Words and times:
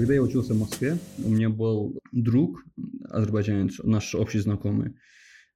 Когда 0.00 0.14
я 0.14 0.22
учился 0.22 0.54
в 0.54 0.58
Москве, 0.58 0.98
у 1.22 1.28
меня 1.28 1.50
был 1.50 2.00
друг, 2.10 2.64
азербайджанец, 3.10 3.80
наш 3.84 4.14
общий 4.14 4.38
знакомый. 4.38 4.94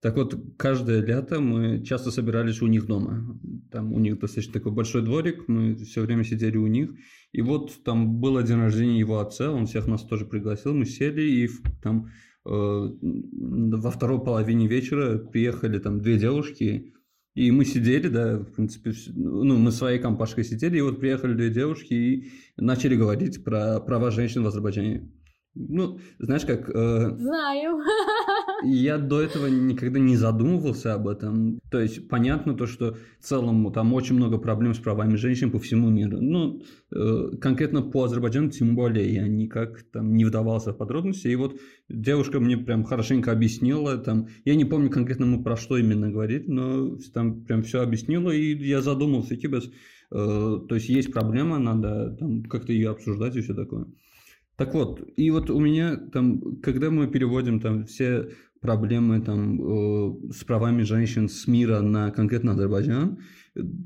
Так 0.03 0.17
вот, 0.17 0.39
каждое 0.59 1.01
лето 1.01 1.41
мы 1.41 1.83
часто 1.83 2.11
собирались 2.11 2.61
у 2.61 2.67
них 2.67 2.85
дома. 2.85 3.41
Там 3.73 3.95
у 3.95 3.99
них 3.99 4.19
достаточно 4.19 4.53
такой 4.53 4.73
большой 4.73 5.01
дворик, 5.01 5.49
мы 5.49 5.77
все 5.77 6.03
время 6.03 6.25
сидели 6.25 6.59
у 6.59 6.67
них. 6.67 6.91
И 7.33 7.41
вот 7.41 7.83
там 7.85 8.21
был 8.21 8.43
день 8.43 8.59
рождения 8.59 8.99
его 8.99 9.19
отца, 9.19 9.51
он 9.51 9.65
всех 9.65 9.87
нас 9.87 10.03
тоже 10.03 10.27
пригласил, 10.27 10.75
мы 10.75 10.85
сели 10.85 11.23
и 11.23 11.49
там 11.83 12.11
э, 12.45 12.51
во 12.51 13.91
второй 13.91 14.23
половине 14.23 14.67
вечера 14.67 15.17
приехали 15.17 15.79
там 15.79 16.03
две 16.03 16.19
девушки, 16.19 16.93
и 17.35 17.51
мы 17.51 17.65
сидели, 17.65 18.09
да, 18.09 18.39
в 18.39 18.53
принципе, 18.53 18.93
ну, 19.15 19.57
мы 19.59 19.73
своей 19.73 19.99
компашкой 19.99 20.45
сидели, 20.45 20.79
и 20.79 20.83
вот 20.83 21.01
приехали 21.01 21.35
две 21.35 21.51
девушки 21.51 21.93
и 21.95 22.33
начали 22.57 22.95
говорить 22.95 23.43
про 23.43 23.81
права 23.81 24.11
женщин 24.11 24.45
в 24.45 24.47
Азербайджане. 24.47 25.11
Ну, 25.57 26.01
знаешь 26.19 26.45
как... 26.45 26.69
Э, 26.69 27.17
Знаю. 27.17 27.79
Я 28.65 28.99
до 28.99 29.21
этого 29.21 29.47
никогда 29.47 30.01
не 30.01 30.17
задумывался 30.17 30.95
об 30.95 31.07
этом. 31.07 31.61
То 31.71 31.81
есть, 31.81 32.09
понятно 32.09 32.55
то, 32.55 32.67
что 32.67 32.97
в 33.21 33.25
целом 33.25 33.73
там 33.73 33.93
очень 33.93 34.17
много 34.17 34.39
проблем 34.39 34.75
с 34.75 34.79
правами 34.79 35.15
женщин 35.15 35.53
по 35.53 35.61
всему 35.61 35.91
миру. 35.91 36.19
Ну, 36.21 36.63
э, 36.91 37.37
конкретно 37.41 37.83
по 37.83 38.05
Азербайджану 38.05 38.51
тем 38.51 38.75
более 38.75 39.15
я 39.15 39.29
никак 39.29 39.85
там 39.93 40.17
не 40.17 40.25
вдавался 40.25 40.73
в 40.73 40.77
подробности. 40.77 41.29
И 41.29 41.37
вот 41.37 41.61
девушка 41.89 42.41
мне 42.41 42.57
прям 42.57 42.83
хорошенько 42.83 43.31
объяснила. 43.31 43.97
Там, 43.99 44.29
я 44.45 44.57
не 44.57 44.65
помню 44.65 44.91
конкретно 44.91 45.27
мы 45.27 45.45
про 45.45 45.57
что 45.57 45.77
именно 45.77 46.11
говорить, 46.11 46.49
но 46.49 46.97
там 47.13 47.45
прям 47.45 47.63
все 47.63 47.81
объяснила, 47.81 48.31
и 48.31 48.57
я 48.57 48.83
задумался, 48.83 49.37
типа, 49.37 49.59
э, 49.59 49.61
то 50.11 50.75
есть 50.75 50.89
есть 50.89 51.13
проблема, 51.13 51.59
надо 51.59 52.17
там 52.19 52.43
как-то 52.45 52.73
ее 52.73 52.91
обсуждать 52.91 53.37
и 53.37 53.41
все 53.41 53.55
такое. 53.55 53.87
Так 54.57 54.75
вот, 54.75 55.03
и 55.17 55.31
вот 55.31 55.51
у 55.51 55.59
меня 55.59 55.97
там, 55.97 56.61
когда 56.61 56.91
мы 56.91 57.09
переводим 57.09 57.61
там 57.61 57.87
все 57.87 58.29
проблемы 58.61 59.21
там 59.21 59.61
э, 59.61 60.33
с 60.33 60.45
правами 60.45 60.83
женщин 60.83 61.29
с 61.29 61.47
мира 61.47 61.81
на 61.81 62.11
конкретно 62.11 62.53
Азербайджан, 62.53 63.19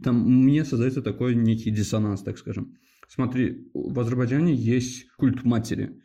там 0.04 0.46
меня 0.46 0.64
создается 0.64 1.02
такой 1.02 1.34
некий 1.34 1.70
диссонанс, 1.70 2.22
так 2.22 2.38
скажем. 2.38 2.76
Смотри, 3.08 3.70
в 3.72 3.98
Азербайджане 3.98 4.54
есть 4.54 5.08
культ 5.16 5.44
матери. 5.44 6.00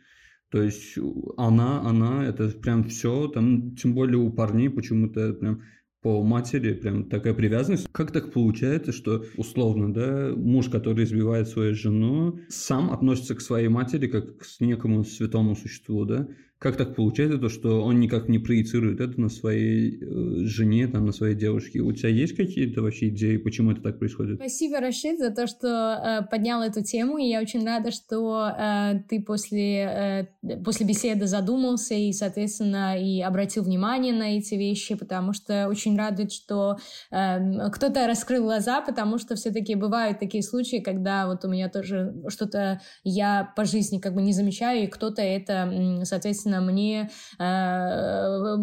То 0.50 0.62
есть 0.62 0.96
она, 1.36 1.80
она, 1.82 2.24
это 2.24 2.48
прям 2.48 2.84
все, 2.84 3.28
там, 3.28 3.76
тем 3.76 3.94
более 3.94 4.18
у 4.18 4.32
парней 4.32 4.70
почему-то 4.70 5.34
прям 5.34 5.62
по 6.04 6.22
матери 6.22 6.74
прям 6.74 7.08
такая 7.08 7.32
привязанность. 7.32 7.88
Как 7.90 8.12
так 8.12 8.30
получается, 8.30 8.92
что 8.92 9.24
условно, 9.38 9.90
да, 9.90 10.34
муж, 10.36 10.68
который 10.68 11.04
избивает 11.04 11.48
свою 11.48 11.74
жену, 11.74 12.40
сам 12.50 12.92
относится 12.92 13.34
к 13.34 13.40
своей 13.40 13.68
матери 13.68 14.06
как 14.08 14.36
к 14.36 14.44
некому 14.60 15.02
святому 15.02 15.56
существу, 15.56 16.04
да? 16.04 16.28
Как 16.64 16.78
так 16.78 16.94
получается, 16.94 17.36
то, 17.36 17.50
что 17.50 17.82
он 17.84 18.00
никак 18.00 18.26
не 18.26 18.38
проецирует 18.38 18.98
это 18.98 19.20
на 19.20 19.28
своей 19.28 19.98
э, 20.00 20.46
жене, 20.46 20.88
там, 20.88 21.04
на 21.04 21.12
своей 21.12 21.34
девушке? 21.34 21.80
У 21.80 21.92
тебя 21.92 22.08
есть 22.08 22.34
какие-то 22.34 22.80
вообще 22.80 23.08
идеи, 23.08 23.36
почему 23.36 23.72
это 23.72 23.82
так 23.82 23.98
происходит? 23.98 24.36
Спасибо, 24.36 24.80
Рашид, 24.80 25.18
за 25.18 25.28
то, 25.28 25.46
что 25.46 25.68
э, 25.68 26.30
поднял 26.30 26.62
эту 26.62 26.82
тему. 26.82 27.18
И 27.18 27.26
я 27.26 27.42
очень 27.42 27.66
рада, 27.66 27.90
что 27.90 28.48
э, 28.48 28.94
ты 29.10 29.20
после, 29.20 30.26
э, 30.42 30.56
после 30.64 30.86
беседы 30.86 31.26
задумался 31.26 31.96
и, 31.96 32.10
соответственно, 32.14 32.98
и 32.98 33.20
обратил 33.20 33.62
внимание 33.62 34.14
на 34.14 34.38
эти 34.38 34.54
вещи, 34.54 34.94
потому 34.94 35.34
что 35.34 35.68
очень 35.68 35.98
радует, 35.98 36.32
что 36.32 36.78
э, 37.10 37.68
кто-то 37.72 38.06
раскрыл 38.06 38.44
глаза, 38.44 38.80
потому 38.80 39.18
что 39.18 39.34
все-таки 39.34 39.74
бывают 39.74 40.18
такие 40.18 40.42
случаи, 40.42 40.78
когда 40.78 41.26
вот 41.26 41.44
у 41.44 41.48
меня 41.50 41.68
тоже 41.68 42.14
что-то 42.28 42.80
я 43.02 43.52
по 43.54 43.66
жизни 43.66 43.98
как 43.98 44.14
бы 44.14 44.22
не 44.22 44.32
замечаю, 44.32 44.84
и 44.84 44.86
кто-то 44.86 45.20
это, 45.20 46.00
соответственно, 46.04 46.53
соответственно, 46.54 46.60
мне, 46.60 47.10
э, 47.38 48.56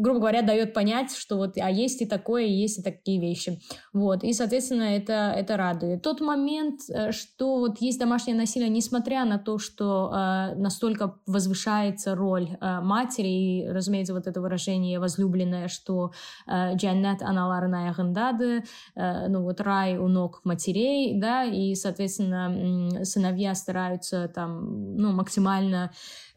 грубо 0.00 0.18
говоря, 0.18 0.42
дает 0.42 0.74
понять, 0.74 1.14
что 1.16 1.36
вот, 1.36 1.56
а 1.58 1.70
есть 1.70 2.02
и 2.02 2.06
такое, 2.06 2.44
и 2.44 2.52
есть 2.52 2.78
и 2.78 2.82
такие 2.82 3.20
вещи. 3.20 3.60
Вот, 3.92 4.24
и, 4.24 4.32
соответственно, 4.32 4.96
это, 4.96 5.32
это 5.36 5.56
радует. 5.56 6.02
Тот 6.02 6.20
момент, 6.20 6.80
э, 6.88 7.12
что 7.12 7.58
вот 7.58 7.80
есть 7.80 7.98
домашнее 7.98 8.36
насилие, 8.36 8.68
несмотря 8.68 9.24
на 9.24 9.38
то, 9.38 9.58
что 9.58 10.12
э, 10.12 10.54
настолько 10.56 11.14
возвышается 11.26 12.14
роль 12.14 12.48
матери, 12.60 13.28
и, 13.28 13.68
разумеется, 13.68 14.14
вот 14.14 14.26
это 14.26 14.40
выражение 14.40 14.98
возлюбленное, 14.98 15.68
что 15.68 16.12
«джаннат 16.48 17.22
аналарная 17.22 17.92
гандады», 17.92 18.64
ну 18.94 19.42
вот 19.42 19.60
рай 19.60 19.96
у 19.98 20.08
ног 20.08 20.40
матерей, 20.44 21.18
да, 21.20 21.44
и, 21.44 21.74
соответственно, 21.74 23.04
сыновья 23.04 23.54
стараются 23.54 24.28
там, 24.28 24.96
ну, 24.96 25.12
максимально 25.12 25.90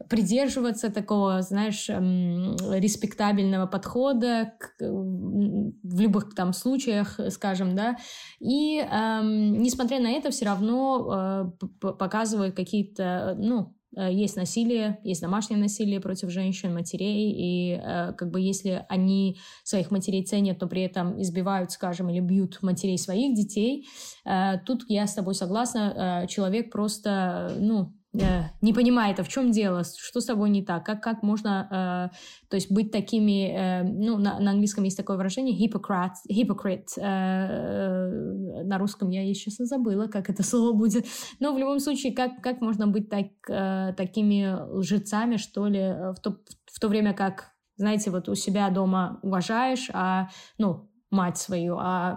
придерживаться 0.08 0.90
такого, 0.90 1.42
знаешь, 1.42 1.88
эм, 1.88 2.56
респектабельного 2.70 3.66
подхода 3.66 4.54
к, 4.58 4.74
в 4.80 6.00
любых 6.00 6.34
там 6.34 6.52
случаях, 6.52 7.20
скажем, 7.30 7.74
да, 7.74 7.96
и 8.40 8.78
эм, 8.78 9.62
несмотря 9.62 10.00
на 10.00 10.10
это, 10.10 10.30
все 10.30 10.46
равно 10.46 11.52
э, 11.82 11.90
показывают 11.92 12.56
какие-то, 12.56 13.36
ну, 13.38 13.76
э, 13.96 14.12
есть 14.12 14.36
насилие, 14.36 15.00
есть 15.04 15.20
домашнее 15.20 15.60
насилие 15.60 16.00
против 16.00 16.30
женщин, 16.30 16.72
матерей, 16.72 17.32
и 17.32 17.72
э, 17.74 18.12
как 18.14 18.30
бы 18.30 18.40
если 18.40 18.86
они 18.88 19.38
своих 19.64 19.90
матерей 19.90 20.24
ценят, 20.24 20.60
но 20.60 20.68
при 20.68 20.82
этом 20.82 21.20
избивают, 21.20 21.72
скажем, 21.72 22.08
или 22.08 22.20
бьют 22.20 22.58
матерей 22.62 22.98
своих 22.98 23.34
детей, 23.34 23.86
э, 24.24 24.58
тут 24.64 24.84
я 24.88 25.06
с 25.06 25.14
тобой 25.14 25.34
согласна, 25.34 26.22
э, 26.24 26.26
человек 26.28 26.72
просто, 26.72 27.54
ну, 27.58 27.92
Э, 27.92 27.99
не 28.12 28.72
понимает, 28.72 29.20
а 29.20 29.22
в 29.22 29.28
чем 29.28 29.52
дело, 29.52 29.82
что 29.84 30.20
с 30.20 30.26
тобой 30.26 30.50
не 30.50 30.64
так, 30.64 30.84
как, 30.84 31.00
как 31.00 31.22
можно, 31.22 32.10
э, 32.12 32.16
то 32.48 32.56
есть 32.56 32.70
быть 32.70 32.90
такими, 32.90 33.50
э, 33.50 33.82
ну, 33.84 34.18
на, 34.18 34.40
на 34.40 34.50
английском 34.50 34.82
есть 34.84 34.96
такое 34.96 35.16
выражение, 35.16 35.56
hypocrite, 35.56 36.14
hypocrite, 36.28 36.88
э, 36.96 37.02
э, 37.02 38.62
на 38.64 38.78
русском 38.78 39.10
я 39.10 39.22
сейчас 39.32 39.56
забыла, 39.58 40.08
как 40.08 40.28
это 40.28 40.42
слово 40.42 40.72
будет, 40.76 41.06
но 41.38 41.54
в 41.54 41.58
любом 41.58 41.78
случае, 41.78 42.12
как, 42.12 42.42
как 42.42 42.60
можно 42.60 42.88
быть 42.88 43.08
так, 43.08 43.26
э, 43.48 43.94
такими 43.96 44.56
лжецами, 44.72 45.36
что 45.36 45.66
ли, 45.68 45.80
в 45.80 46.16
то, 46.20 46.36
в 46.66 46.80
то 46.80 46.88
время 46.88 47.14
как, 47.14 47.52
знаете, 47.76 48.10
вот 48.10 48.28
у 48.28 48.34
себя 48.34 48.70
дома 48.70 49.20
уважаешь, 49.22 49.88
а, 49.92 50.30
ну, 50.58 50.89
мать 51.10 51.38
свою, 51.38 51.76
а 51.78 52.16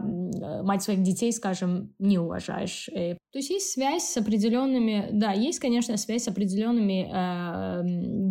мать 0.64 0.84
своих 0.84 1.02
детей, 1.02 1.32
скажем, 1.34 1.94
не 2.00 2.20
уважаешь. 2.20 2.90
И, 2.90 3.16
то 3.32 3.40
есть 3.40 3.50
есть 3.50 3.72
связь 3.72 4.04
с 4.04 4.18
определенными, 4.18 5.10
да, 5.12 5.32
есть, 5.32 5.60
конечно, 5.60 5.98
связь 5.98 6.24
с 6.24 6.28
определенными 6.28 7.10
э, 7.12 7.82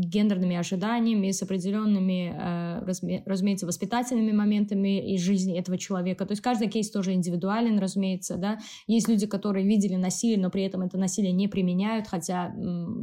гендерными 0.07 0.57
ожиданиями, 0.57 1.33
с 1.33 1.43
определенными, 1.43 2.33
э, 2.33 2.85
разуме, 2.85 3.23
разумеется, 3.27 3.67
воспитательными 3.67 4.31
моментами 4.33 5.15
из 5.15 5.21
жизни 5.23 5.59
этого 5.59 5.79
человека. 5.79 6.27
То 6.27 6.33
есть 6.33 6.43
каждый 6.43 6.69
кейс 6.69 6.91
тоже 6.91 7.13
индивидуален, 7.13 7.79
разумеется, 7.81 8.37
да. 8.37 8.59
Есть 8.87 9.09
люди, 9.09 9.27
которые 9.27 9.67
видели 9.67 9.97
насилие, 9.97 10.39
но 10.39 10.51
при 10.51 10.63
этом 10.63 10.83
это 10.83 10.99
насилие 10.99 11.33
не 11.33 11.49
применяют, 11.49 12.07
хотя, 12.07 12.55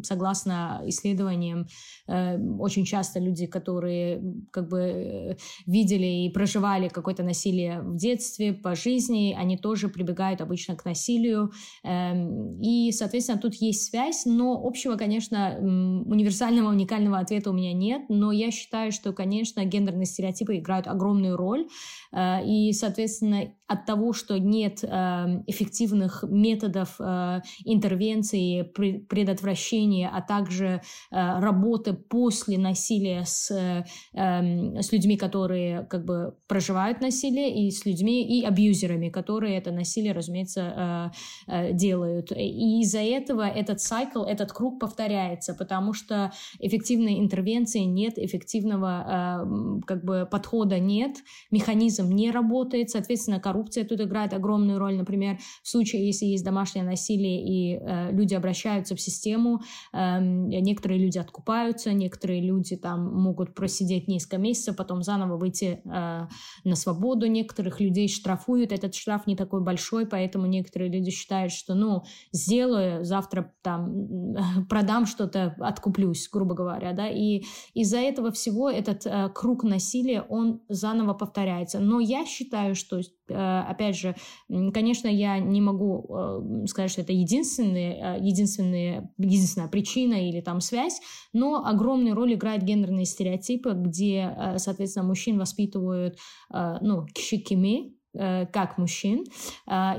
согласно 0.04 0.82
исследованиям, 0.86 1.68
э, 2.08 2.38
очень 2.60 2.86
часто 2.86 3.20
люди, 3.20 3.48
которые 3.48 4.24
как 4.52 4.70
бы 4.70 4.80
э, 4.80 5.36
видели 5.66 6.26
и 6.26 6.30
проживали 6.30 6.88
какое-то 6.88 7.24
насилие, 7.24 7.49
насилие 7.50 7.82
в 7.82 7.96
детстве, 7.96 8.54
по 8.54 8.76
жизни, 8.76 9.36
они 9.38 9.58
тоже 9.58 9.90
прибегают 9.90 10.42
обычно 10.42 10.76
к 10.76 10.86
насилию. 10.86 11.52
Эм, 11.84 12.60
и, 12.62 12.92
соответственно, 12.92 13.40
тут 13.40 13.56
есть 13.56 13.90
связь, 13.90 14.26
но 14.26 14.60
общего, 14.64 14.96
конечно, 14.96 15.58
универсального, 15.60 16.70
уникального 16.70 17.20
ответа 17.20 17.50
у 17.50 17.54
меня 17.54 17.74
нет, 17.74 18.04
но 18.10 18.32
я 18.32 18.52
считаю, 18.52 18.92
что, 18.92 19.14
конечно, 19.14 19.66
гендерные 19.66 20.06
стереотипы 20.06 20.58
играют 20.58 20.88
огромную 20.88 21.38
роль, 21.38 21.68
э, 22.12 22.46
и, 22.46 22.72
соответственно, 22.74 23.52
от 23.70 23.86
того, 23.86 24.14
что 24.14 24.40
нет 24.40 24.84
эм, 24.84 25.44
эффективных 25.46 26.24
методов 26.28 26.96
э, 27.00 27.42
интервенции, 27.66 28.64
предотвращения, 28.64 30.10
а 30.12 30.22
также 30.22 30.66
э, 30.66 31.40
работы 31.40 31.94
после 31.94 32.58
насилия 32.58 33.26
с, 33.26 33.52
эм, 34.14 34.82
с 34.82 34.92
людьми, 34.92 35.18
которые 35.18 35.84
как 35.84 36.04
бы 36.04 36.36
проживают 36.48 37.00
насилие, 37.02 37.39
насилие 37.40 37.68
и 37.68 37.72
с 37.72 37.86
людьми, 37.86 38.24
и 38.24 38.44
абьюзерами, 38.44 39.10
которые 39.10 39.58
это 39.58 39.72
насилие, 39.72 40.14
разумеется, 40.14 41.12
э, 41.48 41.70
э, 41.70 41.74
делают. 41.74 42.32
И 42.32 42.82
из-за 42.82 43.00
этого 43.00 43.48
этот 43.48 43.82
цикл, 43.82 44.24
этот 44.24 44.52
круг 44.52 44.80
повторяется, 44.80 45.54
потому 45.54 45.94
что 45.94 46.32
эффективной 46.60 47.20
интервенции 47.20 47.80
нет, 47.80 48.18
эффективного 48.18 49.06
э, 49.08 49.82
как 49.86 50.04
бы 50.04 50.28
подхода 50.30 50.80
нет, 50.80 51.18
механизм 51.52 52.10
не 52.10 52.32
работает, 52.32 52.90
соответственно, 52.90 53.40
коррупция 53.40 53.86
тут 53.86 54.02
играет 54.02 54.34
огромную 54.34 54.80
роль. 54.80 54.96
Например, 54.96 55.38
в 55.64 55.70
случае, 55.70 56.06
если 56.06 56.26
есть 56.26 56.44
домашнее 56.44 56.84
насилие 56.84 57.40
и 57.40 57.80
люди 58.12 58.36
обращаются 58.36 58.96
в 58.96 59.02
систему, 59.02 59.62
некоторые 59.94 61.00
люди 61.00 61.18
откупаются, 61.18 61.94
некоторые 61.94 62.42
люди 62.42 62.76
там 62.76 63.14
могут 63.14 63.54
просидеть 63.54 64.08
несколько 64.08 64.38
месяцев, 64.38 64.76
потом 64.76 65.04
заново 65.04 65.38
выйти 65.38 65.82
на 65.86 66.76
свободу, 66.76 67.28
некоторых 67.32 67.80
людей 67.80 68.08
штрафуют, 68.08 68.72
этот 68.72 68.96
штраф 68.96 69.28
не 69.28 69.36
такой 69.36 69.62
большой, 69.62 70.06
поэтому 70.06 70.46
некоторые 70.46 70.92
люди 70.92 71.12
считают, 71.12 71.52
что, 71.52 71.76
ну, 71.76 72.04
сделаю, 72.32 73.04
завтра 73.04 73.54
там 73.62 74.36
продам 74.70 75.06
что-то, 75.06 75.56
откуплюсь, 75.60 76.30
грубо 76.32 76.56
говоря, 76.56 76.94
да, 76.94 77.08
и 77.08 77.44
из-за 77.74 77.98
этого 77.98 78.32
всего 78.32 78.70
этот 78.70 79.06
э, 79.06 79.30
круг 79.34 79.64
насилия, 79.64 80.22
он 80.22 80.62
заново 80.70 81.14
повторяется. 81.14 81.80
Но 81.80 82.00
я 82.00 82.26
считаю, 82.26 82.76
что 82.76 83.02
опять 83.32 83.98
же, 83.98 84.16
конечно, 84.48 85.08
я 85.08 85.40
не 85.40 85.62
могу 85.62 86.06
э, 86.10 86.66
сказать, 86.68 86.92
что 86.92 87.02
это 87.02 87.14
единственная, 87.14 88.18
э, 88.18 88.20
единственная, 88.22 89.12
единственная 89.18 89.68
причина 89.68 90.30
или 90.30 90.42
там 90.42 90.62
связь, 90.62 91.00
но 91.34 91.66
огромную 91.66 92.16
роль 92.16 92.34
играют 92.34 92.64
гендерные 92.64 93.06
стереотипы, 93.06 93.74
где, 93.74 94.56
соответственно, 94.58 95.08
мужчин 95.08 95.38
воспитывают, 95.38 96.18
ну, 96.52 97.06
кишикими, 97.08 97.94
как 98.12 98.78
мужчин, 98.80 99.24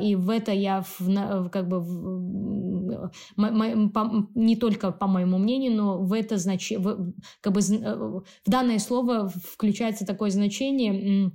и 0.02 0.16
в 0.16 0.30
это 0.30 0.50
я 0.50 0.82
в, 0.98 1.48
как 1.50 1.68
бы 1.68 1.78
в, 1.78 3.10
не 4.34 4.56
только 4.56 4.90
по 4.90 5.06
моему 5.06 5.38
мнению, 5.38 5.76
но 5.76 5.98
в 5.98 6.12
это 6.12 6.36
значение, 6.36 7.12
как 7.40 7.52
бы 7.52 7.60
в 7.60 8.24
данное 8.50 8.80
слово 8.80 9.28
включается 9.54 10.04
такое 10.04 10.30
значение 10.30 10.90
Э, 10.90 11.30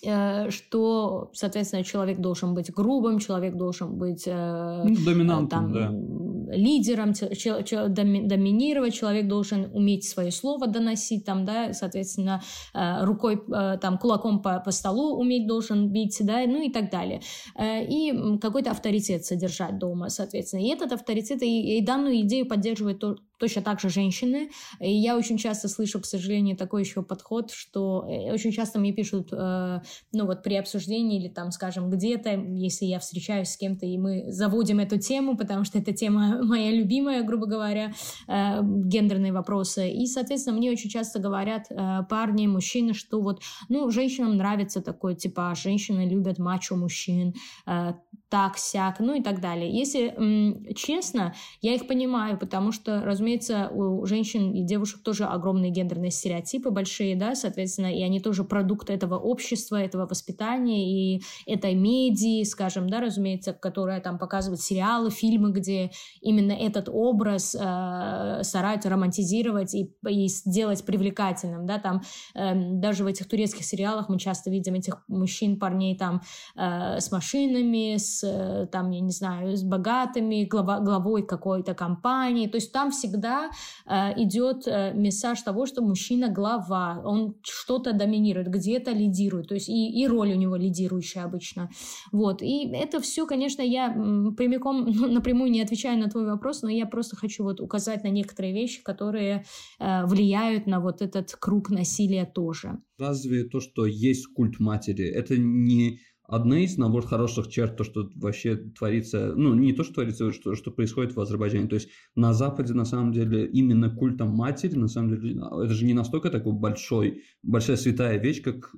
что, 0.00 1.30
соответственно, 1.32 1.84
человек 1.84 2.20
должен 2.20 2.54
быть 2.54 2.72
грубым, 2.72 3.18
человек 3.18 3.54
должен 3.56 3.96
быть 3.96 4.24
э, 4.26 4.82
ну, 4.84 4.96
доминантом, 5.04 5.48
там, 5.48 5.72
да. 5.72 6.54
лидером, 6.54 7.12
доминировать, 7.12 8.94
человек 8.94 9.28
должен 9.28 9.70
уметь 9.72 10.08
свое 10.08 10.30
слово 10.30 10.66
доносить, 10.66 11.24
там, 11.24 11.44
да, 11.44 11.72
соответственно, 11.72 12.42
э, 12.74 13.04
рукой, 13.04 13.40
там, 13.80 13.98
кулаком 13.98 14.42
по, 14.42 14.60
по 14.60 14.70
столу 14.70 15.16
уметь 15.18 15.46
должен 15.46 15.90
бить, 15.90 16.18
да, 16.20 16.44
ну 16.46 16.62
и 16.62 16.70
так 16.70 16.90
далее. 16.90 17.20
И 17.58 18.38
какой-то 18.40 18.70
авторитет 18.70 19.24
содержать 19.24 19.78
дома, 19.78 20.08
соответственно. 20.08 20.60
И 20.60 20.68
этот 20.68 20.92
авторитет, 20.92 21.42
и, 21.42 21.78
и 21.78 21.84
данную 21.84 22.20
идею 22.20 22.46
поддерживает 22.46 23.02
точно 23.38 23.62
так 23.62 23.80
же 23.80 23.88
женщины. 23.88 24.50
И 24.80 24.90
я 24.90 25.16
очень 25.16 25.38
часто 25.38 25.68
слышу, 25.68 26.00
к 26.00 26.06
сожалению, 26.06 26.56
такой 26.56 26.82
еще 26.82 27.02
подход, 27.02 27.50
что 27.50 28.06
э, 28.08 28.32
очень 28.32 28.52
часто 28.52 28.78
мне 28.78 28.92
пишут, 28.92 29.28
э, 29.32 29.80
ну 30.12 30.26
вот 30.26 30.42
при 30.42 30.54
обсуждении 30.54 31.20
или 31.20 31.28
там, 31.28 31.50
скажем, 31.50 31.90
где-то, 31.90 32.30
если 32.30 32.86
я 32.86 32.98
встречаюсь 32.98 33.48
с 33.48 33.56
кем-то, 33.56 33.86
и 33.86 33.98
мы 33.98 34.30
заводим 34.32 34.80
эту 34.80 34.98
тему, 34.98 35.36
потому 35.36 35.64
что 35.64 35.78
эта 35.78 35.92
тема 35.92 36.42
моя 36.42 36.70
любимая, 36.70 37.22
грубо 37.22 37.46
говоря, 37.46 37.92
э, 38.28 38.60
гендерные 38.62 39.32
вопросы. 39.32 39.90
И, 39.90 40.06
соответственно, 40.06 40.56
мне 40.56 40.70
очень 40.70 40.90
часто 40.90 41.18
говорят 41.18 41.66
э, 41.70 42.02
парни, 42.08 42.46
мужчины, 42.46 42.94
что 42.94 43.20
вот, 43.20 43.42
ну, 43.68 43.90
женщинам 43.90 44.36
нравится 44.36 44.80
такой 44.80 45.14
типаж, 45.14 45.62
женщины 45.62 46.08
любят 46.08 46.38
мачо-мужчин, 46.38 47.34
э, 47.66 47.92
так, 48.28 48.58
сяк, 48.58 48.98
ну 48.98 49.14
и 49.14 49.22
так 49.22 49.40
далее. 49.40 49.70
Если 49.70 50.08
м, 50.08 50.66
честно, 50.74 51.34
я 51.60 51.74
их 51.74 51.86
понимаю, 51.86 52.36
потому 52.38 52.72
что, 52.72 53.00
разумеется, 53.02 53.68
у 53.72 54.04
женщин 54.04 54.52
и 54.52 54.64
девушек 54.64 55.02
тоже 55.04 55.24
огромные 55.26 55.70
гендерные 55.70 56.10
стереотипы 56.10 56.70
большие, 56.70 57.14
да, 57.14 57.36
соответственно, 57.36 57.86
и 57.94 58.02
они 58.02 58.18
тоже 58.18 58.42
продукт 58.42 58.90
этого 58.90 59.16
общества, 59.16 59.76
этого 59.76 60.06
воспитания 60.06 61.16
и 61.16 61.22
этой 61.46 61.74
медии, 61.74 62.42
скажем, 62.42 62.88
да, 62.88 63.00
разумеется, 63.00 63.52
которая 63.52 64.00
там 64.00 64.18
показывает 64.18 64.60
сериалы, 64.60 65.10
фильмы, 65.10 65.52
где 65.52 65.92
именно 66.20 66.52
этот 66.52 66.88
образ 66.88 67.54
э, 67.54 68.40
стараются 68.42 68.90
романтизировать 68.90 69.72
и, 69.74 69.94
и 70.08 70.26
сделать 70.26 70.84
привлекательным, 70.84 71.64
да, 71.64 71.78
там 71.78 72.02
э, 72.34 72.54
даже 72.80 73.04
в 73.04 73.06
этих 73.06 73.28
турецких 73.28 73.64
сериалах 73.64 74.08
мы 74.08 74.18
часто 74.18 74.50
видим 74.50 74.74
этих 74.74 75.04
мужчин, 75.06 75.60
парней 75.60 75.96
там 75.96 76.22
э, 76.56 76.98
с 76.98 77.12
машинами, 77.12 77.96
с 77.96 78.15
Э, 78.24 78.66
там, 78.70 78.90
я 78.90 79.00
не 79.00 79.10
знаю, 79.10 79.56
с 79.56 79.62
богатыми, 79.62 80.44
глава, 80.44 80.80
главой 80.80 81.26
какой-то 81.26 81.74
компании. 81.74 82.46
То 82.46 82.56
есть 82.56 82.72
там 82.72 82.90
всегда 82.90 83.50
э, 83.86 84.22
идет 84.22 84.66
э, 84.66 84.92
мессаж 84.94 85.42
того, 85.42 85.66
что 85.66 85.82
мужчина 85.82 86.28
глава, 86.28 87.00
он 87.04 87.36
что-то 87.42 87.92
доминирует, 87.92 88.48
где-то 88.48 88.92
лидирует, 88.92 89.48
то 89.48 89.54
есть 89.54 89.68
и, 89.68 90.02
и 90.02 90.06
роль 90.06 90.32
у 90.32 90.36
него 90.36 90.56
лидирующая 90.56 91.24
обычно. 91.24 91.70
Вот. 92.12 92.42
И 92.42 92.70
это 92.72 93.00
все, 93.00 93.26
конечно, 93.26 93.62
я 93.62 93.90
прямиком, 94.36 94.86
ну, 94.94 95.12
напрямую 95.12 95.50
не 95.50 95.62
отвечаю 95.62 95.98
на 95.98 96.08
твой 96.08 96.26
вопрос, 96.26 96.62
но 96.62 96.70
я 96.70 96.86
просто 96.86 97.16
хочу 97.16 97.44
вот 97.44 97.60
указать 97.60 98.04
на 98.04 98.08
некоторые 98.08 98.52
вещи, 98.52 98.82
которые 98.82 99.44
э, 99.78 100.06
влияют 100.06 100.66
на 100.66 100.80
вот 100.80 101.02
этот 101.02 101.34
круг 101.38 101.70
насилия 101.70 102.24
тоже. 102.24 102.78
Разве 102.98 103.44
то, 103.44 103.60
что 103.60 103.86
есть 103.86 104.26
культ 104.34 104.58
матери, 104.58 105.04
это 105.04 105.36
не 105.36 106.00
одна 106.28 106.60
из, 106.60 106.76
наоборот, 106.76 107.06
хороших 107.06 107.48
черт, 107.48 107.76
то, 107.76 107.84
что 107.84 108.10
вообще 108.14 108.56
творится, 108.56 109.34
ну, 109.36 109.54
не 109.54 109.72
то, 109.72 109.84
что 109.84 109.94
творится, 109.94 110.32
что, 110.32 110.54
что 110.54 110.70
происходит 110.70 111.14
в 111.14 111.20
Азербайджане. 111.20 111.68
То 111.68 111.76
есть 111.76 111.88
на 112.14 112.32
Западе, 112.32 112.74
на 112.74 112.84
самом 112.84 113.12
деле, 113.12 113.46
именно 113.46 113.90
культом 113.90 114.30
матери, 114.30 114.74
на 114.74 114.88
самом 114.88 115.10
деле, 115.10 115.40
это 115.40 115.74
же 115.74 115.84
не 115.84 115.94
настолько 115.94 116.30
такой 116.30 116.52
большой, 116.52 117.22
большая 117.42 117.76
святая 117.76 118.18
вещь, 118.18 118.42
как 118.42 118.70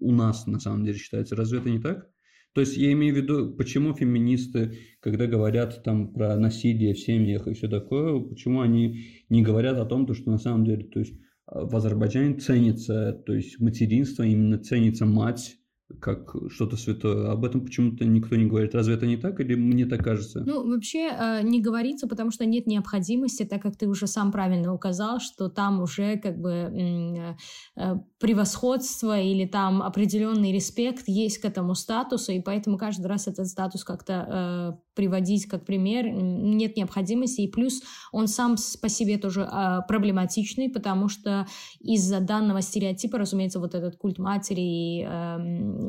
у 0.00 0.12
нас, 0.12 0.46
на 0.46 0.60
самом 0.60 0.84
деле, 0.84 0.98
считается. 0.98 1.36
Разве 1.36 1.58
это 1.58 1.70
не 1.70 1.80
так? 1.80 2.08
То 2.52 2.60
есть 2.60 2.76
я 2.76 2.90
имею 2.92 3.14
в 3.14 3.16
виду, 3.16 3.54
почему 3.54 3.94
феминисты, 3.94 4.78
когда 4.98 5.26
говорят 5.26 5.84
там 5.84 6.12
про 6.12 6.36
насилие 6.36 6.94
в 6.94 6.98
семьях 6.98 7.46
и 7.46 7.54
все 7.54 7.68
такое, 7.68 8.18
почему 8.20 8.60
они 8.60 9.04
не 9.28 9.42
говорят 9.42 9.78
о 9.78 9.86
том, 9.86 10.04
то, 10.04 10.14
что 10.14 10.32
на 10.32 10.38
самом 10.38 10.64
деле, 10.64 10.84
то 10.84 10.98
есть 10.98 11.14
в 11.46 11.76
Азербайджане 11.76 12.38
ценится, 12.38 13.12
то 13.12 13.34
есть 13.34 13.60
материнство, 13.60 14.24
именно 14.24 14.58
ценится 14.58 15.06
мать, 15.06 15.59
как 15.98 16.34
что-то 16.50 16.76
святое. 16.76 17.30
Об 17.30 17.44
этом 17.44 17.64
почему-то 17.64 18.04
никто 18.04 18.36
не 18.36 18.46
говорит. 18.46 18.74
Разве 18.74 18.94
это 18.94 19.06
не 19.06 19.16
так 19.16 19.40
или 19.40 19.54
мне 19.54 19.86
так 19.86 20.02
кажется? 20.02 20.42
Ну, 20.46 20.68
вообще 20.68 21.10
э, 21.10 21.42
не 21.42 21.60
говорится, 21.60 22.06
потому 22.06 22.30
что 22.30 22.44
нет 22.46 22.66
необходимости, 22.66 23.44
так 23.44 23.62
как 23.62 23.76
ты 23.76 23.88
уже 23.88 24.06
сам 24.06 24.30
правильно 24.30 24.72
указал, 24.72 25.20
что 25.20 25.48
там 25.48 25.80
уже 25.80 26.16
как 26.18 26.38
бы 26.40 26.50
э, 26.50 27.34
э, 27.76 27.96
превосходство 28.18 29.18
или 29.18 29.46
там 29.46 29.82
определенный 29.82 30.52
респект 30.52 31.08
есть 31.08 31.38
к 31.38 31.44
этому 31.44 31.74
статусу, 31.74 32.32
и 32.32 32.40
поэтому 32.40 32.78
каждый 32.78 33.06
раз 33.06 33.26
этот 33.26 33.48
статус 33.48 33.84
как-то 33.84 34.78
приводить 34.94 35.46
как 35.46 35.64
пример 35.64 36.10
нет 36.10 36.76
необходимости. 36.76 37.42
И 37.42 37.48
плюс 37.48 37.80
он 38.12 38.28
сам 38.28 38.56
по 38.82 38.88
себе 38.88 39.16
тоже 39.16 39.48
проблематичный, 39.88 40.68
потому 40.68 41.08
что 41.08 41.46
из-за 41.80 42.20
данного 42.20 42.60
стереотипа, 42.60 43.18
разумеется, 43.18 43.60
вот 43.60 43.74
этот 43.74 43.96
культ 43.96 44.18
матери 44.18 44.60
и 44.60 45.02
э, 45.02 45.38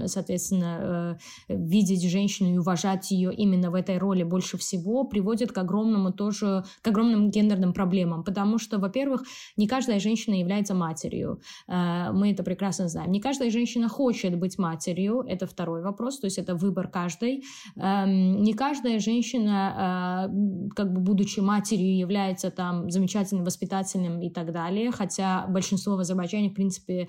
соответственно, 0.07 1.17
э, 1.49 1.53
видеть 1.53 2.09
женщину 2.09 2.55
и 2.55 2.57
уважать 2.57 3.11
ее 3.11 3.33
именно 3.33 3.71
в 3.71 3.75
этой 3.75 3.97
роли 3.97 4.23
больше 4.23 4.57
всего 4.57 5.03
приводит 5.03 5.51
к 5.51 5.57
огромному 5.57 6.11
тоже, 6.11 6.63
к 6.81 6.87
огромным 6.87 7.29
гендерным 7.29 7.73
проблемам, 7.73 8.23
потому 8.23 8.57
что, 8.57 8.79
во-первых, 8.79 9.23
не 9.57 9.67
каждая 9.67 9.99
женщина 9.99 10.35
является 10.35 10.73
матерью, 10.73 11.41
э, 11.67 12.11
мы 12.11 12.31
это 12.31 12.43
прекрасно 12.43 12.87
знаем, 12.87 13.11
не 13.11 13.21
каждая 13.21 13.49
женщина 13.51 13.89
хочет 13.89 14.37
быть 14.37 14.57
матерью, 14.57 15.23
это 15.27 15.45
второй 15.45 15.81
вопрос, 15.81 16.19
то 16.19 16.27
есть 16.27 16.37
это 16.37 16.55
выбор 16.55 16.87
каждой, 16.87 17.43
эм, 17.75 18.41
не 18.43 18.53
каждая 18.53 18.99
женщина, 18.99 20.27
э, 20.27 20.69
как 20.75 20.93
бы 20.93 21.01
будучи 21.01 21.39
матерью, 21.39 21.97
является 21.97 22.51
там 22.51 22.89
замечательным 22.89 23.45
воспитательным 23.45 24.21
и 24.21 24.29
так 24.29 24.51
далее, 24.51 24.91
хотя 24.91 25.45
большинство 25.47 25.95
в 25.95 25.99
Азербайджане, 25.99 26.49
в 26.49 26.53
принципе, 26.53 27.07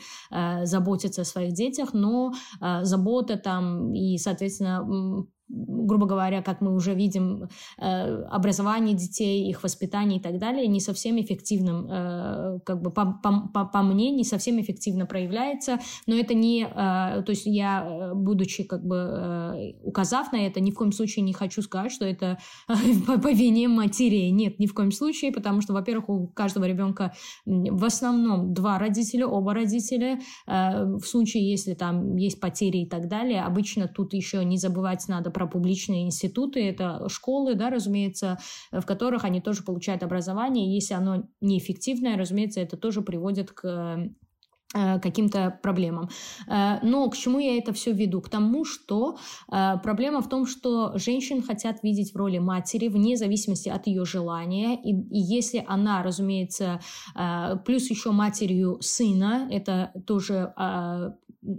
заботятся 0.62 1.22
о 1.22 1.24
своих 1.24 1.52
детях, 1.52 1.92
но 1.92 2.32
забота 2.83 3.37
там 3.37 3.93
и, 3.95 4.19
соответственно, 4.19 4.87
грубо 5.52 6.06
говоря, 6.06 6.42
как 6.42 6.61
мы 6.61 6.75
уже 6.75 6.94
видим, 6.94 7.49
э, 7.78 8.23
образование 8.30 8.97
детей, 8.97 9.49
их 9.49 9.62
воспитание 9.62 10.18
и 10.18 10.23
так 10.23 10.38
далее, 10.38 10.66
не 10.66 10.80
совсем 10.80 11.21
эффективным, 11.21 11.87
э, 11.90 12.59
как 12.64 12.80
бы 12.80 12.90
по, 12.90 13.21
по, 13.23 13.64
по 13.64 13.82
мне, 13.82 14.11
не 14.11 14.25
совсем 14.25 14.61
эффективно 14.61 15.06
проявляется, 15.06 15.78
но 16.06 16.14
это 16.16 16.35
не, 16.35 16.62
э, 16.64 17.23
то 17.23 17.30
есть 17.30 17.47
я, 17.47 18.12
будучи 18.14 18.64
как 18.64 18.85
бы 18.85 19.75
указав 19.82 20.32
на 20.32 20.47
это, 20.47 20.61
ни 20.61 20.71
в 20.71 20.75
коем 20.75 20.92
случае 20.92 21.25
не 21.25 21.32
хочу 21.32 21.62
сказать, 21.62 21.92
что 21.92 22.06
это 22.06 22.38
по 23.23 23.32
вине 23.32 23.68
матерей, 23.68 24.30
нет, 24.30 24.59
ни 24.59 24.66
в 24.66 24.75
коем 24.75 24.90
случае, 24.90 25.32
потому 25.32 25.61
что, 25.61 25.75
во-первых, 25.75 26.09
у 26.09 26.26
каждого 26.28 26.64
ребенка 26.64 27.12
в 27.44 27.85
основном 27.85 28.54
два 28.54 28.78
родителя, 28.78 29.26
оба 29.26 29.54
родителя, 29.54 30.21
в 30.47 31.02
случае, 31.04 31.50
если 31.50 31.75
там 31.75 32.16
есть 32.16 32.40
потери 32.40 32.78
и 32.78 32.88
так 32.88 33.09
далее, 33.09 33.42
обычно 33.42 33.88
тут 33.88 34.14
еще 34.14 34.44
не 34.44 34.56
забывать 34.56 35.06
надо 35.09 35.30
про 35.30 35.41
про 35.42 35.49
публичные 35.49 36.06
институты, 36.06 36.68
это 36.68 37.08
школы, 37.08 37.54
да, 37.54 37.70
разумеется, 37.70 38.38
в 38.70 38.82
которых 38.82 39.25
они 39.25 39.40
тоже 39.40 39.62
получают 39.64 40.02
образование. 40.02 40.72
Если 40.72 40.94
оно 40.94 41.25
неэффективное, 41.40 42.16
разумеется, 42.16 42.61
это 42.61 42.76
тоже 42.76 43.02
приводит 43.02 43.50
к 43.50 43.64
э, 44.75 45.00
каким-то 45.00 45.58
проблемам. 45.62 46.08
Э, 46.49 46.78
но 46.82 47.11
к 47.11 47.16
чему 47.16 47.40
я 47.40 47.58
это 47.58 47.72
все 47.72 47.92
веду? 47.92 48.20
К 48.20 48.28
тому, 48.28 48.64
что 48.64 49.16
э, 49.50 49.78
проблема 49.82 50.20
в 50.20 50.28
том, 50.28 50.46
что 50.46 50.96
женщин 50.96 51.42
хотят 51.42 51.82
видеть 51.82 52.12
в 52.12 52.16
роли 52.16 52.38
матери 52.38 52.87
вне 52.88 53.16
зависимости 53.16 53.68
от 53.68 53.88
ее 53.88 54.04
желания. 54.04 54.76
И, 54.76 54.90
и 54.90 55.18
если 55.18 55.64
она, 55.66 56.04
разумеется, 56.04 56.80
плюс 57.64 57.90
еще 57.90 58.12
матерью 58.12 58.78
сына, 58.80 59.49
это 59.50 59.92
тоже 60.06 60.54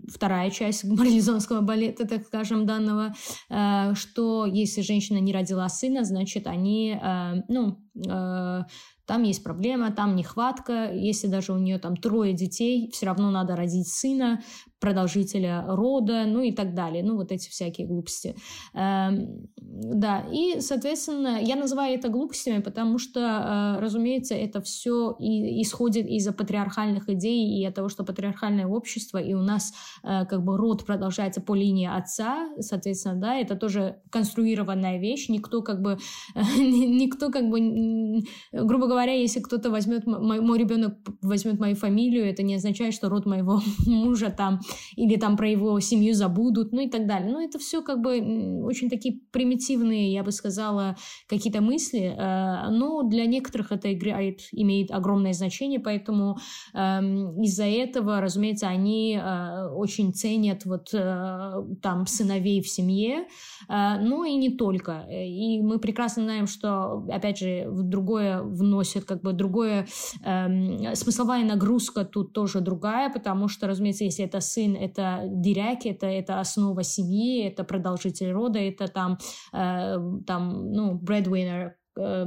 вторая 0.10 0.50
часть 0.50 0.84
марлезонского 0.84 1.62
балета, 1.62 2.08
так 2.08 2.26
скажем, 2.26 2.66
данного, 2.66 3.14
э, 3.50 3.94
что 3.96 4.46
если 4.46 4.82
женщина 4.82 5.18
не 5.18 5.34
родила 5.34 5.68
сына, 5.70 6.04
значит, 6.04 6.48
они, 6.48 7.00
э, 7.02 7.44
ну, 7.48 7.80
э, 7.96 8.64
там 9.06 9.24
есть 9.24 9.44
проблема, 9.44 9.92
там 9.92 10.16
нехватка, 10.16 10.92
если 10.94 11.28
даже 11.28 11.52
у 11.52 11.58
нее 11.58 11.78
там 11.78 11.98
трое 11.98 12.34
детей, 12.34 12.90
все 12.92 13.06
равно 13.06 13.32
надо 13.32 13.56
родить 13.56 13.90
сына, 13.90 14.42
продолжителя 14.84 15.64
рода, 15.66 16.26
ну 16.28 16.42
и 16.42 16.52
так 16.52 16.74
далее, 16.74 17.04
ну 17.04 17.16
вот 17.16 17.32
эти 17.32 17.50
всякие 17.50 17.88
глупости. 17.88 18.36
Эм, 18.74 19.48
да, 19.56 20.26
и, 20.30 20.60
соответственно, 20.60 21.40
я 21.42 21.56
называю 21.56 21.98
это 21.98 22.10
глупостями, 22.10 22.62
потому 22.62 22.98
что, 22.98 23.20
э, 23.20 23.82
разумеется, 23.82 24.36
это 24.36 24.60
все 24.62 25.16
исходит 25.20 26.08
из-за 26.08 26.34
патриархальных 26.34 27.08
идей 27.08 27.62
и 27.62 27.66
от 27.66 27.76
того, 27.76 27.88
что 27.88 28.04
патриархальное 28.04 28.68
общество, 28.68 29.20
и 29.20 29.34
у 29.34 29.42
нас 29.42 29.74
э, 30.04 30.26
как 30.26 30.44
бы 30.44 30.58
род 30.58 30.86
продолжается 30.86 31.40
по 31.40 31.56
линии 31.56 31.88
отца, 31.88 32.50
соответственно, 32.60 33.16
да, 33.16 33.36
это 33.36 33.56
тоже 33.56 34.02
конструированная 34.12 35.00
вещь, 35.00 35.30
никто 35.30 35.62
как 35.62 35.82
бы, 35.82 35.98
никто 36.36 37.30
как 37.30 37.50
бы, 37.50 38.22
грубо 38.52 38.88
говоря, 38.88 39.14
если 39.14 39.40
кто-то 39.40 39.72
возьмет, 39.72 40.06
мой, 40.06 40.42
мой 40.42 40.60
ребенок 40.60 40.98
возьмет 41.22 41.58
мою 41.58 41.76
фамилию, 41.76 42.30
это 42.30 42.44
не 42.44 42.56
означает, 42.56 42.94
что 42.94 43.08
род 43.08 43.26
моего 43.26 43.62
мужа 43.86 44.30
там 44.30 44.60
или 44.96 45.16
там 45.16 45.38
про 45.38 45.50
его 45.50 45.80
семью 45.80 46.14
забудут, 46.14 46.72
ну 46.72 46.82
и 46.82 46.90
так 46.90 47.08
далее. 47.08 47.32
Но 47.32 47.42
это 47.42 47.60
все 47.60 47.82
как 47.82 48.02
бы 48.02 48.64
очень 48.64 48.90
такие 48.90 49.20
примитивные, 49.32 50.12
я 50.12 50.24
бы 50.24 50.32
сказала, 50.32 50.96
какие-то 51.28 51.62
мысли, 51.62 52.16
э, 52.18 52.70
но 52.70 53.04
для 53.04 53.26
некоторых 53.26 53.72
это 53.72 53.94
играет, 53.94 54.42
имеет 54.52 54.92
огромное 54.92 55.34
значение, 55.34 55.80
поэтому 55.80 56.38
эм, 56.74 57.42
из-за 57.42 57.66
этого, 57.66 58.22
разумеется, 58.22 58.68
они 58.68 59.20
э, 59.22 59.68
очень 59.70 60.14
ценят 60.14 60.66
вот 60.66 60.94
э, 60.94 61.54
там 61.82 62.06
сыновей 62.08 62.62
в 62.62 62.68
семье, 62.68 63.28
но 63.68 64.26
и 64.26 64.36
не 64.36 64.50
только. 64.58 65.06
И 65.10 65.62
мы 65.62 65.80
прекрасно 65.80 66.24
знаем, 66.24 66.48
что, 66.48 67.06
опять 67.10 67.40
же, 67.40 67.66
в 67.70 67.84
другое 67.84 68.42
вносят, 68.42 69.06
как 69.06 69.22
бы 69.22 69.34
другое, 69.34 69.88
эм, 70.24 70.96
смысловая 70.96 71.44
нагрузка 71.44 72.06
тут 72.06 72.34
тоже 72.34 72.60
другая, 72.60 73.10
потому 73.10 73.48
что, 73.48 73.68
разумеется, 73.68 74.04
если 74.04 74.26
это 74.26 74.42
сын 74.42 74.63
сын— 74.64 74.76
это 74.80 75.24
диряк, 75.28 75.86
это, 75.86 76.08
это 76.08 76.40
основа 76.40 76.84
семьи, 76.84 77.46
это 77.46 77.64
продолжитель 77.64 78.32
рода, 78.32 78.60
это 78.60 78.88
там, 78.88 79.18
э, 79.54 79.98
там 80.26 80.72
ну, 80.72 81.00
breadwinner, 81.00 81.72
э, 81.98 82.26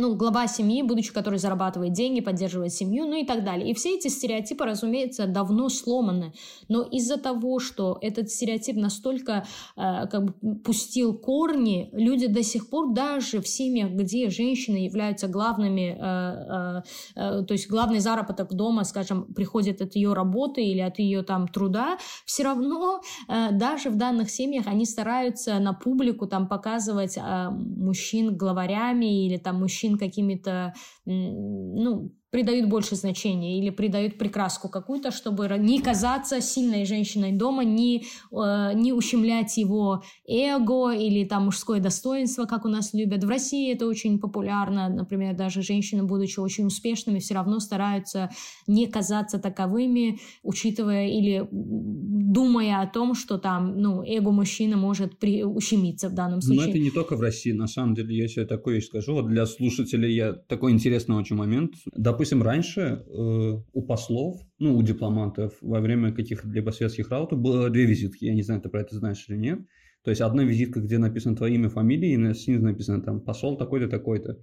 ну, 0.00 0.14
глава 0.14 0.46
семьи, 0.46 0.82
будучи 0.82 1.12
который 1.12 1.40
зарабатывает 1.40 1.92
деньги, 1.92 2.20
поддерживает 2.20 2.72
семью, 2.72 3.06
ну 3.06 3.16
и 3.20 3.26
так 3.26 3.42
далее. 3.42 3.68
И 3.68 3.74
все 3.74 3.96
эти 3.96 4.06
стереотипы, 4.06 4.64
разумеется, 4.64 5.26
давно 5.26 5.68
сломаны. 5.68 6.32
Но 6.68 6.82
из-за 6.82 7.16
того, 7.16 7.58
что 7.58 7.98
этот 8.00 8.30
стереотип 8.30 8.76
настолько 8.76 9.44
э, 9.76 10.06
как 10.06 10.24
бы 10.24 10.54
пустил 10.60 11.18
корни, 11.18 11.90
люди 11.92 12.28
до 12.28 12.44
сих 12.44 12.70
пор 12.70 12.92
даже 12.92 13.40
в 13.40 13.48
семьях, 13.48 13.90
где 13.90 14.30
женщины 14.30 14.76
являются 14.76 15.26
главными, 15.26 15.98
э, 15.98 16.82
э, 17.16 17.40
э, 17.40 17.44
то 17.44 17.54
есть 17.54 17.68
главный 17.68 17.98
заработок 17.98 18.54
дома, 18.54 18.84
скажем, 18.84 19.24
приходит 19.34 19.82
от 19.82 19.96
ее 19.96 20.12
работы 20.12 20.62
или 20.62 20.80
от 20.80 21.00
ее 21.00 21.24
там 21.24 21.48
труда, 21.48 21.98
все 22.24 22.44
равно 22.44 23.00
э, 23.26 23.48
даже 23.50 23.90
в 23.90 23.96
данных 23.96 24.30
семьях 24.30 24.68
они 24.68 24.86
стараются 24.86 25.58
на 25.58 25.72
публику 25.72 26.28
там 26.28 26.46
показывать 26.46 27.16
э, 27.16 27.50
мужчин 27.50 28.36
главарями 28.36 29.26
или 29.26 29.38
там 29.38 29.58
мужчин 29.58 29.87
мужчин 29.88 29.98
какими-то, 29.98 30.74
ну, 31.04 32.12
придают 32.30 32.68
больше 32.68 32.94
значения 32.94 33.58
или 33.58 33.70
придают 33.70 34.18
прикраску 34.18 34.68
какую-то, 34.68 35.10
чтобы 35.10 35.48
не 35.58 35.80
казаться 35.80 36.40
сильной 36.40 36.84
женщиной 36.84 37.32
дома, 37.32 37.64
не, 37.64 38.04
э, 38.32 38.72
не 38.74 38.92
ущемлять 38.92 39.56
его 39.56 40.02
эго 40.26 40.92
или 40.92 41.24
там 41.24 41.46
мужское 41.46 41.80
достоинство, 41.80 42.44
как 42.44 42.64
у 42.66 42.68
нас 42.68 42.92
любят. 42.92 43.24
В 43.24 43.28
России 43.28 43.72
это 43.72 43.86
очень 43.86 44.18
популярно, 44.18 44.88
например, 44.88 45.34
даже 45.34 45.62
женщины, 45.62 46.02
будучи 46.04 46.38
очень 46.38 46.66
успешными, 46.66 47.18
все 47.18 47.34
равно 47.34 47.60
стараются 47.60 48.30
не 48.66 48.86
казаться 48.86 49.38
таковыми, 49.38 50.18
учитывая 50.42 51.08
или 51.08 51.48
думая 51.50 52.82
о 52.82 52.86
том, 52.86 53.14
что 53.14 53.38
там, 53.38 53.80
ну, 53.80 54.02
эго 54.04 54.30
мужчины 54.30 54.76
может 54.76 55.18
при... 55.18 55.44
ущемиться 55.44 56.10
в 56.10 56.14
данном 56.14 56.42
случае. 56.42 56.66
Но 56.66 56.70
это 56.70 56.78
не 56.78 56.90
только 56.90 57.16
в 57.16 57.22
России, 57.22 57.52
на 57.52 57.68
самом 57.68 57.94
деле, 57.94 58.14
я 58.16 58.44
такое 58.44 58.76
вещь 58.76 58.86
скажу, 58.86 59.14
вот 59.14 59.28
для 59.28 59.46
слушателей 59.46 60.14
я 60.14 60.34
такой 60.34 60.72
интересный 60.72 61.16
очень 61.16 61.36
момент. 61.36 61.72
Допустим, 62.18 62.42
раньше 62.42 62.80
э, 62.80 63.62
у 63.72 63.82
послов, 63.82 64.40
ну, 64.58 64.76
у 64.76 64.82
дипломатов 64.82 65.56
во 65.60 65.78
время 65.78 66.12
каких-либо 66.12 66.70
светских 66.70 67.10
раутов 67.10 67.38
было 67.38 67.70
две 67.70 67.84
визитки. 67.84 68.24
Я 68.24 68.34
не 68.34 68.42
знаю, 68.42 68.60
ты 68.60 68.68
про 68.68 68.80
это 68.80 68.96
знаешь 68.96 69.24
или 69.28 69.36
нет. 69.36 69.60
То 70.02 70.10
есть 70.10 70.20
одна 70.20 70.42
визитка, 70.42 70.80
где 70.80 70.98
написано 70.98 71.36
твое 71.36 71.54
имя, 71.54 71.68
фамилия, 71.68 72.12
и 72.12 72.34
снизу 72.34 72.64
написано 72.64 73.02
там 73.02 73.20
посол 73.20 73.56
такой-то, 73.56 73.86
такой-то. 73.86 74.36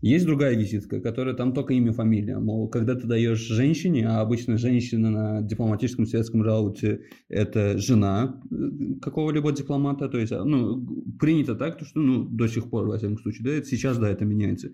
Есть 0.00 0.26
другая 0.26 0.56
визитка, 0.56 1.00
которая 1.00 1.34
там 1.34 1.52
только 1.52 1.74
имя, 1.74 1.92
фамилия. 1.92 2.38
Мол, 2.38 2.68
когда 2.68 2.94
ты 2.94 3.08
даешь 3.08 3.40
женщине, 3.40 4.06
а 4.06 4.20
обычно 4.20 4.56
женщина 4.56 5.10
на 5.10 5.42
дипломатическом 5.42 6.06
светском 6.06 6.42
рауте– 6.42 7.00
это 7.28 7.78
жена 7.78 8.40
э, 8.48 8.54
какого-либо 9.02 9.50
дипломата, 9.50 10.08
то 10.08 10.18
есть, 10.18 10.32
ну, 10.32 10.86
принято 11.18 11.56
так, 11.56 11.78
то, 11.78 11.84
что, 11.84 11.98
ну, 11.98 12.24
до 12.24 12.46
сих 12.46 12.70
пор, 12.70 12.86
во 12.86 12.96
всяком 12.96 13.18
случае, 13.18 13.44
да, 13.44 13.50
это 13.54 13.66
сейчас, 13.66 13.98
да, 13.98 14.08
это 14.08 14.24
меняется. 14.24 14.70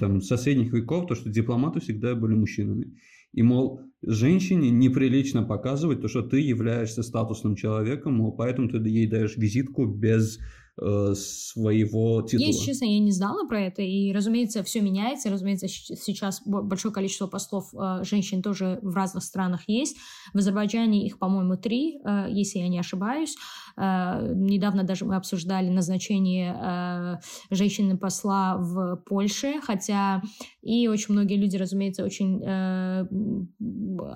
Там, 0.00 0.20
с 0.20 0.26
соседних 0.26 0.72
веков, 0.72 1.06
то, 1.06 1.14
что 1.14 1.30
дипломаты 1.30 1.78
всегда 1.78 2.16
были 2.16 2.34
мужчинами. 2.34 2.92
И, 3.32 3.42
мол, 3.42 3.82
женщине 4.02 4.70
неприлично 4.70 5.44
показывать 5.44 6.00
то, 6.00 6.08
что 6.08 6.22
ты 6.22 6.40
являешься 6.40 7.04
статусным 7.04 7.54
человеком, 7.54 8.14
мол, 8.14 8.32
поэтому 8.32 8.68
ты 8.68 8.78
ей 8.78 9.06
даешь 9.06 9.36
визитку 9.36 9.86
без 9.86 10.40
Э, 10.78 11.14
своего 11.14 12.20
титула. 12.20 12.48
Если 12.48 12.66
честно, 12.66 12.84
я 12.84 12.98
не 12.98 13.10
знала 13.10 13.46
про 13.46 13.62
это, 13.62 13.80
и, 13.80 14.12
разумеется, 14.12 14.62
все 14.62 14.82
меняется, 14.82 15.30
разумеется, 15.30 15.68
сейчас 15.68 16.42
большое 16.44 16.92
количество 16.92 17.26
постов 17.26 17.72
э, 17.72 18.04
женщин 18.04 18.42
тоже 18.42 18.78
в 18.82 18.94
разных 18.94 19.24
странах 19.24 19.62
есть. 19.68 19.96
В 20.34 20.38
Азербайджане 20.38 21.06
их, 21.06 21.18
по-моему, 21.18 21.56
три, 21.56 21.98
э, 22.04 22.26
если 22.28 22.58
я 22.58 22.68
не 22.68 22.78
ошибаюсь. 22.78 23.36
Недавно 23.78 24.84
даже 24.84 25.04
мы 25.04 25.16
обсуждали 25.16 25.68
назначение 25.68 27.20
женщины-посла 27.50 28.56
в 28.56 28.96
Польше, 29.04 29.60
хотя 29.62 30.22
и 30.62 30.88
очень 30.88 31.12
многие 31.12 31.36
люди, 31.36 31.58
разумеется, 31.58 32.02
очень 32.02 32.40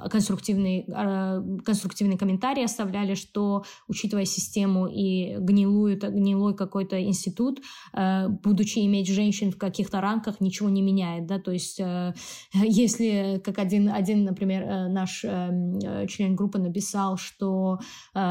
конструктивные, 0.08 0.84
конструктивные 1.62 2.16
комментарии 2.16 2.64
оставляли, 2.64 3.12
что, 3.12 3.64
учитывая 3.86 4.24
систему 4.24 4.86
и 4.86 5.36
гнилую, 5.36 5.98
гнилую 5.98 6.49
свой 6.50 6.56
какой-то 6.56 6.96
институт, 7.02 7.60
э, 7.92 8.28
будучи 8.28 8.80
иметь 8.80 9.08
женщин 9.08 9.50
в 9.50 9.58
каких-то 9.58 10.00
рамках, 10.00 10.40
ничего 10.40 10.68
не 10.68 10.82
меняет, 10.82 11.26
да, 11.26 11.38
то 11.38 11.52
есть 11.52 11.80
э, 11.80 12.14
если, 12.54 13.40
как 13.44 13.58
один, 13.58 13.88
один 13.88 14.24
например, 14.24 14.62
э, 14.62 14.88
наш 14.88 15.20
член 16.08 16.36
группы 16.36 16.58
написал, 16.58 17.16
что 17.16 17.78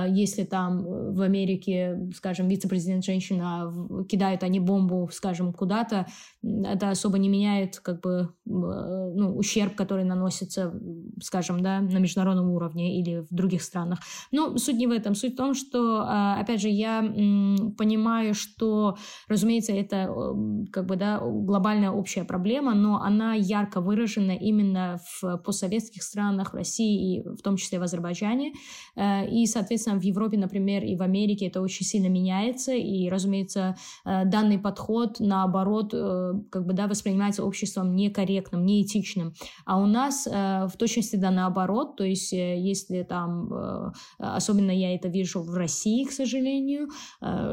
если 0.08 0.44
там 0.44 0.84
в 0.84 1.22
Америке, 1.22 2.10
скажем, 2.16 2.48
вице-президент 2.48 3.06
женщина, 3.06 3.72
кидают 4.10 4.44
они 4.44 4.60
бомбу, 4.60 5.10
скажем, 5.12 5.54
куда-то, 5.54 6.06
это 6.42 6.90
особо 6.90 7.18
не 7.18 7.30
меняет, 7.30 7.80
как 7.80 8.02
бы, 8.02 8.30
ну, 8.46 9.36
ущерб, 9.36 9.76
который 9.76 10.04
наносится, 10.04 10.74
скажем, 11.22 11.62
да, 11.62 11.82
на 11.82 11.98
международном 11.98 12.50
уровне 12.52 13.00
или 13.00 13.26
в 13.30 13.34
других 13.34 13.62
странах. 13.62 14.00
Но 14.32 14.58
суть 14.58 14.78
не 14.78 14.88
в 14.88 14.92
этом. 14.92 15.16
Суть 15.16 15.34
в 15.34 15.38
том, 15.38 15.54
что, 15.54 16.06
опять 16.38 16.62
же, 16.62 16.70
я 16.70 17.02
понимаю, 17.78 18.34
что, 18.34 18.98
разумеется, 19.28 19.74
это 19.74 20.08
как 20.72 20.86
бы, 20.86 20.96
да, 20.96 21.20
глобальная 21.20 21.92
общая 21.92 22.24
проблема, 22.24 22.74
но 22.74 23.02
она 23.02 23.34
ярко 23.34 23.82
выражена 23.82 24.32
именно 24.32 25.00
в 25.22 25.38
постсоветских 25.38 26.04
странах, 26.04 26.54
в 26.54 26.56
России 26.56 27.18
и 27.18 27.24
в 27.24 27.42
том 27.42 27.58
числе 27.58 27.80
в 27.80 27.84
Азербайджане. 27.84 28.54
Э, 28.96 29.28
и, 29.28 29.46
соответственно, 29.46 30.00
в 30.00 30.04
Европе, 30.04 30.38
например, 30.38 30.84
и 30.84 30.96
в 30.96 31.02
Америке 31.02 31.48
это 31.48 31.62
очень 31.62 31.86
сильно 31.86 32.08
меняется, 32.08 32.74
и, 32.74 33.10
разумеется, 33.10 33.76
э, 34.06 34.26
данный 34.26 34.60
подход, 34.60 35.18
наоборот, 35.20 35.94
э, 35.94 36.29
как 36.50 36.66
бы, 36.66 36.74
да, 36.74 36.88
воспринимается 36.88 37.44
обществом 37.44 37.96
некорректным, 37.96 38.66
неэтичным. 38.66 39.34
А 39.66 39.80
у 39.80 39.86
нас 39.86 40.26
в 40.26 40.72
точности 40.78 41.16
да 41.16 41.32
наоборот, 41.32 41.96
то 41.96 42.04
есть 42.04 42.32
если 42.32 43.04
там, 43.04 43.94
особенно 44.18 44.72
я 44.72 44.96
это 44.96 45.08
вижу 45.08 45.42
в 45.42 45.54
России, 45.56 46.06
к 46.06 46.12
сожалению, 46.12 46.90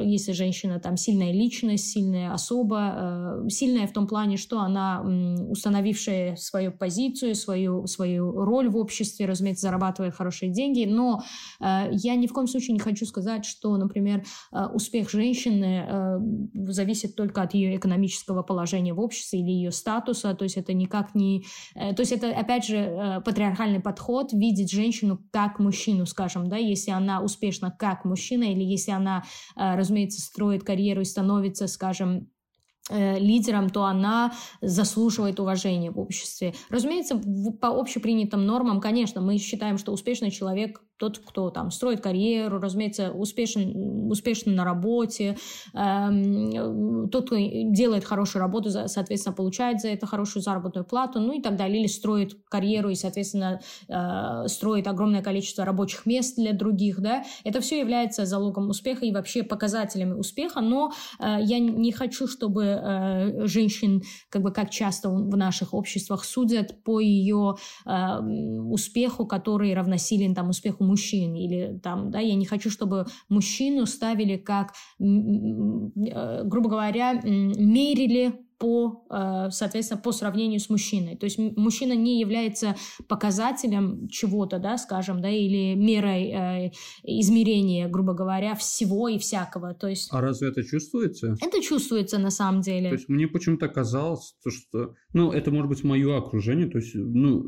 если 0.03 0.33
женщина 0.33 0.81
там 0.81 0.97
сильная 0.97 1.33
личность, 1.33 1.91
сильная 1.91 2.33
особа, 2.33 3.43
э, 3.45 3.49
сильная 3.49 3.87
в 3.87 3.93
том 3.93 4.07
плане, 4.07 4.37
что 4.37 4.61
она 4.61 5.03
установившая 5.51 6.37
свою 6.37 6.73
позицию, 6.73 7.35
свою, 7.35 7.87
свою 7.87 8.33
роль 8.45 8.69
в 8.69 8.77
обществе, 8.77 9.27
разумеется, 9.27 9.67
зарабатывает 9.67 10.15
хорошие 10.15 10.53
деньги, 10.53 10.85
но 10.85 11.23
э, 11.61 11.89
я 11.93 12.17
ни 12.17 12.27
в 12.27 12.33
коем 12.33 12.47
случае 12.47 12.75
не 12.75 12.81
хочу 12.81 13.07
сказать, 13.07 13.45
что, 13.45 13.77
например, 13.77 14.25
э, 14.53 14.67
успех 14.67 15.11
женщины 15.11 15.67
зависит 16.69 17.15
только 17.17 17.43
от 17.43 17.55
ее 17.55 17.77
экономического 17.77 18.43
положения 18.43 18.66
в 18.67 19.01
обществе 19.01 19.41
или 19.41 19.51
ее 19.51 19.71
статуса, 19.71 20.35
то 20.35 20.45
есть 20.45 20.57
это 20.57 20.73
никак 20.73 21.15
не... 21.15 21.45
Э, 21.75 21.95
то 21.95 22.01
есть 22.01 22.13
это, 22.13 22.31
опять 22.31 22.67
же, 22.67 22.77
э, 22.77 23.21
патриархальный 23.21 23.81
подход, 23.81 24.33
видеть 24.33 24.71
женщину 24.71 25.21
как 25.31 25.59
мужчину, 25.59 26.07
скажем, 26.07 26.49
да, 26.49 26.57
если 26.57 26.91
она 26.91 27.23
успешна 27.23 27.71
как 27.71 28.05
мужчина, 28.05 28.45
или 28.45 28.63
если 28.63 28.93
она, 28.93 29.25
разумеется, 29.55 30.21
строит 30.21 30.65
карьеру 30.65 31.03
и 31.03 31.05
становится, 31.05 31.67
скажем, 31.67 32.29
лидером, 32.91 33.69
то 33.69 33.85
она 33.85 34.33
заслуживает 34.61 35.41
уважения 35.41 35.91
в 35.91 35.99
обществе. 35.99 36.55
Разумеется, 36.71 37.21
по 37.61 37.69
общепринятым 37.69 38.47
нормам, 38.47 38.81
конечно, 38.81 39.21
мы 39.21 39.39
считаем, 39.39 39.77
что 39.77 39.93
успешный 39.93 40.31
человек 40.31 40.81
тот, 40.99 41.19
кто 41.19 41.51
там 41.51 41.71
строит 41.71 42.01
карьеру, 42.01 42.59
разумеется, 42.59 43.11
успешен, 43.11 44.11
успешен 44.11 44.55
на 44.55 44.65
работе, 44.65 45.37
э, 45.75 47.09
тот, 47.11 47.27
кто 47.27 47.37
делает 47.37 48.05
хорошую 48.05 48.41
работу, 48.41 48.71
соответственно, 48.71 49.35
получает 49.35 49.81
за 49.81 49.89
это 49.89 50.07
хорошую 50.07 50.43
заработную 50.43 50.85
плату, 50.85 51.21
ну 51.21 51.33
и 51.33 51.43
так 51.43 51.57
далее, 51.57 51.81
или 51.81 51.87
строит 51.87 52.37
карьеру 52.49 52.91
и, 52.91 52.95
соответственно, 52.95 53.61
э, 53.89 54.49
строит 54.49 54.87
огромное 54.87 55.23
количество 55.23 55.65
рабочих 55.65 56.07
мест 56.07 56.37
для 56.37 56.53
других, 56.53 57.01
да, 57.01 57.25
это 57.45 57.61
все 57.61 57.79
является 57.81 58.25
залогом 58.25 58.71
успеха 58.71 59.05
и 59.05 59.13
вообще 59.13 59.43
показателями 59.43 60.13
успеха, 60.13 60.61
но 60.61 60.93
э, 61.19 61.37
я 61.43 61.59
не 61.59 61.93
хочу, 61.93 62.27
чтобы 62.27 62.65
э, 62.65 63.47
женщин, 63.47 64.03
как 64.31 64.43
бы 64.43 64.53
как 64.53 64.71
часто 64.71 65.11
в 65.11 65.37
наших 65.37 65.75
обществах 65.75 66.25
судят 66.25 66.83
по 66.83 67.01
ее 67.01 67.57
э, 67.85 68.19
успеху, 68.71 69.27
который 69.27 69.75
равносилен 69.75 70.35
там 70.35 70.51
успеху 70.51 70.86
мужчин, 70.87 71.35
или 71.35 71.79
там, 71.83 72.11
да, 72.11 72.21
я 72.21 72.35
не 72.35 72.47
хочу, 72.47 72.71
чтобы 72.71 73.07
мужчину 73.29 73.87
ставили 73.87 74.37
как, 74.37 74.73
э, 74.99 76.45
грубо 76.45 76.69
говоря, 76.69 77.21
мерили 77.23 78.47
по, 78.59 79.07
э, 79.11 79.51
соответственно, 79.51 80.01
по 80.01 80.13
сравнению 80.13 80.61
с 80.61 80.71
мужчиной. 80.71 81.17
То 81.17 81.27
есть 81.27 81.39
мужчина 81.39 81.93
не 81.93 82.21
является 82.21 82.77
показателем 83.09 84.09
чего-то, 84.09 84.59
да, 84.59 84.79
скажем, 84.79 85.21
да, 85.21 85.29
или 85.29 85.75
мерой 85.75 86.31
э, 86.31 86.71
измерения, 87.03 87.89
грубо 87.89 88.15
говоря, 88.15 88.55
всего 88.55 89.09
и 89.09 89.19
всякого. 89.19 89.75
То 89.75 89.89
есть... 89.89 90.09
А 90.11 90.21
разве 90.21 90.49
это 90.49 90.65
чувствуется? 90.65 91.37
Это 91.41 91.61
чувствуется 91.61 92.19
на 92.19 92.31
самом 92.31 92.63
деле. 92.63 92.89
То 92.89 92.95
есть 92.95 93.09
мне 93.09 93.29
почему-то 93.29 93.69
казалось, 93.69 94.35
то, 94.43 94.51
что, 94.51 94.95
ну, 95.13 95.33
это 95.33 95.51
может 95.51 95.69
быть 95.69 95.85
мое 95.85 96.17
окружение, 96.17 96.69
то 96.69 96.79
есть, 96.79 96.95
ну, 96.95 97.43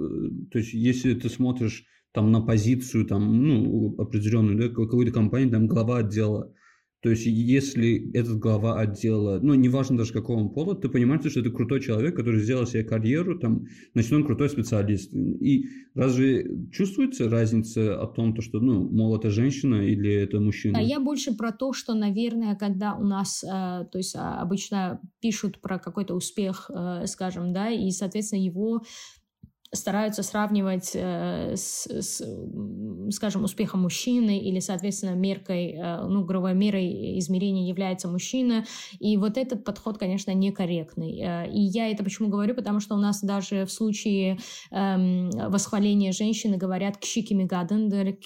то 0.50 0.58
есть 0.58 0.74
если 0.74 1.14
ты 1.14 1.30
смотришь 1.30 1.84
там 2.12 2.32
на 2.32 2.40
позицию 2.40 3.06
там, 3.06 3.42
ну, 3.42 3.94
определенную, 3.98 4.58
да, 4.58 4.68
какой-то 4.68 5.12
компании, 5.12 5.50
там 5.50 5.66
глава 5.66 5.98
отдела. 5.98 6.52
То 7.00 7.10
есть, 7.10 7.26
если 7.26 8.10
этот 8.12 8.38
глава 8.38 8.80
отдела, 8.80 9.38
ну, 9.40 9.54
неважно 9.54 9.96
даже 9.96 10.12
какого 10.12 10.40
он 10.40 10.50
пола, 10.50 10.74
ты 10.74 10.88
понимаешь, 10.88 11.30
что 11.30 11.40
это 11.40 11.50
крутой 11.50 11.80
человек, 11.80 12.16
который 12.16 12.40
сделал 12.40 12.66
себе 12.66 12.82
карьеру, 12.82 13.38
там, 13.38 13.66
значит, 13.94 14.12
он 14.12 14.24
крутой 14.24 14.50
специалист. 14.50 15.14
И 15.14 15.66
разве 15.94 16.50
чувствуется 16.72 17.30
разница 17.30 18.02
о 18.02 18.08
том, 18.08 18.34
то, 18.34 18.42
что, 18.42 18.58
ну, 18.58 18.88
мол, 18.88 19.16
это 19.16 19.30
женщина 19.30 19.76
или 19.76 20.12
это 20.12 20.40
мужчина? 20.40 20.76
А 20.76 20.82
я 20.82 20.98
больше 20.98 21.36
про 21.36 21.52
то, 21.52 21.72
что, 21.72 21.94
наверное, 21.94 22.56
когда 22.56 22.96
у 22.96 23.04
нас, 23.04 23.44
э, 23.44 23.46
то 23.46 23.98
есть, 23.98 24.16
а, 24.16 24.40
обычно 24.40 25.00
пишут 25.20 25.60
про 25.60 25.78
какой-то 25.78 26.16
успех, 26.16 26.68
э, 26.68 27.06
скажем, 27.06 27.52
да, 27.52 27.70
и, 27.70 27.90
соответственно, 27.90 28.40
его 28.40 28.82
стараются 29.72 30.22
сравнивать 30.22 30.92
э, 30.94 31.54
с, 31.56 31.86
с, 31.86 32.22
скажем, 33.10 33.44
успехом 33.44 33.82
мужчины 33.82 34.38
или, 34.38 34.60
соответственно, 34.60 35.14
меркой, 35.14 35.72
э, 35.72 36.06
ну, 36.06 36.24
грубой 36.24 36.54
мерой 36.54 37.18
измерения 37.18 37.68
является 37.68 38.08
мужчина. 38.08 38.64
И 38.98 39.16
вот 39.18 39.36
этот 39.36 39.64
подход, 39.64 39.98
конечно, 39.98 40.32
некорректный. 40.32 41.20
Э, 41.20 41.50
и 41.50 41.60
я 41.60 41.90
это 41.90 42.02
почему 42.02 42.28
говорю? 42.28 42.54
Потому 42.54 42.80
что 42.80 42.94
у 42.94 42.98
нас 42.98 43.20
даже 43.22 43.66
в 43.66 43.72
случае 43.72 44.38
э, 44.70 45.48
восхваления 45.48 46.12
женщины 46.12 46.56
говорят 46.56 46.96
«кшикими 46.96 47.44
гадендер», 47.44 48.16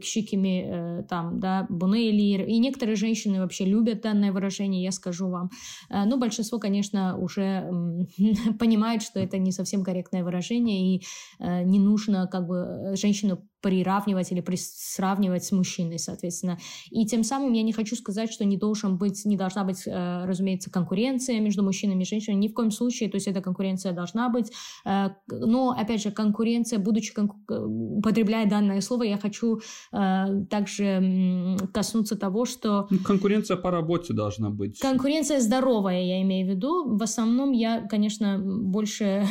«кшикими» 0.00 1.00
э, 1.00 1.02
там, 1.08 1.40
да, 1.40 1.66
«бунейлир». 1.68 2.46
И 2.46 2.58
некоторые 2.58 2.96
женщины 2.96 3.40
вообще 3.40 3.66
любят 3.66 4.00
данное 4.00 4.32
выражение, 4.32 4.82
я 4.82 4.92
скажу 4.92 5.28
вам. 5.28 5.50
Но 5.90 6.16
большинство, 6.16 6.58
конечно, 6.58 7.18
уже 7.18 7.70
понимает, 8.58 9.02
что 9.02 9.20
это 9.20 9.36
не 9.38 9.52
совсем 9.52 9.84
корректное 9.84 10.24
выражение, 10.24 10.69
и 10.70 11.02
э, 11.38 11.62
не 11.64 11.78
нужно 11.78 12.26
как 12.26 12.46
бы 12.46 12.56
э, 12.92 12.96
женщину 12.96 13.48
приравнивать 13.60 14.32
или 14.32 14.42
сравнивать 14.56 15.44
с 15.44 15.52
мужчиной, 15.52 15.98
соответственно. 15.98 16.58
И 16.90 17.06
тем 17.06 17.24
самым 17.24 17.52
я 17.52 17.62
не 17.62 17.72
хочу 17.72 17.96
сказать, 17.96 18.32
что 18.32 18.44
не 18.44 18.56
должен 18.56 18.96
быть, 18.96 19.24
не 19.24 19.36
должна 19.36 19.64
быть, 19.64 19.86
э, 19.86 20.24
разумеется, 20.24 20.70
конкуренция 20.70 21.40
между 21.40 21.62
мужчинами 21.62 22.02
и 22.02 22.06
женщинами. 22.06 22.40
Ни 22.40 22.48
в 22.48 22.54
коем 22.54 22.70
случае, 22.70 23.10
то 23.10 23.16
есть 23.16 23.28
эта 23.28 23.40
конкуренция 23.40 23.92
должна 23.92 24.28
быть. 24.28 24.50
Э, 24.84 25.08
но, 25.28 25.70
опять 25.70 26.02
же, 26.02 26.10
конкуренция, 26.10 26.78
будучи 26.78 27.14
конку... 27.14 27.38
употребляя 27.48 28.48
данное 28.48 28.80
слово, 28.80 29.04
я 29.04 29.18
хочу 29.18 29.60
э, 29.92 30.44
также 30.48 31.56
коснуться 31.72 32.16
того, 32.16 32.44
что... 32.44 32.86
Ну, 32.90 32.98
конкуренция 32.98 33.56
по 33.56 33.70
работе 33.70 34.14
должна 34.14 34.50
быть. 34.50 34.78
Конкуренция 34.78 35.40
здоровая, 35.40 36.02
я 36.02 36.22
имею 36.22 36.46
в 36.46 36.50
виду. 36.50 36.96
В 36.96 37.02
основном 37.02 37.52
я, 37.52 37.86
конечно, 37.88 38.38
больше, 38.38 39.26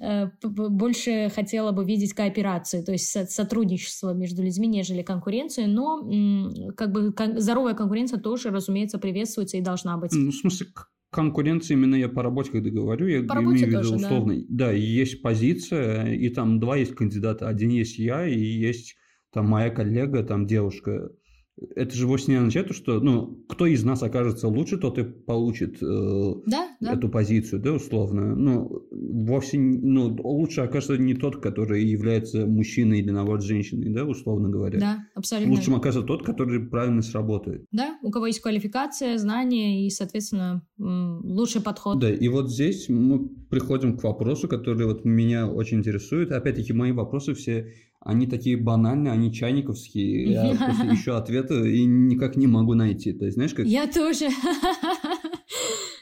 больше 0.42 1.30
хотела 1.34 1.72
бы 1.72 1.84
видеть 1.84 2.14
кооперации, 2.14 2.82
то 2.82 2.92
есть 2.92 3.06
сотрудничество 3.36 4.12
между 4.12 4.42
людьми, 4.42 4.66
нежели 4.66 5.02
конкуренцию, 5.02 5.68
но 5.68 6.72
как 6.76 6.92
бы 6.92 7.14
здоровая 7.40 7.74
конкуренция 7.74 8.18
тоже, 8.18 8.50
разумеется, 8.50 8.98
приветствуется 8.98 9.56
и 9.56 9.60
должна 9.60 9.96
быть. 9.96 10.12
Ну, 10.14 10.30
в 10.30 10.34
смысле, 10.34 10.66
конкуренция 11.10 11.76
именно 11.76 11.94
я 11.94 12.08
по 12.08 12.22
работе, 12.22 12.50
когда 12.50 12.70
говорю, 12.70 13.06
я 13.06 13.22
по 13.22 13.34
имею 13.34 13.56
в 13.56 13.60
виду 13.60 13.76
тоже, 13.78 13.94
условно. 13.94 14.34
Да. 14.48 14.66
да, 14.66 14.72
есть 14.72 15.22
позиция, 15.22 16.12
и 16.12 16.28
там 16.30 16.58
два 16.58 16.76
есть 16.76 16.94
кандидата. 16.94 17.48
Один 17.48 17.70
есть 17.70 17.98
я, 17.98 18.26
и 18.26 18.38
есть 18.38 18.96
там 19.32 19.46
моя 19.46 19.70
коллега, 19.70 20.22
там 20.22 20.46
девушка 20.46 21.10
это 21.74 21.96
же 21.96 22.06
вовсе 22.06 22.32
не 22.32 22.36
означает, 22.36 22.74
что 22.74 23.00
ну, 23.00 23.44
кто 23.48 23.66
из 23.66 23.82
нас 23.82 24.02
окажется 24.02 24.48
лучше, 24.48 24.76
тот 24.76 24.98
и 24.98 25.04
получит 25.04 25.82
э, 25.82 26.34
да, 26.46 26.68
да. 26.80 26.92
эту 26.92 27.08
позицию, 27.08 27.62
да, 27.62 27.72
условно. 27.72 28.34
Ну, 28.34 28.86
вовсе 28.90 29.58
ну, 29.58 30.14
лучше 30.22 30.60
окажется 30.60 30.98
не 30.98 31.14
тот, 31.14 31.40
который 31.40 31.84
является 31.84 32.46
мужчиной 32.46 32.98
или, 32.98 33.10
наоборот, 33.10 33.42
женщиной, 33.42 33.90
да, 33.90 34.04
условно 34.04 34.50
говоря. 34.50 34.78
Да, 34.78 35.06
абсолютно. 35.14 35.54
Лучшим 35.54 35.74
окажется 35.76 36.06
тот, 36.06 36.24
который 36.24 36.60
правильно 36.60 37.00
сработает. 37.00 37.64
Да, 37.72 37.98
у 38.02 38.10
кого 38.10 38.26
есть 38.26 38.40
квалификация, 38.40 39.16
знания 39.16 39.86
и, 39.86 39.90
соответственно, 39.90 40.62
лучший 40.76 41.62
подход. 41.62 41.98
Да, 41.98 42.10
и 42.10 42.28
вот 42.28 42.50
здесь 42.50 42.90
мы 42.90 43.28
приходим 43.28 43.96
к 43.96 44.02
вопросу, 44.02 44.46
который 44.46 44.84
вот 44.84 45.06
меня 45.06 45.48
очень 45.48 45.78
интересует. 45.78 46.32
Опять-таки, 46.32 46.74
мои 46.74 46.92
вопросы 46.92 47.32
все 47.32 47.72
они 48.00 48.26
такие 48.26 48.56
банальные, 48.56 49.12
они 49.12 49.32
чайниковские. 49.32 50.32
Я 50.32 50.54
просто 50.54 50.94
ищу 50.94 51.14
ответы 51.14 51.76
и 51.76 51.84
никак 51.84 52.36
не 52.36 52.46
могу 52.46 52.74
найти. 52.74 53.12
То 53.12 53.24
есть, 53.24 53.34
знаешь, 53.34 53.54
как... 53.54 53.66
Я 53.66 53.86
тоже. 53.86 54.28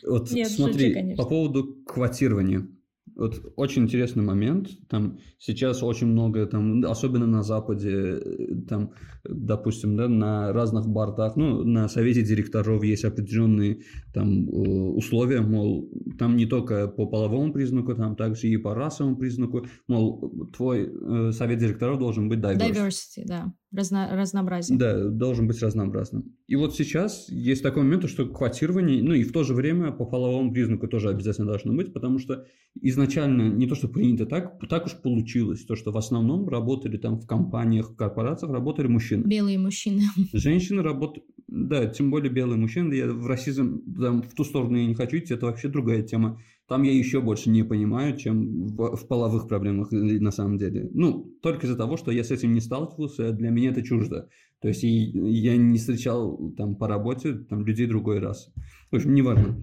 Вот 0.07 0.31
Нет, 0.33 0.49
смотри, 0.49 0.93
шучу, 0.93 1.17
по 1.17 1.27
поводу 1.27 1.83
квотирования. 1.87 2.69
Вот 3.17 3.41
очень 3.57 3.85
интересный 3.85 4.23
момент. 4.23 4.69
Там 4.89 5.19
сейчас 5.39 5.83
очень 5.83 6.09
много, 6.09 6.47
там, 6.47 6.85
особенно 6.85 7.27
на 7.27 7.43
Западе, 7.43 8.21
там, 8.69 8.93
допустим, 9.29 9.97
да, 9.97 10.09
на 10.09 10.53
разных 10.53 10.87
бортах, 10.87 11.37
ну, 11.37 11.65
на 11.65 11.89
совете 11.89 12.23
директоров 12.23 12.83
есть 12.85 13.05
определенные 13.05 13.81
там 14.13 14.49
э, 14.49 14.53
условия, 14.53 15.41
мол, 15.41 15.91
там 16.19 16.37
не 16.37 16.47
только 16.47 16.89
по 16.89 17.07
половому 17.07 17.53
признаку, 17.53 17.95
там 17.95 18.17
также 18.17 18.49
и 18.49 18.57
по 18.57 18.75
расовому 18.75 19.17
признаку, 19.17 19.67
мол, 19.89 20.51
твой 20.57 20.91
э, 20.91 21.33
совет 21.33 21.59
директоров 21.59 21.99
должен 21.99 22.29
быть 22.29 22.41
diverse. 22.41 22.73
Diversity, 22.73 23.25
да, 23.25 23.53
Разно, 23.75 24.09
разнообразие. 24.13 24.79
Да, 24.79 25.09
должен 25.09 25.49
быть 25.49 25.61
разнообразным. 25.61 26.37
И 26.47 26.55
вот 26.55 26.77
сейчас 26.77 27.29
есть 27.29 27.63
такой 27.63 27.83
момент, 27.83 28.09
что 28.09 28.25
квотирование, 28.27 29.03
ну 29.03 29.15
и 29.15 29.25
в 29.25 29.33
то 29.33 29.43
же 29.43 29.53
время 29.53 29.91
по 29.91 30.05
половому 30.05 30.53
признаку 30.53 30.87
тоже 30.87 31.09
обязательно 31.09 31.49
должно 31.49 31.73
быть, 31.73 31.93
потому 31.93 32.21
что 32.21 32.45
изначально 32.81 33.53
не 33.53 33.67
то, 33.67 33.75
что 33.75 33.89
принято 33.89 34.27
так, 34.27 34.61
так 34.69 34.87
уж 34.87 34.93
получилось, 35.03 35.65
то, 35.65 35.75
что 35.75 35.91
в 35.91 35.97
основном 35.97 36.49
работали 36.49 36.99
там 36.99 37.19
в 37.19 37.27
компаниях, 37.27 37.91
в 37.91 37.97
корпорациях 37.97 38.53
работали 38.53 38.87
мужчины. 38.87 39.14
Белые 39.17 39.59
мужчины. 39.59 40.03
Женщины 40.33 40.83
работают, 40.83 41.27
да, 41.47 41.87
тем 41.87 42.11
более 42.11 42.31
белые 42.31 42.59
мужчины. 42.59 42.95
Я 42.95 43.07
в 43.13 43.27
расизм, 43.27 43.83
там, 43.99 44.23
в 44.23 44.35
ту 44.35 44.45
сторону 44.45 44.77
я 44.77 44.87
не 44.87 44.95
хочу 44.95 45.19
идти, 45.19 45.35
это 45.35 45.47
вообще 45.47 45.69
другая 45.69 46.03
тема. 46.03 46.41
Там 46.67 46.83
я 46.83 46.93
еще 46.93 47.21
больше 47.21 47.51
не 47.51 47.63
понимаю, 47.63 48.17
чем 48.17 48.67
в, 48.69 48.97
в 48.97 49.07
половых 49.07 49.49
проблемах 49.49 49.93
на 49.93 50.31
самом 50.31 50.57
деле. 50.57 50.89
Ну, 50.95 51.25
только 51.43 51.67
из-за 51.67 51.77
того, 51.77 51.99
что 51.99 52.11
я 52.11 52.25
с 52.25 52.31
этим 52.31 52.55
не 52.55 52.61
сталкивался, 52.61 53.33
для 53.33 53.51
меня 53.51 53.71
это 53.71 53.83
чуждо. 53.83 54.31
То 54.61 54.69
есть 54.69 54.83
я 54.83 55.57
не 55.59 55.77
встречал 55.77 56.53
там 56.57 56.75
по 56.77 56.89
работе 56.89 57.35
там, 57.35 57.67
людей 57.67 57.87
другой 57.87 58.19
раз. 58.19 58.51
В 58.91 58.97
общем, 58.97 59.13
неважно. 59.13 59.59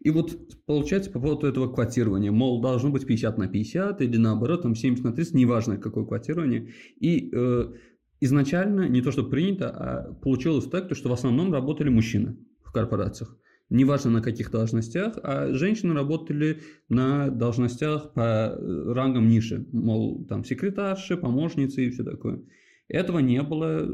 И 0.00 0.10
вот 0.10 0.64
получается 0.64 1.10
по 1.10 1.20
поводу 1.20 1.46
этого 1.46 1.72
квотирования, 1.72 2.30
мол, 2.30 2.60
должно 2.60 2.90
быть 2.90 3.06
50 3.06 3.38
на 3.38 3.48
50 3.48 4.00
или 4.02 4.16
наоборот, 4.16 4.62
там 4.62 4.74
70 4.74 5.04
на 5.04 5.12
30, 5.12 5.34
неважно 5.34 5.76
какое 5.76 6.04
квотирование. 6.04 6.68
И 7.00 7.30
э, 7.32 7.72
изначально 8.20 8.88
не 8.88 9.00
то, 9.00 9.12
что 9.12 9.24
принято, 9.24 9.70
а 9.70 10.14
получилось 10.14 10.66
так, 10.66 10.94
что 10.94 11.08
в 11.08 11.12
основном 11.12 11.52
работали 11.52 11.88
мужчины 11.88 12.36
в 12.62 12.72
корпорациях. 12.72 13.36
неважно 13.70 14.10
на 14.10 14.22
каких 14.22 14.50
должностях, 14.50 15.18
а 15.22 15.52
женщины 15.52 15.92
работали 15.92 16.60
на 16.88 17.28
должностях 17.28 18.14
по 18.14 18.56
э, 18.56 18.92
рангам 18.92 19.28
ниже, 19.28 19.66
мол, 19.72 20.24
там 20.26 20.44
секретарши, 20.44 21.16
помощницы 21.16 21.84
и 21.84 21.90
все 21.90 22.02
такое. 22.02 22.40
Этого 22.88 23.18
не 23.18 23.42
было, 23.42 23.86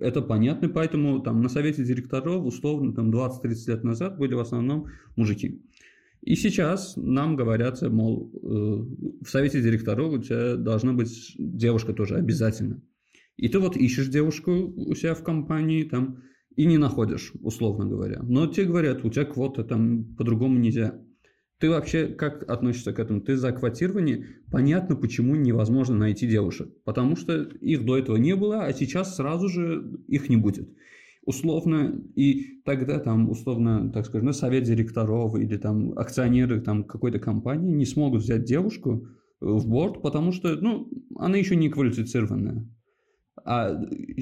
это 0.00 0.20
понятно, 0.20 0.68
поэтому 0.68 1.20
там 1.20 1.42
на 1.42 1.48
совете 1.48 1.84
директоров 1.84 2.44
условно 2.44 2.92
там 2.92 3.12
20-30 3.12 3.68
лет 3.68 3.84
назад 3.84 4.18
были 4.18 4.34
в 4.34 4.40
основном 4.40 4.86
мужики. 5.14 5.62
И 6.20 6.34
сейчас 6.34 6.96
нам 6.96 7.36
говорят, 7.36 7.80
мол, 7.82 8.30
э, 8.34 8.46
в 9.24 9.28
совете 9.28 9.62
директоров 9.62 10.12
у 10.12 10.18
тебя 10.18 10.56
должна 10.56 10.92
быть 10.92 11.34
девушка 11.38 11.92
тоже 11.92 12.16
обязательно. 12.16 12.82
И 13.40 13.48
ты 13.48 13.58
вот 13.58 13.74
ищешь 13.74 14.08
девушку 14.08 14.52
у 14.52 14.94
себя 14.94 15.14
в 15.14 15.22
компании 15.22 15.84
там 15.84 16.18
и 16.56 16.66
не 16.66 16.76
находишь, 16.76 17.32
условно 17.40 17.86
говоря. 17.86 18.20
Но 18.22 18.46
тебе 18.46 18.66
говорят, 18.66 19.02
у 19.02 19.10
тебя 19.10 19.24
квота 19.24 19.64
там 19.64 20.14
по-другому 20.16 20.58
нельзя. 20.58 21.00
Ты 21.58 21.70
вообще 21.70 22.08
как 22.08 22.48
относишься 22.50 22.92
к 22.92 22.98
этому? 22.98 23.22
Ты 23.22 23.36
за 23.36 23.52
квотирование? 23.52 24.26
Понятно, 24.50 24.94
почему 24.94 25.36
невозможно 25.36 25.96
найти 25.96 26.26
девушек. 26.26 26.68
Потому 26.84 27.16
что 27.16 27.42
их 27.42 27.86
до 27.86 27.96
этого 27.96 28.16
не 28.16 28.36
было, 28.36 28.64
а 28.64 28.72
сейчас 28.74 29.16
сразу 29.16 29.48
же 29.48 30.00
их 30.06 30.28
не 30.28 30.36
будет 30.36 30.68
условно, 31.22 32.02
и 32.16 32.62
тогда 32.64 32.98
там, 32.98 33.30
условно, 33.30 33.92
так 33.92 34.06
скажем, 34.06 34.32
совет 34.32 34.64
директоров 34.64 35.36
или 35.36 35.56
там 35.58 35.96
акционеры 35.96 36.60
там 36.60 36.82
какой-то 36.82 37.18
компании 37.18 37.72
не 37.72 37.84
смогут 37.84 38.22
взять 38.22 38.44
девушку 38.44 39.06
в 39.40 39.68
борт, 39.68 40.02
потому 40.02 40.32
что, 40.32 40.56
ну, 40.56 40.90
она 41.16 41.36
еще 41.36 41.56
не 41.56 41.68
квалифицированная. 41.68 42.66
А 43.44 43.72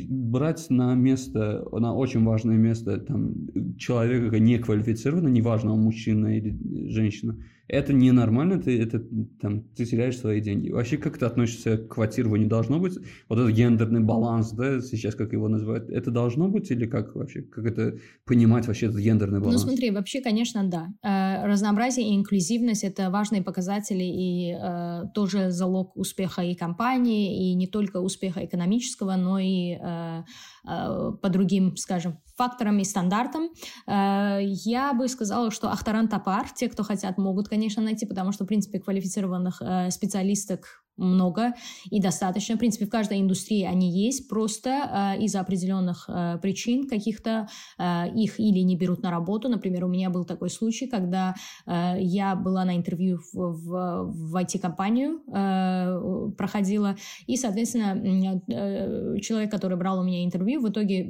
брать 0.09 0.67
на 0.71 0.95
место, 0.95 1.67
на 1.73 1.95
очень 1.95 2.25
важное 2.25 2.57
место 2.57 2.99
там, 2.99 3.77
человека 3.77 4.39
неквалифицированного, 4.39 5.33
неважно, 5.33 5.73
он 5.73 5.81
мужчина 5.81 6.37
или 6.37 6.57
женщина, 6.89 7.43
это 7.69 7.93
ненормально, 7.93 8.61
ты, 8.61 8.83
это, 8.83 9.03
там, 9.41 9.63
ты 9.77 9.85
теряешь 9.85 10.19
свои 10.19 10.41
деньги. 10.41 10.71
Вообще, 10.71 10.97
как 10.97 11.19
ты 11.19 11.27
относишься 11.27 11.77
к 11.77 11.89
квотированию? 11.89 12.49
Должно 12.49 12.79
быть 12.79 12.95
вот 13.29 13.39
этот 13.39 13.55
гендерный 13.55 14.01
баланс, 14.01 14.53
да, 14.53 14.81
сейчас 14.81 15.15
как 15.15 15.33
его 15.33 15.49
называют, 15.49 15.91
это 15.91 16.11
должно 16.11 16.49
быть 16.49 16.71
или 16.71 16.87
как 16.87 17.15
вообще? 17.15 17.43
Как 17.43 17.67
это 17.67 17.99
понимать 18.25 18.67
вообще 18.67 18.87
этот 18.87 19.01
гендерный 19.01 19.39
ну, 19.39 19.45
баланс? 19.45 19.63
Ну 19.63 19.69
смотри, 19.69 19.91
вообще, 19.91 20.21
конечно, 20.21 20.65
да. 20.65 20.89
Э, 21.03 21.47
разнообразие 21.47 22.09
и 22.09 22.17
инклюзивность– 22.17 22.85
это 22.85 23.11
важные 23.11 23.43
показатели 23.43 24.05
и 24.05 24.57
э, 24.59 25.05
тоже 25.15 25.51
залог 25.51 25.97
успеха 25.97 26.43
и 26.43 26.55
компании, 26.55 27.51
и 27.51 27.55
не 27.55 27.67
только 27.67 27.99
успеха 27.99 28.45
экономического, 28.45 29.17
но 29.17 29.39
и 29.39 29.79
э, 29.81 30.09
Э, 30.09 30.23
по 30.65 31.29
другим, 31.29 31.77
скажем, 31.77 32.19
факторам 32.39 32.79
и 32.79 32.85
стандартам. 32.85 33.51
Э, 33.87 34.39
я 34.43 34.95
бы 34.95 35.09
сказала, 35.09 35.51
что 35.51 35.71
Ахтаран 35.71 36.09
Тапар, 36.09 36.49
те, 36.51 36.69
кто 36.69 36.85
хотят, 36.85 37.19
могут, 37.19 37.49
конечно, 37.49 37.83
найти, 37.83 38.07
потому 38.07 38.33
что, 38.33 38.45
в 38.45 38.47
принципе, 38.47 38.79
квалифицированных 38.79 39.61
э, 39.61 39.91
специалисток 39.91 40.85
много 40.99 41.55
и 41.91 42.01
достаточно. 42.01 42.57
В 42.57 42.59
принципе, 42.59 42.87
в 42.87 42.91
каждой 42.91 43.21
индустрии 43.21 43.65
они 43.65 43.91
есть, 43.91 44.29
просто 44.29 45.15
э, 45.17 45.23
из-за 45.25 45.41
определенных 45.41 46.05
э, 46.09 46.39
причин 46.43 46.89
каких-то 46.89 47.49
э, 47.79 48.13
их 48.15 48.39
или 48.41 48.59
не 48.61 48.77
берут 48.77 49.03
на 49.03 49.11
работу. 49.11 49.49
Например, 49.49 49.85
у 49.85 49.89
меня 49.89 50.11
был 50.11 50.25
такой 50.25 50.51
случай, 50.51 50.87
когда 50.87 51.35
э, 51.67 51.97
я 52.01 52.35
была 52.35 52.65
на 52.65 52.77
интервью 52.77 53.21
в, 53.33 53.53
в, 53.53 54.13
в 54.13 54.37
IT-компанию, 54.37 55.21
э, 55.33 56.33
проходила, 56.37 56.97
и, 57.27 57.37
соответственно, 57.37 57.97
э, 57.97 59.21
человек, 59.21 59.51
который 59.51 59.77
брал 59.77 60.01
у 60.01 60.03
меня 60.03 60.25
интервью, 60.25 60.48
в 60.57 60.69
итоге 60.69 61.07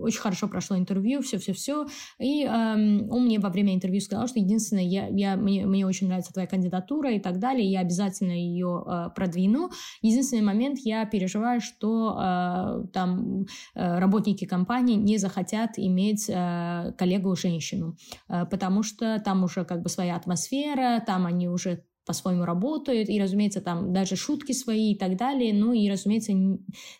очень 0.00 0.20
хорошо 0.20 0.48
прошло 0.48 0.76
интервью, 0.76 1.22
все-все-все, 1.22 1.86
и 2.18 2.44
э, 2.44 2.48
он 2.48 3.24
мне 3.24 3.38
во 3.38 3.50
время 3.50 3.74
интервью 3.74 4.00
сказал, 4.00 4.26
что 4.26 4.38
единственное, 4.38 4.84
я, 4.84 5.06
я, 5.08 5.36
мне, 5.36 5.66
мне 5.66 5.86
очень 5.86 6.08
нравится 6.08 6.32
твоя 6.32 6.48
кандидатура 6.48 7.12
и 7.12 7.20
так 7.20 7.38
далее, 7.38 7.70
я 7.70 7.80
обязательно 7.80 8.32
ее 8.32 8.84
э, 8.86 9.10
продвину. 9.14 9.70
Единственный 10.02 10.42
момент, 10.42 10.78
я 10.80 11.04
переживаю, 11.04 11.60
что 11.60 12.18
э, 12.18 12.86
там 12.92 13.46
э, 13.74 13.98
работники 13.98 14.44
компании 14.44 14.96
не 14.96 15.18
захотят 15.18 15.72
иметь 15.76 16.28
э, 16.28 16.92
коллегу-женщину, 16.96 17.96
э, 18.28 18.46
потому 18.46 18.82
что 18.82 19.20
там 19.24 19.44
уже 19.44 19.64
как 19.64 19.82
бы 19.82 19.88
своя 19.88 20.16
атмосфера, 20.16 21.02
там 21.06 21.26
они 21.26 21.48
уже 21.48 21.84
по-своему 22.10 22.44
работают, 22.44 23.08
и, 23.08 23.22
разумеется, 23.22 23.60
там 23.60 23.92
даже 23.92 24.16
шутки 24.16 24.50
свои 24.50 24.94
и 24.94 24.98
так 24.98 25.16
далее, 25.16 25.54
ну 25.54 25.72
и, 25.72 25.88
разумеется, 25.88 26.32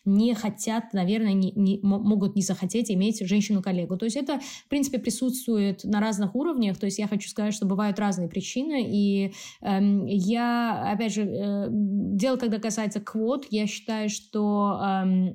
не 0.05 0.35
хотят, 0.35 0.92
наверное, 0.92 1.33
не, 1.33 1.51
не, 1.57 1.81
могут 1.83 2.37
не 2.37 2.42
захотеть 2.42 2.92
иметь 2.92 3.27
женщину-коллегу. 3.27 3.96
То 3.96 4.05
есть 4.05 4.16
это, 4.16 4.38
в 4.38 4.68
принципе, 4.68 5.01
присутствует 5.01 5.83
на 5.83 5.99
разных 5.99 6.37
уровнях, 6.37 6.79
то 6.79 6.87
есть 6.87 7.01
я 7.01 7.09
хочу 7.09 7.29
сказать, 7.29 7.55
что 7.55 7.66
бывают 7.66 7.99
разные 7.99 8.29
причины, 8.29 8.87
и 8.88 9.33
э, 9.62 9.81
я, 10.07 10.92
опять 10.92 11.12
же, 11.12 11.23
э, 11.23 11.66
дело, 11.70 12.37
когда 12.37 12.61
касается 12.61 13.01
квот, 13.01 13.46
я 13.51 13.66
считаю, 13.66 14.09
что... 14.09 14.79
Э, 14.81 15.35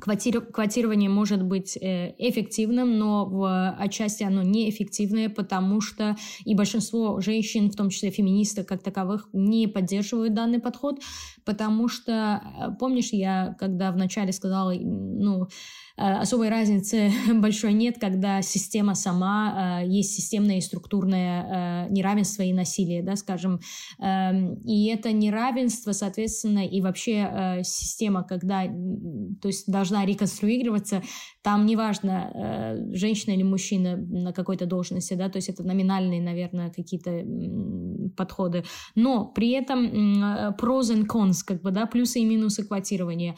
Квотирование 0.00 1.10
может 1.10 1.42
быть 1.42 1.76
э, 1.76 2.14
эффективным, 2.18 2.98
но 2.98 3.26
в 3.26 3.76
отчасти 3.78 4.22
оно 4.22 4.42
неэффективное, 4.42 5.28
потому 5.28 5.80
что 5.80 6.16
и 6.44 6.54
большинство 6.54 7.20
женщин, 7.20 7.70
в 7.70 7.76
том 7.76 7.90
числе 7.90 8.10
феминисток 8.10 8.66
как 8.66 8.82
таковых, 8.82 9.28
не 9.32 9.66
поддерживают 9.66 10.34
данный 10.34 10.60
подход, 10.60 11.00
потому 11.44 11.88
что, 11.88 12.42
э, 12.42 12.74
помнишь, 12.80 13.12
я 13.12 13.54
когда 13.58 13.92
вначале 13.92 14.32
сказала, 14.32 14.72
ну, 14.72 15.48
Э, 15.96 16.14
особой 16.20 16.48
разницы 16.48 17.12
большой 17.34 17.72
нет, 17.72 17.96
когда 18.00 18.42
система 18.42 18.94
сама, 18.94 19.82
есть 19.84 20.14
системное 20.14 20.58
и 20.58 20.60
структурное 20.60 21.88
неравенство 21.90 22.42
и 22.42 22.52
насилие, 22.52 23.02
да, 23.02 23.16
скажем. 23.16 23.60
Эм, 24.00 24.54
и 24.64 24.86
это 24.86 25.12
неравенство, 25.12 25.92
соответственно, 25.92 26.66
и 26.66 26.80
вообще 26.80 27.60
система, 27.64 28.22
когда, 28.22 28.64
то 28.64 29.48
есть 29.48 29.70
должна 29.82 30.06
реконструироваться, 30.06 31.02
там 31.42 31.66
неважно, 31.66 32.78
женщина 32.92 33.34
или 33.34 33.42
мужчина 33.42 33.96
на 33.96 34.32
какой-то 34.32 34.66
должности, 34.66 35.14
да, 35.14 35.28
то 35.28 35.38
есть 35.38 35.48
это 35.48 35.64
номинальные, 35.64 36.22
наверное, 36.22 36.70
какие-то 36.70 37.24
подходы, 38.16 38.64
но 38.94 39.26
при 39.26 39.50
этом 39.50 40.54
pros 40.54 40.92
and 40.94 41.06
cons, 41.06 41.38
как 41.44 41.62
бы, 41.62 41.70
да, 41.72 41.86
плюсы 41.86 42.20
и 42.20 42.24
минусы 42.24 42.64
квотирования. 42.64 43.34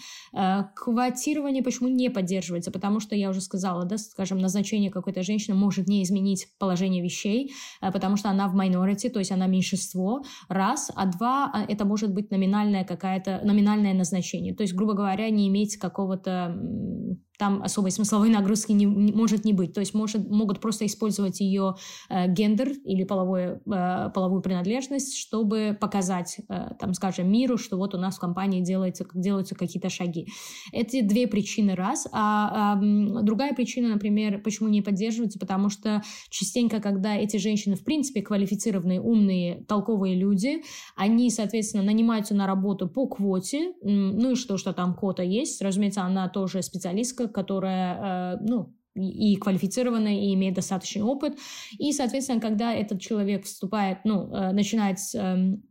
Квотирование 0.74 1.62
почему 1.62 1.88
не 1.88 2.10
поддерживается? 2.10 2.70
Потому 2.70 3.00
что 3.00 3.16
я 3.16 3.30
уже 3.30 3.40
сказала, 3.40 3.84
да, 3.84 3.96
скажем, 3.96 4.38
назначение 4.38 4.90
какой-то 4.90 5.22
женщины 5.22 5.56
может 5.56 5.88
не 5.88 6.02
изменить 6.02 6.48
положение 6.58 7.02
вещей, 7.02 7.52
э, 7.80 7.90
потому 7.90 8.16
что 8.16 8.28
она 8.28 8.48
в 8.48 8.56
minority, 8.56 9.08
то 9.08 9.18
есть 9.18 9.32
она 9.32 9.46
меньшинство, 9.46 10.22
раз, 10.48 10.90
а 10.94 11.06
два, 11.06 11.64
это 11.68 11.84
может 11.84 12.12
быть 12.12 12.30
номинальное 12.30 12.84
какая-то, 12.84 13.40
номинальное 13.44 13.94
назначение, 13.94 14.54
то 14.54 14.62
есть, 14.62 14.74
грубо 14.74 14.92
говоря, 14.94 15.30
не 15.30 15.48
иметь 15.48 15.76
какого-то 15.78 16.33
um, 16.34 17.18
там 17.44 17.62
особой 17.62 17.90
смысловой 17.90 18.30
нагрузки 18.30 18.72
не, 18.72 18.86
не, 18.86 19.12
может 19.12 19.44
не 19.44 19.52
быть. 19.52 19.74
То 19.74 19.80
есть 19.80 19.92
может, 19.92 20.30
могут 20.30 20.60
просто 20.60 20.86
использовать 20.86 21.40
ее 21.40 21.74
э, 22.08 22.26
гендер 22.26 22.70
или 22.86 23.04
половое, 23.04 23.60
э, 23.66 24.10
половую 24.14 24.40
принадлежность, 24.40 25.18
чтобы 25.18 25.76
показать, 25.78 26.38
э, 26.48 26.70
там, 26.80 26.94
скажем, 26.94 27.30
миру, 27.30 27.58
что 27.58 27.76
вот 27.76 27.94
у 27.94 27.98
нас 27.98 28.16
в 28.16 28.18
компании 28.18 28.62
делается, 28.62 29.04
делаются 29.12 29.54
какие-то 29.54 29.90
шаги. 29.90 30.26
Эти 30.72 31.02
две 31.02 31.26
причины 31.26 31.74
раз. 31.74 32.06
А, 32.12 32.76
а 32.76 32.80
другая 33.22 33.52
причина, 33.52 33.88
например, 33.88 34.40
почему 34.42 34.70
не 34.70 34.80
поддерживаются, 34.80 35.38
потому 35.38 35.68
что 35.68 36.02
частенько, 36.30 36.80
когда 36.80 37.14
эти 37.14 37.36
женщины, 37.36 37.76
в 37.76 37.84
принципе, 37.84 38.22
квалифицированные, 38.22 39.02
умные, 39.02 39.64
толковые 39.68 40.14
люди, 40.14 40.62
они, 40.96 41.28
соответственно, 41.28 41.82
нанимаются 41.82 42.34
на 42.34 42.46
работу 42.46 42.88
по 42.88 43.06
квоте, 43.06 43.74
ну 43.82 44.30
и 44.30 44.34
что, 44.34 44.56
что 44.56 44.72
там 44.72 44.94
квота 44.94 45.22
есть, 45.22 45.60
разумеется, 45.60 46.04
она 46.04 46.30
тоже 46.30 46.62
специалистка, 46.62 47.28
которая, 47.34 48.36
э, 48.36 48.38
ну, 48.40 48.74
и 48.94 49.36
квалифицированная, 49.36 50.14
и 50.20 50.34
имеет 50.34 50.54
достаточный 50.54 51.02
опыт. 51.02 51.36
И, 51.78 51.92
соответственно, 51.92 52.40
когда 52.40 52.72
этот 52.72 53.00
человек 53.00 53.44
вступает, 53.44 53.98
ну, 54.04 54.32
э, 54.32 54.52
начинает 54.52 54.98
эм, 55.14 55.64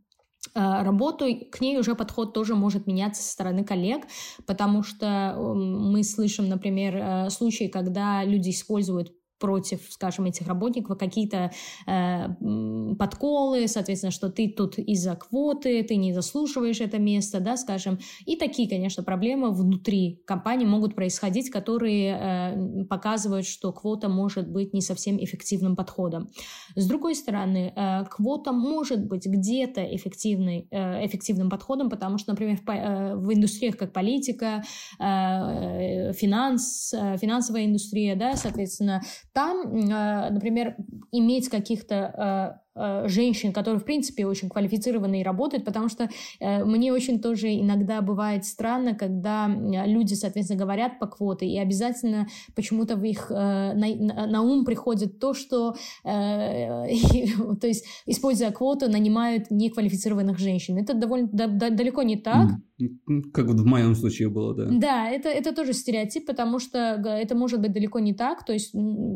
э, 0.54 0.82
работу, 0.82 1.26
к 1.50 1.60
ней 1.62 1.78
уже 1.78 1.94
подход 1.94 2.34
тоже 2.34 2.54
может 2.54 2.86
меняться 2.86 3.22
со 3.22 3.32
стороны 3.32 3.64
коллег, 3.64 4.02
потому 4.46 4.82
что 4.82 5.34
мы 5.56 6.04
слышим, 6.04 6.50
например, 6.50 7.30
случаи, 7.30 7.68
когда 7.68 8.22
люди 8.24 8.50
используют 8.50 9.12
против, 9.44 9.80
скажем, 9.90 10.24
этих 10.24 10.46
работников 10.46 10.96
какие-то 10.96 11.50
э, 11.86 12.28
подколы, 12.98 13.68
соответственно, 13.68 14.10
что 14.10 14.30
ты 14.30 14.48
тут 14.48 14.78
из-за 14.78 15.16
квоты, 15.16 15.82
ты 15.82 15.96
не 15.96 16.14
заслуживаешь 16.14 16.80
это 16.80 16.98
место, 16.98 17.40
да, 17.40 17.58
скажем. 17.58 17.98
И 18.24 18.36
такие, 18.36 18.66
конечно, 18.70 19.02
проблемы 19.02 19.52
внутри 19.52 20.22
компании 20.26 20.64
могут 20.64 20.94
происходить, 20.94 21.50
которые 21.50 22.16
э, 22.18 22.84
показывают, 22.84 23.46
что 23.46 23.70
квота 23.70 24.08
может 24.08 24.48
быть 24.48 24.72
не 24.72 24.80
совсем 24.80 25.22
эффективным 25.22 25.76
подходом. 25.76 26.30
С 26.74 26.86
другой 26.86 27.14
стороны, 27.14 27.70
э, 27.76 28.04
квота 28.10 28.52
может 28.52 29.04
быть 29.04 29.26
где-то 29.26 29.82
эффективной, 29.94 30.68
э, 30.70 31.04
эффективным 31.04 31.50
подходом, 31.50 31.90
потому 31.90 32.16
что, 32.16 32.30
например, 32.30 32.56
в, 32.56 32.70
э, 32.70 33.14
в 33.14 33.30
индустриях 33.30 33.76
как 33.76 33.92
политика, 33.92 34.62
э, 34.98 36.14
финанс, 36.14 36.94
э, 36.94 37.18
финансовая 37.18 37.66
индустрия, 37.66 38.16
да, 38.16 38.36
соответственно, 38.36 39.02
там, 39.34 39.74
например, 39.74 40.76
иметь 41.12 41.50
каких-то 41.50 42.62
Э, 42.76 43.06
женщин, 43.06 43.52
которые, 43.52 43.78
в 43.78 43.84
принципе, 43.84 44.26
очень 44.26 44.48
квалифицированы 44.48 45.20
и 45.20 45.24
работают, 45.24 45.64
потому 45.64 45.88
что 45.88 46.08
э, 46.40 46.64
мне 46.64 46.92
очень 46.92 47.20
тоже 47.20 47.54
иногда 47.54 48.00
бывает 48.00 48.44
странно, 48.44 48.94
когда 48.94 49.46
люди, 49.46 50.14
соответственно, 50.14 50.58
говорят 50.58 50.98
по 50.98 51.06
квоте, 51.06 51.46
и 51.46 51.56
обязательно 51.56 52.26
почему-то 52.56 52.96
в 52.96 53.04
их 53.04 53.30
э, 53.30 53.34
на, 53.74 54.26
на 54.26 54.42
ум 54.42 54.64
приходит 54.64 55.20
то, 55.20 55.34
что, 55.34 55.76
то 56.02 56.86
есть, 57.62 57.86
используя 58.06 58.50
квоту, 58.50 58.90
нанимают 58.90 59.50
неквалифицированных 59.50 60.38
женщин. 60.38 60.76
Это 60.76 60.94
довольно 60.94 61.28
да, 61.32 61.46
да, 61.46 61.70
далеко 61.70 62.02
не 62.02 62.16
так. 62.16 62.50
Mm. 62.50 62.54
Как 63.32 63.46
вот 63.46 63.60
в 63.60 63.64
моем 63.64 63.94
случае 63.94 64.28
было, 64.28 64.54
да. 64.54 64.66
Да, 64.68 65.08
это, 65.08 65.28
это 65.28 65.54
тоже 65.54 65.72
стереотип, 65.72 66.26
потому 66.26 66.58
что 66.58 66.78
это 66.78 67.36
может 67.36 67.60
быть 67.60 67.72
далеко 67.72 68.00
не 68.00 68.14
так. 68.14 68.44
То 68.44 68.52
есть 68.52 68.72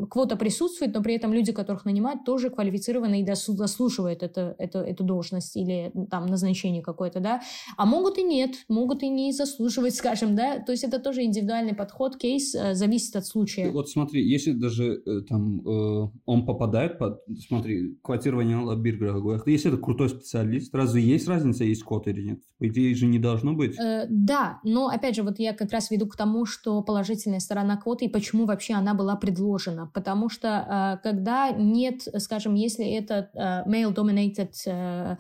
квота 0.09 0.37
присутствует, 0.37 0.95
но 0.95 1.03
при 1.03 1.15
этом 1.15 1.33
люди, 1.33 1.53
которых 1.53 1.85
нанимают, 1.85 2.25
тоже 2.25 2.51
квалифицированы 2.51 3.23
и 3.23 3.27
заслуживают 3.27 4.23
это, 4.23 4.55
это, 4.59 4.79
эту 4.79 5.03
должность 5.03 5.57
или 5.57 5.93
там 6.09 6.27
назначение 6.27 6.83
какое-то, 6.83 7.19
да. 7.19 7.41
А 7.77 7.85
могут 7.85 8.19
и 8.19 8.23
нет, 8.23 8.65
могут 8.69 9.03
и 9.03 9.09
не 9.09 9.33
заслуживать, 9.33 9.95
скажем, 9.97 10.37
да. 10.37 10.61
То 10.61 10.73
есть 10.73 10.85
это 10.85 11.01
тоже 11.01 11.25
индивидуальный 11.25 11.75
подход, 11.75 12.17
кейс 12.17 12.55
э, 12.55 12.75
зависит 12.75 13.17
от 13.17 13.27
случая. 13.27 13.71
Вот 13.71 13.89
смотри, 13.89 14.25
если 14.25 14.53
даже 14.53 15.03
э, 15.05 15.21
там 15.29 15.61
э, 15.67 16.11
он 16.27 16.47
попадает 16.47 16.99
под, 16.99 17.23
смотри, 17.49 17.97
квотирование 18.03 18.59
Биргера, 18.77 19.43
если 19.47 19.73
это 19.73 19.81
крутой 19.81 20.11
специалист, 20.11 20.73
разве 20.75 21.03
есть 21.03 21.27
разница, 21.27 21.65
есть 21.65 21.83
квот 21.83 22.07
или 22.07 22.23
нет? 22.23 22.41
По 22.59 22.69
идее 22.69 22.95
же 22.95 23.07
не 23.07 23.19
должно 23.19 23.48
должно 23.49 23.55
быть. 23.55 23.79
Э, 23.79 24.07
да, 24.09 24.61
но 24.65 24.89
опять 24.89 25.17
же, 25.17 25.23
вот 25.23 25.39
я 25.39 25.53
как 25.53 25.73
раз 25.73 25.91
веду 25.91 26.07
к 26.07 26.17
тому, 26.17 26.47
что 26.47 26.83
положительная 26.83 27.41
сторона 27.41 27.77
квоты 27.77 28.07
и 28.07 28.09
почему 28.09 28.47
вообще 28.47 28.75
она 28.75 28.95
была 28.95 29.17
предложена. 29.17 29.91
Потому 29.93 30.29
что 30.29 30.99
э, 31.03 31.03
когда 31.03 31.51
нет, 31.51 32.03
скажем, 32.19 32.55
если 32.55 32.87
это 32.87 33.31
э, 33.35 33.69
male-dominated, 33.69 34.53
э, 34.67 35.17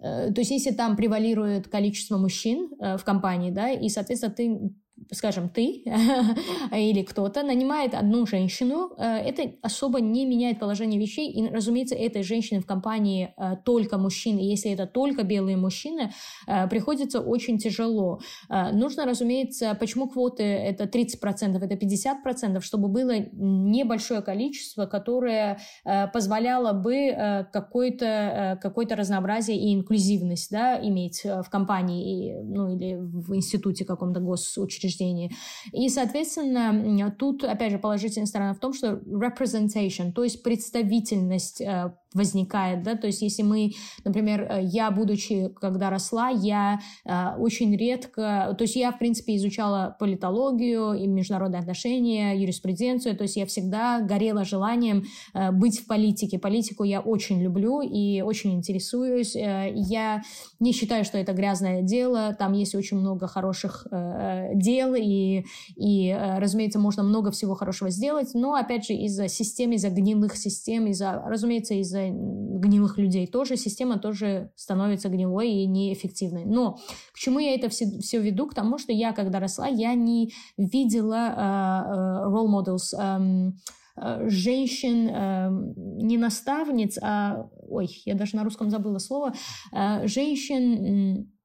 э, 0.00 0.32
то 0.32 0.40
есть 0.40 0.50
если 0.50 0.72
там 0.72 0.96
превалирует 0.96 1.68
количество 1.68 2.16
мужчин 2.16 2.70
э, 2.80 2.96
в 2.96 3.04
компании, 3.04 3.50
да, 3.50 3.70
и, 3.70 3.88
соответственно, 3.88 4.34
ты 4.34 4.70
скажем, 5.14 5.48
ты 5.48 5.82
или 6.72 7.02
кто-то 7.02 7.42
нанимает 7.42 7.94
одну 7.94 8.26
женщину, 8.26 8.92
э, 8.96 9.02
это 9.02 9.52
особо 9.62 10.00
не 10.00 10.26
меняет 10.26 10.58
положение 10.58 11.00
вещей. 11.00 11.30
И, 11.30 11.48
разумеется, 11.48 11.94
этой 11.94 12.22
женщине 12.22 12.60
в 12.60 12.66
компании 12.66 13.34
э, 13.36 13.56
только 13.64 13.98
мужчины. 13.98 14.40
Если 14.40 14.70
это 14.70 14.86
только 14.86 15.22
белые 15.22 15.56
мужчины, 15.56 16.12
э, 16.46 16.68
приходится 16.68 17.20
очень 17.20 17.58
тяжело. 17.58 18.20
Нужно, 18.48 19.04
разумеется, 19.04 19.76
почему 19.78 20.08
квоты 20.08 20.42
это 20.42 20.84
30%, 20.84 21.62
это 21.62 21.74
50%, 21.74 22.60
чтобы 22.60 22.88
было 22.88 23.14
небольшое 23.32 24.22
количество, 24.22 24.86
которое 24.86 25.58
позволяло 26.12 26.72
бы 26.72 27.46
какое-то 27.52 28.58
какое 28.62 28.86
разнообразие 28.88 29.58
и 29.58 29.74
инклюзивность 29.74 30.50
да, 30.50 30.78
иметь 30.80 31.24
в 31.24 31.48
компании 31.50 32.34
ну, 32.42 32.74
или 32.74 32.96
в 32.96 33.34
институте 33.34 33.84
каком-то 33.84 34.20
госучреждении 34.20 34.97
учреждении. 34.98 35.30
И, 35.72 35.88
соответственно, 35.88 37.10
тут, 37.18 37.44
опять 37.44 37.72
же, 37.72 37.78
положительная 37.78 38.26
сторона 38.26 38.54
в 38.54 38.58
том, 38.58 38.72
что 38.72 39.00
representation, 39.06 40.12
то 40.12 40.24
есть 40.24 40.42
представительность 40.42 41.60
э, 41.60 41.92
возникает, 42.14 42.82
да, 42.82 42.94
то 42.94 43.06
есть 43.06 43.22
если 43.22 43.42
мы, 43.42 43.72
например, 44.04 44.42
э, 44.42 44.60
я, 44.62 44.90
будучи, 44.90 45.48
когда 45.60 45.90
росла, 45.90 46.28
я 46.30 46.80
э, 47.04 47.36
очень 47.38 47.76
редко, 47.76 48.54
то 48.56 48.62
есть 48.62 48.76
я, 48.76 48.92
в 48.92 48.98
принципе, 48.98 49.36
изучала 49.36 49.96
политологию 49.98 50.94
и 50.94 51.06
международные 51.06 51.60
отношения, 51.60 52.34
юриспруденцию, 52.38 53.16
то 53.16 53.22
есть 53.22 53.36
я 53.36 53.44
всегда 53.46 54.00
горела 54.00 54.44
желанием 54.44 55.04
э, 55.34 55.52
быть 55.52 55.80
в 55.80 55.86
политике. 55.86 56.38
Политику 56.38 56.84
я 56.84 57.00
очень 57.00 57.42
люблю 57.42 57.82
и 57.82 58.22
очень 58.22 58.54
интересуюсь. 58.54 59.36
Э, 59.36 59.70
я 59.74 60.22
не 60.60 60.72
считаю, 60.72 61.04
что 61.04 61.18
это 61.18 61.32
грязное 61.32 61.82
дело, 61.82 62.34
там 62.38 62.52
есть 62.54 62.74
очень 62.74 62.96
много 62.96 63.26
хороших 63.26 63.86
э, 63.90 64.52
дел, 64.54 64.94
и, 64.94 65.44
и 65.76 66.08
э, 66.08 66.38
разумеется, 66.38 66.78
можно 66.78 67.02
много 67.02 67.30
всего 67.30 67.54
хорошего 67.54 67.90
сделать, 67.90 68.30
но, 68.34 68.54
опять 68.54 68.86
же, 68.86 68.94
из-за 68.94 69.28
систем, 69.28 69.72
из-за 69.72 69.90
гнилых 69.90 70.36
систем, 70.36 70.86
из-за, 70.86 71.22
разумеется, 71.26 71.74
из-за 71.74 71.97
из-за 71.98 72.58
гнилых 72.58 72.98
людей 72.98 73.26
тоже 73.26 73.56
система 73.56 73.98
тоже 73.98 74.50
становится 74.56 75.08
гнилой 75.08 75.50
и 75.50 75.66
неэффективной. 75.66 76.44
Но 76.44 76.78
к 77.12 77.18
чему 77.18 77.38
я 77.38 77.54
это 77.54 77.68
все, 77.68 77.86
все 78.00 78.20
веду? 78.20 78.46
К 78.46 78.54
тому, 78.54 78.78
что 78.78 78.92
я, 78.92 79.12
когда 79.12 79.40
росла, 79.40 79.66
я 79.66 79.94
не 79.94 80.32
видела 80.56 81.34
uh, 81.36 81.84
uh, 81.90 82.32
role 82.32 82.48
models 82.48 82.94
um, 82.98 83.52
uh, 83.96 84.28
женщин, 84.28 85.08
uh, 85.08 85.72
не 85.76 86.18
наставниц, 86.18 86.98
а, 87.02 87.48
ой, 87.68 87.88
я 88.04 88.14
даже 88.14 88.36
на 88.36 88.44
русском 88.44 88.70
забыла 88.70 88.98
слово, 88.98 89.34
uh, 89.72 90.06
женщин 90.06 91.28
Э, 91.28 91.37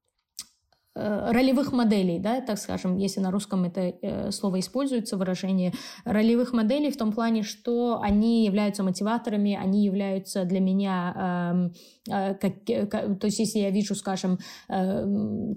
ролевых 0.94 1.72
моделей, 1.72 2.18
да, 2.18 2.40
так 2.40 2.58
скажем, 2.58 2.98
если 2.98 3.20
на 3.20 3.30
русском 3.30 3.64
это 3.64 3.80
э, 3.80 4.30
слово 4.30 4.60
используется, 4.60 5.16
выражение 5.16 5.72
ролевых 6.04 6.52
моделей 6.52 6.90
в 6.90 6.96
том 6.96 7.12
плане, 7.12 7.42
что 7.42 8.00
они 8.00 8.44
являются 8.44 8.82
мотиваторами, 8.82 9.58
они 9.60 9.84
являются 9.84 10.44
для 10.44 10.60
меня, 10.60 11.70
э, 11.74 11.78
как, 12.06 12.52
как, 12.90 13.18
то 13.18 13.26
есть 13.26 13.38
если 13.38 13.60
я 13.60 13.70
вижу, 13.70 13.94
скажем, 13.94 14.38
э, 14.68 15.04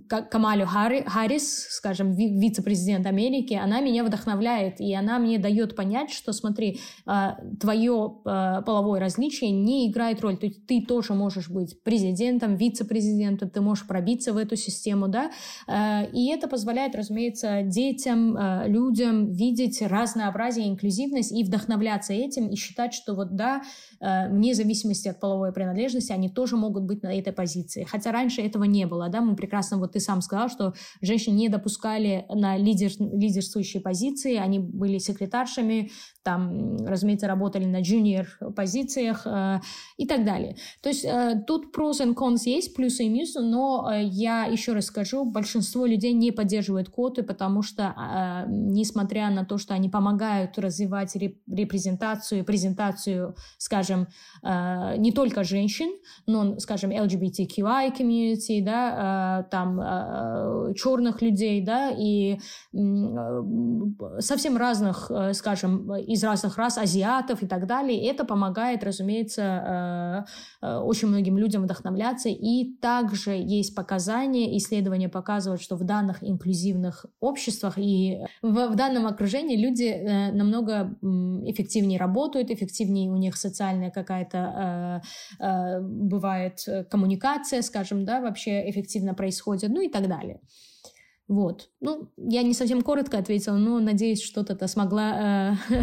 Камалю 0.08 0.66
Харри, 0.66 1.04
Харрис, 1.06 1.68
скажем, 1.70 2.14
вице-президент 2.14 3.06
Америки, 3.06 3.54
она 3.54 3.82
меня 3.82 4.04
вдохновляет, 4.04 4.80
и 4.80 4.94
она 4.94 5.20
мне 5.20 5.40
дает 5.40 5.76
понять, 5.76 6.12
что, 6.12 6.34
смотри, 6.34 6.80
э, 7.06 7.30
твое 7.60 8.20
э, 8.26 8.62
половое 8.66 9.00
различие 9.00 9.52
не 9.52 9.92
играет 9.92 10.22
роль, 10.22 10.38
то 10.38 10.46
есть 10.46 10.66
ты 10.66 10.82
тоже 10.82 11.14
можешь 11.14 11.50
быть 11.50 11.82
президентом, 11.84 12.56
вице-президентом, 12.56 13.50
ты 13.50 13.62
можешь 13.62 13.88
пробиться 13.88 14.34
в 14.34 14.38
эту 14.38 14.56
систему, 14.56 15.08
да, 15.08 15.32
Э, 15.68 16.10
и 16.12 16.30
это 16.30 16.48
позволяет, 16.48 16.96
разумеется, 16.96 17.62
детям, 17.64 18.38
э, 18.38 18.68
людям 18.68 19.32
видеть 19.32 19.82
разнообразие, 19.82 20.68
инклюзивность 20.68 21.32
и 21.32 21.44
вдохновляться 21.44 22.14
этим, 22.14 22.48
и 22.48 22.56
считать, 22.56 22.94
что 22.94 23.14
вот 23.16 23.36
да, 23.36 23.62
э, 23.97 23.97
вне 24.00 24.54
зависимости 24.54 25.08
от 25.08 25.20
половой 25.20 25.52
принадлежности, 25.52 26.12
они 26.12 26.30
тоже 26.30 26.56
могут 26.56 26.84
быть 26.84 27.04
на 27.04 27.18
этой 27.18 27.34
позиции. 27.34 27.84
Хотя 27.90 28.12
раньше 28.12 28.42
этого 28.42 28.64
не 28.64 28.86
было, 28.86 29.10
да, 29.10 29.22
мы 29.22 29.36
прекрасно, 29.36 29.78
вот 29.78 29.94
ты 29.94 30.00
сам 30.00 30.22
сказал, 30.22 30.50
что 30.50 30.74
женщин 31.02 31.36
не 31.36 31.50
допускали 31.50 32.26
на 32.30 32.58
лидер, 32.58 32.92
лидерствующие 33.00 33.82
позиции, 33.82 34.36
они 34.36 34.60
были 34.60 34.98
секретаршами, 34.98 35.92
там, 36.24 36.86
разумеется, 36.86 37.28
работали 37.28 37.66
на 37.66 37.82
джуниор 37.82 38.28
позициях 38.56 39.22
э, 39.26 39.60
и 39.96 40.06
так 40.06 40.26
далее. 40.26 40.58
То 40.82 40.90
есть 40.90 41.06
э, 41.06 41.42
тут 41.48 41.76
pros 41.76 42.02
and 42.02 42.16
cons 42.16 42.42
есть, 42.46 42.76
плюсы 42.76 43.06
и 43.06 43.10
минусы, 43.10 43.40
но 43.40 43.90
э, 43.90 44.04
я 44.04 44.44
еще 44.44 44.74
раз 44.74 44.88
скажу, 44.88 45.24
большинство 45.24 45.86
людей 45.86 46.12
не 46.12 46.32
поддерживают 46.32 46.90
квоты, 46.90 47.24
потому 47.24 47.62
что, 47.62 47.96
э, 47.96 48.46
несмотря 48.50 49.30
на 49.30 49.46
то, 49.46 49.58
что 49.58 49.74
они 49.74 49.90
помогают 49.90 50.58
развивать 50.58 51.16
реп 51.16 51.38
репрезентацию, 51.48 52.44
презентацию, 52.44 53.36
скажем, 53.58 53.87
э, 53.96 54.98
не 54.98 55.12
только 55.12 55.44
женщин, 55.44 55.90
но, 56.26 56.60
скажем, 56.60 56.92
LGBTQI 56.92 57.98
community, 57.98 58.64
да, 58.64 59.44
э, 59.46 59.50
там 59.50 59.80
э, 59.80 60.74
черных 60.76 61.22
людей, 61.22 61.62
да, 61.62 61.92
и 61.92 62.40
совсем 64.20 64.58
разных, 64.58 65.12
скажем, 65.34 65.94
из 65.96 66.24
разных 66.24 66.58
рас, 66.58 66.78
азиатов 66.78 67.44
и 67.44 67.48
так 67.48 67.68
далее. 67.68 68.10
Это 68.10 68.26
помогает, 68.26 68.84
разумеется, 68.84 70.26
очень 70.62 71.08
многим 71.08 71.38
людям 71.38 71.64
вдохновляться. 71.64 72.30
И 72.30 72.76
также 72.82 73.32
есть 73.32 73.76
показания, 73.76 74.58
исследования 74.58 75.10
показывают, 75.10 75.62
что 75.62 75.76
в 75.76 75.84
данных 75.84 76.18
инклюзивных 76.22 77.06
обществах 77.20 77.78
и 77.78 78.20
в, 78.42 78.68
в 78.68 78.76
данном 78.76 79.08
окружении 79.08 79.58
люди 79.58 80.32
намного 80.34 80.96
эффективнее 81.02 82.00
работают, 82.00 82.52
эффективнее 82.52 83.10
у 83.10 83.18
них 83.18 83.36
социальная 83.78 83.92
какая-то 83.92 85.02
бывает 85.82 86.60
коммуникация, 86.90 87.62
скажем, 87.62 88.06
да, 88.06 88.22
вообще 88.22 88.70
эффективно 88.70 89.14
происходит, 89.14 89.70
ну 89.70 89.82
и 89.82 89.90
так 89.90 90.08
далее. 90.08 90.40
Вот. 91.28 91.70
Ну, 91.82 92.10
я 92.18 92.42
не 92.42 92.54
совсем 92.54 92.82
коротко 92.82 93.18
ответила, 93.18 93.58
но 93.58 93.80
надеюсь, 93.80 94.22
что-то 94.22 94.68
смогла 94.68 95.58
э, 95.70 95.76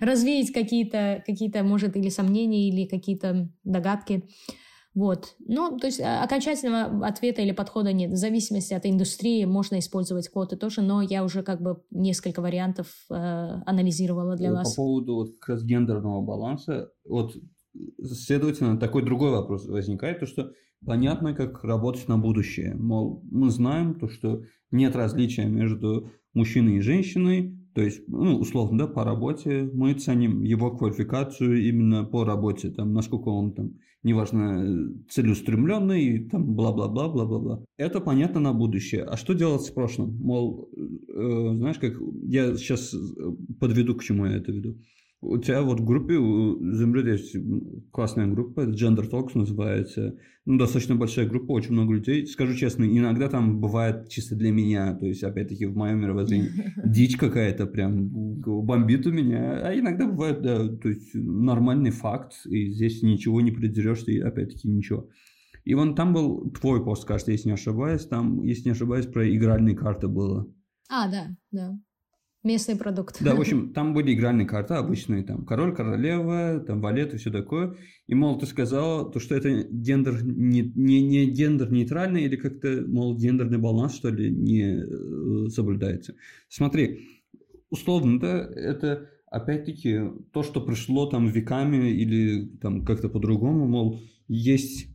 развеять 0.00 0.52
какие-то, 0.52 1.22
какие-то, 1.26 1.62
может, 1.62 1.96
или 1.96 2.08
сомнения, 2.08 2.70
или 2.70 2.86
какие-то 2.86 3.50
догадки. 3.62 4.22
Вот. 4.94 5.36
Ну, 5.46 5.78
то 5.78 5.86
есть 5.86 6.00
а, 6.00 6.24
окончательного 6.24 7.06
ответа 7.06 7.42
или 7.42 7.52
подхода 7.52 7.92
нет. 7.92 8.10
В 8.10 8.16
зависимости 8.16 8.74
от 8.74 8.86
индустрии 8.86 9.44
можно 9.44 9.78
использовать 9.78 10.28
квоты 10.28 10.56
тоже, 10.56 10.82
но 10.82 11.00
я 11.00 11.24
уже 11.24 11.42
как 11.42 11.62
бы 11.62 11.82
несколько 11.90 12.42
вариантов 12.42 12.88
э, 13.08 13.14
анализировала 13.14 14.36
для 14.36 14.50
По 14.50 14.56
вас. 14.56 14.74
По 14.74 14.82
поводу 14.82 15.14
вот 15.14 15.38
как 15.38 15.50
раз 15.50 15.64
гендерного 15.64 16.22
баланса, 16.22 16.90
вот, 17.04 17.36
следовательно, 18.02 18.78
такой 18.78 19.04
другой 19.04 19.30
вопрос 19.30 19.66
возникает, 19.66 20.20
то 20.20 20.26
что 20.26 20.52
понятно, 20.84 21.34
как 21.34 21.62
работать 21.62 22.08
на 22.08 22.18
будущее. 22.18 22.74
Мол, 22.74 23.22
мы 23.30 23.50
знаем 23.50 23.94
то, 23.94 24.08
что 24.08 24.42
нет 24.72 24.96
различия 24.96 25.46
между 25.46 26.10
мужчиной 26.34 26.78
и 26.78 26.80
женщиной, 26.80 27.56
То 27.74 27.82
есть, 27.82 28.08
ну, 28.08 28.36
условно, 28.38 28.78
да, 28.78 28.86
по 28.88 29.04
работе 29.04 29.70
мы 29.72 29.94
ценим 29.94 30.42
его 30.42 30.76
квалификацию 30.76 31.68
именно 31.68 32.04
по 32.04 32.24
работе, 32.24 32.70
там, 32.70 32.92
насколько 32.92 33.28
он 33.28 33.54
там, 33.54 33.74
неважно, 34.02 34.94
целеустремленный, 35.08 36.28
там, 36.28 36.54
бла-бла-бла, 36.54 37.08
бла-бла-бла. 37.08 37.64
Это 37.76 38.00
понятно 38.00 38.40
на 38.40 38.52
будущее. 38.52 39.04
А 39.04 39.16
что 39.16 39.34
делать 39.34 39.62
с 39.62 39.70
прошлым? 39.70 40.16
Мол, 40.16 40.70
э, 40.74 41.54
знаешь, 41.56 41.78
как 41.78 41.94
я 42.24 42.56
сейчас 42.56 42.94
подведу, 43.58 43.94
к 43.94 44.02
чему 44.02 44.26
я 44.26 44.36
это 44.36 44.52
веду. 44.52 44.78
У 45.22 45.36
тебя 45.36 45.60
вот 45.60 45.80
в 45.80 45.84
группе, 45.84 46.14
у 46.14 46.58
Земли 46.74 47.10
есть 47.10 47.36
классная 47.90 48.26
группа, 48.26 48.60
Gender 48.60 49.08
Talks 49.08 49.32
называется. 49.34 50.16
Ну, 50.46 50.56
достаточно 50.56 50.94
большая 50.94 51.28
группа, 51.28 51.52
очень 51.52 51.72
много 51.72 51.92
людей. 51.92 52.26
Скажу 52.26 52.54
честно, 52.54 52.84
иногда 52.84 53.28
там 53.28 53.60
бывает 53.60 54.08
чисто 54.08 54.34
для 54.34 54.50
меня, 54.50 54.94
то 54.94 55.04
есть, 55.04 55.22
опять-таки, 55.22 55.66
в 55.66 55.76
моем 55.76 56.00
мировоззрении 56.00 56.50
дичь 56.86 57.18
какая-то 57.18 57.66
прям 57.66 58.08
бомбит 58.08 59.06
у 59.06 59.12
меня. 59.12 59.60
А 59.62 59.78
иногда 59.78 60.06
бывает, 60.06 60.40
да, 60.40 60.66
то 60.68 60.88
есть, 60.88 61.10
нормальный 61.12 61.90
факт, 61.90 62.32
и 62.46 62.70
здесь 62.72 63.02
ничего 63.02 63.42
не 63.42 63.50
придерешься, 63.50 64.10
и 64.12 64.20
опять-таки 64.20 64.68
ничего. 64.68 65.10
И 65.64 65.74
вон 65.74 65.94
там 65.94 66.14
был 66.14 66.50
твой 66.50 66.82
пост, 66.82 67.04
кажется, 67.04 67.32
если 67.32 67.48
не 67.48 67.54
ошибаюсь, 67.54 68.06
там, 68.06 68.42
если 68.42 68.64
не 68.64 68.72
ошибаюсь, 68.72 69.06
про 69.06 69.28
игральные 69.30 69.76
карты 69.76 70.08
было. 70.08 70.50
А, 70.88 71.10
да, 71.10 71.28
да. 71.52 71.78
Местный 72.42 72.76
продукт. 72.76 73.22
Да, 73.22 73.34
в 73.34 73.40
общем, 73.40 73.72
там 73.72 73.92
были 73.92 74.14
игральные 74.14 74.46
карты 74.46 74.74
обычные, 74.74 75.22
там 75.22 75.44
король, 75.44 75.74
королева, 75.74 76.62
там 76.66 76.80
валет 76.80 77.12
и 77.12 77.18
все 77.18 77.30
такое. 77.30 77.76
И, 78.06 78.14
мол, 78.14 78.38
ты 78.38 78.46
сказала, 78.46 79.10
то, 79.10 79.20
что 79.20 79.34
это 79.34 79.64
гендер 79.70 80.24
не, 80.24 80.62
не, 80.62 81.02
не 81.02 81.26
гендер 81.26 81.70
нейтральный 81.70 82.22
или 82.22 82.36
как-то, 82.36 82.82
мол, 82.86 83.16
гендерный 83.16 83.58
баланс, 83.58 83.94
что 83.94 84.08
ли, 84.08 84.30
не 84.30 84.82
э, 84.82 85.48
соблюдается. 85.50 86.14
Смотри, 86.48 87.08
условно, 87.68 88.18
да, 88.18 88.38
это 88.38 89.10
опять-таки 89.30 90.00
то, 90.32 90.42
что 90.42 90.60
пришло 90.60 91.06
там 91.06 91.28
веками 91.28 91.90
или 91.90 92.46
там 92.56 92.84
как-то 92.84 93.08
по-другому, 93.08 93.66
мол, 93.66 94.00
есть 94.28 94.88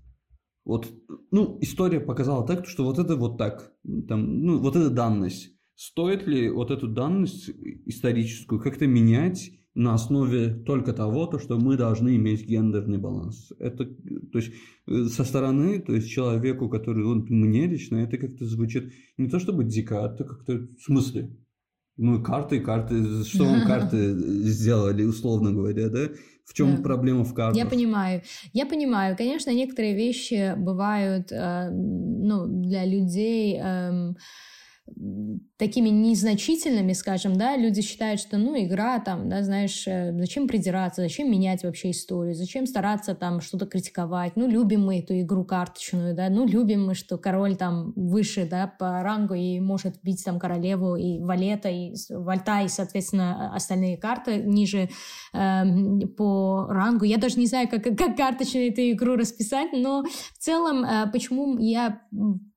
вот, 0.66 0.92
ну, 1.30 1.60
история 1.62 2.00
показала 2.00 2.46
так, 2.46 2.66
что 2.66 2.84
вот 2.84 2.98
это 2.98 3.16
вот 3.16 3.38
так, 3.38 3.72
там, 4.08 4.42
ну, 4.42 4.60
вот 4.60 4.76
эта 4.76 4.90
данность. 4.90 5.55
Стоит 5.76 6.26
ли 6.26 6.50
вот 6.50 6.72
эту 6.72 6.88
данность 6.88 7.50
историческую 7.86 8.62
как-то 8.62 8.88
менять 8.88 9.52
на 9.74 9.94
основе 9.94 10.54
только 10.54 10.94
того, 10.94 11.26
то, 11.28 11.38
что 11.38 11.58
мы 11.60 11.76
должны 11.76 12.16
иметь 12.16 12.46
гендерный 12.46 12.98
баланс? 12.98 13.52
Это, 13.60 13.86
то 13.86 14.40
есть, 14.40 14.54
э, 14.88 15.06
со 15.06 15.26
стороны, 15.26 15.82
то 15.82 15.94
есть, 15.94 16.10
человеку, 16.10 16.70
который, 16.70 17.04
он, 17.04 17.26
мне 17.28 17.68
лично, 17.68 17.98
это 17.98 18.18
как-то 18.18 18.46
звучит 18.46 18.94
не 19.18 19.28
то 19.28 19.38
чтобы 19.38 19.66
дико, 19.66 20.06
а 20.06 20.14
это 20.14 20.24
как-то 20.24 20.60
в 20.60 20.82
смысле? 20.82 21.36
Ну, 21.98 22.24
карты, 22.24 22.62
карты, 22.62 23.26
что 23.26 23.44
вам 23.44 23.62
карты 23.68 24.14
сделали, 24.44 25.04
условно 25.04 25.52
говоря, 25.52 25.90
да? 25.90 26.10
В 26.46 26.54
чем 26.54 26.78
да. 26.78 26.84
проблема 26.84 27.26
в 27.26 27.34
картах? 27.34 27.58
Я 27.58 27.66
понимаю. 27.66 28.22
Я 28.54 28.66
понимаю. 28.66 29.18
Конечно, 29.18 29.50
некоторые 29.50 29.96
вещи 29.96 30.56
бывают, 30.58 31.34
э, 31.34 31.70
ну, 31.70 32.48
для 32.48 32.86
людей... 32.86 33.60
Э, 33.62 34.14
такими 35.58 35.88
незначительными, 35.88 36.92
скажем, 36.92 37.38
да, 37.38 37.56
люди 37.56 37.82
считают, 37.82 38.20
что, 38.20 38.38
ну, 38.38 38.62
игра 38.62 39.00
там, 39.00 39.30
да, 39.30 39.42
знаешь, 39.42 39.88
э, 39.88 40.12
зачем 40.18 40.50
придираться, 40.50 41.02
зачем 41.02 41.32
менять 41.32 41.64
вообще 41.64 41.92
историю, 41.92 42.36
зачем 42.36 42.66
стараться 42.66 43.16
там 43.16 43.40
что-то 43.40 43.66
критиковать, 43.66 44.36
ну, 44.36 44.48
любим 44.48 44.86
мы 44.86 45.00
эту 45.00 45.18
игру 45.22 45.46
карточную, 45.46 46.14
да, 46.14 46.30
ну, 46.30 46.46
любим 46.46 46.88
мы, 46.88 46.94
что 46.94 47.18
король 47.18 47.56
там 47.56 47.94
выше, 47.96 48.46
да, 48.46 48.68
по 48.68 49.02
рангу 49.02 49.34
и 49.34 49.62
может 49.62 49.96
бить 50.04 50.26
там 50.26 50.40
королеву 50.40 50.98
и 50.98 51.22
валета, 51.22 51.70
и 51.70 51.94
вальта, 52.10 52.62
и, 52.62 52.68
соответственно, 52.68 53.56
остальные 53.56 53.98
карты 53.98 54.44
ниже 54.44 54.90
э, 55.34 55.64
по 56.18 56.68
рангу. 56.68 57.06
Я 57.06 57.18
даже 57.18 57.40
не 57.40 57.46
знаю, 57.46 57.70
как, 57.70 57.84
как 57.84 58.18
карточную 58.18 58.72
эту 58.72 58.82
игру 58.92 59.16
расписать, 59.16 59.70
но 59.72 60.04
в 60.04 60.38
целом, 60.38 60.84
э, 60.84 61.10
почему 61.14 61.58
я 61.60 62.02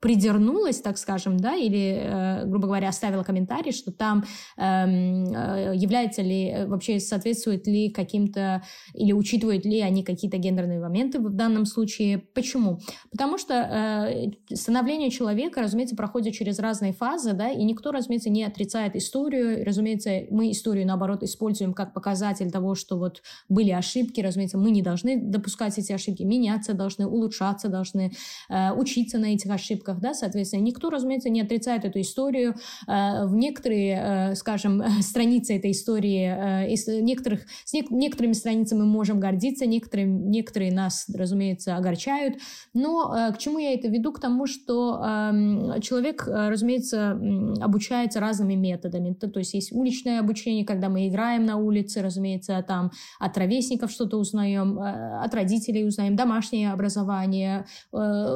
придернулась, 0.01 0.81
так 0.81 0.99
скажем, 0.99 1.39
да, 1.39 1.55
или, 1.55 2.01
э, 2.03 2.45
грубо 2.47 2.67
говоря, 2.67 2.88
оставила 2.89 3.23
комментарий, 3.23 3.73
что 3.73 3.93
там 3.93 4.25
эм, 4.57 5.33
э, 5.33 5.73
является 5.75 6.23
ли, 6.23 6.49
э, 6.49 6.67
вообще 6.67 7.01
соответствует 7.01 7.67
ли 7.67 7.91
каким-то, 7.91 8.63
или 8.95 9.13
учитывают 9.13 9.65
ли 9.65 9.81
они 9.81 10.03
какие-то 10.03 10.39
гендерные 10.39 10.81
моменты 10.81 11.19
в 11.21 11.35
данном 11.35 11.67
случае. 11.67 12.19
Почему? 12.19 12.81
Потому 13.11 13.39
что 13.39 13.55
э, 13.55 14.55
становление 14.55 15.11
человека, 15.11 15.63
разумеется, 15.63 15.97
проходит 15.97 16.35
через 16.35 16.59
разные 16.59 16.93
фазы, 16.93 17.33
да, 17.33 17.51
и 17.51 17.63
никто, 17.65 17.93
разумеется, 17.93 18.31
не 18.31 18.45
отрицает 18.45 18.97
историю. 18.97 19.65
Разумеется, 19.65 20.25
мы 20.31 20.51
историю, 20.51 20.87
наоборот, 20.87 21.23
используем 21.23 21.75
как 21.75 21.93
показатель 21.95 22.51
того, 22.51 22.75
что 22.75 22.99
вот 22.99 23.23
были 23.49 23.71
ошибки, 23.71 24.21
разумеется, 24.21 24.59
мы 24.59 24.71
не 24.71 24.83
должны 24.83 25.21
допускать 25.21 25.79
эти 25.79 25.93
ошибки, 25.93 26.23
меняться 26.23 26.75
должны, 26.75 27.07
улучшаться 27.07 27.69
должны, 27.69 28.13
э, 28.49 28.73
учиться 28.73 29.19
на 29.19 29.35
этих 29.35 29.51
ошибках, 29.51 30.01
да, 30.01 30.15
соответственно, 30.15 30.63
никто, 30.63 30.91
разумеется, 30.91 31.29
не 31.29 31.41
отрицает 31.41 31.85
эту 31.85 32.01
историю. 32.01 32.55
Э, 32.87 33.27
в 33.27 33.35
некоторые, 33.35 34.31
э, 34.31 34.35
скажем, 34.35 34.83
страницы 35.01 35.57
этой 35.57 35.73
истории, 35.73 36.65
э, 36.65 36.73
из 36.73 36.87
некоторых, 36.87 37.41
с 37.65 37.73
некоторыми 37.73 38.33
страницами 38.33 38.81
мы 38.81 38.87
можем 38.87 39.21
гордиться, 39.21 39.67
некоторые, 39.67 40.07
некоторые 40.07 40.73
нас, 40.73 41.07
разумеется, 41.13 41.77
огорчают, 41.77 42.37
но 42.75 43.33
к 43.35 43.39
чему 43.39 43.59
я 43.59 43.75
это 43.75 43.89
веду? 43.89 44.13
К 44.13 44.21
тому, 44.21 44.47
что 44.47 45.03
эм, 45.03 45.81
человек, 45.81 46.27
разумеется, 46.27 47.13
обучается 47.61 48.21
разными 48.21 48.55
методами. 48.55 49.13
То 49.15 49.39
есть 49.39 49.55
есть 49.55 49.73
уличное 49.73 50.21
обучение, 50.21 50.65
когда 50.65 50.89
мы 50.89 51.09
играем 51.09 51.45
на 51.45 51.57
улице, 51.57 52.03
разумеется, 52.03 52.63
там 52.67 52.91
от 53.19 53.37
ровесников 53.37 53.91
что-то 53.91 54.19
узнаем, 54.19 54.79
от 54.79 55.35
родителей 55.35 55.87
узнаем, 55.87 56.17
домашнее 56.17 56.73
образование, 56.73 57.67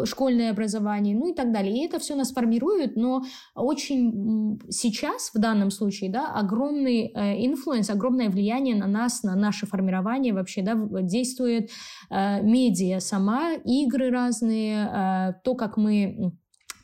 школьное 0.05 0.51
образование, 0.51 1.17
ну 1.17 1.31
и 1.31 1.35
так 1.35 1.53
далее. 1.53 1.77
И 1.77 1.87
это 1.87 1.99
все 1.99 2.15
нас 2.15 2.33
формирует, 2.33 2.97
но 2.97 3.23
очень 3.55 4.32
сейчас, 4.69 5.31
в 5.35 5.39
данном 5.39 5.71
случае, 5.71 6.11
да, 6.11 6.29
огромный 6.29 7.13
э, 7.15 7.47
influence, 7.47 7.91
огромное 7.91 8.29
влияние 8.29 8.77
на 8.77 8.87
нас, 8.87 9.23
на 9.23 9.35
наше 9.35 9.67
формирование 9.67 10.33
вообще, 10.33 10.63
да, 10.63 10.75
действует 11.03 11.71
э, 12.11 12.43
медиа 12.43 13.01
сама, 13.01 13.55
игры 13.65 14.11
разные, 14.11 14.89
э, 14.93 15.33
то, 15.45 15.55
как 15.55 15.77
мы 15.77 16.33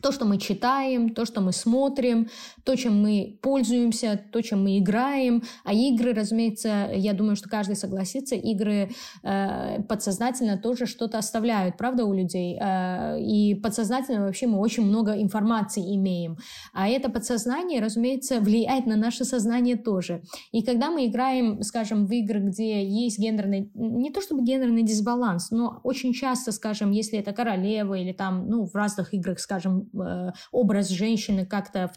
то, 0.00 0.12
что 0.12 0.24
мы 0.24 0.38
читаем, 0.38 1.10
то, 1.10 1.24
что 1.24 1.40
мы 1.40 1.52
смотрим, 1.52 2.28
то, 2.68 2.76
чем 2.76 3.02
мы 3.02 3.38
пользуемся, 3.40 4.20
то, 4.30 4.42
чем 4.42 4.64
мы 4.64 4.78
играем. 4.78 5.42
А 5.64 5.72
игры, 5.72 6.12
разумеется, 6.12 6.90
я 6.94 7.14
думаю, 7.14 7.34
что 7.34 7.48
каждый 7.48 7.76
согласится, 7.76 8.34
игры 8.34 8.90
э, 9.22 9.82
подсознательно 9.88 10.58
тоже 10.58 10.84
что-то 10.84 11.16
оставляют, 11.16 11.78
правда, 11.78 12.04
у 12.04 12.12
людей. 12.12 12.58
Э, 12.60 13.18
и 13.18 13.54
подсознательно 13.54 14.26
вообще 14.26 14.46
мы 14.46 14.58
очень 14.58 14.84
много 14.84 15.18
информации 15.18 15.96
имеем. 15.96 16.36
А 16.74 16.88
это 16.88 17.08
подсознание, 17.08 17.80
разумеется, 17.80 18.38
влияет 18.40 18.84
на 18.84 18.96
наше 18.96 19.24
сознание 19.24 19.76
тоже. 19.76 20.20
И 20.52 20.62
когда 20.62 20.90
мы 20.90 21.06
играем, 21.06 21.62
скажем, 21.62 22.04
в 22.04 22.12
игры, 22.12 22.40
где 22.40 22.86
есть 22.86 23.18
гендерный, 23.18 23.70
не 23.74 24.10
то 24.10 24.20
чтобы 24.20 24.44
гендерный 24.44 24.82
дисбаланс, 24.82 25.52
но 25.52 25.80
очень 25.84 26.12
часто, 26.12 26.52
скажем, 26.52 26.90
если 26.90 27.18
это 27.18 27.32
королева 27.32 27.94
или 27.94 28.12
там, 28.12 28.46
ну, 28.46 28.66
в 28.66 28.74
разных 28.74 29.14
играх, 29.14 29.40
скажем, 29.40 29.88
Э, 29.98 30.32
образ 30.52 30.88
женщины 30.88 31.46
как-то 31.46 31.88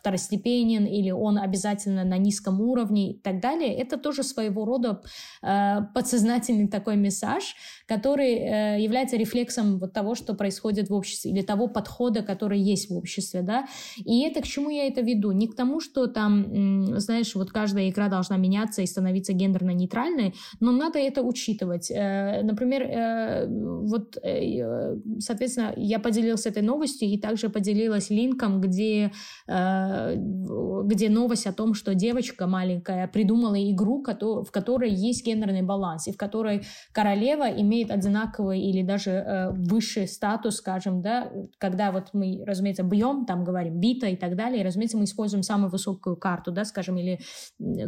второстепенен 0.61 0.85
или 0.85 1.11
он 1.11 1.37
обязательно 1.37 2.03
на 2.03 2.17
низком 2.17 2.61
уровне 2.61 3.11
и 3.11 3.19
так 3.19 3.41
далее, 3.41 3.73
это 3.73 3.97
тоже 3.97 4.23
своего 4.23 4.65
рода 4.65 5.01
э, 5.41 5.77
подсознательный 5.93 6.67
такой 6.67 6.95
мессаж, 6.95 7.55
который 7.87 8.33
э, 8.33 8.81
является 8.81 9.17
рефлексом 9.17 9.79
вот 9.79 9.93
того, 9.93 10.15
что 10.15 10.33
происходит 10.33 10.89
в 10.89 10.93
обществе 10.93 11.31
или 11.31 11.41
того 11.41 11.67
подхода, 11.67 12.21
который 12.21 12.59
есть 12.59 12.89
в 12.89 12.97
обществе, 12.97 13.41
да. 13.41 13.65
И 13.97 14.21
это 14.21 14.41
к 14.41 14.47
чему 14.47 14.69
я 14.69 14.87
это 14.87 15.01
веду? 15.01 15.31
Не 15.31 15.47
к 15.47 15.55
тому, 15.55 15.79
что 15.79 16.07
там, 16.07 16.99
знаешь, 16.99 17.35
вот 17.35 17.51
каждая 17.51 17.89
игра 17.89 18.07
должна 18.07 18.37
меняться 18.37 18.81
и 18.81 18.85
становиться 18.85 19.33
гендерно-нейтральной, 19.33 20.33
но 20.59 20.71
надо 20.71 20.99
это 20.99 21.21
учитывать. 21.21 21.89
Например, 21.89 23.47
вот, 23.87 24.17
соответственно, 25.19 25.73
я 25.75 25.99
поделилась 25.99 26.45
этой 26.45 26.63
новостью 26.63 27.09
и 27.09 27.17
также 27.17 27.49
поделилась 27.49 28.09
линком, 28.09 28.61
где, 28.61 29.11
э, 29.47 30.15
где 30.85 31.09
новость 31.09 31.47
о 31.47 31.53
том, 31.53 31.73
что 31.73 31.93
девочка 31.93 32.47
маленькая 32.47 33.07
придумала 33.07 33.55
игру, 33.71 34.03
в 34.03 34.51
которой 34.51 34.91
есть 34.91 35.25
гендерный 35.25 35.61
баланс, 35.61 36.07
и 36.07 36.11
в 36.11 36.17
которой 36.17 36.63
королева 36.91 37.49
имеет 37.49 37.91
одинаковый 37.91 38.61
или 38.61 38.81
даже 38.83 39.11
э, 39.11 39.51
высший 39.51 40.07
статус, 40.07 40.57
скажем, 40.57 41.01
да, 41.01 41.31
когда 41.57 41.91
вот 41.91 42.09
мы, 42.13 42.43
разумеется, 42.45 42.83
бьем, 42.83 43.25
там 43.25 43.43
говорим 43.43 43.79
бита 43.79 44.07
и 44.07 44.15
так 44.15 44.35
далее, 44.35 44.61
и, 44.61 44.65
разумеется, 44.65 44.97
мы 44.97 45.05
используем 45.05 45.43
самую 45.43 45.69
высокую 45.69 46.15
карту, 46.15 46.51
да, 46.51 46.65
скажем, 46.65 46.97
или 46.97 47.19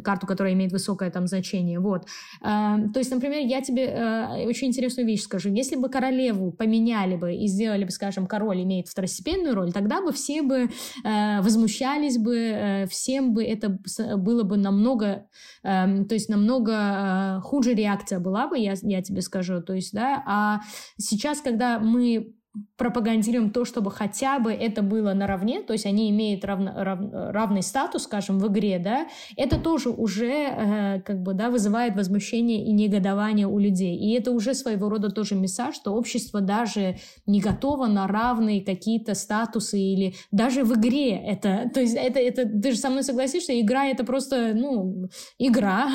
карту, 0.03 0.27
которая 0.27 0.53
имеет 0.53 0.71
высокое 0.71 1.11
там 1.11 1.27
значение, 1.27 1.79
вот. 1.79 2.05
Э, 2.41 2.75
то 2.93 2.99
есть, 2.99 3.11
например, 3.11 3.45
я 3.45 3.61
тебе 3.61 4.47
очень 4.47 4.67
интересную 4.67 5.07
вещь 5.07 5.23
скажу. 5.23 5.49
Если 5.49 5.75
бы 5.75 5.89
королеву 5.89 6.51
поменяли 6.51 7.15
бы 7.15 7.35
и 7.35 7.47
сделали 7.47 7.83
бы, 7.83 7.91
скажем, 7.91 8.27
король 8.27 8.61
имеет 8.63 8.87
второстепенную 8.87 9.55
роль, 9.55 9.71
тогда 9.71 10.01
бы 10.01 10.11
все 10.11 10.41
бы 10.41 10.69
э, 11.03 11.41
возмущались 11.41 12.17
бы, 12.17 12.42
э, 12.43 12.85
всем 12.87 13.33
бы 13.33 13.43
это 13.43 13.79
было 14.17 14.43
бы 14.43 14.57
намного, 14.57 15.27
э, 15.63 16.03
то 16.05 16.13
есть 16.13 16.29
намного 16.29 16.71
э, 16.73 17.41
хуже 17.41 17.73
реакция 17.73 18.19
была 18.19 18.47
бы, 18.47 18.57
я, 18.57 18.73
я 18.81 19.01
тебе 19.01 19.21
скажу, 19.21 19.61
то 19.61 19.73
есть, 19.73 19.93
да, 19.93 20.23
а 20.25 20.61
сейчас, 20.97 21.41
когда 21.41 21.79
мы 21.79 22.33
пропагандируем 22.77 23.49
то, 23.49 23.65
чтобы 23.65 23.89
хотя 23.89 24.37
бы 24.39 24.51
это 24.51 24.83
было 24.83 25.13
наравне, 25.13 25.61
то 25.61 25.73
есть 25.73 25.87
они 25.87 26.11
имеют 26.11 26.45
равно, 26.45 26.71
рав, 26.75 26.99
равный 27.11 27.63
статус, 27.63 28.03
скажем, 28.03 28.37
в 28.37 28.47
игре, 28.47 28.77
да, 28.77 29.07
это 29.37 29.59
тоже 29.59 29.89
уже 29.89 30.31
э, 30.31 31.01
как 31.01 31.23
бы, 31.23 31.33
да, 31.33 31.49
вызывает 31.49 31.95
возмущение 31.95 32.63
и 32.65 32.71
негодование 32.71 33.47
у 33.47 33.57
людей. 33.57 33.97
И 33.97 34.13
это 34.13 34.31
уже 34.31 34.53
своего 34.53 34.89
рода 34.89 35.09
тоже 35.09 35.35
месседж, 35.35 35.73
что 35.73 35.93
общество 35.93 36.41
даже 36.41 36.97
не 37.25 37.41
готово 37.41 37.87
на 37.87 38.07
равные 38.07 38.61
какие-то 38.61 39.15
статусы 39.15 39.79
или 39.79 40.15
даже 40.31 40.63
в 40.63 40.73
игре 40.75 41.15
это, 41.17 41.71
то 41.73 41.79
есть 41.79 41.95
это, 41.95 42.19
это 42.19 42.47
ты 42.47 42.71
же 42.71 42.77
со 42.77 42.89
мной 42.89 43.03
согласишься, 43.03 43.59
игра 43.59 43.87
это 43.87 44.03
просто, 44.03 44.53
ну, 44.53 45.09
игра. 45.39 45.89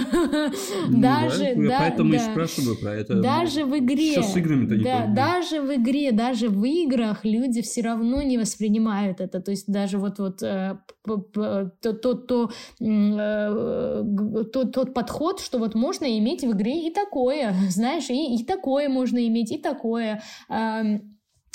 Ну 0.89 1.01
даже, 1.01 1.55
да, 1.57 1.79
поэтому 1.81 2.15
и 2.15 2.19
спрашиваю 2.19 2.77
про 2.77 2.95
это. 2.95 3.21
Даже 3.21 3.65
в 3.65 3.77
игре. 3.79 4.13
Что 4.13 4.23
с 4.23 4.37
играми-то 4.37 4.77
не 4.77 4.85
Да, 4.85 5.07
даже 5.07 5.61
в 5.61 5.75
игре, 5.75 6.13
даже 6.13 6.48
в 6.49 6.65
играх 6.65 7.25
люди 7.25 7.63
все 7.63 7.83
равно 7.83 8.23
не 8.23 8.39
воспринимают 8.39 9.21
это. 9.21 9.41
То 9.41 9.51
есть 9.51 9.71
даже 9.71 9.99
вот, 9.99 10.19
вот 10.19 10.43
э, 10.43 10.79
тот, 11.05 11.37
э, 11.37 11.71
тот, 14.53 14.73
тот 14.73 14.95
подход, 14.95 15.41
что 15.41 15.59
вот 15.59 15.75
можно 15.75 16.19
иметь 16.19 16.43
в 16.43 16.53
игре 16.53 16.87
и 16.87 16.93
такое, 16.93 17.55
знаешь, 17.71 18.11
и, 18.11 18.37
и 18.37 18.45
такое 18.45 18.89
можно 18.89 19.27
иметь, 19.27 19.53
и 19.53 19.59
такое. 19.59 20.23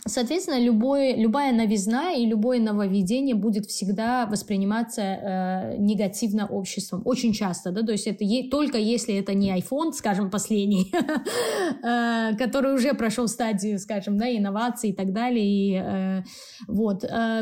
Соответственно, 0.06 0.60
любой, 0.60 1.16
любая 1.16 1.54
новизна 1.54 2.12
и 2.12 2.26
любое 2.26 2.60
нововведение 2.60 3.36
будет 3.36 3.68
всегда 3.68 4.26
восприниматься 4.26 5.02
э, 5.02 5.78
негативно 5.78 6.46
обществом. 6.46 7.02
Очень 7.06 7.32
часто, 7.32 7.72
да, 7.72 7.84
то 7.84 7.94
есть 7.94 8.06
это 8.06 8.26
е- 8.26 8.50
только 8.50 8.78
если 8.78 9.16
это 9.16 9.34
не 9.34 9.58
iPhone, 9.58 9.94
скажем, 9.94 10.30
последний, 10.30 10.92
э, 11.84 12.36
который 12.36 12.74
уже 12.74 12.94
прошел 12.96 13.30
стадию, 13.30 13.80
скажем, 13.80 14.18
да, 14.18 14.30
инноваций 14.30 14.90
и 14.90 14.94
так 14.94 15.14
далее. 15.14 15.46
И, 15.46 15.74
э, 15.82 16.24
вот. 16.68 17.06
Э, 17.06 17.42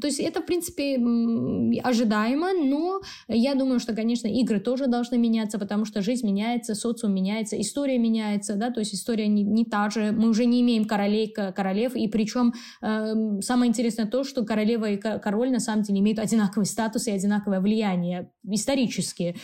то 0.00 0.06
есть 0.06 0.20
это, 0.20 0.40
в 0.40 0.46
принципе, 0.46 1.00
ожидаемо, 1.82 2.52
но 2.52 3.00
я 3.26 3.56
думаю, 3.56 3.80
что, 3.80 3.96
конечно, 3.96 4.28
игры 4.28 4.60
тоже 4.60 4.86
должны 4.86 5.18
меняться, 5.18 5.58
потому 5.58 5.84
что 5.84 6.00
жизнь 6.00 6.24
меняется, 6.24 6.76
социум 6.76 7.12
меняется, 7.12 7.60
история 7.60 7.98
меняется, 7.98 8.54
да, 8.54 8.70
то 8.70 8.78
есть 8.78 8.94
история 8.94 9.26
не, 9.26 9.42
не 9.42 9.64
та 9.64 9.90
же. 9.90 10.12
Мы 10.12 10.28
уже 10.28 10.44
не 10.44 10.60
имеем 10.60 10.84
королей, 10.84 11.26
королев, 11.26 11.87
королев, 11.88 11.96
и 11.96 12.08
причем 12.08 12.52
э, 12.82 13.40
самое 13.40 13.68
интересное 13.68 14.06
то, 14.06 14.24
что 14.24 14.44
королева 14.44 14.90
и 14.90 14.96
король 14.96 15.50
на 15.50 15.60
самом 15.60 15.82
деле 15.82 16.00
имеют 16.00 16.18
одинаковый 16.18 16.66
статус 16.66 17.06
и 17.06 17.10
одинаковое 17.10 17.60
влияние 17.60 18.30
исторически, 18.44 19.36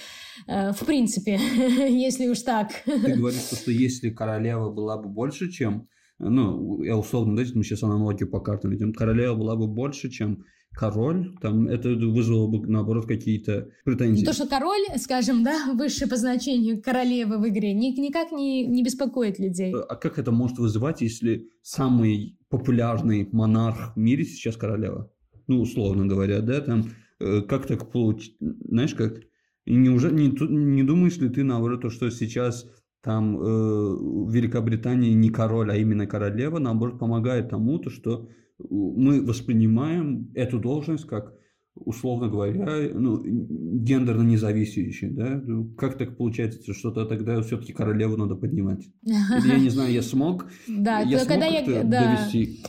э, 0.46 0.72
в 0.72 0.84
принципе, 0.84 1.38
если 1.88 2.28
уж 2.28 2.40
так. 2.40 2.70
Ты 2.84 3.14
говоришь, 3.14 3.42
что 3.42 3.70
если 3.70 4.10
королева 4.10 4.70
была 4.70 4.96
бы 4.96 5.08
больше, 5.08 5.50
чем 5.50 5.88
ну, 6.20 6.82
я 6.82 6.96
условно, 6.96 7.36
да, 7.36 7.42
мы 7.54 7.64
сейчас 7.64 7.82
аналогию 7.82 8.30
по 8.30 8.40
картам 8.40 8.70
видим, 8.70 8.92
королева 8.92 9.34
была 9.34 9.56
бы 9.56 9.66
больше, 9.66 10.10
чем 10.10 10.44
король, 10.74 11.36
там 11.40 11.68
это 11.68 11.90
вызвало 11.90 12.48
бы, 12.48 12.66
наоборот, 12.66 13.06
какие-то 13.06 13.68
претензии. 13.84 14.24
То, 14.24 14.32
что 14.32 14.46
король, 14.46 14.84
скажем, 14.96 15.44
да, 15.44 15.72
выше 15.74 16.08
по 16.08 16.16
значению 16.16 16.82
королевы 16.82 17.38
в 17.38 17.48
игре, 17.48 17.72
никак 17.72 18.32
не, 18.32 18.66
не 18.66 18.82
беспокоит 18.82 19.38
людей. 19.38 19.72
А 19.72 19.94
как 19.96 20.18
это 20.18 20.32
может 20.32 20.58
вызывать, 20.58 21.00
если 21.00 21.48
самый 21.62 22.38
популярный 22.48 23.28
монарх 23.32 23.94
в 23.94 23.98
мире 23.98 24.24
сейчас 24.24 24.56
королева? 24.56 25.10
Ну, 25.46 25.60
условно 25.60 26.06
говоря, 26.06 26.40
да, 26.40 26.60
там, 26.60 26.90
э, 27.20 27.42
как 27.42 27.66
так 27.66 27.90
получить, 27.90 28.36
знаешь, 28.40 28.94
как, 28.94 29.20
неужели, 29.66 30.14
не, 30.14 30.28
не 30.28 30.82
думаешь 30.82 31.18
ли 31.18 31.28
ты, 31.28 31.44
наоборот, 31.44 31.82
то, 31.82 31.90
что 31.90 32.10
сейчас 32.10 32.66
там 33.02 33.38
э, 33.38 33.42
в 33.42 34.30
Великобритании 34.30 35.12
не 35.12 35.28
король, 35.28 35.70
а 35.70 35.76
именно 35.76 36.06
королева, 36.06 36.58
наоборот, 36.58 36.98
помогает 36.98 37.50
тому, 37.50 37.78
то, 37.78 37.90
что 37.90 38.28
мы 38.58 39.24
воспринимаем 39.24 40.30
эту 40.34 40.58
должность 40.58 41.06
как, 41.06 41.34
условно 41.74 42.28
говоря, 42.28 42.90
ну, 42.94 43.22
гендерно 43.24 44.22
независящей, 44.22 45.10
да? 45.10 45.40
Ну, 45.44 45.74
как 45.74 45.98
так 45.98 46.16
получается, 46.16 46.72
что-то 46.72 47.04
тогда 47.06 47.42
все-таки 47.42 47.72
королеву 47.72 48.16
надо 48.16 48.36
поднимать? 48.36 48.88
Или, 49.02 49.48
я 49.48 49.58
не 49.58 49.70
знаю, 49.70 49.92
я 49.92 50.02
смог, 50.02 50.46
да, 50.68 51.00
я 51.00 51.18
смог 51.18 51.28
когда 51.28 51.46
я, 51.46 51.84
да. 51.84 52.16
довести 52.16 52.64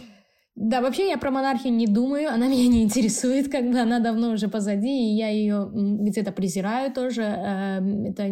да, 0.55 0.79
вообще 0.79 1.09
я 1.09 1.17
про 1.17 1.31
монархию 1.31 1.73
не 1.73 1.85
думаю, 1.85 2.29
она 2.29 2.47
меня 2.49 2.67
не 2.67 2.83
интересует, 2.83 3.51
как 3.51 3.69
бы 3.69 3.77
она 3.77 3.99
давно 3.99 4.31
уже 4.31 4.47
позади, 4.47 5.11
и 5.11 5.15
я 5.15 5.27
ее 5.29 5.69
где-то 5.73 6.31
презираю 6.31 6.93
тоже. 6.93 7.23
Эм, 7.23 8.05
это, 8.05 8.23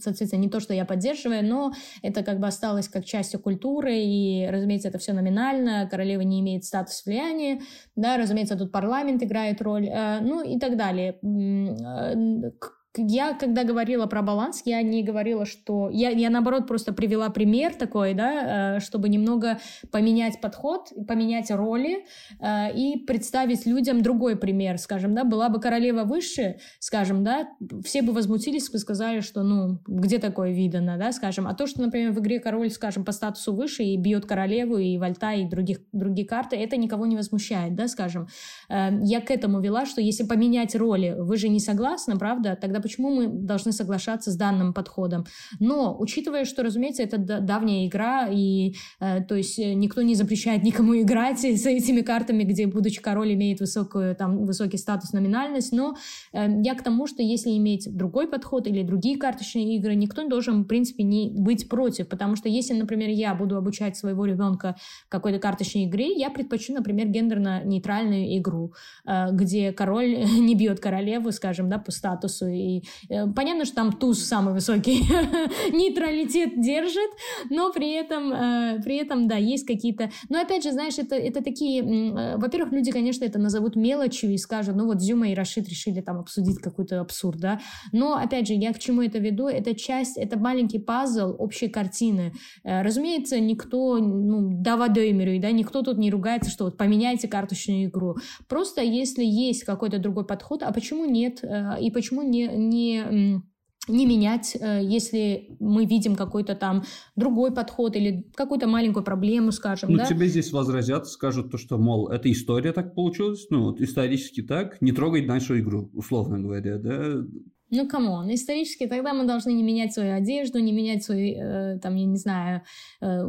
соответственно, 0.00 0.42
не 0.42 0.50
то, 0.50 0.60
что 0.60 0.74
я 0.74 0.84
поддерживаю, 0.84 1.42
но 1.44 1.72
это 2.02 2.22
как 2.22 2.38
бы 2.38 2.46
осталось 2.46 2.88
как 2.88 3.04
частью 3.06 3.40
культуры, 3.40 3.96
и, 3.96 4.46
разумеется, 4.50 4.88
это 4.88 4.98
все 4.98 5.14
номинально, 5.14 5.88
королева 5.90 6.20
не 6.20 6.40
имеет 6.40 6.64
статус 6.64 7.02
влияния, 7.06 7.60
да, 7.96 8.18
разумеется, 8.18 8.56
тут 8.56 8.72
парламент 8.72 9.22
играет 9.22 9.62
роль, 9.62 9.88
э, 9.88 10.20
ну 10.20 10.42
и 10.42 10.58
так 10.58 10.76
далее 10.76 11.18
э, 11.22 12.50
я, 12.96 13.34
когда 13.34 13.62
говорила 13.62 14.06
про 14.06 14.20
баланс, 14.20 14.62
я 14.64 14.82
не 14.82 15.04
говорила, 15.04 15.46
что... 15.46 15.90
Я, 15.90 16.10
я 16.10 16.28
наоборот, 16.28 16.66
просто 16.66 16.92
привела 16.92 17.28
пример 17.28 17.74
такой, 17.74 18.14
да, 18.14 18.76
э, 18.76 18.80
чтобы 18.80 19.08
немного 19.08 19.60
поменять 19.92 20.40
подход, 20.40 20.92
поменять 21.06 21.52
роли 21.52 22.04
э, 22.40 22.72
и 22.74 22.98
представить 23.06 23.64
людям 23.64 24.02
другой 24.02 24.36
пример, 24.36 24.78
скажем, 24.78 25.14
да, 25.14 25.22
была 25.22 25.48
бы 25.48 25.60
королева 25.60 26.02
выше, 26.02 26.58
скажем, 26.80 27.22
да, 27.22 27.48
все 27.84 28.02
бы 28.02 28.12
возмутились, 28.12 28.70
бы 28.70 28.78
сказали, 28.78 29.20
что, 29.20 29.44
ну, 29.44 29.78
где 29.86 30.18
такое 30.18 30.50
видано, 30.52 30.98
да, 30.98 31.12
скажем, 31.12 31.46
а 31.46 31.54
то, 31.54 31.68
что, 31.68 31.82
например, 31.82 32.10
в 32.10 32.18
игре 32.18 32.40
король, 32.40 32.70
скажем, 32.70 33.04
по 33.04 33.12
статусу 33.12 33.54
выше 33.54 33.84
и 33.84 33.96
бьет 33.96 34.26
королеву 34.26 34.78
и 34.78 34.98
вальта 34.98 35.32
и 35.34 35.44
других, 35.44 35.78
другие 35.92 36.26
карты, 36.26 36.56
это 36.56 36.76
никого 36.76 37.06
не 37.06 37.16
возмущает, 37.16 37.76
да, 37.76 37.86
скажем. 37.86 38.26
Э, 38.68 38.88
я 39.02 39.20
к 39.20 39.30
этому 39.30 39.60
вела, 39.60 39.86
что 39.86 40.00
если 40.00 40.24
поменять 40.24 40.74
роли, 40.74 41.14
вы 41.16 41.36
же 41.36 41.48
не 41.48 41.60
согласны, 41.60 42.18
правда, 42.18 42.58
тогда 42.60 42.79
почему 42.80 43.10
мы 43.10 43.26
должны 43.28 43.72
соглашаться 43.72 44.30
с 44.30 44.36
данным 44.36 44.72
подходом. 44.72 45.24
Но, 45.58 45.96
учитывая, 45.98 46.44
что, 46.44 46.62
разумеется, 46.62 47.02
это 47.02 47.18
давняя 47.18 47.86
игра, 47.86 48.28
и 48.30 48.74
э, 49.00 49.22
то 49.22 49.34
есть 49.34 49.58
э, 49.58 49.74
никто 49.74 50.02
не 50.02 50.14
запрещает 50.14 50.62
никому 50.62 50.94
играть 51.00 51.40
с 51.40 51.66
этими 51.66 52.00
картами, 52.00 52.44
где, 52.44 52.66
будучи 52.66 53.00
король, 53.00 53.34
имеет 53.34 53.60
высокую, 53.60 54.14
там, 54.16 54.44
высокий 54.44 54.78
статус, 54.78 55.12
номинальность, 55.12 55.72
но 55.72 55.96
э, 56.32 56.46
я 56.62 56.74
к 56.74 56.82
тому, 56.82 57.06
что 57.06 57.22
если 57.22 57.50
иметь 57.56 57.88
другой 57.94 58.28
подход 58.28 58.66
или 58.66 58.82
другие 58.82 59.16
карточные 59.18 59.76
игры, 59.76 59.94
никто 59.94 60.22
не 60.22 60.28
должен, 60.28 60.62
в 60.62 60.66
принципе, 60.66 61.02
не 61.02 61.30
быть 61.30 61.68
против, 61.68 62.08
потому 62.08 62.36
что 62.36 62.48
если, 62.48 62.74
например, 62.74 63.08
я 63.10 63.34
буду 63.34 63.56
обучать 63.56 63.96
своего 63.96 64.24
ребенка 64.24 64.76
какой-то 65.08 65.38
карточной 65.38 65.84
игре, 65.84 66.12
я 66.16 66.30
предпочту, 66.30 66.74
например, 66.74 67.08
гендерно-нейтральную 67.08 68.38
игру, 68.38 68.74
э, 69.06 69.32
где 69.32 69.72
король 69.72 70.24
не 70.38 70.54
бьет 70.54 70.80
королеву, 70.80 71.32
скажем, 71.32 71.68
да, 71.68 71.78
по 71.78 71.90
статусу, 71.90 72.46
и 72.46 72.69
э, 73.08 73.26
понятно, 73.34 73.64
что 73.64 73.76
там 73.76 73.92
туз 73.92 74.24
самый 74.24 74.54
высокий 74.54 75.00
нейтралитет 75.72 76.60
держит, 76.60 77.10
но 77.50 77.72
при 77.72 77.92
этом, 77.92 78.32
э, 78.32 78.82
при 78.82 78.96
этом, 78.96 79.28
да, 79.28 79.36
есть 79.36 79.66
какие-то... 79.66 80.10
Но 80.28 80.40
опять 80.40 80.62
же, 80.62 80.72
знаешь, 80.72 80.98
это, 80.98 81.14
это 81.14 81.42
такие... 81.42 81.82
Э, 81.82 82.36
во-первых, 82.36 82.72
люди, 82.72 82.90
конечно, 82.90 83.24
это 83.24 83.38
назовут 83.38 83.76
мелочью 83.76 84.32
и 84.32 84.38
скажут, 84.38 84.76
ну 84.76 84.86
вот 84.86 85.00
Зюма 85.00 85.28
и 85.28 85.34
Рашид 85.34 85.68
решили 85.68 86.00
там 86.00 86.18
обсудить 86.18 86.58
какой-то 86.58 87.00
абсурд, 87.00 87.38
да. 87.40 87.60
Но, 87.92 88.14
опять 88.14 88.46
же, 88.46 88.54
я 88.54 88.72
к 88.72 88.78
чему 88.78 89.02
это 89.02 89.18
веду? 89.18 89.46
Это 89.46 89.74
часть, 89.74 90.16
это 90.16 90.38
маленький 90.38 90.78
пазл 90.78 91.34
общей 91.38 91.68
картины. 91.68 92.32
Разумеется, 92.64 93.40
никто, 93.40 93.98
ну, 93.98 94.50
да, 94.52 94.76
водоймерю, 94.76 95.40
да, 95.40 95.50
никто 95.50 95.82
тут 95.82 95.98
не 95.98 96.10
ругается, 96.10 96.50
что 96.50 96.64
вот 96.64 96.76
поменяйте 96.76 97.28
карточную 97.28 97.84
игру. 97.84 98.16
Просто 98.48 98.82
если 98.82 99.24
есть 99.24 99.64
какой-то 99.64 99.98
другой 99.98 100.24
подход, 100.26 100.62
а 100.62 100.72
почему 100.72 101.04
нет? 101.04 101.42
И 101.80 101.90
почему 101.90 102.22
не, 102.22 102.48
не 102.68 103.42
не 103.88 104.06
менять, 104.06 104.56
э, 104.60 104.80
если 104.82 105.56
мы 105.58 105.84
видим 105.84 106.14
какой-то 106.14 106.54
там 106.54 106.84
другой 107.16 107.52
подход 107.52 107.96
или 107.96 108.30
какую-то 108.34 108.66
маленькую 108.66 109.04
проблему, 109.04 109.52
скажем. 109.52 109.90
Ну, 109.90 109.98
да? 109.98 110.06
тебе 110.06 110.28
здесь 110.28 110.52
возразят, 110.52 111.08
скажут 111.08 111.50
то, 111.50 111.58
что, 111.58 111.78
мол, 111.78 112.08
эта 112.08 112.30
история 112.30 112.72
так 112.72 112.94
получилась, 112.94 113.46
ну, 113.50 113.64
вот 113.64 113.80
исторически 113.80 114.42
так, 114.42 114.80
не 114.80 114.92
трогай 114.92 115.24
нашу 115.24 115.58
игру, 115.58 115.90
условно 115.94 116.38
говоря, 116.38 116.78
да? 116.78 117.24
Ну, 117.72 117.86
come 117.86 118.13
on, 118.13 118.34
исторически 118.34 118.86
тогда 118.86 119.12
мы 119.12 119.24
должны 119.24 119.52
не 119.52 119.62
менять 119.62 119.92
свою 119.92 120.14
одежду, 120.14 120.58
не 120.58 120.72
менять 120.72 121.04
свой, 121.04 121.30
э, 121.30 121.78
там, 121.78 121.94
я 121.94 122.04
не 122.04 122.16
знаю, 122.16 122.62
э, 123.00 123.22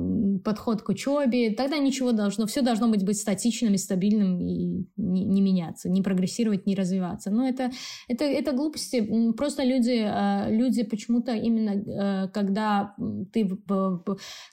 подход 0.44 0.82
к 0.82 0.90
учебе. 0.90 1.52
Тогда 1.52 1.78
ничего 1.78 2.12
должно, 2.12 2.48
все 2.48 2.62
должно 2.62 2.88
быть, 2.88 3.06
быть 3.06 3.18
статичным 3.18 3.74
и 3.76 3.78
стабильным 3.78 4.40
и 4.40 4.86
не, 4.98 5.26
не 5.26 5.42
меняться, 5.42 5.90
не 5.90 6.02
прогрессировать, 6.02 6.66
не 6.66 6.74
развиваться. 6.74 7.30
Но 7.30 7.48
это, 7.48 7.70
это, 8.08 8.24
это 8.24 8.52
глупости. 8.54 9.32
Просто 9.38 9.64
люди, 9.64 10.04
э, 10.04 10.48
люди 10.50 10.84
почему-то 10.84 11.34
именно, 11.36 12.26
э, 12.26 12.28
когда 12.30 12.96
ты 13.32 13.48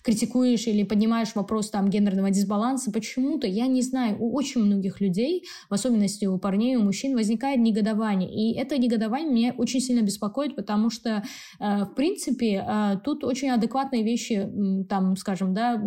критикуешь 0.02 0.66
или 0.66 0.82
поднимаешь 0.82 1.34
вопрос 1.34 1.70
там 1.70 1.88
гендерного 1.88 2.30
дисбаланса, 2.30 2.92
почему-то, 2.92 3.46
я 3.46 3.66
не 3.66 3.80
знаю, 3.80 4.16
у 4.20 4.34
очень 4.36 4.62
многих 4.62 5.00
людей, 5.00 5.44
в 5.70 5.74
особенности 5.74 6.26
у 6.26 6.38
парней, 6.38 6.76
у 6.76 6.82
мужчин, 6.82 7.16
возникает 7.16 7.58
негодование. 7.60 8.30
И 8.30 8.54
это 8.54 8.76
негодование 8.76 9.32
меня 9.32 9.54
очень 9.56 9.77
очень 9.78 9.86
сильно 9.86 10.02
беспокоит, 10.02 10.56
потому 10.56 10.90
что, 10.90 11.22
э, 11.60 11.84
в 11.84 11.94
принципе, 11.94 12.64
э, 12.66 12.96
тут 13.04 13.24
очень 13.24 13.50
адекватные 13.50 14.02
вещи, 14.02 14.48
там, 14.88 15.16
скажем, 15.16 15.54
да, 15.54 15.80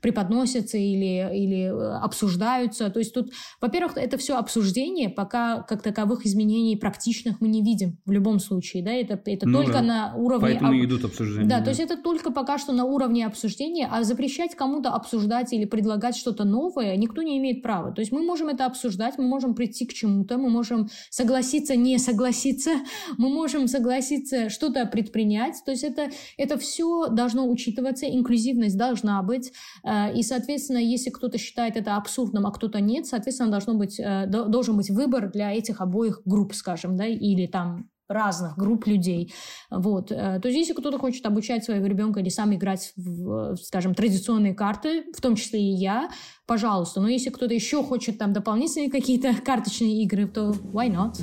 преподносятся 0.00 0.78
или, 0.78 1.30
или 1.34 1.64
э, 1.64 1.98
обсуждаются. 1.98 2.90
То 2.90 2.98
есть 2.98 3.14
тут, 3.14 3.32
во-первых, 3.60 3.96
это 3.96 4.16
все 4.18 4.36
обсуждение, 4.36 5.08
пока 5.08 5.62
как 5.62 5.82
таковых 5.82 6.26
изменений 6.26 6.76
практичных 6.76 7.40
мы 7.40 7.48
не 7.48 7.62
видим 7.62 7.98
в 8.06 8.10
любом 8.10 8.38
случае, 8.38 8.82
да, 8.82 8.92
это, 8.92 9.20
это 9.24 9.48
ну, 9.48 9.58
только 9.58 9.78
да. 9.78 9.82
на 9.82 10.14
уровне... 10.16 10.48
Поэтому 10.48 10.72
об... 10.72 10.84
идут 10.84 11.04
обсуждения. 11.04 11.48
Да, 11.48 11.58
да, 11.58 11.64
то 11.64 11.70
есть 11.70 11.80
это 11.80 11.96
только 11.96 12.32
пока 12.32 12.58
что 12.58 12.72
на 12.72 12.84
уровне 12.84 13.26
обсуждения, 13.26 13.88
а 13.90 14.04
запрещать 14.04 14.54
кому-то 14.54 14.90
обсуждать 14.90 15.52
или 15.52 15.64
предлагать 15.64 16.16
что-то 16.16 16.44
новое 16.44 16.96
никто 16.96 17.22
не 17.22 17.38
имеет 17.38 17.62
права. 17.62 17.92
То 17.92 18.00
есть 18.00 18.12
мы 18.12 18.22
можем 18.22 18.48
это 18.48 18.66
обсуждать, 18.66 19.18
мы 19.18 19.24
можем 19.24 19.54
прийти 19.54 19.86
к 19.86 19.92
чему-то, 19.92 20.38
мы 20.38 20.50
можем 20.50 20.88
согласиться, 21.10 21.76
не 21.76 21.98
согласиться, 21.98 22.70
мы 23.22 23.28
можем 23.28 23.68
согласиться 23.68 24.50
что-то 24.50 24.84
предпринять. 24.86 25.62
То 25.64 25.70
есть 25.70 25.84
это, 25.84 26.10
это 26.36 26.58
все 26.58 27.08
должно 27.08 27.48
учитываться, 27.48 28.06
инклюзивность 28.06 28.76
должна 28.76 29.22
быть. 29.22 29.52
Э, 29.84 30.12
и, 30.12 30.22
соответственно, 30.22 30.78
если 30.78 31.10
кто-то 31.10 31.38
считает 31.38 31.76
это 31.76 31.96
абсурдным, 31.96 32.46
а 32.46 32.50
кто-то 32.50 32.80
нет, 32.80 33.06
соответственно, 33.06 33.50
должно 33.50 33.74
быть, 33.74 34.00
э, 34.00 34.26
должен 34.26 34.76
быть 34.76 34.90
выбор 34.90 35.30
для 35.30 35.52
этих 35.52 35.80
обоих 35.80 36.22
групп, 36.24 36.52
скажем, 36.54 36.96
да, 36.96 37.06
или 37.06 37.46
там 37.46 37.88
разных 38.08 38.56
групп 38.58 38.86
людей. 38.86 39.32
Вот. 39.70 40.10
Э, 40.10 40.40
то 40.40 40.48
есть, 40.48 40.58
если 40.58 40.74
кто-то 40.74 40.98
хочет 40.98 41.24
обучать 41.24 41.64
своего 41.64 41.86
ребенка 41.86 42.18
или 42.18 42.28
сам 42.28 42.52
играть 42.54 42.92
в, 42.96 43.56
скажем, 43.56 43.94
традиционные 43.94 44.54
карты, 44.54 45.04
в 45.16 45.20
том 45.20 45.36
числе 45.36 45.60
и 45.60 45.74
я, 45.74 46.10
пожалуйста. 46.46 47.00
Но 47.00 47.08
если 47.08 47.30
кто-то 47.30 47.54
еще 47.54 47.84
хочет 47.84 48.18
там 48.18 48.32
дополнительные 48.32 48.90
какие-то 48.90 49.32
карточные 49.44 50.02
игры, 50.02 50.26
то 50.26 50.50
why 50.50 50.90
not? 50.90 51.20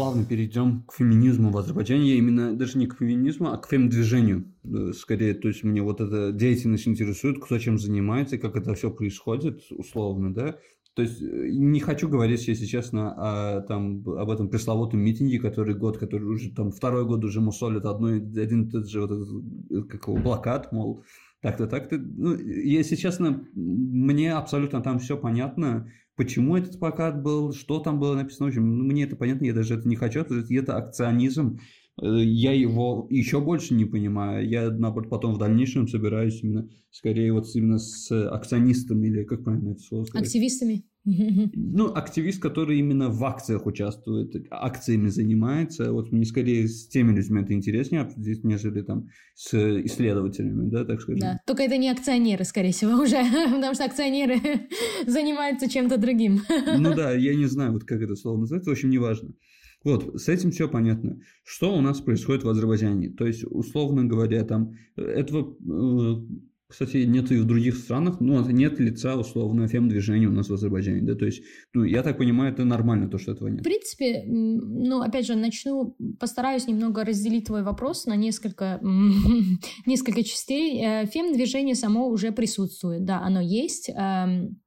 Плавно 0.00 0.24
перейдем 0.24 0.82
к 0.88 0.94
феминизму 0.94 1.50
в 1.50 1.58
Азербайджане. 1.58 2.08
Я 2.08 2.14
именно 2.14 2.56
даже 2.56 2.78
не 2.78 2.86
к 2.86 2.96
феминизму, 2.96 3.52
а 3.52 3.58
к 3.58 3.68
фем-движению. 3.68 4.50
Э, 4.64 4.92
скорее, 4.96 5.34
то 5.34 5.48
есть 5.48 5.62
мне 5.62 5.82
вот 5.82 6.00
эта 6.00 6.32
деятельность 6.32 6.88
интересует, 6.88 7.38
кто 7.38 7.58
чем 7.58 7.78
занимается, 7.78 8.38
как 8.38 8.56
это 8.56 8.72
все 8.72 8.90
происходит, 8.90 9.60
условно, 9.70 10.32
да. 10.32 10.56
То 10.94 11.02
есть 11.02 11.20
э, 11.20 11.50
не 11.50 11.80
хочу 11.80 12.08
говорить, 12.08 12.48
если 12.48 12.64
честно, 12.64 13.12
о, 13.12 13.60
там, 13.60 14.02
об 14.08 14.30
этом 14.30 14.48
пресловутом 14.48 15.00
митинге, 15.00 15.38
который 15.38 15.74
год, 15.74 15.98
который 15.98 16.24
уже 16.24 16.50
там 16.50 16.70
второй 16.70 17.04
год 17.04 17.22
уже 17.22 17.42
мусолит 17.42 17.84
одной, 17.84 18.20
один 18.20 18.70
тот 18.70 18.88
же 18.88 19.02
вот 19.02 19.10
этот, 19.10 19.28
э, 19.70 19.82
как 19.82 20.08
его, 20.08 20.16
блокад, 20.16 20.72
мол, 20.72 21.04
так-то, 21.42 21.66
так-то. 21.66 21.98
Ну, 21.98 22.38
если 22.38 22.96
честно, 22.96 23.44
мне 23.54 24.32
абсолютно 24.32 24.80
там 24.80 24.98
все 24.98 25.18
понятно 25.18 25.90
почему 26.20 26.54
этот 26.54 26.78
плакат 26.78 27.22
был, 27.22 27.54
что 27.54 27.78
там 27.78 27.98
было 27.98 28.14
написано. 28.14 28.46
В 28.46 28.48
общем, 28.50 28.76
ну, 28.76 28.84
мне 28.84 29.04
это 29.04 29.16
понятно, 29.16 29.46
я 29.46 29.54
даже 29.54 29.72
это 29.72 29.88
не 29.88 29.96
хочу, 29.96 30.20
это 30.20 30.76
акционизм. 30.76 31.58
Э, 31.98 32.22
я 32.22 32.52
его 32.52 33.06
еще 33.08 33.40
больше 33.40 33.72
не 33.72 33.86
понимаю. 33.86 34.46
Я, 34.46 34.70
наоборот, 34.70 35.08
потом 35.08 35.32
в 35.32 35.38
дальнейшем 35.38 35.88
собираюсь 35.88 36.42
именно, 36.42 36.68
скорее, 36.90 37.32
вот 37.32 37.46
именно 37.54 37.78
с 37.78 38.10
акционистами, 38.30 39.08
или 39.08 39.24
как 39.24 39.44
правильно 39.44 39.70
это 39.70 39.80
слово 39.80 40.04
сказать? 40.04 40.26
Активистами. 40.26 40.84
Ну, 41.54 41.92
активист, 41.94 42.40
который 42.40 42.78
именно 42.78 43.08
в 43.08 43.24
акциях 43.24 43.66
участвует, 43.66 44.34
акциями 44.50 45.08
занимается. 45.08 45.92
Вот 45.92 46.12
мне 46.12 46.24
скорее 46.24 46.68
с 46.68 46.88
теми 46.88 47.14
людьми 47.16 47.42
это 47.42 47.54
интереснее 47.54 48.02
обсудить, 48.02 48.44
нежели 48.44 48.82
там 48.82 49.08
с 49.34 49.54
исследователями, 49.84 50.68
да, 50.68 50.84
так 50.84 51.00
скажем. 51.00 51.20
Да, 51.20 51.38
только 51.46 51.62
это 51.62 51.76
не 51.76 51.90
акционеры, 51.90 52.44
скорее 52.44 52.72
всего, 52.72 53.02
уже, 53.02 53.16
потому 53.50 53.74
что 53.74 53.84
акционеры 53.84 54.38
занимаются 55.06 55.70
чем-то 55.70 55.96
другим. 55.96 56.40
Ну 56.78 56.94
да, 56.94 57.12
я 57.12 57.34
не 57.34 57.46
знаю, 57.46 57.72
вот 57.72 57.84
как 57.84 58.00
это 58.02 58.14
слово 58.16 58.38
называется, 58.38 58.70
в 58.70 58.72
общем, 58.72 58.90
неважно. 58.90 59.34
Вот, 59.82 60.20
с 60.20 60.28
этим 60.28 60.50
все 60.50 60.68
понятно. 60.68 61.20
Что 61.42 61.74
у 61.74 61.80
нас 61.80 62.00
происходит 62.00 62.44
в 62.44 62.48
Азербайджане? 62.48 63.10
То 63.10 63.26
есть, 63.26 63.44
условно 63.48 64.04
говоря, 64.04 64.44
там 64.44 64.74
этого 64.96 65.56
э, 65.56 66.26
кстати, 66.70 66.98
нет 66.98 67.32
и 67.32 67.36
в 67.36 67.44
других 67.44 67.76
странах, 67.76 68.20
ну, 68.20 68.48
нет 68.48 68.78
лица 68.78 69.16
условно 69.16 69.66
фем-движения 69.66 70.28
у 70.28 70.32
нас 70.32 70.48
в 70.48 70.54
Азербайджане, 70.54 71.02
да, 71.02 71.14
то 71.14 71.26
есть, 71.26 71.42
ну, 71.74 71.82
я 71.82 72.02
так 72.02 72.16
понимаю, 72.16 72.52
это 72.52 72.64
нормально, 72.64 73.08
то, 73.08 73.18
что 73.18 73.32
этого 73.32 73.48
нет. 73.48 73.60
В 73.60 73.64
принципе, 73.64 74.22
ну, 74.26 75.00
опять 75.00 75.26
же, 75.26 75.34
начну, 75.34 75.96
постараюсь 76.18 76.68
немного 76.68 77.04
разделить 77.04 77.46
твой 77.46 77.62
вопрос 77.64 78.06
на 78.06 78.14
несколько, 78.14 78.80
несколько 79.86 80.22
частей. 80.22 80.80
Э, 80.80 81.06
фем-движение 81.06 81.74
само 81.74 82.08
уже 82.08 82.30
присутствует, 82.30 83.04
да, 83.04 83.20
оно 83.20 83.40
есть, 83.40 83.90
эм, 83.90 84.60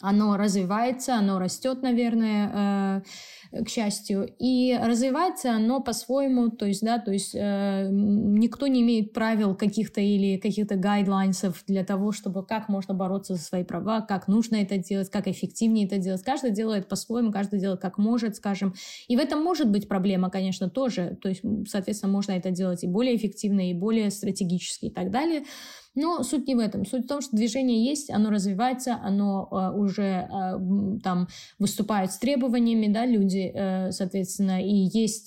оно 0.00 0.36
развивается, 0.36 1.14
оно 1.14 1.38
растет, 1.38 1.82
наверное, 1.82 3.02
э, 3.52 3.64
к 3.64 3.68
счастью, 3.68 4.28
и 4.38 4.78
развивается 4.80 5.52
оно 5.52 5.80
по-своему, 5.80 6.50
то 6.50 6.66
есть, 6.66 6.82
да, 6.82 6.98
то 6.98 7.10
есть 7.10 7.34
э, 7.34 7.88
никто 7.90 8.66
не 8.66 8.80
имеет 8.82 9.12
правил 9.12 9.54
каких-то 9.54 10.00
или 10.00 10.38
каких-то 10.38 10.76
гайдлайнсов 10.76 11.64
для 11.66 11.84
того, 11.84 12.12
чтобы 12.12 12.46
как 12.46 12.68
можно 12.68 12.94
бороться 12.94 13.34
за 13.34 13.40
свои 13.40 13.64
права, 13.64 14.00
как 14.00 14.28
нужно 14.28 14.56
это 14.56 14.78
делать, 14.78 15.10
как 15.10 15.26
эффективнее 15.26 15.86
это 15.86 15.98
делать. 15.98 16.22
Каждый 16.22 16.52
делает 16.52 16.88
по-своему, 16.88 17.32
каждый 17.32 17.58
делает 17.58 17.80
как 17.80 17.98
может, 17.98 18.36
скажем. 18.36 18.74
И 19.08 19.16
в 19.16 19.20
этом 19.20 19.42
может 19.42 19.68
быть 19.70 19.88
проблема, 19.88 20.30
конечно, 20.30 20.70
тоже. 20.70 21.18
То 21.20 21.28
есть, 21.28 21.42
соответственно, 21.68 22.12
можно 22.12 22.32
это 22.32 22.50
делать 22.50 22.84
и 22.84 22.86
более 22.86 23.16
эффективно, 23.16 23.70
и 23.70 23.74
более 23.74 24.10
стратегически 24.10 24.86
и 24.86 24.90
так 24.90 25.10
далее. 25.10 25.42
Но 25.96 26.22
суть 26.22 26.46
не 26.46 26.54
в 26.54 26.60
этом. 26.60 26.86
Суть 26.86 27.04
в 27.04 27.08
том, 27.08 27.20
что 27.20 27.36
движение 27.36 27.84
есть, 27.84 28.10
оно 28.10 28.30
развивается, 28.30 28.98
оно 29.02 29.48
э, 29.50 29.76
уже 29.76 30.28
э, 30.30 31.00
там 31.02 31.26
выступает 31.58 32.12
с 32.12 32.18
требованиями, 32.18 32.86
да, 32.92 33.06
люди, 33.06 33.50
э, 33.52 33.90
соответственно, 33.90 34.62
и 34.62 34.88
есть 34.92 35.26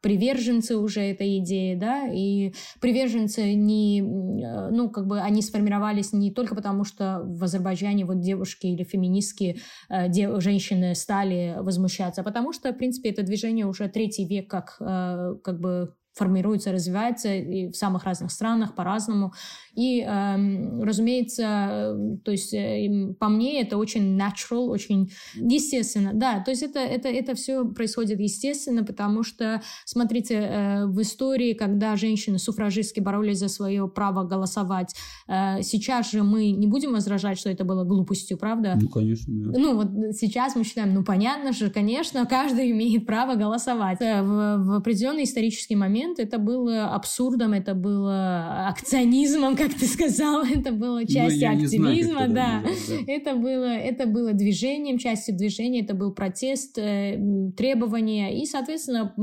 приверженцы 0.00 0.76
уже 0.76 1.00
этой 1.00 1.38
идеи, 1.38 1.74
да, 1.74 2.06
и 2.06 2.54
приверженцы 2.80 3.54
не, 3.54 4.02
ну, 4.02 4.88
как 4.88 5.06
бы 5.06 5.20
они 5.20 5.42
сформировались 5.42 6.12
не 6.12 6.30
только 6.30 6.54
потому, 6.54 6.84
что 6.84 7.22
в 7.24 7.42
Азербайджане 7.42 8.04
вот 8.04 8.20
девушки 8.20 8.66
или 8.66 8.84
феминистки, 8.84 9.60
дев, 10.08 10.40
женщины 10.40 10.94
стали 10.94 11.56
возмущаться, 11.58 12.20
а 12.20 12.24
потому 12.24 12.52
что, 12.52 12.72
в 12.72 12.76
принципе, 12.76 13.10
это 13.10 13.22
движение 13.22 13.66
уже 13.66 13.88
третий 13.88 14.24
век 14.24 14.48
как, 14.48 14.76
как 14.78 15.60
бы 15.60 15.94
формируется, 16.14 16.72
развивается 16.72 17.34
и 17.34 17.68
в 17.68 17.76
самых 17.76 18.04
разных 18.04 18.30
странах 18.30 18.74
по-разному. 18.74 19.32
И, 19.76 20.00
э, 20.00 20.82
разумеется, 20.82 22.18
то 22.24 22.30
есть 22.30 22.54
э, 22.54 23.14
по 23.18 23.28
мне 23.28 23.60
это 23.62 23.76
очень 23.76 24.18
natural, 24.18 24.66
очень 24.68 25.10
естественно. 25.34 26.12
Да, 26.14 26.40
то 26.40 26.50
есть 26.50 26.62
это, 26.62 26.78
это, 26.78 27.08
это 27.08 27.34
все 27.34 27.64
происходит 27.64 28.20
естественно, 28.20 28.84
потому 28.84 29.22
что, 29.22 29.62
смотрите, 29.84 30.34
э, 30.34 30.86
в 30.86 31.00
истории, 31.00 31.54
когда 31.54 31.96
женщины-суфражистки 31.96 33.00
боролись 33.00 33.38
за 33.38 33.48
свое 33.48 33.88
право 33.88 34.24
голосовать, 34.24 34.94
э, 35.28 35.62
сейчас 35.62 36.10
же 36.10 36.22
мы 36.22 36.50
не 36.50 36.66
будем 36.66 36.92
возражать, 36.92 37.38
что 37.38 37.50
это 37.50 37.64
было 37.64 37.84
глупостью, 37.84 38.38
правда? 38.38 38.78
Ну, 38.80 38.88
конечно. 38.88 39.52
Да. 39.52 39.58
Ну, 39.58 39.76
вот 39.76 40.14
сейчас 40.16 40.56
мы 40.56 40.64
считаем, 40.64 40.94
ну, 40.94 41.04
понятно 41.04 41.52
же, 41.52 41.70
конечно, 41.70 42.26
каждый 42.26 42.70
имеет 42.70 43.06
право 43.06 43.34
голосовать. 43.34 44.00
Э, 44.00 44.22
в, 44.22 44.64
в 44.64 44.72
определенный 44.72 45.24
исторический 45.24 45.76
момент 45.76 45.94
момент 45.94 46.18
это 46.18 46.38
было 46.38 46.94
абсурдом, 46.94 47.52
это 47.52 47.74
было 47.74 48.68
акционизмом, 48.68 49.56
как 49.64 49.78
ты 49.78 49.86
сказал, 49.86 50.44
это 50.44 50.72
было 50.72 51.00
ну, 51.00 51.06
частью 51.06 51.48
ну, 51.48 51.64
активизма, 51.64 52.26
знаю, 52.26 52.32
да. 52.32 52.60
Назвать, 52.60 53.06
да. 53.06 53.12
Это 53.12 53.34
было, 53.34 53.72
это 53.76 54.06
было 54.06 54.32
движением, 54.32 54.98
частью 54.98 55.36
движения, 55.36 55.82
это 55.82 55.94
был 55.94 56.12
протест, 56.12 56.78
э, 56.78 57.18
требования, 57.56 58.40
и, 58.40 58.46
соответственно, 58.46 59.14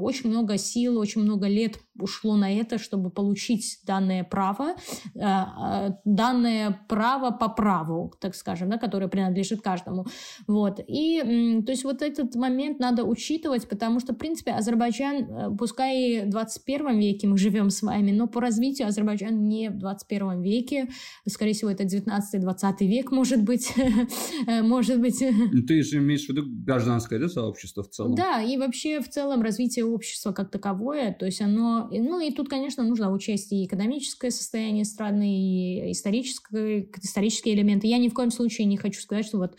очень 0.00 0.30
много 0.30 0.58
сил, 0.58 0.98
очень 0.98 1.22
много 1.22 1.48
лет 1.48 1.78
ушло 1.98 2.36
на 2.36 2.52
это, 2.52 2.78
чтобы 2.78 3.10
получить 3.10 3.78
данное 3.86 4.24
право, 4.24 4.74
э, 5.14 5.18
э, 5.18 5.90
данное 6.04 6.78
право 6.88 7.30
по 7.30 7.48
праву, 7.48 8.12
так 8.20 8.34
скажем, 8.34 8.68
да, 8.68 8.78
которое 8.78 9.08
принадлежит 9.08 9.62
каждому. 9.62 10.06
Вот. 10.46 10.80
И, 10.86 11.62
то 11.64 11.72
есть, 11.72 11.84
вот 11.84 12.02
этот 12.02 12.34
момент 12.34 12.78
надо 12.78 13.04
учитывать, 13.04 13.68
потому 13.68 14.00
что, 14.00 14.12
в 14.12 14.16
принципе, 14.16 14.52
Азербайджан, 14.52 15.16
э, 15.16 15.56
пускай 15.56 15.96
и 15.96 16.20
в 16.22 16.30
21 16.30 16.98
веке 16.98 17.26
мы 17.26 17.38
живем 17.38 17.70
с 17.70 17.82
вами, 17.82 18.12
но 18.12 18.26
по 18.26 18.40
развитию 18.40 18.88
Азербайджан 18.88 19.48
не 19.48 19.70
в 19.70 19.85
21 19.86 20.42
веке, 20.42 20.88
скорее 21.28 21.52
всего, 21.52 21.70
это 21.70 21.84
19-20 21.84 22.74
век, 22.80 23.12
может 23.12 23.42
быть, 23.42 23.72
может 24.46 25.00
быть. 25.00 25.22
Ну, 25.22 25.62
ты 25.62 25.82
же 25.82 25.98
имеешь 25.98 26.26
в 26.26 26.28
виду 26.28 26.44
гражданское 26.46 27.18
да, 27.18 27.28
сообщество 27.28 27.82
в 27.82 27.90
целом? 27.90 28.14
Да, 28.14 28.42
и 28.42 28.56
вообще 28.56 29.00
в 29.00 29.08
целом 29.08 29.42
развитие 29.42 29.84
общества 29.84 30.32
как 30.32 30.50
таковое, 30.50 31.12
то 31.12 31.26
есть 31.26 31.40
оно 31.40 31.88
ну 31.90 32.20
и 32.20 32.32
тут, 32.32 32.48
конечно, 32.48 32.82
нужно 32.82 33.12
учесть 33.12 33.52
и 33.52 33.64
экономическое 33.64 34.30
состояние 34.30 34.84
страны, 34.84 35.38
и 35.38 35.92
исторические, 35.92 36.88
исторические 37.02 37.54
элементы. 37.54 37.86
Я 37.86 37.98
ни 37.98 38.08
в 38.08 38.14
коем 38.14 38.30
случае 38.30 38.66
не 38.66 38.76
хочу 38.76 39.00
сказать, 39.00 39.26
что 39.26 39.38
вот 39.38 39.56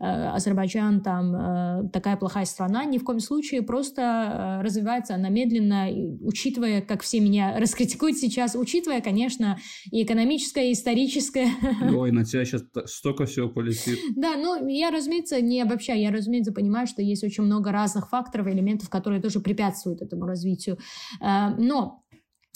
Азербайджан 0.00 1.02
там 1.02 1.34
э, 1.36 1.88
такая 1.92 2.16
плохая 2.16 2.46
страна, 2.46 2.84
ни 2.84 2.96
в 2.98 3.04
коем 3.04 3.20
случае, 3.20 3.62
просто 3.62 4.58
э, 4.60 4.64
развивается 4.64 5.14
она 5.14 5.28
медленно, 5.28 5.88
учитывая, 6.22 6.80
как 6.80 7.02
все 7.02 7.20
меня 7.20 7.56
раскритикуют 7.60 8.16
сейчас, 8.16 8.54
учитывая, 8.54 9.02
конечно, 9.02 9.58
и 9.90 10.02
экономическое, 10.02 10.70
и 10.70 10.72
историческое. 10.72 11.50
Ой, 11.94 12.12
на 12.12 12.24
тебя 12.24 12.44
сейчас 12.44 12.64
столько 12.86 13.26
всего 13.26 13.48
полетит. 13.48 13.98
Да, 14.16 14.36
ну 14.36 14.66
я, 14.68 14.90
разумеется, 14.90 15.40
не 15.40 15.60
обобщаю, 15.60 16.00
я, 16.00 16.10
разумеется, 16.10 16.52
понимаю, 16.52 16.86
что 16.86 17.02
есть 17.02 17.22
очень 17.22 17.44
много 17.44 17.70
разных 17.70 18.08
факторов, 18.08 18.46
элементов, 18.46 18.88
которые 18.88 19.20
тоже 19.20 19.40
препятствуют 19.40 20.00
этому 20.00 20.24
развитию. 20.24 20.78
Но 21.20 22.02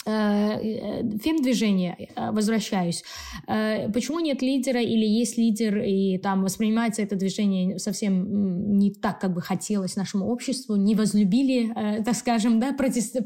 Э, 0.06 0.58
э, 0.60 1.18
фем-движение, 1.18 2.10
э, 2.14 2.30
возвращаюсь. 2.30 3.02
Почему 3.46 4.20
нет 4.20 4.42
лидера 4.42 4.82
или 4.82 5.06
есть 5.06 5.38
лидер, 5.38 5.78
и 5.78 6.18
там 6.18 6.42
воспринимается 6.42 7.02
это 7.02 7.16
движение 7.16 7.78
совсем 7.78 8.76
не 8.78 8.92
так, 8.92 9.18
как 9.20 9.32
бы 9.32 9.40
хотелось 9.40 9.96
нашему 9.96 10.26
обществу, 10.26 10.76
не 10.76 10.94
возлюбили, 10.94 11.72
так 12.04 12.14
скажем, 12.14 12.60
да, 12.60 12.72
протест, 12.72 13.16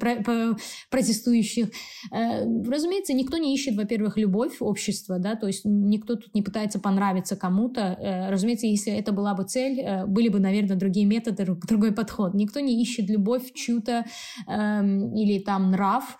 протестующих. 0.90 1.70
Разумеется, 2.10 3.12
никто 3.12 3.38
не 3.38 3.54
ищет, 3.54 3.76
во-первых, 3.76 4.16
любовь 4.16 4.56
общества, 4.60 5.18
да, 5.18 5.34
то 5.34 5.46
есть 5.46 5.64
никто 5.64 6.16
тут 6.16 6.34
не 6.34 6.42
пытается 6.42 6.78
понравиться 6.78 7.36
кому-то. 7.36 8.28
Разумеется, 8.30 8.66
если 8.66 8.92
это 8.92 9.12
была 9.12 9.34
бы 9.34 9.44
цель, 9.44 10.04
были 10.06 10.28
бы, 10.28 10.40
наверное, 10.40 10.76
другие 10.76 11.06
методы, 11.06 11.44
другой 11.44 11.92
подход. 11.92 12.34
Никто 12.34 12.60
не 12.60 12.80
ищет 12.82 13.08
любовь 13.08 13.52
чью-то 13.52 14.04
эм, 14.46 15.14
или 15.14 15.38
там 15.38 15.70
нрав, 15.70 16.18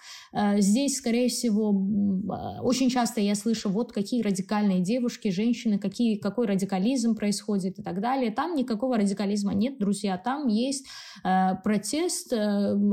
здесь, 0.59 0.96
скорее 0.96 1.28
всего, 1.28 1.70
а, 2.30 2.62
очень 2.62 2.90
часто 2.90 3.20
я 3.20 3.34
слышу, 3.34 3.68
вот 3.68 3.92
какие 3.92 4.22
радикальные 4.22 4.80
девушки, 4.80 5.28
женщины, 5.28 5.78
какие, 5.78 6.16
какой 6.16 6.46
радикализм 6.46 7.14
происходит 7.14 7.78
и 7.78 7.82
так 7.82 8.01
далее. 8.01 8.30
Там 8.30 8.55
никакого 8.55 8.96
радикализма 8.96 9.55
нет, 9.55 9.78
друзья. 9.78 10.16
Там 10.18 10.49
есть 10.49 10.86
э, 11.24 11.57
протест, 11.62 12.32
э, 12.32 12.36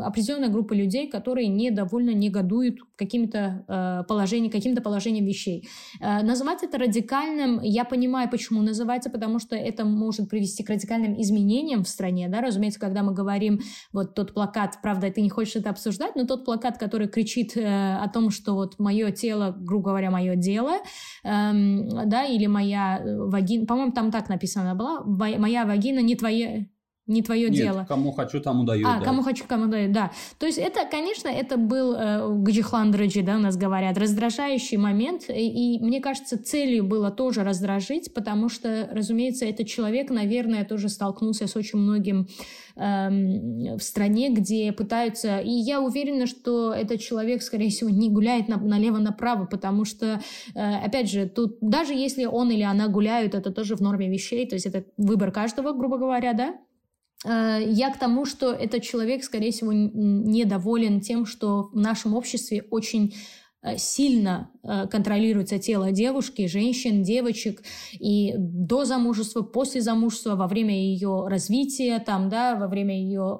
определенная 0.03 0.49
группа 0.49 0.73
людей, 0.73 1.07
которые 1.07 1.47
недовольно 1.47 2.11
негодуют 2.11 2.79
какими-то 2.95 3.65
э, 3.67 4.03
положениями, 4.07 4.51
каким-то 4.51 4.81
положением 4.81 5.25
вещей. 5.25 5.67
Э, 6.01 6.23
называть 6.23 6.63
это 6.63 6.77
радикальным, 6.77 7.61
я 7.61 7.85
понимаю, 7.85 8.29
почему 8.29 8.61
называется, 8.61 9.09
потому 9.09 9.39
что 9.39 9.55
это 9.55 9.85
может 9.85 10.29
привести 10.29 10.63
к 10.63 10.69
радикальным 10.69 11.19
изменениям 11.21 11.83
в 11.83 11.89
стране, 11.89 12.27
да, 12.29 12.41
разумеется, 12.41 12.79
когда 12.79 13.03
мы 13.03 13.13
говорим, 13.13 13.61
вот 13.91 14.15
тот 14.15 14.33
плакат, 14.33 14.79
правда, 14.81 15.11
ты 15.11 15.21
не 15.21 15.29
хочешь 15.29 15.55
это 15.55 15.69
обсуждать, 15.69 16.15
но 16.15 16.25
тот 16.25 16.45
плакат, 16.45 16.77
который 16.77 17.07
кричит 17.07 17.44
кричит 17.45 17.57
э, 17.57 17.97
о 17.97 18.07
том, 18.09 18.31
что 18.31 18.53
вот 18.53 18.79
мое 18.79 19.11
тело, 19.11 19.55
грубо 19.57 19.89
говоря, 19.89 20.11
мое 20.11 20.35
дело, 20.35 20.77
эм, 21.23 22.09
да, 22.09 22.25
или 22.25 22.47
моя 22.47 22.99
э, 22.99 23.17
вагина, 23.17 23.65
по-моему, 23.65 23.91
там 23.91 24.11
так 24.11 24.29
написано 24.29 24.75
была, 24.75 25.03
моя 25.03 25.65
вагина 25.65 25.99
не 25.99 26.15
твоя, 26.15 26.65
не 27.07 27.21
твое 27.21 27.49
Нет, 27.49 27.55
дело. 27.55 27.85
кому 27.87 28.11
хочу, 28.11 28.39
тому 28.41 28.63
даю. 28.63 28.87
А, 28.87 28.99
да. 28.99 29.05
кому 29.05 29.21
хочу, 29.21 29.45
кому 29.47 29.67
даю, 29.67 29.93
да. 29.93 30.11
То 30.39 30.47
есть 30.47 30.57
это, 30.57 30.85
конечно, 30.89 31.27
это 31.27 31.55
был 31.57 31.93
э, 31.93 32.27
Гаджихландрыджи, 32.39 33.21
да, 33.21 33.35
у 33.35 33.39
нас 33.39 33.57
говорят, 33.57 33.97
раздражающий 33.97 34.77
момент, 34.77 35.29
и, 35.29 35.75
и 35.75 35.83
мне 35.83 36.01
кажется, 36.01 36.41
целью 36.41 36.83
было 36.83 37.11
тоже 37.11 37.43
раздражить, 37.43 38.13
потому 38.13 38.49
что, 38.49 38.89
разумеется, 38.91 39.45
этот 39.45 39.67
человек, 39.67 40.09
наверное, 40.09 40.65
тоже 40.65 40.89
столкнулся 40.89 41.45
с 41.45 41.55
очень 41.55 41.77
многим 41.77 42.27
э, 42.75 43.77
в 43.77 43.81
стране, 43.81 44.29
где 44.31 44.71
пытаются, 44.71 45.37
и 45.37 45.51
я 45.51 45.81
уверена, 45.81 46.25
что 46.25 46.73
этот 46.73 47.01
человек, 47.01 47.43
скорее 47.43 47.69
всего, 47.69 47.91
не 47.91 48.09
гуляет 48.09 48.47
на, 48.47 48.57
налево-направо, 48.57 49.45
потому 49.45 49.85
что, 49.85 50.21
э, 50.55 50.75
опять 50.77 51.11
же, 51.11 51.29
тут 51.29 51.57
даже 51.61 51.93
если 51.93 52.25
он 52.25 52.49
или 52.49 52.63
она 52.63 52.87
гуляют, 52.87 53.35
это 53.35 53.51
тоже 53.51 53.75
в 53.75 53.81
норме 53.81 54.09
вещей, 54.09 54.47
то 54.47 54.55
есть 54.55 54.65
это 54.65 54.85
выбор 54.97 55.31
каждого, 55.31 55.71
грубо 55.73 55.99
говоря, 55.99 56.33
да, 56.33 56.55
я 57.23 57.91
к 57.91 57.97
тому, 57.97 58.25
что 58.25 58.51
этот 58.51 58.83
человек, 58.83 59.23
скорее 59.23 59.51
всего, 59.51 59.71
недоволен 59.73 61.01
тем, 61.01 61.25
что 61.25 61.69
в 61.71 61.75
нашем 61.75 62.13
обществе 62.13 62.63
очень 62.69 63.15
э, 63.63 63.77
сильно 63.77 64.51
э, 64.63 64.85
контролируется 64.87 65.57
тело 65.57 65.91
девушки, 65.91 66.47
женщин, 66.47 67.03
девочек, 67.03 67.63
и 67.93 68.33
до 68.37 68.85
замужества, 68.85 69.41
после 69.41 69.81
замужества, 69.81 70.35
во 70.35 70.47
время 70.47 70.75
ее 70.75 71.27
развития, 71.27 71.99
там, 71.99 72.29
да, 72.29 72.55
во 72.55 72.67
время 72.67 72.95
ее 72.95 73.39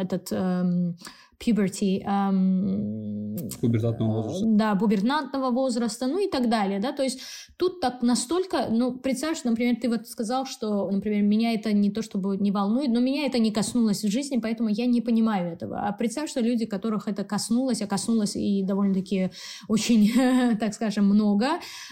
этот 0.00 0.28
эм, 0.30 0.96
puberty, 1.38 2.02
эм, 2.04 3.36
пубертатного 3.60 4.22
возраста. 4.22 4.46
Да, 4.46 4.74
пубертатного 4.74 5.50
возраста, 5.50 6.06
ну 6.06 6.18
и 6.18 6.30
так 6.30 6.48
далее, 6.48 6.80
да, 6.80 6.92
то 6.92 7.02
есть 7.02 7.20
тут 7.56 7.80
так 7.80 8.02
настолько, 8.02 8.66
ну, 8.70 8.98
представь, 8.98 9.38
что, 9.38 9.50
например, 9.50 9.76
ты 9.76 9.88
вот 9.88 10.08
сказал, 10.08 10.46
что, 10.46 10.90
например, 10.90 11.22
меня 11.22 11.54
это 11.54 11.72
не 11.72 11.90
то 11.90 12.02
чтобы 12.02 12.36
не 12.36 12.50
волнует, 12.50 12.90
но 12.90 13.00
меня 13.00 13.26
это 13.26 13.38
не 13.38 13.50
коснулось 13.50 14.02
в 14.02 14.10
жизни, 14.10 14.38
поэтому 14.38 14.68
я 14.68 14.86
не 14.86 15.00
понимаю 15.00 15.52
этого. 15.52 15.86
А 15.86 15.92
представь, 15.92 16.30
что 16.30 16.40
люди, 16.40 16.66
которых 16.66 17.08
это 17.08 17.24
коснулось, 17.24 17.82
а 17.82 17.86
коснулось 17.86 18.36
и 18.36 18.62
довольно-таки 18.62 19.30
очень, 19.68 20.12
так 20.60 20.74
скажем, 20.74 21.06
много, 21.06 21.46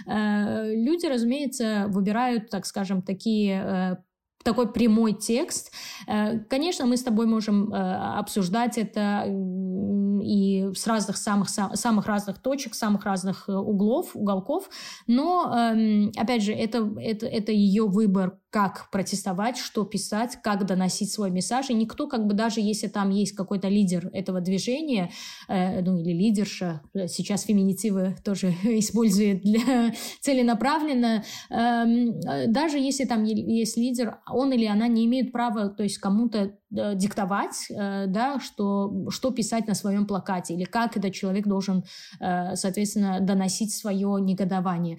э, 0.06 0.74
люди, 0.74 1.06
разумеется, 1.06 1.86
выбирают, 1.88 2.50
так 2.50 2.66
скажем, 2.66 3.02
такие 3.02 3.62
э, 3.64 3.96
такой 4.46 4.72
прямой 4.72 5.12
текст. 5.12 5.72
Э, 6.06 6.38
конечно, 6.38 6.86
мы 6.86 6.96
с 6.96 7.02
тобой 7.02 7.26
можем 7.26 7.74
э, 7.74 8.18
обсуждать 8.18 8.78
это 8.78 9.24
и 10.22 10.70
с 10.74 10.86
разных 10.86 11.16
самых, 11.16 11.48
самых 11.50 12.06
разных 12.06 12.38
точек, 12.38 12.74
самых 12.74 13.04
разных 13.04 13.48
э, 13.48 13.52
углов, 13.52 14.14
уголков, 14.14 14.70
но, 15.06 15.52
эм, 15.54 16.12
опять 16.16 16.42
же, 16.42 16.52
это, 16.52 16.88
это, 17.00 17.26
это 17.26 17.52
ее 17.52 17.86
выбор, 17.86 18.38
как 18.50 18.88
протестовать, 18.90 19.58
что 19.58 19.84
писать, 19.84 20.38
как 20.42 20.64
доносить 20.64 21.12
свой 21.12 21.30
месседж. 21.30 21.66
И 21.68 21.74
никто, 21.74 22.06
как 22.06 22.26
бы 22.26 22.32
даже 22.32 22.60
если 22.60 22.86
там 22.86 23.10
есть 23.10 23.36
какой-то 23.36 23.68
лидер 23.68 24.08
этого 24.14 24.40
движения, 24.40 25.10
ну 25.46 25.98
или 25.98 26.12
лидерша, 26.12 26.80
сейчас 26.94 27.42
феминитивы 27.42 28.16
тоже 28.24 28.54
используют 28.62 29.42
для 29.42 29.92
целенаправленно, 30.20 31.22
э, 31.50 32.46
даже 32.46 32.78
если 32.78 33.04
там 33.04 33.24
есть 33.24 33.76
лидер, 33.76 34.18
он 34.36 34.52
или 34.52 34.66
она 34.66 34.86
не 34.86 35.06
имеет 35.06 35.32
права, 35.32 35.70
то 35.70 35.82
есть 35.82 35.96
кому-то 35.96 36.58
диктовать, 36.94 37.66
э, 37.70 38.06
да, 38.06 38.38
что, 38.40 39.06
что 39.10 39.30
писать 39.30 39.66
на 39.66 39.74
своем 39.74 40.06
плакате, 40.06 40.54
или 40.54 40.64
как 40.64 40.96
этот 40.96 41.12
человек 41.12 41.46
должен, 41.46 41.84
э, 42.20 42.56
соответственно, 42.56 43.20
доносить 43.20 43.74
свое 43.74 44.18
негодование. 44.20 44.98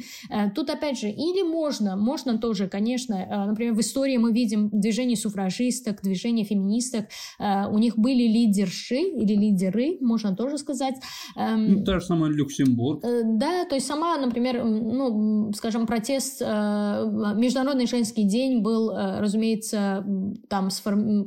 Тут, 0.55 0.69
опять 0.69 0.99
же, 0.99 1.09
или 1.09 1.43
можно, 1.43 1.95
можно 1.95 2.37
тоже, 2.37 2.67
конечно, 2.67 3.45
например, 3.47 3.73
в 3.73 3.79
истории 3.79 4.17
мы 4.17 4.31
видим 4.31 4.69
движение 4.69 5.15
суфражисток, 5.15 6.01
движение 6.01 6.45
феминисток, 6.45 7.05
у 7.39 7.77
них 7.77 7.97
были 7.97 8.23
лидерши 8.23 8.95
или 8.95 9.35
лидеры, 9.35 9.97
можно 10.01 10.35
тоже 10.35 10.57
сказать. 10.57 10.95
Эм, 11.35 11.75
ну, 11.75 11.83
та 11.83 11.99
же 11.99 12.05
самая 12.05 12.31
Люксембург. 12.31 13.01
Да, 13.01 13.65
то 13.65 13.75
есть 13.75 13.87
сама, 13.87 14.17
например, 14.17 14.63
ну, 14.63 15.51
скажем, 15.53 15.85
протест, 15.85 16.41
Международный 16.41 17.87
женский 17.87 18.23
день 18.23 18.61
был, 18.61 18.91
разумеется, 18.95 20.05
там 20.49 20.69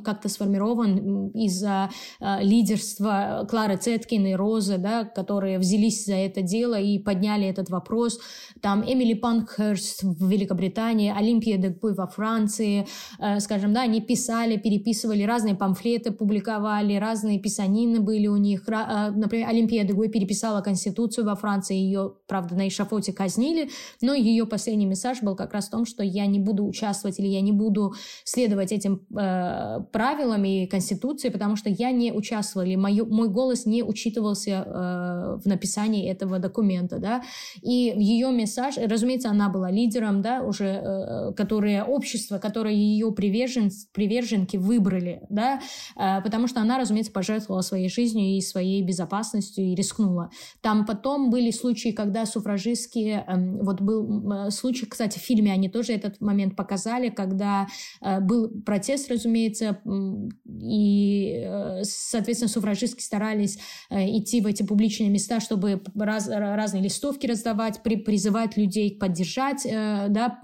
как-то 0.03 0.29
сформирован 0.29 0.40
из-за 0.47 1.91
э, 2.21 2.43
лидерства 2.43 3.47
Клары 3.49 3.77
Цеткин 3.77 4.27
и 4.27 4.35
Розы, 4.35 4.79
да, 4.79 5.05
которые 5.05 5.59
взялись 5.59 6.05
за 6.05 6.15
это 6.15 6.43
дело 6.43 6.79
и 6.79 6.99
подняли 6.99 7.47
этот 7.47 7.71
вопрос. 7.71 8.21
Там 8.61 8.83
Эмили 8.83 9.15
Панкхерст 9.15 10.03
в 10.03 10.29
Великобритании, 10.29 11.13
Олимпия 11.17 11.57
Дегбуй 11.57 11.95
во 11.95 12.07
Франции, 12.07 12.87
э, 13.19 13.41
скажем, 13.41 13.73
да, 13.73 13.83
они 13.83 14.01
писали, 14.01 14.57
переписывали 14.57 15.23
разные 15.23 15.55
памфлеты, 15.55 16.13
публиковали, 16.13 16.95
разные 16.95 17.39
писанины 17.39 18.01
были 18.01 18.27
у 18.27 18.37
них. 18.37 18.69
Э, 18.69 19.11
например, 19.11 19.49
Олимпия 19.49 19.85
Дегуй 19.85 20.09
переписала 20.09 20.61
Конституцию 20.61 21.27
во 21.27 21.37
Франции, 21.37 21.77
ее, 21.77 22.15
правда, 22.27 22.55
на 22.55 22.69
эшафоте 22.69 23.13
казнили, 23.13 23.71
но 24.01 24.15
ее 24.15 24.47
последний 24.47 24.87
месседж 24.87 25.19
был 25.23 25.37
как 25.37 25.53
раз 25.53 25.69
в 25.69 25.71
том, 25.71 25.85
что 25.85 26.03
я 26.03 26.27
не 26.27 26.39
буду 26.39 26.67
участвовать 26.67 27.19
или 27.19 27.27
я 27.27 27.41
не 27.41 27.53
буду 27.53 27.95
следовать 28.25 28.73
этим 28.73 29.07
э, 29.17 29.81
правилам 29.93 30.20
и 30.21 30.67
Конституции, 30.67 31.29
потому 31.29 31.57
что 31.57 31.71
я 31.71 31.91
не 31.91 32.13
участвовала, 32.13 32.67
или 32.67 32.77
мой, 32.77 33.01
мой 33.07 33.29
голос 33.29 33.67
не 33.67 33.83
учитывался 33.83 34.65
э, 34.67 35.39
в 35.43 35.47
написании 35.47 36.09
этого 36.09 36.39
документа, 36.39 36.99
да, 36.99 37.23
и 37.63 37.93
ее 37.97 38.29
месседж, 38.29 38.79
разумеется, 38.79 39.31
она 39.31 39.49
была 39.49 39.71
лидером, 39.71 40.23
да, 40.23 40.43
уже, 40.43 40.65
э, 40.65 41.33
которое 41.35 41.85
общество, 41.85 42.39
которое 42.39 42.75
ее 42.75 43.13
привержен, 43.13 43.71
приверженки 43.93 44.57
выбрали, 44.57 45.23
да, 45.29 45.61
э, 45.97 46.21
потому 46.23 46.47
что 46.47 46.61
она, 46.61 46.79
разумеется, 46.79 47.13
пожертвовала 47.13 47.63
своей 47.63 47.89
жизнью 47.89 48.37
и 48.37 48.41
своей 48.41 48.83
безопасностью 48.83 49.65
и 49.65 49.75
рискнула. 49.75 50.31
Там 50.61 50.87
потом 50.87 51.31
были 51.31 51.51
случаи, 51.51 51.91
когда 51.91 52.27
суфражистские, 52.27 53.25
э, 53.27 53.63
вот 53.63 53.81
был 53.81 54.33
э, 54.33 54.51
случай, 54.51 54.87
кстати, 54.87 55.19
в 55.19 55.23
фильме 55.23 55.53
они 55.53 55.69
тоже 55.69 55.93
этот 55.93 56.21
момент 56.21 56.57
показали, 56.57 57.09
когда 57.09 57.67
э, 58.01 58.21
был 58.21 58.49
протест, 58.63 59.11
разумеется, 59.11 59.81
и, 60.63 61.43
э, 61.45 61.81
соответственно, 61.85 62.49
суфражистки 62.49 63.03
старались 63.03 63.59
э, 63.91 64.19
идти 64.19 64.41
в 64.41 64.47
эти 64.47 64.63
публичные 64.63 65.11
места, 65.11 65.41
чтобы 65.41 65.83
раз, 65.95 66.29
разные 66.29 66.83
листовки 66.83 67.27
раздавать, 67.27 67.83
при, 67.83 67.97
призывать 67.97 68.57
людей 68.57 68.97
поддержать 68.97 69.65
э, 69.65 70.07
да, 70.09 70.39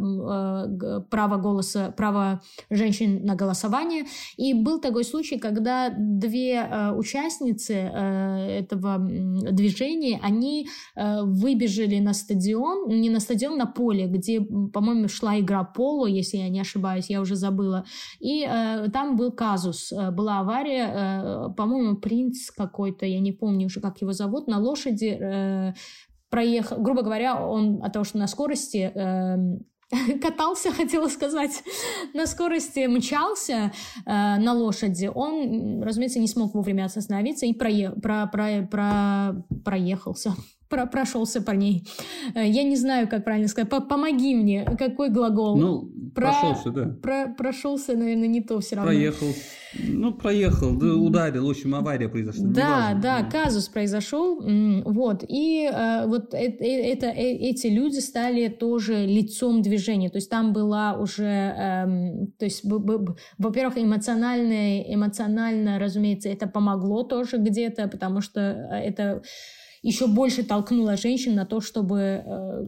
право 1.10 1.36
голоса, 1.36 1.92
право 1.96 2.42
женщин 2.70 3.24
на 3.24 3.34
голосование. 3.34 4.04
И 4.36 4.54
был 4.54 4.80
такой 4.80 5.04
случай, 5.04 5.38
когда 5.38 5.90
две 5.96 6.62
участницы 6.94 7.74
этого 7.74 8.98
движения, 8.98 10.20
они 10.22 10.68
выбежали 10.94 11.98
на 11.98 12.14
стадион, 12.14 12.88
не 12.88 13.10
на 13.10 13.20
стадион, 13.20 13.58
на 13.58 13.66
поле, 13.66 14.06
где, 14.06 14.40
по-моему, 14.40 15.08
шла 15.08 15.38
игра 15.38 15.64
поло, 15.64 16.06
если 16.06 16.38
я 16.38 16.48
не 16.48 16.60
ошибаюсь, 16.60 17.10
я 17.10 17.20
уже 17.20 17.36
забыла. 17.36 17.84
И 18.20 18.46
там 18.92 19.16
был 19.16 19.32
казус, 19.56 19.92
была 20.12 20.40
авария, 20.40 20.86
э, 20.86 21.54
по-моему, 21.56 21.96
принц 21.96 22.50
какой-то, 22.50 23.06
я 23.06 23.20
не 23.20 23.32
помню 23.32 23.66
уже, 23.66 23.80
как 23.80 24.00
его 24.02 24.12
зовут, 24.12 24.48
на 24.48 24.58
лошади 24.58 25.18
э, 25.18 25.72
проехал, 26.30 26.82
грубо 26.82 27.02
говоря, 27.02 27.40
он 27.42 27.82
от 27.82 27.92
того, 27.92 28.04
что 28.04 28.18
на 28.18 28.26
скорости 28.26 28.92
э, 28.94 29.36
катался, 30.20 30.72
хотела 30.72 31.08
сказать, 31.08 31.62
на 32.14 32.26
скорости 32.26 32.86
мчался 32.86 33.72
э, 34.04 34.10
на 34.38 34.52
лошади, 34.52 35.10
он, 35.14 35.82
разумеется, 35.82 36.18
не 36.18 36.28
смог 36.28 36.54
вовремя 36.54 36.84
остановиться 36.84 37.46
и 37.46 37.54
прое, 37.54 37.92
про, 37.92 38.26
про, 38.26 38.66
про, 38.70 39.44
проехался 39.64 40.34
про 40.68 40.86
прошелся 40.86 41.42
по 41.42 41.52
ней. 41.52 41.86
Э, 42.34 42.46
я 42.46 42.62
не 42.62 42.76
знаю, 42.76 43.08
как 43.08 43.24
правильно 43.24 43.48
сказать. 43.48 43.70
Помоги 43.70 44.34
мне. 44.34 44.64
Какой 44.78 45.10
глагол? 45.10 45.56
Ну, 45.56 45.90
про... 46.14 46.32
прошелся, 46.32 46.70
да. 46.70 46.96
Про... 47.02 47.34
Прошелся, 47.36 47.96
наверное, 47.96 48.28
не 48.28 48.40
то 48.40 48.60
все 48.60 48.76
равно. 48.76 48.90
Проехал. 48.90 49.26
Ну, 49.78 50.14
проехал, 50.14 50.74
да, 50.76 50.94
ударил, 50.94 51.46
в 51.46 51.50
общем, 51.50 51.74
авария 51.74 52.08
произошла. 52.08 52.46
Да, 52.46 52.92
Неважно. 52.92 53.02
да, 53.02 53.22
казус 53.24 53.68
произошел. 53.68 54.40
Вот. 54.84 55.24
И 55.28 55.70
э, 55.70 56.06
вот 56.06 56.32
это, 56.32 56.64
это, 56.64 57.06
э, 57.06 57.32
эти 57.32 57.66
люди 57.66 57.98
стали 57.98 58.48
тоже 58.48 59.06
лицом 59.06 59.62
движения. 59.62 60.08
То 60.08 60.16
есть 60.16 60.30
там 60.30 60.52
была 60.52 60.94
уже, 60.94 61.24
эм, 61.24 62.32
то 62.38 62.44
есть, 62.44 62.62
во-первых, 62.64 63.78
эмоционально, 63.78 64.80
эмоционально, 64.82 65.78
разумеется, 65.78 66.28
это 66.28 66.46
помогло 66.46 67.02
тоже 67.02 67.36
где-то, 67.36 67.88
потому 67.88 68.20
что 68.20 68.40
это 68.40 69.22
еще 69.82 70.06
больше 70.06 70.42
толкнула 70.42 70.96
женщин 70.96 71.34
на 71.34 71.46
то, 71.46 71.60
чтобы 71.60 72.22
э, 72.24 72.66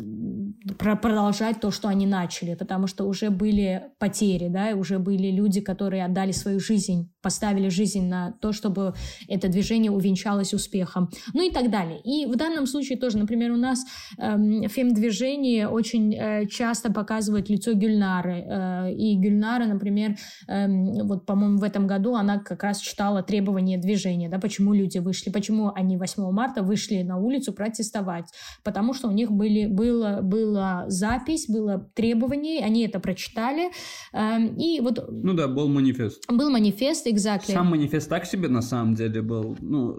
продолжать 0.76 1.60
то, 1.60 1.70
что 1.70 1.88
они 1.88 2.06
начали, 2.06 2.54
потому 2.54 2.86
что 2.86 3.04
уже 3.04 3.30
были 3.30 3.82
потери, 3.98 4.48
да, 4.48 4.74
уже 4.76 4.98
были 4.98 5.30
люди, 5.30 5.60
которые 5.60 6.04
отдали 6.04 6.32
свою 6.32 6.60
жизнь, 6.60 7.10
поставили 7.22 7.68
жизнь 7.68 8.06
на 8.06 8.32
то, 8.40 8.52
чтобы 8.52 8.94
это 9.28 9.48
движение 9.48 9.90
увенчалось 9.90 10.54
успехом, 10.54 11.10
ну 11.34 11.48
и 11.48 11.50
так 11.50 11.70
далее. 11.70 12.00
И 12.04 12.26
в 12.26 12.36
данном 12.36 12.66
случае 12.66 12.98
тоже, 12.98 13.18
например, 13.18 13.52
у 13.52 13.56
нас 13.56 13.84
э, 14.18 14.68
фем-движение 14.68 15.68
очень 15.68 16.14
э, 16.14 16.46
часто 16.46 16.92
показывает 16.92 17.48
лицо 17.48 17.72
Гюльнары, 17.74 18.44
э, 18.46 18.92
и 18.94 19.16
Гюльнара, 19.16 19.66
например, 19.66 20.16
э, 20.48 20.66
вот, 21.02 21.26
по-моему, 21.26 21.58
в 21.58 21.64
этом 21.64 21.86
году 21.86 22.14
она 22.14 22.38
как 22.38 22.62
раз 22.62 22.80
читала 22.80 23.22
требования 23.22 23.78
движения, 23.78 24.28
да, 24.28 24.38
почему 24.38 24.72
люди 24.72 24.98
вышли, 24.98 25.30
почему 25.30 25.72
они 25.74 25.96
8 25.96 26.30
марта 26.30 26.62
вышли 26.62 26.97
на 27.04 27.18
улицу 27.18 27.52
протестовать, 27.52 28.32
потому 28.64 28.94
что 28.94 29.08
у 29.08 29.12
них 29.12 29.30
были, 29.30 29.66
было, 29.66 30.20
была 30.22 30.84
запись, 30.88 31.46
было 31.48 31.90
требование, 31.94 32.64
они 32.64 32.86
это 32.86 33.00
прочитали, 33.00 33.70
эм, 34.12 34.56
и 34.56 34.80
вот... 34.80 35.04
Ну 35.10 35.34
да, 35.34 35.48
был 35.48 35.68
манифест. 35.68 36.24
Был 36.30 36.50
манифест, 36.50 37.06
exactly. 37.06 37.52
Сам 37.52 37.68
манифест 37.68 38.08
так 38.08 38.24
себе 38.26 38.48
на 38.48 38.62
самом 38.62 38.94
деле 38.94 39.22
был, 39.22 39.56
ну, 39.60 39.96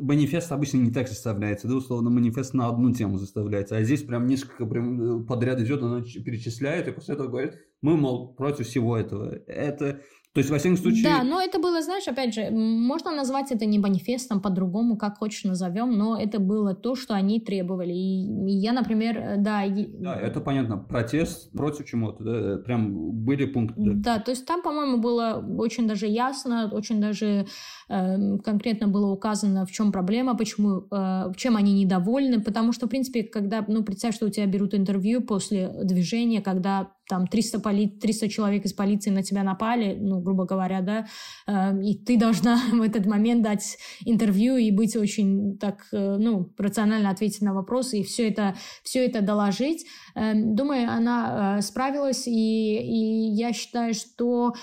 манифест 0.00 0.50
обычно 0.52 0.78
не 0.78 0.90
так 0.90 1.08
составляется, 1.08 1.68
да, 1.68 1.74
условно, 1.74 2.10
манифест 2.10 2.54
на 2.54 2.68
одну 2.68 2.92
тему 2.92 3.18
заставляется, 3.18 3.76
а 3.76 3.82
здесь 3.82 4.02
прям 4.02 4.26
несколько 4.26 4.66
прям 4.66 5.26
подряд 5.26 5.60
идет, 5.60 5.82
она 5.82 6.02
перечисляет, 6.02 6.88
и 6.88 6.92
после 6.92 7.14
этого 7.14 7.28
говорит, 7.28 7.54
мы, 7.82 7.96
мол, 7.96 8.34
против 8.34 8.66
всего 8.66 8.96
этого. 8.96 9.40
Это 9.46 10.00
то 10.34 10.38
есть, 10.38 10.50
во 10.50 10.58
всяком 10.58 10.78
случае... 10.78 11.04
Да, 11.04 11.22
но 11.24 11.42
это 11.42 11.58
было, 11.58 11.82
знаешь, 11.82 12.08
опять 12.08 12.32
же, 12.32 12.48
можно 12.50 13.10
назвать 13.10 13.52
это 13.52 13.66
не 13.66 13.78
манифестом, 13.78 14.40
по-другому, 14.40 14.96
как 14.96 15.18
хочешь 15.18 15.44
назовем, 15.44 15.92
но 15.98 16.18
это 16.18 16.38
было 16.38 16.74
то, 16.74 16.94
что 16.94 17.12
они 17.12 17.38
требовали. 17.38 17.92
И 17.92 18.56
я, 18.56 18.72
например, 18.72 19.18
э, 19.18 19.36
да... 19.36 19.62
Да, 19.68 20.18
это 20.18 20.40
понятно. 20.40 20.78
Протест 20.78 21.52
против 21.52 21.84
чего-то, 21.84 22.24
да? 22.24 22.32
Э, 22.32 22.56
прям 22.58 23.12
были 23.12 23.44
пункты. 23.44 23.92
Да, 23.94 24.18
то 24.20 24.30
есть 24.30 24.46
там, 24.46 24.62
по-моему, 24.62 24.98
было 24.98 25.44
очень 25.58 25.86
даже 25.86 26.06
ясно, 26.06 26.70
очень 26.72 26.98
даже 26.98 27.46
э, 27.90 28.38
конкретно 28.38 28.88
было 28.88 29.12
указано, 29.12 29.66
в 29.66 29.70
чем 29.70 29.92
проблема, 29.92 30.34
почему, 30.34 30.86
э, 30.90 31.32
чем 31.36 31.56
они 31.56 31.74
недовольны, 31.74 32.40
потому 32.40 32.72
что, 32.72 32.86
в 32.86 32.88
принципе, 32.88 33.22
когда, 33.22 33.62
ну, 33.68 33.84
представь, 33.84 34.14
что 34.14 34.26
у 34.26 34.30
тебя 34.30 34.46
берут 34.46 34.72
интервью 34.72 35.20
после 35.20 35.68
движения, 35.84 36.40
когда 36.40 36.88
там 37.12 37.26
300, 37.26 37.60
поли... 37.60 37.88
300 37.88 38.28
человек 38.30 38.64
из 38.64 38.72
полиции 38.72 39.10
на 39.10 39.22
тебя 39.22 39.42
напали, 39.42 39.98
ну, 40.00 40.22
грубо 40.22 40.46
говоря, 40.46 40.80
да, 40.80 41.06
э, 41.46 41.82
и 41.82 41.94
ты 41.94 42.18
должна 42.18 42.56
в 42.72 42.80
этот 42.80 43.04
момент 43.04 43.42
дать 43.42 43.76
интервью 44.06 44.56
и 44.56 44.70
быть 44.70 44.96
очень 44.96 45.58
так, 45.58 45.88
э, 45.92 46.16
ну, 46.18 46.50
рационально 46.56 47.10
ответить 47.10 47.42
на 47.42 47.52
вопросы 47.52 47.98
и 47.98 48.02
все 48.02 48.28
это, 48.28 48.54
все 48.82 49.04
это 49.04 49.20
доложить. 49.20 49.84
Э, 50.14 50.32
думаю, 50.34 50.90
она 50.90 51.60
справилась, 51.60 52.26
и, 52.26 52.30
и 52.30 53.34
я 53.34 53.52
считаю, 53.52 53.92
что 53.92 54.54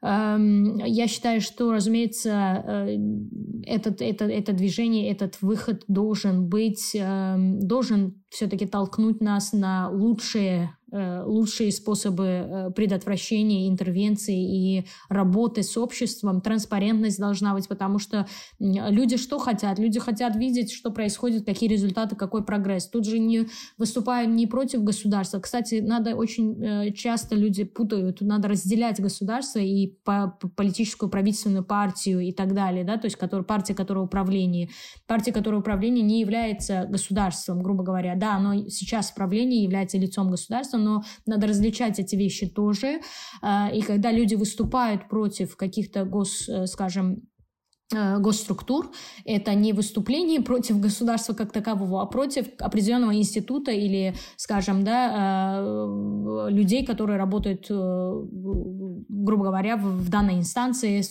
эм, 0.00 0.78
я 0.78 1.08
считаю, 1.08 1.42
что, 1.42 1.72
разумеется, 1.72 2.88
этот, 3.66 4.00
это, 4.00 4.24
это 4.24 4.52
движение, 4.54 5.12
этот 5.12 5.42
выход 5.42 5.84
должен 5.88 6.48
быть, 6.48 6.92
эм, 6.94 7.60
должен 7.60 8.22
все-таки 8.30 8.66
толкнуть 8.66 9.20
нас 9.20 9.52
на 9.52 9.90
лучшие 9.90 10.70
Э, 10.81 10.81
лучшие 11.24 11.72
способы 11.72 12.24
э, 12.24 12.70
предотвращения, 12.74 13.68
интервенции 13.68 14.78
и 14.78 14.86
работы 15.08 15.62
с 15.62 15.76
обществом. 15.76 16.40
Транспарентность 16.40 17.18
должна 17.18 17.54
быть, 17.54 17.68
потому 17.68 17.98
что 17.98 18.26
люди 18.58 19.16
что 19.16 19.38
хотят? 19.38 19.78
Люди 19.78 19.98
хотят 19.98 20.36
видеть, 20.36 20.72
что 20.72 20.90
происходит, 20.90 21.46
какие 21.46 21.68
результаты, 21.68 22.14
какой 22.16 22.44
прогресс. 22.44 22.88
Тут 22.88 23.06
же 23.06 23.18
не 23.18 23.48
выступают 23.78 24.30
не 24.30 24.46
против 24.46 24.84
государства. 24.84 25.40
Кстати, 25.40 25.76
надо 25.76 26.14
очень 26.14 26.62
э, 26.62 26.92
часто 26.92 27.34
люди 27.34 27.64
путают, 27.64 28.20
надо 28.20 28.48
разделять 28.48 29.00
государство 29.00 29.58
и 29.58 29.86
по 30.04 30.38
политическую 30.56 31.08
правительственную 31.08 31.64
партию 31.64 32.20
и 32.20 32.32
так 32.32 32.54
далее, 32.54 32.84
да, 32.84 32.98
то 32.98 33.06
есть 33.06 33.16
который, 33.16 33.44
партия, 33.44 33.74
которая 33.74 34.04
управление. 34.04 34.68
Партия, 35.06 35.32
которая 35.32 35.60
управление 35.60 36.04
не 36.04 36.20
является 36.20 36.86
государством, 36.88 37.62
грубо 37.62 37.82
говоря. 37.82 38.14
Да, 38.14 38.38
но 38.38 38.68
сейчас 38.68 39.10
правление 39.10 39.62
является 39.62 39.98
лицом 39.98 40.30
государства, 40.30 40.78
но 40.82 41.02
надо 41.26 41.46
различать 41.46 41.98
эти 41.98 42.16
вещи 42.16 42.46
тоже. 42.48 43.00
А, 43.40 43.70
и 43.72 43.80
когда 43.82 44.12
люди 44.12 44.34
выступают 44.34 45.08
против 45.08 45.56
каких-то 45.56 46.04
гос, 46.04 46.48
э, 46.48 46.66
скажем, 46.66 47.22
э, 47.94 48.18
госструктур. 48.18 48.90
Это 49.24 49.54
не 49.54 49.72
выступление 49.72 50.40
против 50.40 50.80
государства 50.80 51.34
как 51.34 51.52
такового, 51.52 52.02
а 52.02 52.06
против 52.06 52.46
определенного 52.58 53.14
института 53.14 53.70
или, 53.70 54.14
скажем, 54.36 54.82
да, 54.82 55.58
э, 55.60 56.46
людей, 56.50 56.86
которые 56.86 57.18
работают, 57.18 57.66
грубо 57.68 59.44
говоря, 59.44 59.76
в 59.76 60.08
данной 60.08 60.38
инстанции, 60.38 61.02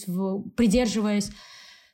придерживаясь 0.55 1.31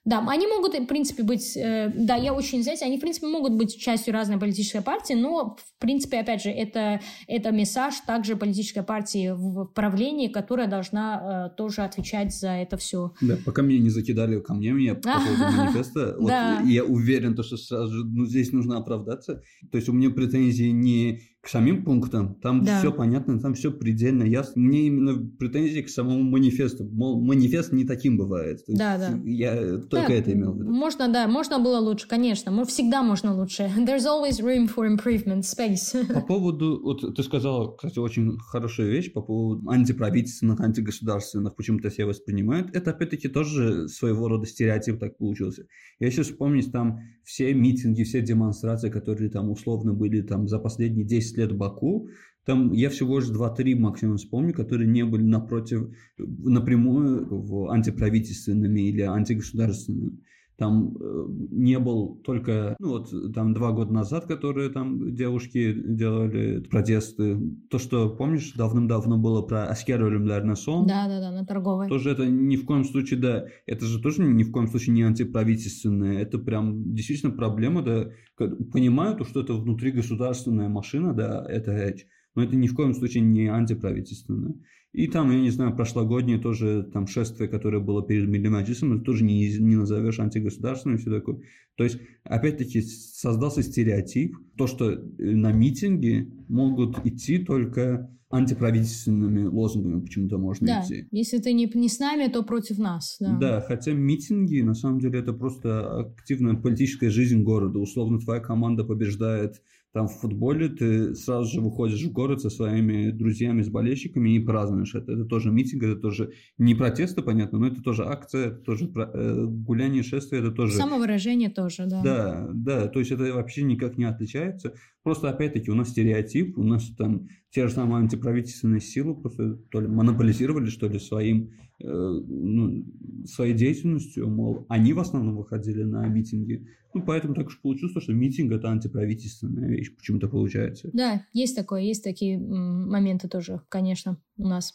Да, 0.08 0.26
они 0.26 0.48
могут, 0.48 0.74
в 0.74 0.86
принципе, 0.86 1.22
быть... 1.22 1.58
Э, 1.58 1.92
да, 1.94 2.16
я 2.16 2.34
очень, 2.34 2.64
знаете, 2.64 2.86
они, 2.86 2.98
в 2.98 3.02
принципе, 3.02 3.28
могут 3.28 3.52
быть 3.56 3.78
частью 3.78 4.14
разной 4.14 4.40
политической 4.40 4.82
партии, 4.82 5.16
но, 5.16 5.58
в 5.58 5.82
принципе, 5.82 6.20
опять 6.20 6.42
же, 6.42 6.50
это, 6.50 7.02
это 7.28 7.52
мессаж 7.52 7.96
также 8.08 8.38
политической 8.38 8.84
партии 8.84 9.34
в 9.36 9.66
правлении, 9.66 10.30
которая 10.30 10.68
должна 10.68 11.50
э, 11.52 11.58
тоже 11.58 11.82
отвечать 11.82 12.34
за 12.34 12.52
это 12.52 12.78
все. 12.78 13.12
Да, 13.20 13.38
пока 13.46 13.62
меня 13.62 13.80
не 13.80 13.90
закидали 13.90 14.40
камнями 14.40 14.84
я 14.84 14.96
по 14.96 15.02
поводу 15.02 15.58
манифеста, 15.58 16.16
вот 16.18 16.32
я 16.32 16.86
уверен, 16.86 17.36
то, 17.36 17.44
что 17.44 17.58
сразу 17.58 18.06
ну, 18.06 18.26
здесь 18.26 18.54
нужно 18.54 18.78
оправдаться. 18.78 19.42
То 19.74 19.78
есть 19.78 19.90
у 19.90 19.94
меня 19.94 20.10
претензии 20.10 20.70
не 20.70 21.20
к 21.48 21.50
самим 21.50 21.86
пунктам, 21.86 22.36
там 22.42 22.66
да. 22.66 22.80
все 22.80 22.92
понятно, 22.92 23.40
там 23.40 23.54
все 23.54 23.72
предельно 23.72 24.24
ясно. 24.24 24.62
Мне 24.62 24.88
именно 24.88 25.26
претензии 25.40 25.80
к 25.80 25.88
самому 25.88 26.22
манифесту. 26.24 26.84
Мол, 26.84 27.24
манифест 27.24 27.72
не 27.72 27.86
таким 27.86 28.18
бывает. 28.18 28.66
То 28.66 28.74
да, 28.76 28.98
да. 28.98 29.18
Я 29.24 29.78
только 29.78 30.10
да, 30.10 30.14
это 30.14 30.34
имел 30.34 30.52
в 30.52 30.58
виду. 30.58 30.70
Можно, 30.70 31.08
да, 31.08 31.26
можно 31.30 31.60
было 31.60 31.78
лучше, 31.78 32.06
конечно. 32.06 32.66
Всегда 32.66 33.02
можно 33.02 33.34
лучше. 33.34 33.72
There's 33.78 34.06
always 34.06 34.42
room 34.42 34.68
for 34.68 34.94
improvement, 34.94 35.44
space. 35.44 36.14
По 36.14 36.20
поводу, 36.20 36.82
вот 36.84 37.16
ты 37.16 37.24
сказала, 37.24 37.74
кстати, 37.78 37.98
очень 37.98 38.38
хорошая 38.40 38.88
вещь 38.88 39.14
по 39.14 39.22
поводу 39.22 39.70
антиправительственных, 39.70 40.60
антигосударственных, 40.60 41.56
почему-то 41.56 41.90
все 41.90 42.04
воспринимают. 42.04 42.76
Это, 42.76 42.92
опять-таки, 42.92 43.30
тоже 43.30 43.88
своего 43.88 44.28
рода 44.28 44.46
стереотип 44.46 45.00
так 45.00 45.18
получился. 45.18 45.66
Я 46.00 46.12
сейчас 46.12 46.28
вспомнить 46.28 46.74
там 46.74 47.00
все 47.24 47.54
митинги, 47.54 48.04
все 48.04 48.22
демонстрации, 48.22 48.90
которые 48.90 49.30
там 49.30 49.50
условно 49.50 49.94
были 49.94 50.22
там 50.22 50.50
за 50.50 50.60
последние 50.60 51.06
10 51.06 51.37
лет 51.38 51.52
в 51.52 51.58
Баку, 51.58 52.10
там 52.46 52.72
я 52.72 52.90
всего 52.90 53.20
лишь 53.20 53.30
2-3 53.30 53.76
максимум 53.76 54.18
вспомню, 54.18 54.54
которые 54.54 54.88
не 54.88 55.04
были 55.04 55.24
напротив, 55.24 55.90
напрямую 56.18 57.28
в 57.30 57.70
антиправительственными 57.70 58.82
или 58.88 59.02
антигосударственными. 59.02 60.20
Там 60.58 60.98
э, 61.00 61.26
не 61.52 61.78
был 61.78 62.16
только, 62.26 62.76
ну 62.80 62.90
вот 62.90 63.14
там 63.36 63.54
два 63.54 63.72
года 63.74 63.94
назад, 63.94 64.26
которые 64.26 64.70
там 64.70 65.14
девушки 65.14 65.72
делали 65.72 66.62
протесты. 66.62 67.40
То, 67.70 67.78
что, 67.78 68.10
помнишь, 68.10 68.54
давным-давно 68.54 69.20
было 69.20 69.44
про 69.44 69.66
Аскер 69.66 70.00
на 70.00 70.56
сон. 70.56 70.88
Да, 70.88 71.08
да, 71.08 71.20
да, 71.20 71.32
на 71.32 71.46
торговой. 71.46 71.88
Тоже 71.90 72.10
это 72.10 72.26
ни 72.26 72.56
в 72.56 72.66
коем 72.66 72.86
случае, 72.86 73.20
да, 73.20 73.46
это 73.68 73.86
же 73.86 74.02
тоже 74.02 74.24
ни 74.24 74.44
в 74.44 74.52
коем 74.52 74.68
случае 74.68 74.96
не 74.96 75.04
антиправительственное. 75.04 76.20
Это 76.22 76.40
прям 76.40 76.94
действительно 76.96 77.34
проблема, 77.34 77.84
да. 77.84 78.10
Понимаю 78.38 79.16
то, 79.16 79.26
что 79.26 79.42
это 79.42 79.54
внутригосударственная 79.54 80.70
машина, 80.70 81.14
да, 81.14 81.46
это 81.48 81.76
речь. 81.76 82.08
Но 82.34 82.44
это 82.44 82.56
ни 82.56 82.68
в 82.68 82.74
коем 82.74 82.96
случае 82.96 83.22
не 83.24 83.48
антиправительственное. 83.48 84.56
И 84.94 85.08
там, 85.08 85.32
я 85.32 85.40
не 85.40 85.50
знаю, 85.50 85.76
прошлогоднее 85.76 86.40
тоже 86.40 86.90
там 86.92 87.08
шествие, 87.08 87.50
которое 87.50 87.80
было 87.80 88.06
перед 88.06 88.28
Миллиматисом, 88.28 88.94
это 88.94 89.04
тоже 89.04 89.24
не, 89.24 89.48
не 89.60 89.76
назовешь 89.76 90.20
антигосударственным 90.20 90.98
и 90.98 91.00
все 91.00 91.12
такое. 91.12 91.42
То 91.76 91.84
есть, 91.84 92.00
опять-таки, 92.24 92.82
создался 92.82 93.62
стереотип, 93.62 94.36
то, 94.58 94.66
что 94.66 94.92
э, 94.92 94.98
на 95.18 95.52
митинги 95.52 96.32
могут 96.48 97.06
идти 97.06 97.38
только 97.40 98.10
антиправительственными 98.30 99.46
лозунгами 99.46 100.02
почему-то 100.02 100.38
можно 100.38 100.68
да. 100.68 100.84
идти. 100.84 101.08
Если 101.12 101.38
ты 101.38 101.54
не, 101.54 101.72
не 101.74 101.88
с 101.88 102.00
нами, 102.00 102.30
то 102.30 102.44
против 102.44 102.78
нас. 102.78 103.18
Да. 103.20 103.38
да, 103.38 103.62
хотя 103.62 103.94
митинги, 103.94 104.62
на 104.62 104.74
самом 104.74 105.00
деле, 105.00 105.20
это 105.20 105.32
просто 105.32 106.00
активная 106.00 106.56
политическая 106.56 107.10
жизнь 107.10 107.44
города. 107.44 107.80
Условно, 107.80 108.20
твоя 108.20 108.42
команда 108.42 108.84
побеждает 108.84 109.62
там 109.98 110.08
в 110.08 110.14
футболе 110.14 110.70
ты 110.70 111.16
сразу 111.16 111.52
же 111.52 111.60
выходишь 111.60 112.04
в 112.04 112.12
город 112.12 112.40
со 112.40 112.52
своими 112.52 113.10
друзьями, 113.10 113.64
с 113.64 113.70
болельщиками 113.70 114.36
и 114.36 114.40
празднуешь 114.40 114.94
это. 114.94 115.12
Это 115.12 115.26
тоже 115.26 115.50
митинг, 115.50 115.82
это 115.82 115.96
тоже 115.96 116.34
не 116.60 116.76
протесты, 116.76 117.24
понятно, 117.24 117.58
но 117.58 117.66
это 117.66 117.82
тоже 117.82 118.06
акция, 118.06 118.50
это 118.50 118.58
тоже 118.58 118.92
э, 118.96 119.46
гуляние, 119.48 120.04
шествие, 120.04 120.44
это 120.44 120.52
тоже... 120.52 120.74
Самовыражение 120.74 121.50
тоже, 121.50 121.88
да. 121.88 122.04
Да, 122.04 122.48
да, 122.54 122.88
то 122.90 123.00
есть 123.00 123.12
это 123.12 123.24
вообще 123.34 123.64
никак 123.64 123.98
не 123.98 124.06
отличается. 124.06 124.76
Просто, 125.08 125.30
опять-таки, 125.30 125.72
у 125.72 125.74
нас 125.74 125.92
стереотип, 125.92 126.58
у 126.58 126.64
нас 126.64 126.86
там 126.98 127.30
те 127.50 127.66
же 127.66 127.74
самые 127.74 128.02
антиправительственные 128.02 128.82
силы 128.82 129.16
просто 129.16 129.56
то 129.72 129.80
ли 129.80 129.88
монополизировали, 129.88 130.66
что 130.66 130.90
ли, 130.90 131.00
своим, 131.00 131.54
э, 131.80 131.86
ну, 131.88 132.84
своей 133.26 133.54
деятельностью, 133.54 134.28
мол, 134.30 134.66
они 134.68 134.92
в 134.92 135.00
основном 135.00 135.38
выходили 135.38 135.84
на 135.84 136.06
митинги. 136.08 136.68
Ну, 136.94 137.04
поэтому 137.04 137.36
так 137.36 137.48
уж 137.48 137.62
получилось, 137.62 138.04
что 138.04 138.12
митинг– 138.12 138.52
это 138.54 138.68
антиправительственная 138.68 139.70
вещь, 139.70 139.96
почему-то 139.96 140.28
получается. 140.28 140.90
Да, 140.92 141.26
есть 141.32 141.56
такое, 141.56 141.84
есть 141.84 142.04
такие 142.04 142.38
моменты 142.38 143.30
тоже, 143.30 143.62
конечно, 143.70 144.18
у 144.36 144.46
нас. 144.46 144.74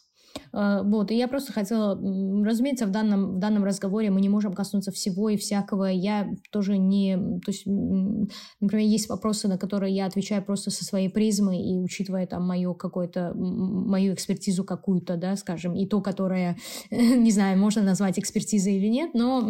А, 0.52 0.82
вот, 0.82 1.10
и 1.10 1.16
я 1.16 1.28
просто 1.28 1.52
хотела, 1.52 1.94
разумеется, 1.94 2.86
в 2.86 2.90
данном, 2.90 3.36
в 3.36 3.38
данном 3.38 3.64
разговоре 3.64 4.10
мы 4.10 4.20
не 4.20 4.28
можем 4.28 4.52
коснуться 4.52 4.92
всего 4.92 5.28
и 5.28 5.36
всякого. 5.36 5.84
Я 5.86 6.30
тоже 6.50 6.78
не... 6.78 7.16
То 7.16 7.50
есть, 7.50 7.66
например, 7.66 8.86
есть 8.86 9.08
вопросы, 9.08 9.48
на 9.48 9.58
которые 9.58 9.94
я 9.94 10.06
отвечаю 10.06 10.42
просто 10.44 10.70
со 10.70 10.84
своей 10.84 11.08
призмы, 11.08 11.60
и 11.60 11.78
учитывая 11.78 12.26
там 12.26 12.46
мою 12.46 12.74
какую-то, 12.74 13.32
мою 13.34 14.14
экспертизу 14.14 14.64
какую-то, 14.64 15.16
да, 15.16 15.36
скажем, 15.36 15.74
и 15.74 15.86
то, 15.86 16.00
которое, 16.00 16.56
не 16.90 17.30
знаю, 17.30 17.58
можно 17.58 17.82
назвать 17.82 18.18
экспертизой 18.18 18.74
или 18.74 18.88
нет, 18.88 19.10
но, 19.14 19.40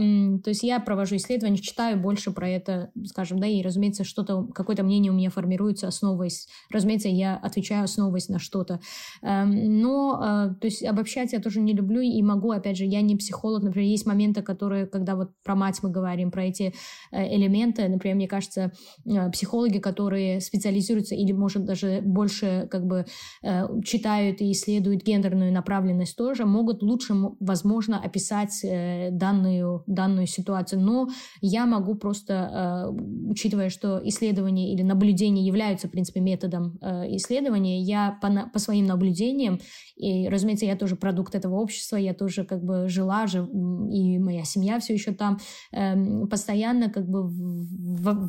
то 0.42 0.50
есть 0.50 0.62
я 0.62 0.80
провожу 0.80 1.16
исследования, 1.16 1.58
читаю 1.58 1.98
больше 1.98 2.30
про 2.30 2.48
это, 2.48 2.90
скажем, 3.06 3.38
да, 3.38 3.46
и, 3.46 3.62
разумеется, 3.62 4.04
что-то, 4.04 4.44
какое-то 4.54 4.82
мнение 4.82 5.12
у 5.12 5.14
меня 5.14 5.30
формируется, 5.30 5.88
основываясь, 5.88 6.48
разумеется, 6.70 7.08
я 7.08 7.36
отвечаю, 7.36 7.84
основываясь 7.84 8.28
на 8.28 8.38
что-то. 8.38 8.80
Эм, 9.22 9.80
но, 9.80 10.18
а, 10.20 10.48
то 10.54 10.66
есть 10.66 10.71
есть 10.72 10.84
обобщать 10.84 11.32
я 11.32 11.40
тоже 11.40 11.60
не 11.60 11.72
люблю 11.72 12.00
и 12.00 12.22
могу, 12.22 12.50
опять 12.50 12.76
же, 12.76 12.84
я 12.84 13.00
не 13.02 13.16
психолог, 13.16 13.62
например, 13.62 13.88
есть 13.88 14.06
моменты, 14.06 14.42
которые, 14.42 14.86
когда 14.86 15.14
вот 15.14 15.30
про 15.44 15.54
мать 15.54 15.78
мы 15.82 15.90
говорим, 15.90 16.30
про 16.30 16.44
эти 16.44 16.74
э, 17.12 17.36
элементы, 17.36 17.88
например, 17.88 18.16
мне 18.16 18.28
кажется, 18.28 18.72
э, 19.04 19.30
психологи, 19.30 19.78
которые 19.78 20.40
специализируются 20.40 21.14
или, 21.14 21.32
может, 21.32 21.64
даже 21.64 22.00
больше 22.02 22.68
как 22.70 22.86
бы 22.86 23.06
э, 23.42 23.66
читают 23.84 24.40
и 24.40 24.52
исследуют 24.52 25.02
гендерную 25.02 25.52
направленность 25.52 26.16
тоже, 26.16 26.44
могут 26.44 26.82
лучше, 26.82 27.14
возможно, 27.40 28.00
описать 28.02 28.64
данную, 29.10 29.84
данную 29.86 30.26
ситуацию. 30.26 30.80
Но 30.80 31.08
я 31.40 31.66
могу 31.66 31.94
просто, 31.94 32.90
учитывая, 33.28 33.70
что 33.70 34.00
исследования 34.04 34.72
или 34.72 34.82
наблюдения 34.82 35.44
являются, 35.44 35.88
в 35.88 35.90
принципе, 35.90 36.20
методом 36.20 36.78
исследования, 37.16 37.80
я 37.82 38.18
по, 38.20 38.50
по 38.52 38.58
своим 38.58 38.86
наблюдениям, 38.86 39.60
и, 39.96 40.28
разумеется, 40.28 40.61
разумеется, 40.62 40.66
я 40.66 40.76
тоже 40.76 40.96
продукт 40.96 41.34
этого 41.34 41.56
общества, 41.56 41.96
я 41.96 42.14
тоже 42.14 42.44
как 42.44 42.62
бы 42.62 42.88
жила, 42.88 43.26
жив, 43.26 43.48
и 43.90 44.18
моя 44.18 44.44
семья 44.44 44.78
все 44.78 44.94
еще 44.94 45.12
там, 45.12 45.38
э, 45.72 46.26
постоянно 46.26 46.90
как 46.90 47.08
бы 47.08 47.28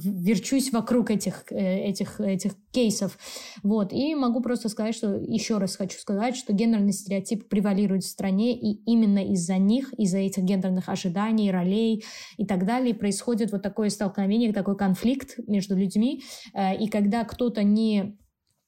верчусь 0.04 0.72
вокруг 0.72 1.12
этих, 1.12 1.44
э, 1.52 1.90
этих, 1.90 2.20
этих 2.20 2.54
кейсов. 2.72 3.18
Вот. 3.64 3.94
И 3.94 4.16
могу 4.16 4.42
просто 4.42 4.70
сказать, 4.70 4.96
что 4.96 5.16
еще 5.16 5.58
раз 5.58 5.76
хочу 5.76 6.00
сказать, 6.00 6.36
что 6.36 6.54
гендерный 6.54 6.94
стереотип 6.94 7.50
превалирует 7.50 8.04
в 8.04 8.10
стране, 8.10 8.54
и 8.54 8.82
именно 8.86 9.24
из-за 9.34 9.58
них, 9.58 9.94
из-за 9.98 10.18
этих 10.18 10.44
гендерных 10.44 10.90
ожиданий, 10.90 11.52
ролей 11.52 12.04
и 12.38 12.46
так 12.46 12.66
далее 12.66 12.94
происходит 12.94 13.52
вот 13.52 13.62
такое 13.62 13.90
столкновение, 13.90 14.54
такой 14.54 14.76
конфликт 14.76 15.40
между 15.48 15.76
людьми. 15.76 16.24
Э, 16.54 16.76
и 16.76 16.88
когда 16.88 17.24
кто-то 17.24 17.64
не 17.64 18.18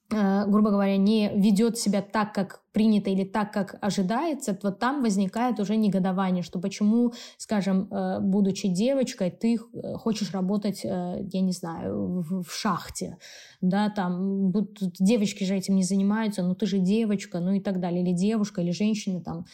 грубо 0.10 0.70
говоря, 0.70 0.98
не 0.98 1.32
ведет 1.36 1.78
себя 1.78 2.02
так, 2.02 2.34
как 2.34 2.62
принято 2.72 3.10
или 3.10 3.24
так, 3.24 3.54
как 3.54 3.78
ожидается, 3.82 4.54
то 4.54 4.72
там 4.72 5.02
возникает 5.02 5.60
уже 5.60 5.78
негодование, 5.78 6.44
что 6.44 6.60
почему, 6.60 7.14
скажем, 7.38 7.88
э, 7.90 8.20
будучи 8.20 8.68
девочкой, 8.68 9.32
ты 9.32 9.56
э, 9.56 9.94
хочешь 9.94 10.32
работать, 10.34 10.84
я 10.84 11.42
не 11.42 11.54
знаю, 11.54 12.22
в 12.22 12.52
шахте, 12.52 13.18
да, 13.62 13.90
там, 13.90 14.52
девочки 15.00 15.44
же 15.46 15.56
этим 15.56 15.76
не 15.76 15.84
занимаются, 15.84 16.44
но 16.44 16.54
ты 16.54 16.66
же 16.66 16.80
девочка, 16.80 17.40
ну 17.40 17.54
и 17.54 17.60
так 17.60 17.80
далее, 17.80 18.04
или 18.04 18.12
девушка, 18.12 18.62
или 18.62 18.72
женщина, 18.72 19.22
там, 19.22 19.46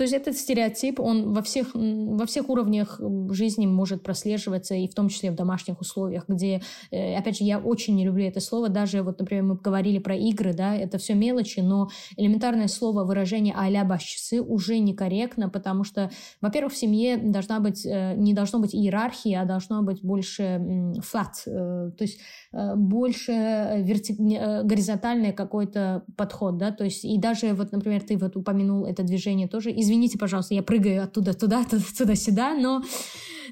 то 0.00 0.04
есть 0.04 0.14
этот 0.14 0.34
стереотип, 0.34 0.98
он 0.98 1.34
во 1.34 1.42
всех, 1.42 1.72
во 1.74 2.24
всех 2.24 2.48
уровнях 2.48 2.98
жизни 3.32 3.66
может 3.66 4.02
прослеживаться, 4.02 4.74
и 4.74 4.88
в 4.88 4.94
том 4.94 5.10
числе 5.10 5.30
в 5.30 5.34
домашних 5.34 5.78
условиях, 5.78 6.24
где, 6.26 6.62
э, 6.90 7.14
опять 7.16 7.36
же, 7.36 7.44
я 7.44 7.58
очень 7.58 7.96
не 7.96 8.06
люблю 8.06 8.24
это 8.24 8.40
слово, 8.40 8.70
даже 8.70 9.02
вот, 9.02 9.18
например, 9.18 9.44
мы 9.44 9.56
говорили 9.56 9.98
про 9.98 10.16
игры, 10.16 10.54
да, 10.54 10.74
это 10.74 10.96
все 10.96 11.12
мелочи, 11.12 11.60
но 11.60 11.90
элементарное 12.16 12.68
слово, 12.68 13.04
выражение 13.04 13.54
а-ля 13.54 13.84
башчасы 13.84 14.40
уже 14.40 14.78
некорректно, 14.78 15.50
потому 15.50 15.84
что, 15.84 16.10
во-первых, 16.40 16.72
в 16.72 16.78
семье 16.78 17.18
должна 17.18 17.60
быть, 17.60 17.84
э, 17.84 18.14
не 18.16 18.32
должно 18.32 18.58
быть 18.58 18.74
иерархии, 18.74 19.34
а 19.34 19.44
должно 19.44 19.82
быть 19.82 20.02
больше 20.02 20.94
фат, 21.02 21.42
э, 21.46 21.90
то 21.94 22.04
есть 22.04 22.20
больше 22.52 23.32
верти... 23.82 24.16
горизонтальный 24.64 25.32
какой-то 25.32 26.04
подход, 26.16 26.56
да, 26.56 26.72
то 26.72 26.84
есть 26.84 27.04
и 27.04 27.18
даже 27.18 27.52
вот, 27.52 27.70
например, 27.72 28.00
ты 28.00 28.16
вот 28.16 28.36
упомянул 28.36 28.86
это 28.86 29.02
движение 29.02 29.46
тоже. 29.46 29.70
Из 29.70 29.90
извините, 29.90 30.18
пожалуйста, 30.18 30.54
я 30.54 30.62
прыгаю 30.62 31.02
оттуда 31.02 31.34
туда, 31.34 31.64
туда-сюда, 31.98 32.54
но 32.54 32.80
э, 32.80 32.82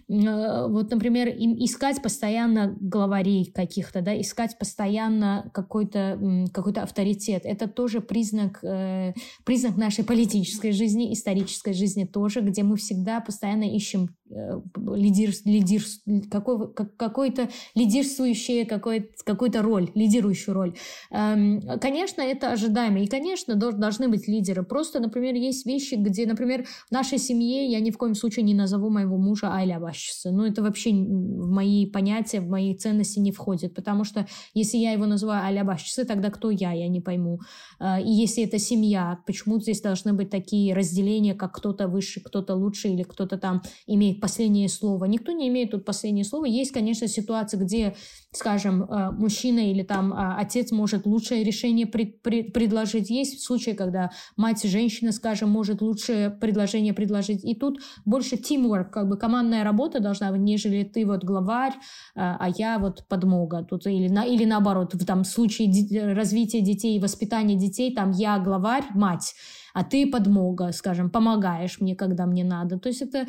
вот, 0.08 0.90
например, 0.90 1.28
им 1.28 1.54
искать 1.58 2.02
постоянно 2.02 2.76
главарей 2.80 3.50
каких-то, 3.52 4.00
да, 4.00 4.18
искать 4.20 4.58
постоянно 4.58 5.50
какой-то 5.52 6.18
какой 6.52 6.72
авторитет, 6.72 7.42
это 7.44 7.66
тоже 7.66 8.00
признак, 8.00 8.62
э, 8.62 9.14
признак 9.44 9.76
нашей 9.76 10.04
политической 10.04 10.72
жизни, 10.72 11.12
исторической 11.12 11.72
жизни 11.72 12.04
тоже, 12.04 12.40
где 12.40 12.62
мы 12.62 12.76
всегда 12.76 13.20
постоянно 13.20 13.64
ищем 13.64 14.10
Э, 14.30 14.60
лидер, 14.94 15.30
лидер, 15.44 15.82
какой, 16.30 16.72
какой-то 16.74 17.48
лидирующая 17.74 18.66
какой, 18.66 19.10
какую-то 19.24 19.62
роль, 19.62 19.90
лидирующую 19.94 20.54
роль. 20.54 20.74
Эм, 21.10 21.62
конечно, 21.80 22.20
это 22.20 22.52
ожидаемо. 22.52 23.00
И, 23.00 23.06
конечно, 23.06 23.54
должны 23.54 24.08
быть 24.08 24.28
лидеры. 24.28 24.64
Просто, 24.64 25.00
например, 25.00 25.34
есть 25.34 25.66
вещи, 25.66 25.94
где, 25.94 26.26
например, 26.26 26.66
в 26.88 26.92
нашей 26.92 27.18
семье 27.18 27.70
я 27.70 27.80
ни 27.80 27.90
в 27.90 27.96
коем 27.96 28.14
случае 28.14 28.44
не 28.44 28.54
назову 28.54 28.90
моего 28.90 29.16
мужа 29.16 29.52
Айля 29.52 29.78
Башчиса. 29.88 30.30
Ну, 30.30 30.44
это 30.44 30.62
вообще 30.62 30.90
в 30.90 31.48
мои 31.48 31.86
понятия, 31.86 32.40
в 32.40 32.48
мои 32.48 32.74
ценности 32.74 33.20
не 33.20 33.32
входит. 33.32 33.74
Потому 33.74 34.04
что 34.04 34.26
если 34.54 34.78
я 34.78 34.92
его 34.92 35.06
называю 35.06 35.44
Айля 35.44 35.64
Башчиса, 35.64 36.04
тогда 36.04 36.30
кто 36.30 36.50
я? 36.50 36.72
Я 36.72 36.88
не 36.88 37.00
пойму. 37.00 37.40
Э, 37.80 38.02
и 38.02 38.10
если 38.10 38.44
это 38.44 38.58
семья, 38.58 39.18
почему 39.26 39.60
здесь 39.60 39.80
должны 39.80 40.12
быть 40.12 40.30
такие 40.30 40.74
разделения, 40.74 41.34
как 41.34 41.52
кто-то 41.52 41.88
выше, 41.88 42.20
кто-то 42.20 42.54
лучше 42.54 42.88
или 42.88 43.02
кто-то 43.02 43.38
там 43.38 43.62
имеет 43.86 44.20
последнее 44.20 44.68
слово. 44.68 45.06
Никто 45.06 45.32
не 45.32 45.48
имеет 45.48 45.70
тут 45.70 45.84
последнее 45.84 46.24
слово. 46.24 46.44
Есть, 46.46 46.72
конечно, 46.72 47.08
ситуации, 47.08 47.56
где, 47.56 47.96
скажем, 48.32 48.82
э, 48.82 49.10
мужчина 49.12 49.70
или 49.70 49.82
там 49.82 50.12
а, 50.12 50.36
отец 50.38 50.70
может 50.72 51.06
лучшее 51.06 51.44
решение 51.44 51.86
пред, 51.86 52.22
пред, 52.22 52.52
предложить. 52.52 53.10
Есть 53.10 53.42
случаи, 53.42 53.70
когда 53.70 54.10
мать, 54.36 54.62
женщина, 54.64 55.12
скажем, 55.12 55.50
может 55.50 55.80
лучшее 55.80 56.30
предложение 56.30 56.92
предложить. 56.92 57.44
И 57.44 57.54
тут 57.54 57.80
больше 58.04 58.36
teamwork, 58.36 58.90
как 58.90 59.08
бы 59.08 59.16
командная 59.16 59.64
работа 59.64 59.77
должна 59.86 60.32
быть, 60.32 60.40
нежели 60.40 60.82
ты 60.82 61.06
вот 61.06 61.24
главарь, 61.24 61.74
а, 62.16 62.36
а 62.40 62.48
я 62.48 62.78
вот 62.78 63.04
подмога. 63.08 63.62
Тут 63.62 63.86
или, 63.86 64.08
на, 64.08 64.24
или 64.24 64.44
наоборот, 64.44 64.94
в 64.94 65.06
там 65.06 65.24
случае 65.24 65.68
развития 66.14 66.60
детей, 66.60 66.98
воспитания 67.00 67.54
детей, 67.54 67.94
там 67.94 68.10
я 68.10 68.38
главарь, 68.38 68.84
мать 68.94 69.34
а 69.78 69.84
ты 69.84 70.10
подмога, 70.10 70.72
скажем, 70.72 71.08
помогаешь 71.08 71.80
мне, 71.80 71.94
когда 71.94 72.26
мне 72.26 72.42
надо. 72.42 72.80
То 72.80 72.88
есть 72.88 73.00
это, 73.00 73.28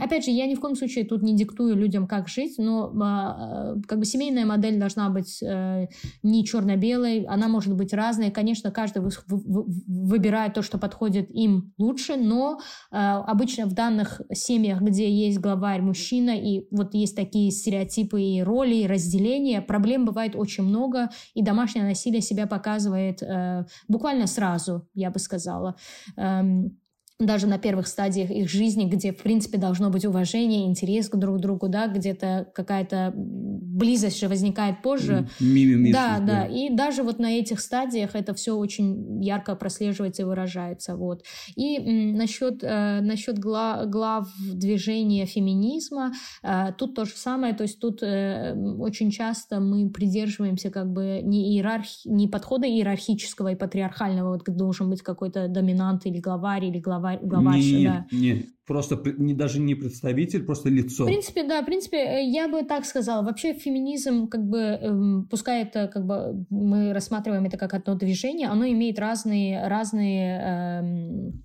опять 0.00 0.24
же, 0.24 0.30
я 0.30 0.46
ни 0.46 0.54
в 0.54 0.60
коем 0.60 0.74
случае 0.74 1.04
тут 1.04 1.22
не 1.22 1.36
диктую 1.36 1.76
людям, 1.76 2.06
как 2.06 2.28
жить, 2.28 2.54
но 2.56 2.90
а, 3.02 3.74
как 3.86 3.98
бы 3.98 4.06
семейная 4.06 4.46
модель 4.46 4.78
должна 4.78 5.10
быть 5.10 5.42
э, 5.42 5.88
не 6.22 6.46
черно-белой, 6.46 7.24
она 7.24 7.48
может 7.48 7.74
быть 7.76 7.92
разной. 7.92 8.30
Конечно, 8.30 8.70
каждый 8.70 9.02
выбирает 9.26 10.54
то, 10.54 10.62
что 10.62 10.78
подходит 10.78 11.30
им 11.30 11.74
лучше, 11.76 12.16
но 12.16 12.58
э, 12.90 12.96
обычно 12.96 13.66
в 13.66 13.74
данных 13.74 14.22
семьях, 14.32 14.80
где 14.80 15.10
есть 15.10 15.40
главарь 15.40 15.82
мужчина, 15.82 16.30
и 16.30 16.66
вот 16.70 16.94
есть 16.94 17.16
такие 17.16 17.50
стереотипы 17.50 18.22
и 18.22 18.42
роли, 18.42 18.76
и 18.76 18.86
разделения, 18.86 19.60
проблем 19.60 20.06
бывает 20.06 20.36
очень 20.36 20.64
много, 20.64 21.10
и 21.34 21.42
домашнее 21.42 21.84
насилие 21.84 22.22
себя 22.22 22.46
показывает 22.46 23.22
э, 23.22 23.66
буквально 23.88 24.26
сразу, 24.26 24.88
я 24.94 25.10
бы 25.10 25.18
сказала. 25.18 25.76
Эм, 26.16 26.78
даже 27.26 27.46
на 27.46 27.58
первых 27.58 27.86
стадиях 27.86 28.30
их 28.30 28.48
жизни, 28.48 28.84
где, 28.84 29.12
в 29.12 29.22
принципе, 29.22 29.58
должно 29.58 29.90
быть 29.90 30.04
уважение, 30.04 30.66
интерес 30.66 31.08
к 31.08 31.16
друг 31.16 31.40
другу, 31.40 31.68
да, 31.68 31.86
где-то 31.86 32.48
какая-то 32.54 33.12
близость 33.14 34.20
же 34.20 34.28
возникает 34.28 34.82
позже. 34.82 35.28
Мимимишность, 35.40 35.92
да, 35.92 36.18
да, 36.18 36.26
да. 36.26 36.46
И 36.46 36.70
даже 36.70 37.02
вот 37.02 37.18
на 37.18 37.38
этих 37.38 37.60
стадиях 37.60 38.14
это 38.14 38.34
все 38.34 38.56
очень 38.56 39.22
ярко 39.22 39.54
прослеживается 39.54 40.22
и 40.22 40.24
выражается. 40.24 40.96
Вот. 40.96 41.24
И 41.56 41.78
м, 41.78 42.14
насчет, 42.16 42.62
э, 42.62 43.00
насчет 43.00 43.38
гла, 43.38 43.84
глав 43.86 44.28
движения 44.52 45.26
феминизма, 45.26 46.12
э, 46.42 46.72
тут 46.76 46.94
то 46.94 47.04
же 47.04 47.12
самое, 47.14 47.54
то 47.54 47.62
есть 47.62 47.78
тут 47.78 48.02
э, 48.02 48.54
очень 48.78 49.10
часто 49.10 49.60
мы 49.60 49.90
придерживаемся 49.90 50.70
как 50.70 50.92
бы 50.92 51.20
не, 51.22 51.54
иерархи, 51.54 52.08
не 52.08 52.28
подхода 52.28 52.66
иерархического 52.66 53.52
и 53.52 53.54
патриархального, 53.54 54.32
вот 54.32 54.42
должен 54.44 54.90
быть 54.90 55.02
какой-то 55.02 55.48
доминант 55.48 56.06
или 56.06 56.18
главарь, 56.18 56.66
или 56.66 56.78
глава 56.78 57.11
главарь, 57.22 57.58
не, 57.58 57.84
да. 57.84 58.06
Не, 58.12 58.46
просто 58.66 59.00
не, 59.18 59.34
даже 59.34 59.60
не 59.60 59.74
представитель, 59.74 60.44
просто 60.44 60.68
лицо. 60.68 61.04
В 61.04 61.06
принципе, 61.06 61.44
да, 61.44 61.62
в 61.62 61.66
принципе, 61.66 61.98
э, 61.98 62.30
я 62.30 62.48
бы 62.48 62.62
так 62.62 62.84
сказала. 62.84 63.24
Вообще 63.24 63.54
феминизм, 63.54 64.28
как 64.28 64.48
бы, 64.48 64.58
эм, 64.58 65.28
пускай 65.30 65.62
это, 65.62 65.88
как 65.88 66.06
бы, 66.06 66.46
мы 66.50 66.92
рассматриваем 66.92 67.44
это 67.44 67.56
как 67.56 67.74
одно 67.74 67.94
движение, 67.94 68.48
оно 68.48 68.66
имеет 68.66 68.98
разные, 68.98 69.66
разные 69.68 70.40
эм, 70.40 71.44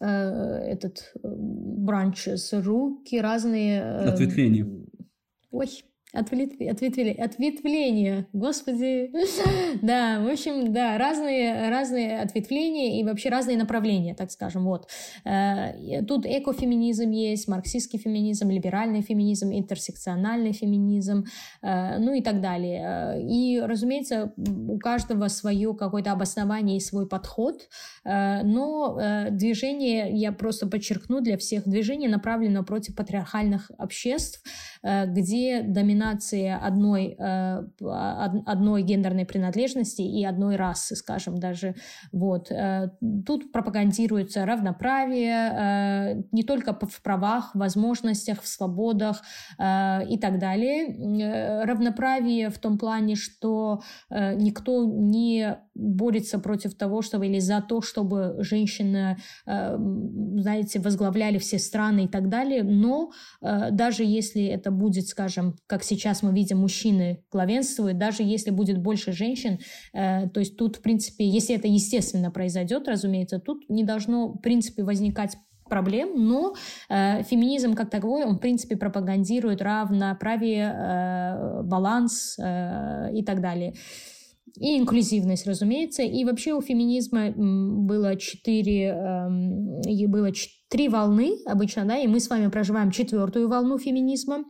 э, 0.00 0.06
этот 0.06 1.12
э, 1.22 1.28
бранч 1.28 2.28
с 2.28 2.52
руки, 2.62 3.20
разные... 3.20 3.80
Э, 3.80 4.08
Ответвления. 4.10 4.66
Ой, 5.50 5.68
Ответвление, 6.14 6.72
ответвление, 6.72 7.22
ответвление, 7.22 8.26
господи. 8.32 9.10
да, 9.82 10.20
в 10.20 10.26
общем, 10.26 10.72
да, 10.72 10.96
разные, 10.96 11.68
разные 11.68 12.22
ответвления 12.22 12.98
и 12.98 13.04
вообще 13.04 13.28
разные 13.28 13.58
направления, 13.58 14.14
так 14.14 14.30
скажем, 14.30 14.64
вот. 14.64 14.88
Э, 15.26 16.02
тут 16.06 16.24
экофеминизм 16.24 17.10
есть, 17.10 17.46
марксистский 17.46 17.98
феминизм, 17.98 18.48
либеральный 18.48 19.02
феминизм, 19.02 19.52
интерсекциональный 19.52 20.52
феминизм, 20.52 21.26
э, 21.60 21.98
ну 21.98 22.14
и 22.14 22.22
так 22.22 22.40
далее. 22.40 23.22
И, 23.28 23.60
разумеется, 23.60 24.32
у 24.38 24.78
каждого 24.78 25.28
свое 25.28 25.74
какое-то 25.74 26.12
обоснование 26.12 26.78
и 26.78 26.80
свой 26.80 27.06
подход, 27.06 27.68
э, 28.06 28.42
но 28.44 28.98
движение, 29.30 30.10
я 30.14 30.32
просто 30.32 30.66
подчеркну 30.66 31.20
для 31.20 31.36
всех, 31.36 31.68
движение 31.68 32.08
направлено 32.08 32.64
против 32.64 32.96
патриархальных 32.96 33.70
обществ, 33.76 34.42
где 34.82 35.60
доминантно 35.62 35.97
дискриминации 35.98 36.48
одной, 36.48 37.16
э, 37.18 37.62
одной 38.46 38.82
гендерной 38.82 39.24
принадлежности 39.24 40.02
и 40.02 40.24
одной 40.24 40.56
расы, 40.56 40.96
скажем, 40.96 41.38
даже. 41.38 41.74
Вот. 42.12 42.50
Э, 42.50 42.90
тут 43.26 43.52
пропагандируется 43.52 44.46
равноправие 44.46 45.52
э, 45.52 46.22
не 46.32 46.42
только 46.42 46.72
в 46.74 47.02
правах, 47.02 47.54
возможностях, 47.54 48.42
в 48.42 48.48
свободах 48.48 49.22
и 49.58 50.18
так 50.20 50.38
далее. 50.38 51.64
Равноправие 51.64 52.50
в 52.50 52.58
том 52.58 52.78
плане, 52.78 53.14
что 53.16 53.80
никто 54.10 54.84
не 54.84 55.58
борется 55.74 56.38
против 56.38 56.74
того, 56.74 57.02
чтобы 57.02 57.26
или 57.26 57.38
за 57.40 57.60
то, 57.60 57.80
чтобы 57.80 58.36
женщины, 58.40 59.16
знаете, 59.44 60.80
возглавляли 60.80 61.38
все 61.38 61.58
страны 61.58 62.04
и 62.04 62.08
так 62.08 62.28
далее. 62.28 62.62
Но 62.62 63.10
даже 63.40 64.04
если 64.04 64.44
это 64.44 64.70
будет, 64.70 65.08
скажем, 65.08 65.56
как 65.66 65.82
сейчас 65.88 66.22
мы 66.22 66.32
видим, 66.32 66.58
мужчины 66.58 67.24
главенствуют, 67.32 67.98
даже 67.98 68.22
если 68.22 68.50
будет 68.50 68.78
больше 68.78 69.12
женщин, 69.12 69.58
э, 69.92 70.28
то 70.28 70.40
есть 70.40 70.56
тут, 70.56 70.76
в 70.76 70.82
принципе, 70.82 71.26
если 71.26 71.54
это 71.54 71.68
естественно 71.68 72.30
произойдет, 72.30 72.88
разумеется, 72.88 73.38
тут 73.38 73.68
не 73.68 73.84
должно, 73.84 74.32
в 74.32 74.38
принципе, 74.38 74.84
возникать 74.84 75.36
проблем, 75.68 76.12
но 76.16 76.54
э, 76.88 77.22
феминизм 77.22 77.74
как 77.74 77.90
таковой, 77.90 78.24
он, 78.24 78.36
в 78.36 78.40
принципе, 78.40 78.76
пропагандирует 78.76 79.62
равноправие, 79.62 80.74
э, 80.74 81.62
баланс 81.62 82.36
э, 82.38 83.14
и 83.14 83.22
так 83.22 83.40
далее. 83.40 83.74
И 84.56 84.78
инклюзивность, 84.78 85.46
разумеется. 85.46 86.02
И 86.02 86.24
вообще 86.24 86.54
у 86.54 86.60
феминизма 86.60 87.30
было 87.36 88.16
четыре, 88.16 88.88
э, 88.88 90.06
было 90.06 90.32
три 90.68 90.88
волны 90.88 91.36
обычно, 91.46 91.84
да, 91.84 91.98
и 91.98 92.06
мы 92.06 92.20
с 92.20 92.28
вами 92.28 92.48
проживаем 92.48 92.90
четвертую 92.90 93.48
волну 93.48 93.78
феминизма. 93.78 94.44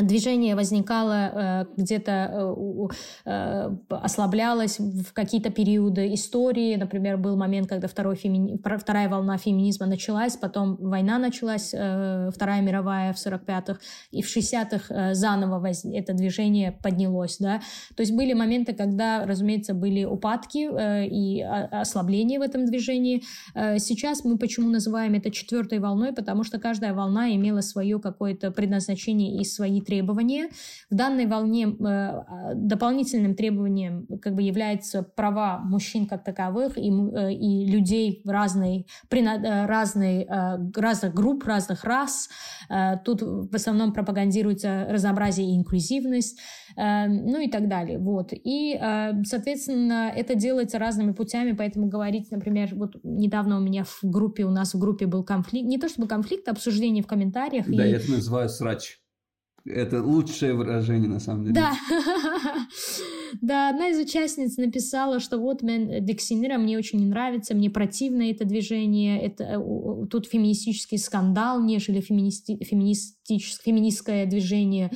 Движение 0.00 0.56
возникало 0.56 1.12
э, 1.12 1.64
где-то 1.76 2.30
э, 2.32 3.30
э, 3.30 3.70
ослаблялось 3.90 4.78
в 4.78 5.12
какие-то 5.12 5.50
периоды 5.50 6.14
истории. 6.14 6.76
Например, 6.76 7.18
был 7.18 7.36
момент, 7.36 7.68
когда 7.68 7.88
второй 7.88 8.16
вторая 8.16 9.08
волна 9.10 9.36
феминизма 9.36 9.86
началась, 9.86 10.36
потом 10.36 10.76
война 10.76 11.18
началась, 11.18 11.68
Вторая 11.72 12.62
мировая 12.62 13.12
в 13.12 13.16
45-х, 13.16 13.78
и 14.10 14.22
в 14.22 14.36
60-х 14.36 14.94
э, 14.94 15.14
заново 15.14 15.58
воз... 15.58 15.84
это 15.84 16.14
движение 16.14 16.72
поднялось. 16.82 17.36
Да? 17.38 17.60
То 17.94 18.02
есть 18.02 18.12
были 18.12 18.32
моменты, 18.32 18.72
когда, 18.72 19.26
разумеется, 19.26 19.74
были 19.74 20.04
упадки 20.04 20.68
и 21.08 21.42
ослабления 21.42 22.38
в 22.38 22.42
этом 22.42 22.64
движении. 22.64 23.22
Сейчас 23.54 24.24
мы 24.24 24.38
почему 24.38 24.70
называем 24.70 25.14
это 25.14 25.30
четвертой 25.30 25.80
волной? 25.80 26.12
Потому 26.12 26.44
что 26.44 26.58
каждая 26.58 26.94
волна 26.94 27.34
имела 27.34 27.60
свое 27.60 27.98
какое-то 27.98 28.50
предназначение 28.50 29.40
и 29.40 29.44
свои 29.44 29.81
требования. 29.82 30.48
В 30.90 30.94
данной 30.94 31.26
волне 31.26 31.66
э, 31.66 31.84
а, 31.84 32.54
дополнительным 32.54 33.34
требованием 33.34 34.06
как 34.20 34.34
бы 34.34 34.42
являются 34.42 35.02
права 35.02 35.58
мужчин 35.58 36.06
как 36.06 36.24
таковых 36.24 36.78
и, 36.78 36.90
э, 36.90 37.32
и 37.32 37.66
людей 37.66 38.22
разной, 38.24 38.86
э, 39.10 39.66
разной, 39.66 40.26
разных 40.74 41.14
групп, 41.14 41.44
разных 41.44 41.84
рас. 41.84 42.28
Тут 43.04 43.22
в 43.22 43.54
основном 43.54 43.92
пропагандируется 43.92 44.86
разнообразие 44.88 45.50
и 45.50 45.56
инклюзивность, 45.56 46.38
ну 46.76 47.40
и 47.40 47.48
так 47.50 47.68
далее. 47.68 47.98
Вот. 47.98 48.30
И, 48.32 48.78
соответственно, 49.24 50.12
это 50.14 50.34
делается 50.34 50.78
разными 50.78 51.12
путями, 51.12 51.52
поэтому 51.52 51.88
говорить, 51.88 52.30
например, 52.30 52.70
вот 52.74 52.96
недавно 53.02 53.58
у 53.58 53.60
меня 53.60 53.84
в 53.84 53.98
группе, 54.02 54.44
у 54.44 54.50
нас 54.50 54.74
в 54.74 54.78
группе 54.78 55.06
был 55.06 55.24
конфликт, 55.24 55.66
не 55.66 55.78
то 55.78 55.88
чтобы 55.88 56.08
конфликт, 56.08 56.48
а 56.48 56.52
обсуждение 56.52 57.02
в 57.02 57.06
комментариях. 57.06 57.66
Да, 57.68 57.86
и... 57.86 57.92
это 57.92 58.10
называю 58.10 58.48
срач. 58.48 59.01
Это 59.64 60.02
лучшее 60.02 60.54
выражение, 60.54 61.08
на 61.08 61.20
самом 61.20 61.44
деле. 61.44 61.54
Да. 61.54 61.72
Да, 63.40 63.70
одна 63.70 63.88
из 63.88 63.98
участниц 63.98 64.58
написала, 64.58 65.18
что 65.18 65.38
вот 65.38 65.60
Дексинера 65.62 66.58
мне 66.58 66.76
очень 66.76 66.98
не 66.98 67.06
нравится, 67.06 67.54
мне 67.54 67.70
противно 67.70 68.30
это 68.30 68.44
движение, 68.44 69.18
это, 69.22 69.44
э, 69.44 70.06
тут 70.10 70.26
феминистический 70.26 70.98
скандал, 70.98 71.62
нежели 71.62 72.02
феминисти, 72.02 72.62
феминист, 72.62 73.16
феминистское 73.26 74.26
движение 74.26 74.90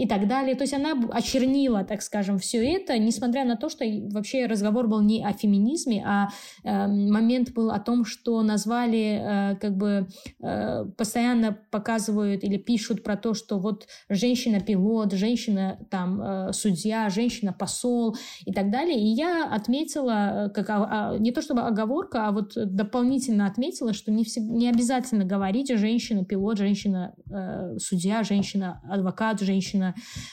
и 0.00 0.06
так 0.06 0.26
далее. 0.26 0.54
То 0.54 0.62
есть 0.62 0.72
она 0.72 0.94
очернила, 1.12 1.84
так 1.84 2.00
скажем, 2.00 2.38
все 2.38 2.64
это, 2.74 2.98
несмотря 2.98 3.44
на 3.44 3.56
то, 3.56 3.68
что 3.68 3.84
вообще 4.10 4.46
разговор 4.46 4.88
был 4.88 5.02
не 5.02 5.22
о 5.22 5.34
феминизме, 5.34 6.02
а 6.06 6.28
э, 6.64 6.86
момент 6.86 7.52
был 7.52 7.70
о 7.70 7.78
том, 7.78 8.06
что 8.06 8.40
назвали, 8.42 9.52
э, 9.52 9.56
как 9.56 9.76
бы 9.76 10.08
э, 10.42 10.84
постоянно 10.96 11.58
показывают 11.70 12.44
или 12.44 12.56
пишут 12.56 13.04
про 13.04 13.16
то, 13.18 13.34
что 13.34 13.58
вот 13.58 13.88
женщина-пилот, 14.08 15.12
женщина 15.12 15.78
там 15.90 16.22
э, 16.22 16.52
судья, 16.54 17.10
женщина-посол 17.10 18.16
и 18.46 18.54
так 18.54 18.70
далее. 18.70 18.98
И 18.98 19.06
я 19.06 19.52
отметила, 19.52 20.46
э, 20.46 20.48
как, 20.48 20.66
а, 20.70 21.18
не 21.18 21.30
то 21.30 21.42
чтобы 21.42 21.60
оговорка, 21.60 22.26
а 22.26 22.32
вот 22.32 22.54
дополнительно 22.56 23.46
отметила, 23.46 23.92
что 23.92 24.10
не, 24.10 24.24
всегда, 24.24 24.50
не 24.50 24.70
обязательно 24.70 25.26
говорить 25.26 25.70
женщина-пилот, 25.70 26.56
женщина-судья, 26.56 28.22
женщина-адвокат, 28.22 29.40
женщина 29.42 29.89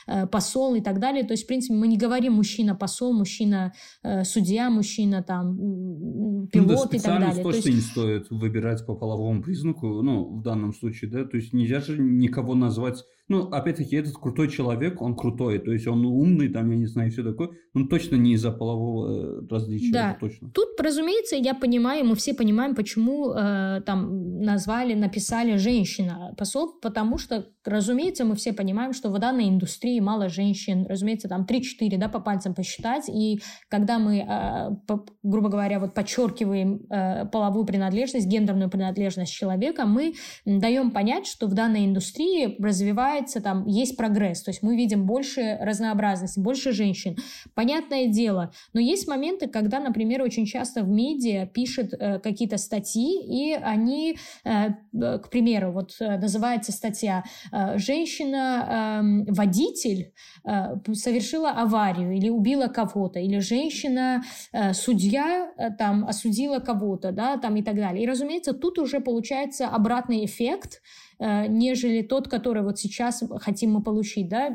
Э, 0.08 0.28
посол 0.28 0.76
и 0.76 0.82
так 0.82 1.00
далее. 1.00 1.24
То 1.24 1.34
есть, 1.34 1.44
в 1.44 1.48
принципе, 1.48 1.76
мы 1.76 1.88
не 1.88 1.98
говорим 1.98 2.34
мужчина-посол, 2.34 3.14
мужчина-судья, 3.14 4.70
мужчина 4.70 5.24
там 5.24 6.48
пилот 6.48 6.70
ну, 6.70 6.90
да, 6.92 6.98
и 6.98 7.00
так 7.00 7.20
далее. 7.20 7.44
точно 7.44 7.70
есть... 7.70 7.76
не 7.76 7.82
стоит 7.82 8.30
выбирать 8.30 8.86
по 8.86 8.96
половому 8.96 9.42
признаку, 9.42 10.02
ну, 10.02 10.38
в 10.38 10.42
данном 10.42 10.74
случае, 10.74 11.12
да, 11.12 11.26
то 11.26 11.38
есть 11.38 11.54
нельзя 11.54 11.80
же 11.80 11.98
никого 11.98 12.56
назвать 12.56 13.04
ну, 13.30 13.50
опять-таки, 13.50 13.98
этот 13.98 14.16
крутой 14.16 14.50
человек, 14.50 15.02
он 15.02 15.16
крутой, 15.16 15.60
то 15.60 15.72
есть 15.72 15.86
он 15.86 16.06
умный, 16.06 16.48
там, 16.48 16.72
я 16.72 16.78
не 16.78 16.86
знаю, 16.86 17.12
все 17.12 17.24
такое, 17.24 17.50
он 17.74 17.90
точно 17.90 18.16
не 18.16 18.34
из-за 18.34 18.52
полового 18.52 19.42
э, 19.42 19.48
различия, 19.50 19.92
да. 19.92 20.18
точно. 20.20 20.50
Тут, 20.52 20.80
разумеется, 20.80 21.36
я 21.36 21.54
понимаю, 21.54 22.06
мы 22.06 22.16
все 22.16 22.34
понимаем, 22.34 22.74
почему 22.74 23.34
э, 23.34 23.82
там 23.86 24.40
назвали, 24.40 24.94
написали 24.94 25.58
женщина 25.58 26.34
посол, 26.38 26.80
потому 26.82 27.18
что, 27.18 27.48
разумеется, 27.66 28.24
мы 28.24 28.36
все 28.36 28.54
понимаем, 28.54 28.94
что 28.94 29.10
в 29.10 29.20
данной 29.20 29.50
индустрии 29.50 30.00
мало 30.00 30.30
женщин, 30.30 30.86
разумеется, 30.88 31.28
там 31.28 31.46
3-4, 31.46 31.98
да, 31.98 32.08
по 32.08 32.22
пальцам 32.22 32.56
посчитать, 32.56 33.10
и 33.10 33.42
когда 33.68 34.00
мы, 34.00 34.20
э, 34.20 34.76
по, 34.88 35.06
грубо 35.22 35.50
говоря, 35.50 35.82
вот 35.82 35.94
подчеркиваем 35.94 36.86
э, 36.90 37.26
половую 37.26 37.66
принадлежность, 37.66 38.28
гендерную 38.28 38.70
принадлежность 38.70 39.34
человека, 39.34 39.86
мы 39.86 40.14
даем 40.46 40.92
понять, 40.92 41.28
что 41.28 41.48
в 41.48 41.54
данной 41.54 41.86
индустрии 41.86 42.56
развивается 42.62 43.17
развивается, 43.18 43.42
там 43.42 43.66
есть 43.66 43.98
прогресс, 43.98 44.44
то 44.44 44.52
есть 44.52 44.62
мы 44.64 44.76
видим 44.76 45.06
больше 45.06 45.58
разнообразности, 45.62 46.40
больше 46.40 46.72
женщин. 46.72 47.18
Понятное 47.54 48.08
дело, 48.08 48.52
но 48.74 48.80
есть 48.80 49.08
моменты, 49.08 49.48
когда, 49.48 49.80
например, 49.80 50.22
очень 50.22 50.46
часто 50.46 50.84
в 50.84 50.90
медиа 50.90 51.48
пишут 51.48 51.94
э, 51.94 52.20
какие-то 52.20 52.58
статьи, 52.58 53.24
и 53.24 53.54
они, 53.54 54.18
э, 54.44 54.70
к 54.94 55.30
примеру, 55.30 55.72
вот 55.72 55.96
э, 56.00 56.18
называется 56.18 56.72
статья 56.72 57.24
э, 57.52 57.78
«Женщина-водитель 57.78 60.14
эм, 60.46 60.82
э, 60.88 60.94
совершила 60.94 61.52
аварию 61.52 62.14
или 62.14 62.30
убила 62.30 62.68
кого-то», 62.68 63.20
или 63.20 63.40
«Женщина-судья 63.40 65.52
э, 65.58 65.72
там 65.78 66.06
осудила 66.06 66.60
кого-то», 66.60 67.12
да, 67.12 67.38
там 67.38 67.56
и 67.56 67.64
так 67.64 67.76
далее. 67.76 68.04
И, 68.04 68.08
разумеется, 68.08 68.54
тут 68.54 68.80
уже 68.80 69.00
получается 69.00 69.68
обратный 69.68 70.26
эффект, 70.26 70.68
Э, 70.68 70.80
нежели 71.20 72.02
тот, 72.02 72.28
который 72.28 72.64
вот 72.64 72.78
сейчас 72.78 73.24
хотим 73.40 73.74
мы 73.74 73.82
получить, 73.82 74.30
да, 74.30 74.50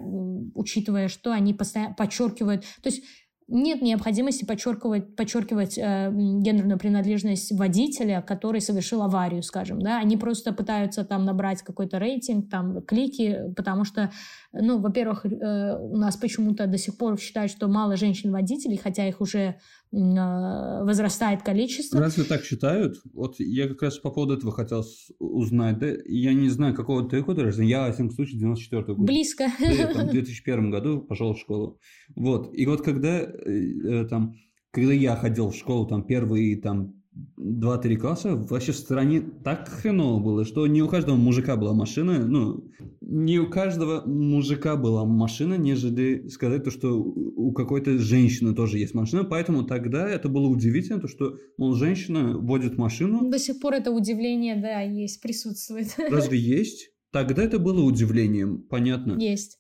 учитывая, 0.55 1.09
что 1.09 1.33
они 1.33 1.55
постоянно 1.55 1.95
подчеркивают. 1.95 2.63
То 2.83 2.89
есть 2.89 3.03
нет 3.49 3.83
необходимости 3.83 4.45
подчеркивать, 4.45 5.15
подчеркивать 5.15 5.77
э, 5.77 6.11
гендерную 6.13 6.79
принадлежность 6.79 7.53
водителя, 7.53 8.23
который 8.23 8.61
совершил 8.61 9.03
аварию, 9.03 9.43
скажем, 9.43 9.81
да, 9.81 9.99
они 9.99 10.17
просто 10.17 10.53
пытаются 10.53 11.05
там 11.05 11.25
набрать 11.25 11.63
какой-то 11.63 11.99
рейтинг, 11.99 12.49
там 12.51 12.83
клики, 12.83 13.53
потому 13.55 13.85
что, 13.85 14.11
ну, 14.53 14.79
во-первых, 14.79 15.25
э, 15.25 15.77
у 15.79 15.97
нас 15.97 16.17
почему-то 16.17 16.67
до 16.67 16.77
сих 16.77 16.97
пор 16.97 17.19
считают, 17.19 17.51
что 17.51 17.69
мало 17.69 17.97
женщин-водителей, 17.97 18.77
хотя 18.77 19.09
их 19.09 19.21
уже 19.21 19.57
а, 19.95 20.85
возрастает 20.85 21.43
количество. 21.43 22.01
Разве 22.01 22.25
так 22.25 22.45
считают? 22.45 22.97
Вот 23.13 23.37
я 23.39 23.69
как 23.69 23.83
раз 23.83 23.99
по 23.99 24.11
поводу 24.11 24.35
этого 24.35 24.53
хотел 24.53 24.85
узнать. 25.19 25.79
Да? 25.79 25.89
Я 26.07 26.33
не 26.33 26.49
знаю, 26.49 26.75
какого 26.75 27.09
ты 27.09 27.23
года 27.23 27.45
рождения. 27.45 27.71
Я, 27.71 27.89
в 27.89 27.95
всяком 27.95 28.11
случае, 28.11 28.41
94 28.41 28.85
года. 28.85 29.03
Близко. 29.03 29.49
Да, 29.59 29.93
там, 29.93 30.09
в 30.09 30.11
2001 30.11 30.71
году 30.71 31.01
пошел 31.01 31.35
в 31.35 31.39
школу. 31.39 31.79
Вот. 32.15 32.55
И 32.55 32.67
вот 32.67 32.83
когда, 32.83 33.21
э, 33.21 33.35
э, 33.45 34.07
там, 34.09 34.35
когда 34.71 34.93
я 34.93 35.17
ходил 35.17 35.51
в 35.51 35.57
школу, 35.57 35.87
там, 35.87 36.05
первые 36.05 36.61
там, 36.61 37.02
два-три 37.15 37.97
класса 37.97 38.37
вообще 38.37 38.73
в 38.73 38.77
стране 38.77 39.21
так 39.45 39.69
хреново 39.69 40.21
было, 40.21 40.45
что 40.45 40.67
не 40.67 40.83
у 40.83 40.89
каждого 40.89 41.17
мужика 41.17 41.57
была 41.57 41.75
машина, 41.75 42.27
ну, 42.27 42.71
не 43.01 43.39
у 43.39 43.51
каждого 43.51 44.03
мужика 44.07 44.77
была 44.77 45.05
машина, 45.05 45.55
нежели 45.55 46.29
сказать 46.29 46.65
то, 46.65 46.71
что 46.71 46.99
у 46.99 47.53
какой-то 47.53 47.99
женщины 47.99 48.55
тоже 48.55 48.79
есть 48.79 48.95
машина, 48.95 49.25
поэтому 49.25 49.65
тогда 49.65 50.09
это 50.09 50.29
было 50.29 50.49
удивительно, 50.49 51.01
то, 51.01 51.09
что, 51.09 51.37
мол, 51.59 51.75
женщина 51.75 52.39
водит 52.39 52.79
машину. 52.79 53.31
До 53.31 53.39
сих 53.39 53.61
пор 53.61 53.75
это 53.75 53.91
удивление, 53.91 54.57
да, 54.57 54.81
есть, 54.81 55.21
присутствует. 55.21 55.95
Разве 56.11 56.39
есть? 56.39 56.91
Тогда 57.11 57.43
это 57.43 57.59
было 57.59 57.83
удивлением, 57.83 58.63
понятно. 58.71 59.19
Есть. 59.21 59.59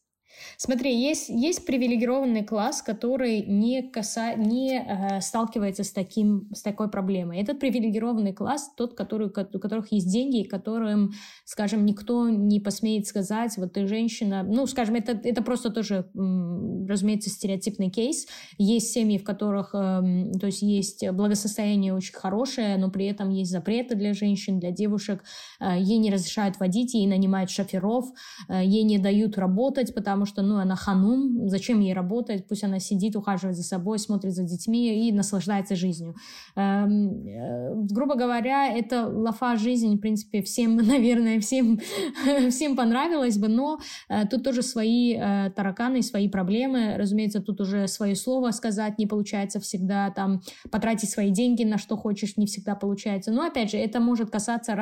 Смотри, 0.56 0.94
есть, 0.94 1.28
есть 1.28 1.66
привилегированный 1.66 2.44
класс, 2.44 2.82
который 2.82 3.42
не, 3.42 3.82
каса... 3.82 4.34
не 4.34 4.78
э, 4.78 5.20
сталкивается 5.20 5.84
с, 5.84 5.92
таким, 5.92 6.48
с 6.54 6.62
такой 6.62 6.90
проблемой. 6.90 7.40
Этот 7.40 7.58
привилегированный 7.58 8.32
класс 8.32 8.70
тот, 8.76 8.94
который, 8.94 9.28
у 9.28 9.30
которых 9.30 9.92
есть 9.92 10.10
деньги, 10.10 10.46
которым, 10.46 11.12
скажем, 11.44 11.84
никто 11.84 12.28
не 12.28 12.60
посмеет 12.60 13.06
сказать, 13.06 13.56
вот 13.56 13.72
ты 13.72 13.86
женщина. 13.86 14.42
Ну, 14.42 14.66
скажем, 14.66 14.94
это, 14.94 15.12
это 15.12 15.42
просто 15.42 15.70
тоже, 15.70 16.08
разумеется, 16.14 17.30
стереотипный 17.30 17.90
кейс. 17.90 18.26
Есть 18.58 18.92
семьи, 18.92 19.18
в 19.18 19.24
которых, 19.24 19.74
э, 19.74 20.32
то 20.40 20.46
есть 20.46 20.62
есть 20.62 21.08
благосостояние 21.10 21.94
очень 21.94 22.14
хорошее, 22.14 22.76
но 22.76 22.90
при 22.90 23.06
этом 23.06 23.30
есть 23.30 23.50
запреты 23.50 23.94
для 23.94 24.14
женщин, 24.14 24.58
для 24.58 24.70
девушек. 24.70 25.24
Э, 25.60 25.78
ей 25.78 25.98
не 25.98 26.10
разрешают 26.10 26.58
водить, 26.58 26.94
ей 26.94 27.06
нанимают 27.06 27.50
шоферов, 27.50 28.06
э, 28.48 28.62
ей 28.64 28.82
не 28.82 28.98
дают 28.98 29.38
работать, 29.38 29.94
потому 29.94 30.21
что 30.26 30.32
что, 30.32 30.42
ну, 30.42 30.58
она 30.58 30.76
ханум, 30.76 31.48
зачем 31.48 31.80
ей 31.80 31.94
работать, 31.94 32.48
пусть 32.48 32.64
она 32.64 32.80
сидит, 32.80 33.16
ухаживает 33.16 33.56
за 33.56 33.62
собой, 33.62 33.98
смотрит 33.98 34.32
за 34.32 34.44
детьми 34.44 35.08
и 35.08 35.12
наслаждается 35.12 35.76
жизнью. 35.76 36.14
Эм, 36.56 37.26
э, 37.26 37.74
грубо 37.90 38.14
говоря, 38.14 38.66
это 38.66 39.06
лафа 39.06 39.56
жизни, 39.56 39.96
в 39.96 40.00
принципе, 40.00 40.42
всем, 40.42 40.76
наверное, 40.92 41.38
всем, 41.40 41.78
всем 42.50 42.76
понравилось 42.76 43.38
бы, 43.38 43.48
но 43.48 43.78
э, 44.08 44.26
тут 44.26 44.42
тоже 44.42 44.62
свои 44.62 45.14
э, 45.14 45.50
тараканы, 45.54 46.02
свои 46.02 46.28
проблемы, 46.28 46.96
разумеется, 46.96 47.40
тут 47.40 47.60
уже 47.60 47.86
свое 47.88 48.14
слово 48.14 48.52
сказать 48.52 48.98
не 48.98 49.06
получается 49.06 49.60
всегда, 49.60 50.10
там, 50.10 50.40
потратить 50.70 51.10
свои 51.10 51.30
деньги 51.30 51.64
на 51.64 51.78
что 51.78 51.96
хочешь 51.96 52.36
не 52.36 52.46
всегда 52.46 52.74
получается, 52.74 53.32
но, 53.32 53.42
опять 53.42 53.70
же, 53.70 53.76
это 53.76 54.00
может 54.00 54.30
касаться 54.30 54.72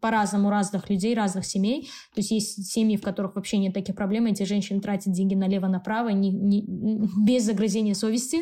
по-разному 0.00 0.50
разных 0.50 0.90
людей, 0.90 1.14
разных 1.14 1.46
семей, 1.46 1.82
то 2.14 2.20
есть 2.20 2.30
есть 2.30 2.66
семьи, 2.66 2.96
в 2.96 3.02
которых 3.02 3.36
вообще 3.36 3.58
нет 3.58 3.72
таких 3.72 3.94
проблем, 3.94 4.26
эти 4.26 4.42
женщины 4.42 4.55
женщин 4.56 4.80
тратить 4.80 5.12
деньги 5.12 5.34
налево-направо 5.34 6.08
не, 6.08 6.30
не, 6.30 6.64
без 7.26 7.44
загрызения 7.44 7.94
совести. 7.94 8.38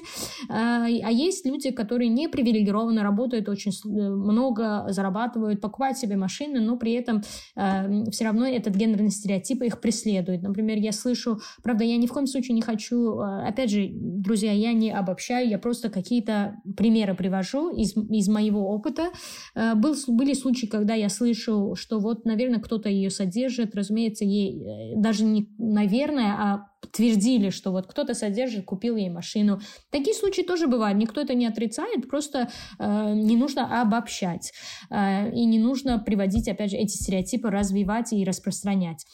А, 0.48 0.84
а 0.84 1.10
есть 1.10 1.44
люди, 1.46 1.70
которые 1.70 2.08
не 2.08 2.28
привилегированно 2.28 3.02
работают, 3.02 3.48
очень 3.48 3.72
э, 3.72 3.88
много 3.88 4.86
зарабатывают, 4.88 5.60
покупают 5.60 5.98
себе 5.98 6.16
машины, 6.16 6.60
но 6.60 6.76
при 6.76 6.92
этом 6.92 7.22
э, 7.56 8.10
все 8.10 8.24
равно 8.24 8.46
этот 8.46 8.76
гендерный 8.76 9.10
стереотип 9.10 9.62
их 9.62 9.80
преследует. 9.80 10.42
Например, 10.42 10.78
я 10.78 10.92
слышу, 10.92 11.40
правда, 11.62 11.84
я 11.84 11.96
ни 11.96 12.06
в 12.06 12.12
коем 12.12 12.26
случае 12.26 12.54
не 12.54 12.62
хочу, 12.62 13.18
э, 13.18 13.48
опять 13.48 13.70
же, 13.70 13.90
друзья, 13.92 14.52
я 14.52 14.72
не 14.72 14.90
обобщаю, 14.90 15.48
я 15.48 15.58
просто 15.58 15.90
какие-то 15.90 16.56
примеры 16.76 17.14
привожу 17.14 17.74
из, 17.74 17.96
из 17.96 18.28
моего 18.28 18.68
опыта. 18.70 19.08
Был, 19.54 19.94
были 20.08 20.34
случаи, 20.34 20.66
когда 20.66 20.94
я 20.94 21.08
слышу, 21.08 21.74
что 21.74 21.98
вот, 21.98 22.24
наверное, 22.24 22.60
кто-то 22.60 22.88
ее 22.88 23.10
содержит, 23.10 23.74
разумеется, 23.74 24.24
ей 24.24 24.94
даже 24.96 25.24
не, 25.24 25.48
наверное, 25.58 26.03
наверное, 26.04 26.32
а 26.32 26.66
твердили, 26.92 27.50
что 27.50 27.70
вот 27.70 27.86
кто-то 27.86 28.14
содержит, 28.14 28.64
купил 28.64 28.96
ей 28.96 29.10
машину. 29.10 29.60
Такие 29.90 30.14
случаи 30.14 30.42
тоже 30.42 30.66
бывают, 30.66 30.98
никто 30.98 31.20
это 31.20 31.34
не 31.34 31.46
отрицает, 31.46 32.08
просто 32.08 32.50
э, 32.78 33.12
не 33.14 33.36
нужно 33.36 33.80
обобщать 33.80 34.52
э, 34.90 35.32
и 35.32 35.44
не 35.44 35.58
нужно 35.58 35.98
приводить, 35.98 36.48
опять 36.48 36.70
же, 36.70 36.76
эти 36.76 36.96
стереотипы, 36.96 37.50
развивать 37.50 38.12
и 38.12 38.24
распространять. 38.24 39.06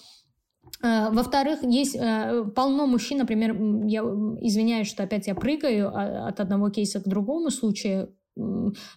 Э, 0.82 1.10
во-вторых, 1.10 1.62
есть 1.62 1.96
э, 1.96 2.44
полно 2.54 2.86
мужчин, 2.86 3.18
например, 3.18 3.56
я 3.86 4.00
извиняюсь, 4.40 4.88
что 4.88 5.04
опять 5.04 5.26
я 5.26 5.34
прыгаю 5.34 5.88
а, 5.88 6.28
от 6.28 6.40
одного 6.40 6.70
кейса 6.70 7.00
к 7.00 7.08
другому 7.08 7.50
случаю, 7.50 8.14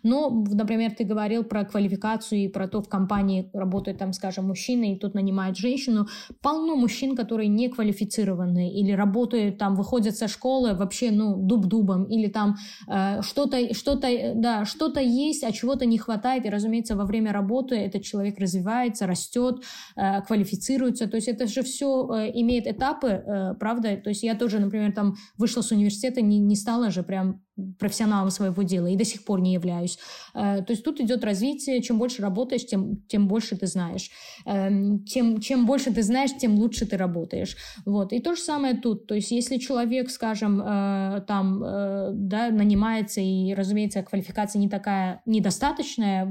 Но, 0.03 0.29
например, 0.29 0.91
ты 0.91 1.03
говорил 1.03 1.43
про 1.43 1.65
квалификацию 1.65 2.41
и 2.41 2.47
про 2.47 2.67
то, 2.67 2.81
в 2.81 2.89
компании 2.89 3.49
работает 3.53 3.97
там, 3.97 4.13
скажем, 4.13 4.47
мужчина, 4.47 4.93
и 4.93 4.97
тут 4.97 5.13
нанимает 5.13 5.57
женщину. 5.57 6.07
Полно 6.41 6.75
мужчин, 6.75 7.15
которые 7.15 7.47
не 7.49 7.69
квалифицированы 7.69 8.71
или 8.71 8.91
работают 8.91 9.57
там, 9.57 9.75
выходят 9.75 10.15
со 10.15 10.27
школы 10.27 10.73
вообще, 10.73 11.11
ну, 11.11 11.35
дуб-дубом, 11.37 12.05
или 12.05 12.27
там 12.27 12.55
э, 12.87 13.21
что-то, 13.21 13.73
что-то, 13.73 14.33
да, 14.35 14.65
что-то 14.65 14.99
есть, 14.99 15.43
а 15.43 15.51
чего-то 15.51 15.85
не 15.85 15.97
хватает, 15.97 16.45
и, 16.45 16.49
разумеется, 16.49 16.95
во 16.95 17.05
время 17.05 17.31
работы 17.31 17.75
этот 17.75 18.03
человек 18.03 18.39
развивается, 18.39 19.07
растет, 19.07 19.63
э, 19.95 20.21
квалифицируется, 20.21 21.07
то 21.07 21.17
есть 21.17 21.27
это 21.27 21.47
же 21.47 21.61
все 21.63 22.09
э, 22.13 22.31
имеет 22.33 22.67
этапы, 22.67 23.07
э, 23.07 23.53
правда, 23.59 23.97
то 23.97 24.09
есть 24.09 24.23
я 24.23 24.35
тоже, 24.35 24.59
например, 24.59 24.93
там 24.93 25.15
вышла 25.37 25.61
с 25.61 25.71
университета, 25.71 26.21
не, 26.21 26.39
не 26.39 26.55
стала 26.55 26.89
же 26.89 27.03
прям 27.03 27.42
профессионалом 27.77 28.31
своего 28.31 28.63
дела 28.63 28.87
и 28.87 28.95
до 28.95 29.05
сих 29.05 29.23
пор 29.25 29.41
не 29.41 29.53
являюсь. 29.53 29.99
Э, 30.33 30.63
то 30.63 30.71
есть 30.71 30.83
тут 30.83 30.99
идет 30.99 31.23
развитие, 31.23 31.81
чем 31.81 31.99
больше 31.99 32.21
работаешь, 32.21 32.65
тем, 32.65 32.97
тем 33.07 33.27
больше 33.27 33.55
ты 33.55 33.67
знаешь. 33.67 34.09
Эм, 34.45 35.03
тем, 35.05 35.39
чем 35.39 35.65
больше 35.65 35.93
ты 35.93 36.01
знаешь, 36.01 36.31
тем 36.39 36.55
лучше 36.55 36.85
ты 36.85 36.97
работаешь. 36.97 37.55
Вот. 37.85 38.11
И 38.13 38.19
то 38.19 38.35
же 38.35 38.41
самое 38.41 38.75
тут. 38.75 39.07
То 39.07 39.15
есть 39.15 39.31
если 39.31 39.57
человек, 39.57 40.09
скажем, 40.09 40.61
э, 40.61 41.21
там, 41.27 41.63
э, 41.63 42.11
да, 42.13 42.49
нанимается 42.49 43.21
и, 43.21 43.53
разумеется, 43.53 44.01
квалификация 44.01 44.59
не 44.59 44.69
такая 44.69 45.21
недостаточная, 45.25 46.27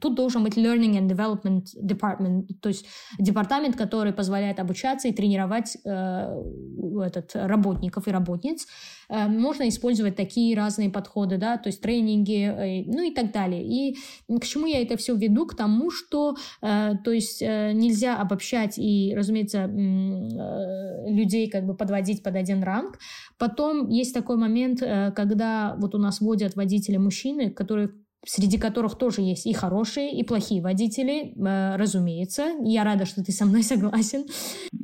тут 0.00 0.14
должен 0.14 0.42
быть 0.44 0.56
learning 0.56 0.98
and 0.98 1.08
development 1.08 1.66
department, 1.82 2.46
то 2.60 2.68
есть 2.68 2.86
департамент, 3.18 3.76
который 3.76 4.12
позволяет 4.12 4.58
обучаться 4.60 5.08
и 5.08 5.12
тренировать 5.12 5.76
этот, 5.84 7.30
работников 7.34 8.08
и 8.08 8.10
работниц. 8.10 8.66
Можно 9.12 9.68
использовать 9.68 10.16
такие 10.16 10.56
разные 10.56 10.88
подходы, 10.88 11.36
да, 11.36 11.58
то 11.58 11.68
есть 11.68 11.82
тренинги, 11.82 12.46
э, 12.46 12.84
ну 12.86 13.02
и 13.02 13.14
так 13.14 13.30
далее. 13.30 13.62
И 13.62 13.96
к 14.28 14.44
чему 14.44 14.66
я 14.66 14.80
это 14.80 14.96
все 14.96 15.14
веду? 15.14 15.46
К 15.46 15.54
тому, 15.54 15.90
что, 15.90 16.36
э, 16.62 16.92
то 17.04 17.10
есть 17.12 17.42
э, 17.42 17.72
нельзя 17.74 18.16
обобщать 18.16 18.78
и, 18.78 19.12
разумеется, 19.14 19.66
людей 21.06 21.50
как 21.50 21.66
бы 21.66 21.74
подводить 21.74 22.22
под 22.22 22.36
один 22.36 22.62
ранг. 22.62 22.98
Потом 23.38 23.88
есть 23.88 24.14
такой 24.14 24.36
момент, 24.36 24.80
когда 24.80 25.76
вот 25.78 25.94
у 25.94 25.98
нас 25.98 26.20
водят 26.20 26.56
водители 26.56 26.96
мужчины, 26.96 27.50
которые 27.50 27.90
среди 28.24 28.58
которых 28.58 28.96
тоже 28.96 29.20
есть 29.22 29.46
и 29.46 29.52
хорошие, 29.52 30.16
и 30.16 30.22
плохие 30.22 30.62
водители, 30.62 31.34
разумеется. 31.76 32.52
Я 32.62 32.84
рада, 32.84 33.04
что 33.04 33.24
ты 33.24 33.32
со 33.32 33.46
мной 33.46 33.62
согласен. 33.62 34.26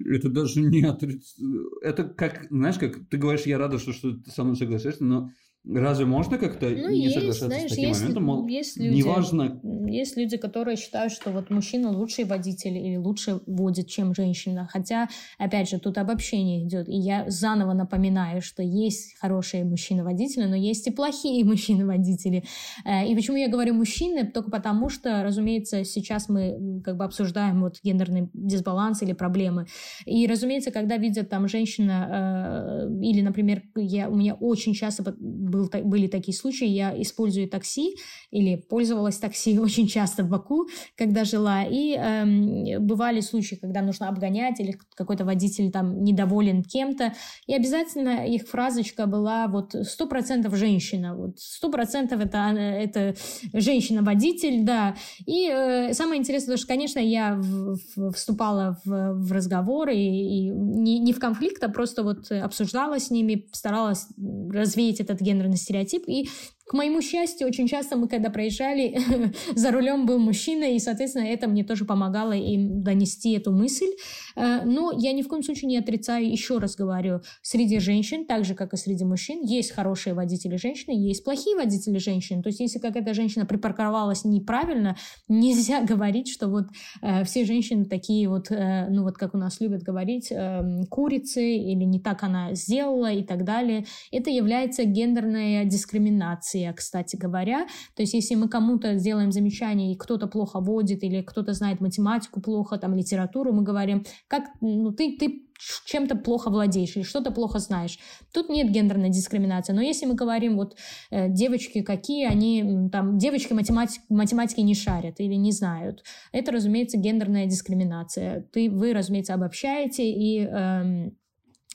Это 0.05 0.29
даже 0.29 0.61
не 0.61 0.83
отриц... 0.85 1.37
Это 1.83 2.05
как, 2.05 2.47
знаешь, 2.51 2.79
как 2.79 3.09
ты 3.09 3.17
говоришь, 3.17 3.47
я 3.47 3.59
рада, 3.59 3.79
что, 3.79 3.93
что 3.93 4.13
ты 4.13 4.31
со 4.31 4.45
мной 4.45 4.57
согласишься, 4.57 5.05
но 5.05 5.31
Разве 5.65 6.07
можно 6.07 6.39
как-то 6.39 6.67
ну, 6.69 6.89
не 6.89 7.05
есть, 7.05 7.15
соглашаться 7.15 7.47
знаешь, 7.47 7.67
с 7.67 7.75
таким 7.75 7.89
есть, 7.89 8.01
моментом? 8.01 8.25
Мол, 8.25 8.47
есть 8.47 8.79
люди, 8.79 8.97
неважно... 8.97 9.61
Есть 9.87 10.17
люди, 10.17 10.37
которые 10.37 10.77
считают, 10.77 11.13
что 11.13 11.31
вот 11.31 11.51
мужчина 11.51 11.91
лучший 11.91 12.25
водитель 12.25 12.77
или 12.77 12.97
лучше 12.97 13.41
водит, 13.47 13.89
чем 13.89 14.15
женщина. 14.15 14.69
Хотя, 14.71 15.09
опять 15.37 15.69
же, 15.69 15.79
тут 15.79 15.99
обобщение 15.99 16.65
идет. 16.65 16.89
И 16.89 16.97
я 16.97 17.25
заново 17.29 17.75
напоминаю, 17.75 18.41
что 18.41 18.63
есть 18.63 19.19
хорошие 19.19 19.65
мужчины-водители, 19.65 20.45
но 20.45 20.57
есть 20.57 20.87
и 20.87 20.91
плохие 20.91 21.45
мужчины-водители. 21.47 22.45
Э, 22.85 23.07
и 23.07 23.15
почему 23.15 23.37
я 23.37 23.49
говорю 23.49 23.75
мужчины? 23.75 24.27
Только 24.27 24.51
потому, 24.51 24.89
что, 24.89 25.23
разумеется, 25.23 25.85
сейчас 25.85 26.29
мы 26.29 26.81
как 26.83 26.97
бы 26.97 27.05
обсуждаем 27.05 27.61
вот 27.61 27.77
гендерный 27.83 28.31
дисбаланс 28.33 29.03
или 29.03 29.13
проблемы. 29.13 29.67
И, 30.07 30.27
разумеется, 30.27 30.71
когда 30.71 30.97
видят 30.97 31.29
там 31.29 31.47
женщина, 31.47 32.87
э, 32.89 33.01
или, 33.03 33.21
например, 33.21 33.63
я, 33.77 34.09
у 34.09 34.17
меня 34.17 34.35
очень 34.35 34.73
часто 34.73 35.03
был, 35.49 35.71
были 35.85 36.07
такие 36.07 36.37
случаи, 36.37 36.67
я 36.67 37.01
использую 37.01 37.49
такси 37.49 37.97
или 38.31 38.57
пользовалась 38.57 39.19
такси 39.19 39.59
очень 39.61 39.89
часто 39.89 40.23
в 40.23 40.29
Баку, 40.29 40.69
когда 40.97 41.25
жила, 41.25 41.65
и 41.65 41.95
эм, 41.95 42.87
бывали 42.87 43.21
случаи, 43.21 43.57
когда 43.57 43.83
нужно 43.83 44.09
обгонять 44.09 44.61
или 44.61 44.79
какой-то 44.95 45.25
водитель 45.25 45.71
там 45.71 46.03
недоволен 46.03 46.63
кем-то, 46.63 47.15
и 47.47 47.55
обязательно 47.55 48.27
их 48.27 48.49
фразочка 48.49 49.07
была 49.07 49.49
вот 49.49 49.75
сто 49.83 50.07
процентов 50.07 50.57
женщина, 50.57 51.17
вот 51.17 51.39
сто 51.39 51.71
процентов 51.71 52.21
это, 52.21 52.39
это 52.39 53.15
женщина-водитель, 53.53 54.65
да, 54.65 54.97
и 55.27 55.49
э, 55.49 55.93
самое 55.95 56.21
интересное, 56.21 56.57
что, 56.57 56.67
конечно, 56.67 56.99
я 56.99 57.35
в, 57.37 57.79
в, 57.97 58.13
вступала 58.13 58.79
в, 58.85 59.15
в 59.15 59.33
разговоры 59.33 59.95
и, 59.95 60.47
и 60.47 60.51
не, 60.51 60.99
не 60.99 61.13
в 61.13 61.19
конфликт, 61.19 61.63
а 61.63 61.69
просто 61.69 62.03
вот 62.03 62.31
обсуждала 62.31 62.99
с 62.99 63.11
ними, 63.11 63.49
старалась 63.53 64.09
развеять 64.51 65.01
этот 65.01 65.21
ген 65.21 65.38
гендерный 65.39 65.57
стереотип. 65.57 66.05
И 66.09 66.29
к 66.69 66.75
моему 66.75 67.01
счастью, 67.01 67.47
очень 67.47 67.67
часто 67.67 67.97
мы, 67.97 68.09
когда 68.09 68.29
проезжали, 68.29 69.01
за 69.55 69.71
рулем 69.71 70.05
был 70.05 70.19
мужчина, 70.19 70.65
и, 70.65 70.79
соответственно, 70.79 71.25
это 71.25 71.49
мне 71.49 71.65
тоже 71.65 71.87
помогало 71.87 72.33
им 72.33 72.83
донести 72.83 73.33
эту 73.33 73.53
мысль. 73.53 73.91
Э, 74.37 74.65
но 74.65 74.93
я 74.95 75.13
ни 75.13 75.23
в 75.23 75.29
коем 75.29 75.43
случае 75.43 75.69
не 75.69 75.79
отрицаю, 75.79 76.31
еще 76.31 76.59
раз 76.59 76.77
говорю, 76.77 77.23
среди 77.41 77.79
женщин, 77.79 78.27
так 78.27 78.45
же, 78.45 78.55
как 78.55 78.75
и 78.75 78.77
среди 78.77 79.05
мужчин, 79.07 79.43
есть 79.43 79.73
хорошие 79.73 80.13
водители 80.13 80.57
женщины, 80.57 80.93
есть 80.93 81.25
плохие 81.25 81.57
водители 81.57 81.97
женщин. 81.97 82.43
То 82.43 82.51
есть, 82.51 82.61
если 82.61 82.79
какая-то 82.79 83.15
женщина 83.15 83.47
припарковалась 83.47 84.27
неправильно, 84.27 84.97
нельзя 85.27 85.83
говорить, 85.89 86.29
что 86.29 86.49
вот 86.49 86.67
э, 87.01 87.25
все 87.25 87.47
женщины 87.47 87.87
такие 87.87 88.29
вот, 88.29 88.51
э, 88.51 88.89
ну 88.91 89.05
вот 89.05 89.17
как 89.17 89.35
у 89.35 89.39
нас 89.39 89.59
любят 89.61 89.83
говорить, 89.83 90.31
э, 90.31 90.85
курицы, 90.91 91.57
или 91.57 91.85
не 91.85 91.99
так 91.99 92.23
она 92.23 92.53
сделала 92.53 93.11
и 93.11 93.23
так 93.23 93.45
далее. 93.45 93.87
Это 94.13 94.29
является 94.29 94.85
гендерной 94.85 95.65
дискриминацией 95.65 96.58
реакция, 96.59 96.89
кстати 96.89 97.17
говоря. 97.17 97.67
То 97.95 98.03
есть 98.03 98.15
если 98.15 98.35
мы 98.35 98.49
кому-то 98.49 98.97
сделаем 98.97 99.33
замечание, 99.33 99.93
и 99.93 99.97
кто-то 99.97 100.27
плохо 100.27 100.61
водит, 100.61 101.03
или 101.03 101.23
кто-то 101.23 101.53
знает 101.53 101.81
математику 101.81 102.41
плохо, 102.41 102.79
там, 102.79 102.95
литературу, 102.95 103.53
мы 103.53 103.63
говорим, 103.63 104.05
как, 104.29 104.45
ну, 104.61 104.93
ты, 104.93 105.17
ты 105.19 105.49
чем-то 105.87 106.17
плохо 106.17 106.51
владеешь 106.51 106.97
или 106.97 107.03
что-то 107.03 107.31
плохо 107.31 107.59
знаешь. 107.59 107.99
Тут 108.33 108.49
нет 108.49 108.71
гендерной 108.71 109.11
дискриминации. 109.11 109.73
Но 109.73 109.83
если 109.83 110.07
мы 110.07 110.15
говорим, 110.15 110.57
вот 110.57 110.77
э, 111.11 111.29
девочки 111.29 111.83
какие, 111.83 112.27
они 112.27 112.89
там, 112.91 113.19
девочки 113.19 113.53
математик, 113.53 114.03
математики 114.09 114.61
не 114.61 114.75
шарят 114.75 115.21
или 115.21 115.35
не 115.35 115.53
знают, 115.53 116.05
это, 116.33 116.53
разумеется, 116.53 116.97
гендерная 116.97 117.47
дискриминация. 117.47 118.47
Ты, 118.53 118.71
вы, 118.71 118.93
разумеется, 118.93 119.35
обобщаете, 119.35 120.09
и, 120.09 120.47
э, 120.47 121.11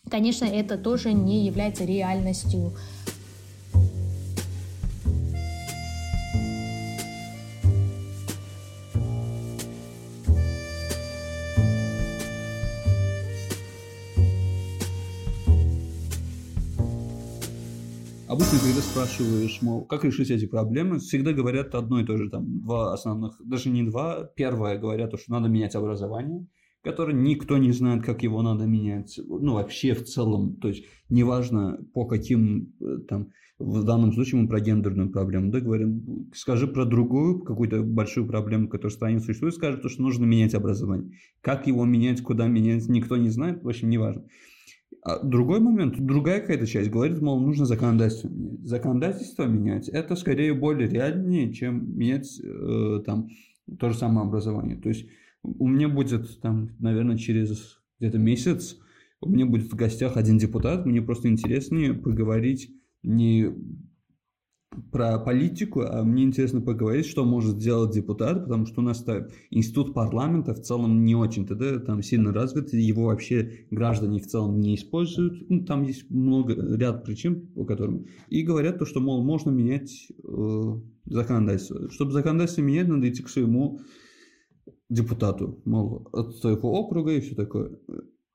конечно, 0.10 0.46
это 0.46 0.78
тоже 0.78 1.14
не 1.14 1.46
является 1.46 1.84
реальностью. 1.84 2.72
Обычно, 18.34 18.58
когда 18.58 18.82
спрашиваешь, 18.82 19.62
мол, 19.62 19.86
как 19.86 20.04
решить 20.04 20.32
эти 20.32 20.48
проблемы, 20.48 20.98
всегда 20.98 21.34
говорят 21.34 21.76
одно 21.76 22.00
и 22.00 22.04
то 22.04 22.18
же, 22.18 22.32
там, 22.32 22.62
два 22.62 22.92
основных, 22.92 23.40
даже 23.46 23.70
не 23.70 23.84
два. 23.84 24.24
Первое 24.36 24.80
говорят, 24.80 25.12
то, 25.12 25.18
что 25.18 25.34
надо 25.34 25.50
менять 25.50 25.76
образование, 25.76 26.48
которое 26.82 27.14
никто 27.14 27.60
не 27.60 27.72
знает, 27.72 28.04
как 28.04 28.24
его 28.24 28.42
надо 28.42 28.66
менять, 28.66 29.20
ну, 29.24 29.54
вообще 29.54 29.94
в 29.94 30.06
целом, 30.06 30.56
то 30.56 30.68
есть, 30.68 30.84
неважно, 31.10 31.78
по 31.94 32.08
каким, 32.08 32.74
э, 32.82 33.02
там, 33.08 33.28
в 33.60 33.84
данном 33.84 34.12
случае 34.12 34.42
мы 34.42 34.48
про 34.48 34.62
гендерную 34.62 35.12
проблему, 35.12 35.52
да, 35.52 35.60
говорим, 35.60 36.32
скажи 36.34 36.66
про 36.66 36.86
другую, 36.86 37.44
какую-то 37.44 37.84
большую 37.84 38.26
проблему, 38.26 38.68
которая 38.68 38.90
в 38.90 38.96
стране 38.96 39.20
существует, 39.20 39.54
скажи 39.54 39.78
то, 39.78 39.90
что 39.90 40.02
нужно 40.02 40.26
менять 40.26 40.56
образование. 40.56 41.12
Как 41.42 41.68
его 41.68 41.86
менять, 41.86 42.24
куда 42.24 42.48
менять, 42.48 42.90
никто 42.90 43.16
не 43.16 43.30
знает, 43.30 43.62
в 43.62 43.68
общем, 43.70 43.92
неважно. 43.92 44.24
А 45.02 45.20
другой 45.24 45.60
момент, 45.60 46.00
другая 46.00 46.42
какая-то 46.42 46.68
часть 46.68 46.90
говорит, 46.90 47.22
мол, 47.22 47.40
нужно 47.40 47.66
законодательство 47.66 48.30
менять. 48.30 48.60
Законодательство 48.62 49.44
менять, 49.46 49.90
это 49.90 50.16
скорее 50.16 50.54
более 50.54 50.88
реальнее, 50.88 51.54
чем 51.54 51.98
менять 51.98 52.40
э, 52.42 53.02
там 53.06 53.30
то 53.80 53.90
же 53.90 53.98
самое 53.98 54.28
образование. 54.28 54.78
То 54.78 54.90
есть 54.90 55.08
у 55.44 55.68
меня 55.68 55.90
будет 55.90 56.40
там, 56.42 56.70
наверное, 56.80 57.18
через 57.18 57.80
где-то 58.00 58.18
месяц 58.18 58.78
у 59.22 59.30
меня 59.30 59.46
будет 59.46 59.72
в 59.72 59.76
гостях 59.76 60.18
один 60.18 60.38
депутат, 60.38 60.86
мне 60.86 61.02
просто 61.02 61.30
интереснее 61.30 61.94
поговорить 61.94 62.72
не 63.04 63.50
про 64.92 65.20
политику, 65.20 65.82
а 65.82 66.04
мне 66.04 66.24
интересно 66.24 66.62
поговорить, 66.62 67.06
что 67.06 67.26
может 67.26 67.58
сделать 67.58 67.92
депутат, 67.92 68.44
потому 68.44 68.66
что 68.66 68.82
у 68.82 68.84
нас 68.84 69.06
институт 69.50 69.94
парламента 69.94 70.54
в 70.54 70.62
целом 70.62 71.06
не 71.06 71.16
очень-то, 71.16 71.56
да, 71.56 71.80
там 71.80 72.02
сильно 72.02 72.34
развит, 72.34 72.74
его 72.74 73.06
вообще 73.06 73.66
граждане 73.72 74.20
в 74.20 74.28
целом 74.28 74.60
не 74.60 74.76
используют, 74.76 75.50
ну, 75.50 75.66
там 75.66 75.84
есть 75.84 76.10
много, 76.10 76.54
ряд 76.76 77.04
причин, 77.04 77.48
по 77.48 77.66
которым, 77.66 78.06
и 78.30 78.44
говорят 78.44 78.80
то, 78.80 78.86
что, 78.86 79.00
мол, 79.00 79.24
можно 79.24 79.50
менять 79.50 80.12
э, 80.24 80.82
законодательство. 81.06 81.90
Чтобы 81.90 82.12
законодательство 82.12 82.62
менять, 82.62 82.88
надо 82.88 83.10
идти 83.10 83.24
к 83.24 83.30
своему 83.30 83.80
депутату, 84.90 85.62
мол, 85.66 86.08
от 86.12 86.36
своего 86.36 86.72
округа 86.74 87.12
и 87.12 87.22
все 87.22 87.36
такое. 87.36 87.78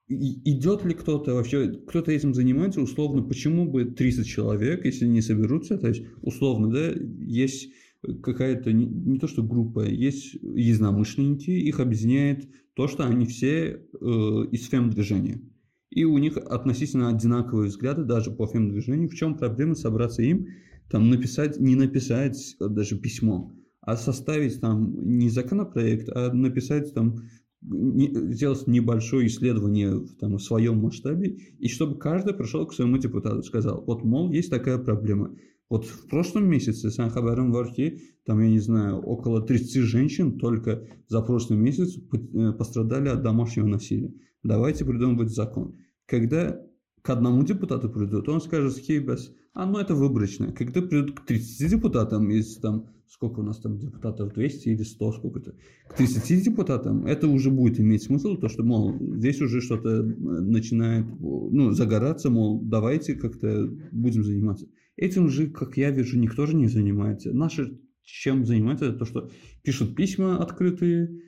Идет 0.08 0.84
ли 0.84 0.94
кто-то 0.94 1.34
вообще, 1.34 1.72
кто-то 1.86 2.10
этим 2.10 2.34
занимается, 2.34 2.80
условно, 2.80 3.22
почему 3.22 3.70
бы 3.70 3.84
30 3.84 4.26
человек, 4.26 4.84
если 4.84 5.06
не 5.06 5.20
соберутся, 5.20 5.76
то 5.76 5.88
есть, 5.88 6.02
условно, 6.22 6.70
да, 6.70 6.92
есть 7.20 7.70
какая-то, 8.22 8.72
не, 8.72 8.86
не 8.86 9.18
то 9.18 9.26
что 9.26 9.42
группа, 9.42 9.80
есть 9.86 10.34
единомышленники, 10.34 11.50
их 11.50 11.80
объединяет 11.80 12.48
то, 12.74 12.88
что 12.88 13.04
они 13.04 13.26
все 13.26 13.82
э, 14.00 14.06
из 14.52 14.68
фем-движения. 14.68 15.42
И 15.90 16.04
у 16.04 16.16
них 16.18 16.36
относительно 16.36 17.08
одинаковые 17.08 17.68
взгляды 17.68 18.04
даже 18.04 18.30
по 18.30 18.46
фем-движению. 18.46 19.08
В 19.08 19.14
чем 19.14 19.36
проблема 19.36 19.74
собраться 19.74 20.22
им, 20.22 20.46
там, 20.90 21.10
написать, 21.10 21.58
не 21.58 21.74
написать 21.74 22.56
даже 22.60 22.98
письмо, 22.98 23.52
а 23.80 23.96
составить 23.96 24.60
там 24.60 25.18
не 25.18 25.28
законопроект, 25.28 26.08
а 26.10 26.32
написать 26.32 26.94
там 26.94 27.22
сделать 27.60 28.66
небольшое 28.66 29.26
исследование 29.26 30.00
там, 30.20 30.36
в 30.36 30.42
своем 30.42 30.78
масштабе, 30.78 31.38
и 31.58 31.68
чтобы 31.68 31.98
каждый 31.98 32.34
пришел 32.34 32.66
к 32.66 32.72
своему 32.72 32.98
депутату, 32.98 33.42
сказал, 33.42 33.82
вот, 33.84 34.04
мол, 34.04 34.30
есть 34.30 34.50
такая 34.50 34.78
проблема. 34.78 35.34
Вот 35.68 35.84
в 35.84 36.08
прошлом 36.08 36.48
месяце 36.48 36.90
сан 36.90 37.10
хабаром 37.10 37.52
варки, 37.52 38.00
там, 38.24 38.40
я 38.40 38.48
не 38.48 38.58
знаю, 38.58 39.00
около 39.00 39.42
30 39.42 39.82
женщин 39.82 40.38
только 40.38 40.86
за 41.08 41.20
прошлый 41.20 41.58
месяц 41.58 41.96
э, 41.96 42.52
пострадали 42.52 43.08
от 43.08 43.22
домашнего 43.22 43.66
насилия. 43.66 44.14
Давайте 44.42 44.84
придумывать 44.84 45.30
закон. 45.30 45.76
Когда 46.06 46.58
к 47.02 47.10
одному 47.10 47.42
депутату 47.42 47.90
придут, 47.90 48.28
он 48.28 48.40
скажет, 48.40 48.78
хейбас, 48.78 49.30
а 49.52 49.66
ну 49.66 49.78
это 49.78 49.94
выборочно. 49.94 50.52
Когда 50.52 50.80
придут 50.80 51.20
к 51.20 51.26
30 51.26 51.70
депутатам 51.70 52.30
из 52.30 52.56
там 52.58 52.86
сколько 53.08 53.40
у 53.40 53.42
нас 53.42 53.58
там 53.58 53.78
депутатов, 53.78 54.32
200 54.34 54.68
или 54.68 54.82
100, 54.82 55.12
сколько-то, 55.12 55.54
к 55.88 55.96
30 55.96 56.44
депутатам, 56.44 57.06
это 57.06 57.28
уже 57.28 57.50
будет 57.50 57.80
иметь 57.80 58.02
смысл, 58.02 58.36
то, 58.36 58.48
что, 58.48 58.62
мол, 58.62 58.94
здесь 59.16 59.40
уже 59.40 59.60
что-то 59.60 60.00
э, 60.00 60.02
начинает, 60.02 61.06
ну, 61.20 61.72
загораться, 61.72 62.30
мол, 62.30 62.60
давайте 62.62 63.14
как-то 63.14 63.68
будем 63.92 64.24
заниматься. 64.24 64.66
Этим 64.96 65.28
же, 65.28 65.48
как 65.48 65.76
я 65.76 65.90
вижу, 65.90 66.18
никто 66.18 66.46
же 66.46 66.56
не 66.56 66.66
занимается. 66.66 67.32
Наши 67.32 67.78
чем 68.08 68.44
занимаются, 68.46 68.86
это 68.86 68.98
то, 68.98 69.04
что 69.04 69.30
пишут 69.62 69.94
письма 69.94 70.38
открытые, 70.42 71.20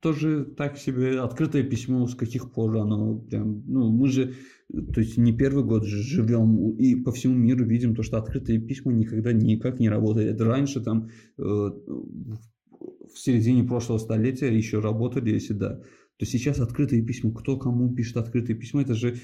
тоже 0.00 0.44
так 0.44 0.76
себе 0.76 1.20
открытое 1.20 1.62
письмо, 1.62 2.06
с 2.06 2.14
каких 2.14 2.52
пор 2.52 2.76
оно 2.76 3.18
прям, 3.18 3.62
ну, 3.66 3.90
мы 3.90 4.08
же, 4.08 4.34
то 4.72 5.00
есть 5.00 5.16
не 5.16 5.32
первый 5.32 5.64
год 5.64 5.84
живем 5.84 6.70
и 6.72 6.96
по 6.96 7.12
всему 7.12 7.34
миру 7.34 7.64
видим 7.64 7.94
то, 7.94 8.02
что 8.02 8.18
открытые 8.18 8.60
письма 8.60 8.92
никогда 8.92 9.32
никак 9.32 9.78
не 9.78 9.88
работают. 9.88 10.40
Раньше 10.40 10.80
там 10.80 11.08
э, 11.38 11.42
в 11.42 13.18
середине 13.18 13.64
прошлого 13.64 13.98
столетия 13.98 14.54
еще 14.54 14.80
работали, 14.80 15.30
если 15.30 15.52
да. 15.52 15.80
То 16.16 16.26
сейчас 16.26 16.58
открытые 16.58 17.02
письма, 17.02 17.32
кто 17.32 17.56
кому 17.56 17.94
пишет 17.94 18.16
открытые 18.16 18.56
письма, 18.56 18.82
это 18.82 18.94
же 18.94 19.16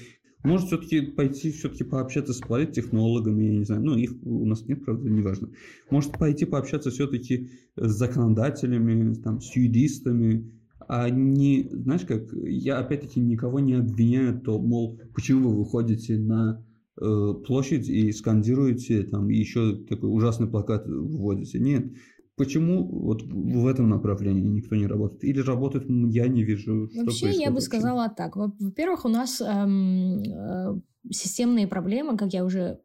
может 0.43 0.67
все-таки 0.67 1.01
пойти 1.01 1.51
все-таки 1.51 1.83
пообщаться 1.83 2.33
с 2.33 2.39
политтехнологами, 2.39 3.45
я 3.45 3.57
не 3.57 3.65
знаю, 3.65 3.83
ну 3.83 3.95
их 3.95 4.11
у 4.23 4.45
нас 4.45 4.65
нет, 4.67 4.83
правда, 4.83 5.09
неважно. 5.09 5.49
Может 5.89 6.13
пойти 6.13 6.45
пообщаться 6.45 6.91
все-таки 6.91 7.49
с 7.75 7.91
законодателями, 7.91 9.13
там, 9.15 9.41
с 9.41 9.55
юристами, 9.55 10.51
а 10.87 11.09
не, 11.09 11.69
знаешь 11.71 12.05
как, 12.05 12.23
я 12.33 12.79
опять-таки 12.79 13.19
никого 13.19 13.59
не 13.59 13.73
обвиняю, 13.73 14.39
то, 14.39 14.59
мол, 14.59 14.99
почему 15.13 15.49
вы 15.49 15.59
выходите 15.59 16.17
на 16.17 16.65
э, 17.01 17.33
площадь 17.45 17.87
и 17.87 18.11
скандируете, 18.11 19.03
там, 19.03 19.29
и 19.29 19.35
еще 19.35 19.77
такой 19.85 20.09
ужасный 20.09 20.47
плакат 20.47 20.87
выводите. 20.87 21.59
Нет, 21.59 21.93
Почему 22.35 22.87
вот 22.87 23.21
в 23.21 23.67
этом 23.67 23.89
направлении 23.89 24.41
никто 24.41 24.75
не 24.75 24.87
работает? 24.87 25.23
Или 25.23 25.39
работает, 25.41 25.85
я 25.87 26.27
не 26.27 26.43
вижу, 26.43 26.89
что 26.89 27.03
Вообще, 27.03 27.31
я 27.31 27.49
бы 27.49 27.55
вообще. 27.55 27.67
сказала 27.67 28.09
так. 28.09 28.35
Во-первых, 28.35 29.05
у 29.05 29.09
нас 29.09 29.39
эм, 29.39 30.23
э, 30.23 30.81
системные 31.11 31.67
проблемы, 31.67 32.17
как 32.17 32.33
я 32.33 32.43
уже 32.43 32.79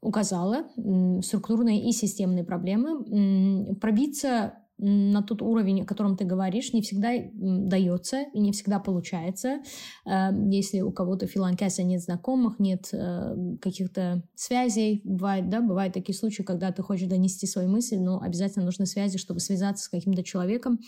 указала, 0.00 0.64
структурные 1.22 1.88
и 1.88 1.92
системные 1.92 2.42
проблемы. 2.42 3.76
Пробиться 3.76 4.54
на 4.78 5.22
тот 5.22 5.42
уровень, 5.42 5.82
о 5.82 5.84
котором 5.84 6.16
ты 6.16 6.24
говоришь, 6.24 6.72
не 6.72 6.82
всегда 6.82 7.10
дается 7.34 8.22
и 8.32 8.38
не 8.38 8.52
всегда 8.52 8.78
получается. 8.78 9.58
Э, 10.06 10.28
если 10.50 10.80
у 10.80 10.92
кого-то 10.92 11.26
филанкеса 11.26 11.82
нет 11.82 12.00
знакомых, 12.00 12.60
нет 12.60 12.88
э, 12.92 13.56
каких-то 13.60 14.22
связей, 14.36 15.02
бывает, 15.04 15.48
да, 15.48 15.60
бывают 15.60 15.94
такие 15.94 16.16
случаи, 16.16 16.42
когда 16.42 16.70
ты 16.70 16.82
хочешь 16.82 17.08
донести 17.08 17.46
свою 17.46 17.68
мысль, 17.68 17.98
но 17.98 18.20
обязательно 18.20 18.64
нужны 18.64 18.86
связи, 18.86 19.18
чтобы 19.18 19.40
связаться 19.40 19.84
с 19.84 19.88
каким-то 19.88 20.22
человеком. 20.22 20.78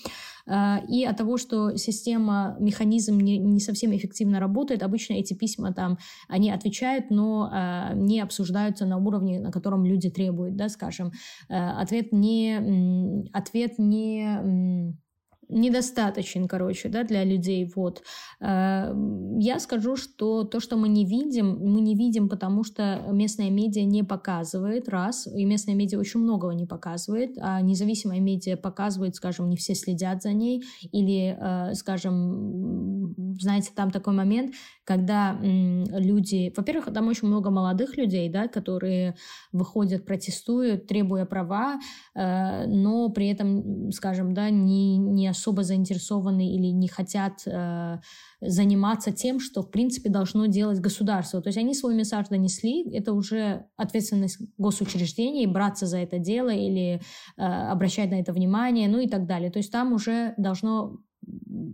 Э, 0.46 0.76
и 0.88 1.04
от 1.04 1.16
того, 1.16 1.36
что 1.36 1.76
система, 1.76 2.56
механизм 2.60 3.18
не, 3.18 3.38
не 3.38 3.60
совсем 3.60 3.94
эффективно 3.94 4.38
работает, 4.38 4.84
обычно 4.84 5.14
эти 5.14 5.34
письма 5.34 5.72
там, 5.74 5.98
они 6.28 6.50
отвечают, 6.50 7.10
но 7.10 7.50
не 7.94 8.20
обсуждаются 8.20 8.86
на 8.86 8.98
уровне, 8.98 9.40
на 9.40 9.50
котором 9.50 9.84
люди 9.84 10.10
требуют, 10.10 10.56
да, 10.56 10.68
скажем. 10.68 11.12
Ответ 11.48 12.12
не, 12.12 13.28
ответ 13.32 13.79
не 13.80 15.02
недостаточен, 15.50 16.48
короче, 16.48 16.88
да, 16.88 17.04
для 17.04 17.24
людей. 17.24 17.70
Вот. 17.74 18.02
Э, 18.40 18.92
я 19.38 19.58
скажу, 19.58 19.96
что 19.96 20.44
то, 20.44 20.60
что 20.60 20.76
мы 20.76 20.88
не 20.88 21.04
видим, 21.04 21.58
мы 21.60 21.80
не 21.80 21.94
видим, 21.94 22.28
потому 22.28 22.64
что 22.64 23.02
местная 23.10 23.50
медиа 23.50 23.84
не 23.84 24.02
показывает, 24.02 24.88
раз, 24.88 25.26
и 25.26 25.44
местная 25.44 25.74
медиа 25.74 25.98
очень 25.98 26.20
многого 26.20 26.52
не 26.52 26.66
показывает, 26.66 27.36
а 27.40 27.60
независимая 27.60 28.20
медиа 28.20 28.56
показывает, 28.56 29.16
скажем, 29.16 29.48
не 29.48 29.56
все 29.56 29.74
следят 29.74 30.22
за 30.22 30.32
ней, 30.32 30.62
или, 30.92 31.36
э, 31.38 31.74
скажем, 31.74 33.14
знаете, 33.40 33.70
там 33.74 33.90
такой 33.90 34.14
момент, 34.14 34.54
когда 34.84 35.38
люди, 35.40 36.52
во-первых, 36.56 36.92
там 36.92 37.08
очень 37.08 37.28
много 37.28 37.50
молодых 37.50 37.96
людей, 37.96 38.28
да, 38.28 38.48
которые 38.48 39.14
выходят, 39.52 40.04
протестуют, 40.04 40.86
требуя 40.86 41.24
права, 41.24 41.78
э, 42.14 42.66
но 42.66 43.08
при 43.10 43.28
этом, 43.28 43.90
скажем, 43.92 44.34
да, 44.34 44.50
не, 44.50 44.96
не 44.98 45.28
особо 45.28 45.39
заинтересованы 45.62 46.54
или 46.54 46.66
не 46.66 46.88
хотят 46.88 47.42
э, 47.46 47.98
заниматься 48.40 49.12
тем, 49.12 49.40
что, 49.40 49.62
в 49.62 49.70
принципе, 49.70 50.10
должно 50.10 50.46
делать 50.46 50.80
государство. 50.80 51.40
То 51.40 51.48
есть 51.48 51.58
они 51.58 51.74
свой 51.74 51.94
месседж 51.94 52.26
донесли, 52.30 52.90
это 52.92 53.12
уже 53.12 53.66
ответственность 53.76 54.38
госучреждений, 54.58 55.46
браться 55.46 55.86
за 55.86 55.98
это 55.98 56.18
дело 56.18 56.50
или 56.50 57.00
э, 57.36 57.42
обращать 57.42 58.10
на 58.10 58.20
это 58.20 58.32
внимание, 58.32 58.88
ну 58.88 58.98
и 58.98 59.08
так 59.08 59.26
далее. 59.26 59.50
То 59.50 59.58
есть 59.58 59.72
там 59.72 59.92
уже 59.92 60.34
должно 60.36 61.00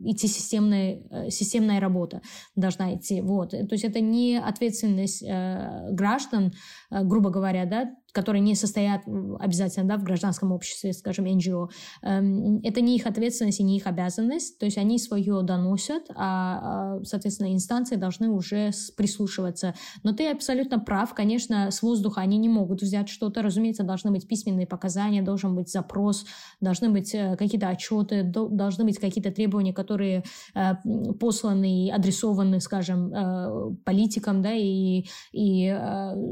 идти 0.05 0.28
системная, 0.28 1.01
э, 1.10 1.30
системная 1.30 1.80
работа 1.80 2.20
должна 2.55 2.94
идти. 2.94 3.20
Вот. 3.20 3.51
То 3.51 3.68
есть 3.70 3.84
это 3.84 4.01
не 4.01 4.38
ответственность 4.38 5.22
э, 5.22 5.88
граждан, 5.93 6.52
грубо 6.90 7.30
говоря, 7.30 7.66
да, 7.66 7.92
которые 8.16 8.40
не 8.40 8.54
состоят 8.54 9.02
обязательно 9.38 9.86
да, 9.86 9.98
в 9.98 10.02
гражданском 10.02 10.50
обществе, 10.50 10.94
скажем, 10.94 11.26
НГО, 11.26 11.68
эм, 12.02 12.60
это 12.62 12.80
не 12.80 12.96
их 12.96 13.06
ответственность 13.06 13.60
и 13.60 13.62
не 13.62 13.76
их 13.76 13.86
обязанность, 13.86 14.58
то 14.58 14.64
есть 14.64 14.78
они 14.78 14.98
свое 14.98 15.42
доносят, 15.42 16.04
а, 16.14 16.96
а, 16.96 17.04
соответственно, 17.04 17.52
инстанции 17.52 17.96
должны 17.96 18.30
уже 18.30 18.70
прислушиваться. 18.96 19.74
Но 20.02 20.12
ты 20.12 20.30
абсолютно 20.30 20.78
прав, 20.78 21.12
конечно, 21.12 21.70
с 21.70 21.82
воздуха 21.82 22.22
они 22.22 22.38
не 22.38 22.48
могут 22.48 22.80
взять 22.80 23.10
что-то, 23.10 23.42
разумеется, 23.42 23.82
должны 23.82 24.10
быть 24.10 24.26
письменные 24.26 24.66
показания, 24.66 25.20
должен 25.20 25.54
быть 25.54 25.68
запрос, 25.68 26.24
должны 26.62 26.88
быть 26.88 27.14
э, 27.14 27.36
какие-то 27.36 27.68
отчеты, 27.68 28.22
должны 28.22 28.84
быть 28.84 28.98
какие-то 28.98 29.30
требования, 29.30 29.74
которые 29.74 30.24
э, 30.54 30.72
посланы 31.20 31.86
и 31.86 31.90
адресованы, 31.90 32.60
скажем, 32.60 33.12
э, 33.12 33.74
политикам, 33.84 34.40
да, 34.40 34.54
и, 34.54 35.04
и 35.32 35.76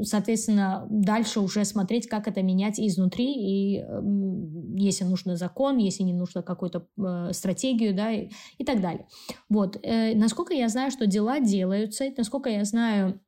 соответственно, 0.01 0.44
дальше 0.89 1.39
уже 1.39 1.65
смотреть, 1.65 2.07
как 2.07 2.27
это 2.27 2.41
менять 2.41 2.79
изнутри, 2.79 3.33
и 3.33 3.83
если 4.77 5.03
нужно 5.03 5.35
закон, 5.37 5.77
если 5.77 6.03
не 6.03 6.13
нужно 6.13 6.41
какую-то 6.41 6.87
э, 6.97 7.33
стратегию, 7.33 7.95
да, 7.95 8.11
и, 8.11 8.29
и 8.57 8.65
так 8.65 8.81
далее. 8.81 9.07
Вот. 9.49 9.77
Э, 9.81 10.13
насколько 10.15 10.53
я 10.53 10.69
знаю, 10.69 10.91
что 10.91 11.07
дела 11.07 11.39
делаются, 11.39 12.05
насколько 12.17 12.49
я 12.49 12.65
знаю, 12.65 13.21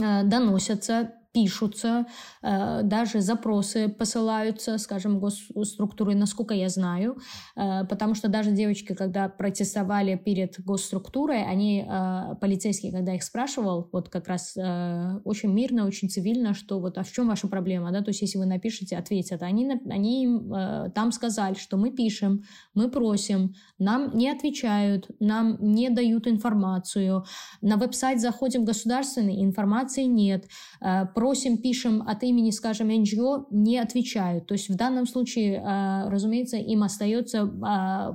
э, 0.00 0.24
доносятся 0.24 1.14
пишутся, 1.32 2.06
э, 2.42 2.82
даже 2.82 3.20
запросы 3.20 3.88
посылаются, 3.88 4.78
скажем, 4.78 5.20
госструктуры, 5.20 6.14
насколько 6.14 6.54
я 6.54 6.68
знаю, 6.68 7.18
э, 7.56 7.84
потому 7.84 8.14
что 8.14 8.28
даже 8.28 8.50
девочки, 8.50 8.94
когда 8.94 9.28
протестовали 9.28 10.16
перед 10.16 10.60
госструктурой, 10.60 11.44
они, 11.44 11.86
э, 11.88 12.34
полицейские, 12.40 12.92
когда 12.92 13.14
их 13.14 13.22
спрашивал, 13.22 13.88
вот 13.92 14.08
как 14.08 14.28
раз 14.28 14.56
очень 15.24 15.52
мирно, 15.52 15.86
очень 15.86 16.08
цивильно, 16.08 16.54
что 16.54 16.80
вот, 16.80 16.98
а 16.98 17.02
в 17.02 17.12
чем 17.12 17.28
ваша 17.28 17.48
проблема, 17.48 17.92
да, 17.92 18.02
то 18.02 18.10
есть 18.10 18.22
если 18.22 18.38
вы 18.38 18.46
напишите, 18.46 18.96
ответят, 18.96 19.42
они, 19.42 19.70
они 19.88 20.28
там 20.94 21.12
сказали, 21.12 21.54
что 21.54 21.76
мы 21.76 21.90
пишем, 21.90 22.42
мы 22.74 22.90
просим, 22.90 23.54
нам 23.78 24.16
не 24.16 24.30
отвечают, 24.30 25.08
нам 25.20 25.56
не 25.60 25.90
дают 25.90 26.26
информацию, 26.26 27.24
на 27.60 27.76
веб-сайт 27.76 28.20
заходим 28.20 28.64
государственный, 28.64 29.42
информации 29.42 30.04
нет, 30.04 30.46
просим, 31.20 31.58
пишем 31.58 32.02
от 32.08 32.22
имени, 32.22 32.50
скажем, 32.50 32.88
NGO, 32.88 33.44
не 33.50 33.76
отвечают. 33.76 34.46
То 34.46 34.54
есть 34.54 34.70
в 34.70 34.74
данном 34.74 35.06
случае, 35.06 35.62
разумеется, 36.08 36.56
им 36.56 36.82
остается 36.82 37.46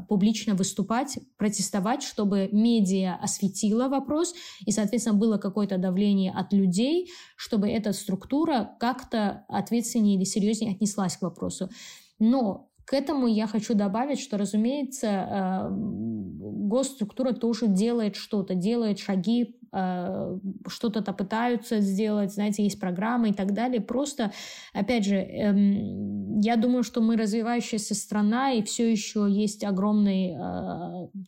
публично 0.10 0.56
выступать, 0.56 1.20
протестовать, 1.38 2.02
чтобы 2.02 2.50
медиа 2.52 3.20
осветила 3.22 3.90
вопрос, 3.90 4.34
и, 4.66 4.72
соответственно, 4.72 5.20
было 5.20 5.38
какое-то 5.38 5.78
давление 5.78 6.32
от 6.32 6.52
людей, 6.52 7.12
чтобы 7.36 7.70
эта 7.70 7.94
структура 7.94 8.72
как-то 8.80 9.46
ответственнее 9.50 10.16
или 10.18 10.24
серьезнее 10.24 10.72
отнеслась 10.72 11.16
к 11.16 11.22
вопросу. 11.22 11.70
Но 12.18 12.72
к 12.86 12.94
этому 12.94 13.28
я 13.28 13.46
хочу 13.46 13.74
добавить, 13.74 14.20
что, 14.20 14.38
разумеется, 14.38 15.08
э, 15.08 15.68
госструктура 15.70 17.34
тоже 17.34 17.68
делает 17.68 18.16
что-то, 18.16 18.54
делает 18.54 19.00
шаги, 19.00 19.60
э, 19.76 20.40
что-то-то 20.68 21.14
пытаются 21.14 21.82
сделать, 21.82 22.34
знаете, 22.34 22.64
есть 22.64 22.80
программы 22.80 23.30
и 23.30 23.34
так 23.34 23.54
далее. 23.54 23.82
Просто, 23.82 24.32
опять 24.74 25.06
же, 25.06 25.16
эм, 25.16 26.40
я 26.40 26.56
думаю, 26.56 26.84
что 26.84 27.02
мы 27.02 27.18
развивающаяся 27.18 27.94
страна, 27.94 28.54
и 28.54 28.64
все 28.64 28.90
еще 28.90 29.28
есть 29.30 29.64
огромный, 29.64 30.32
э, 30.32 30.36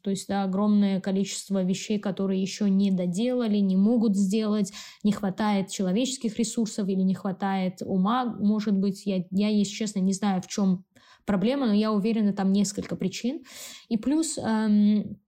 то 0.01 0.09
есть, 0.09 0.27
да, 0.27 0.43
огромное 0.43 1.01
количество 1.01 1.63
вещей, 1.63 1.99
которые 1.99 2.41
еще 2.41 2.69
не 2.69 2.91
доделали, 2.91 3.57
не 3.57 3.75
могут 3.75 4.15
сделать, 4.15 4.71
не 5.03 5.11
хватает 5.11 5.69
человеческих 5.69 6.37
ресурсов 6.37 6.87
или 6.87 7.01
не 7.01 7.15
хватает 7.15 7.81
ума, 7.81 8.25
может 8.25 8.73
быть, 8.73 9.05
я, 9.05 9.25
я 9.31 9.49
если 9.49 9.73
честно, 9.73 9.99
не 9.99 10.13
знаю, 10.13 10.41
в 10.41 10.47
чем 10.47 10.85
проблема, 11.27 11.67
но 11.67 11.73
я 11.73 11.91
уверена, 11.91 12.33
там 12.33 12.51
несколько 12.51 12.95
причин. 12.95 13.43
И 13.89 13.97
плюс 13.97 14.39
эм, 14.39 15.19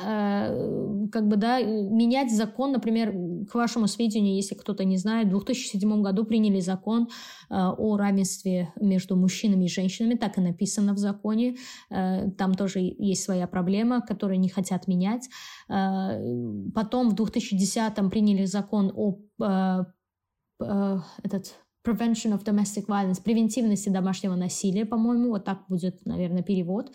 как 0.00 1.28
бы, 1.28 1.36
да, 1.36 1.60
менять 1.60 2.34
закон, 2.34 2.72
например, 2.72 3.12
к 3.50 3.54
вашему 3.54 3.86
сведению, 3.86 4.36
если 4.36 4.54
кто-то 4.54 4.84
не 4.84 4.96
знает, 4.96 5.28
в 5.28 5.30
2007 5.30 6.02
году 6.02 6.24
приняли 6.24 6.60
закон 6.60 7.08
э, 7.50 7.54
о 7.54 7.96
равенстве 7.96 8.72
между 8.80 9.16
мужчинами 9.16 9.64
и 9.64 9.68
женщинами, 9.68 10.14
так 10.14 10.38
и 10.38 10.40
написано 10.40 10.94
в 10.94 10.98
законе. 10.98 11.56
Э, 11.90 12.30
там 12.30 12.54
тоже 12.54 12.80
есть 12.80 13.22
своя 13.22 13.46
проблема, 13.46 14.00
которую 14.00 14.40
не 14.40 14.48
хотят 14.48 14.88
менять. 14.88 15.28
Э, 15.68 16.18
потом 16.74 17.10
в 17.10 17.14
2010 17.14 18.10
приняли 18.10 18.44
закон 18.44 18.92
о 18.94 19.18
э, 19.42 19.84
э, 20.60 20.98
этот 21.22 21.54
Prevention 21.84 22.32
of 22.32 22.44
Domestic 22.44 22.86
Violence, 22.86 23.22
превентивности 23.22 23.88
домашнего 23.88 24.34
насилия, 24.34 24.84
по-моему, 24.84 25.30
вот 25.30 25.44
так 25.44 25.64
будет, 25.68 26.04
наверное, 26.04 26.42
перевод. 26.42 26.92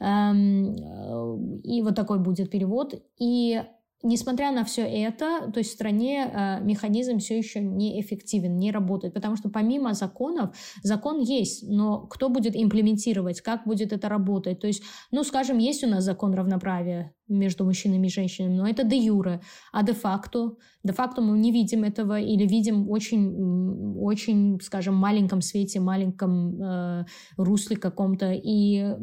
Эм, 0.00 0.74
э, 0.74 1.60
и 1.62 1.82
вот 1.82 1.94
такой 1.94 2.18
будет 2.18 2.50
перевод. 2.50 2.94
И 3.18 3.62
несмотря 4.04 4.52
на 4.52 4.64
все 4.64 4.82
это, 4.82 5.50
то 5.52 5.58
есть 5.58 5.70
в 5.70 5.74
стране 5.74 6.30
э, 6.30 6.60
механизм 6.62 7.18
все 7.18 7.38
еще 7.38 7.60
неэффективен, 7.60 8.56
не 8.58 8.70
работает, 8.70 9.14
потому 9.14 9.36
что 9.36 9.48
помимо 9.48 9.94
законов, 9.94 10.54
закон 10.82 11.20
есть, 11.20 11.66
но 11.68 12.06
кто 12.06 12.28
будет 12.28 12.54
имплементировать, 12.54 13.40
как 13.40 13.66
будет 13.66 13.92
это 13.92 14.08
работать? 14.08 14.60
То 14.60 14.66
есть, 14.66 14.82
ну, 15.10 15.24
скажем, 15.24 15.58
есть 15.58 15.82
у 15.82 15.88
нас 15.88 16.04
закон 16.04 16.34
равноправия, 16.34 17.14
между 17.28 17.64
мужчинами 17.64 18.06
и 18.06 18.10
женщинами, 18.10 18.56
но 18.56 18.68
это 18.68 18.84
де 18.84 18.96
юре, 18.96 19.40
а 19.72 19.82
де 19.82 19.92
факто, 19.92 20.56
де 20.82 20.92
факто 20.92 21.22
мы 21.22 21.38
не 21.38 21.52
видим 21.52 21.84
этого 21.84 22.20
или 22.20 22.46
видим 22.46 22.90
очень, 22.90 23.96
очень, 23.98 24.60
скажем, 24.60 24.94
маленьком 24.94 25.40
свете, 25.40 25.80
маленьком 25.80 26.60
э, 26.62 27.04
русле 27.36 27.76
каком-то, 27.76 28.32
и, 28.32 28.94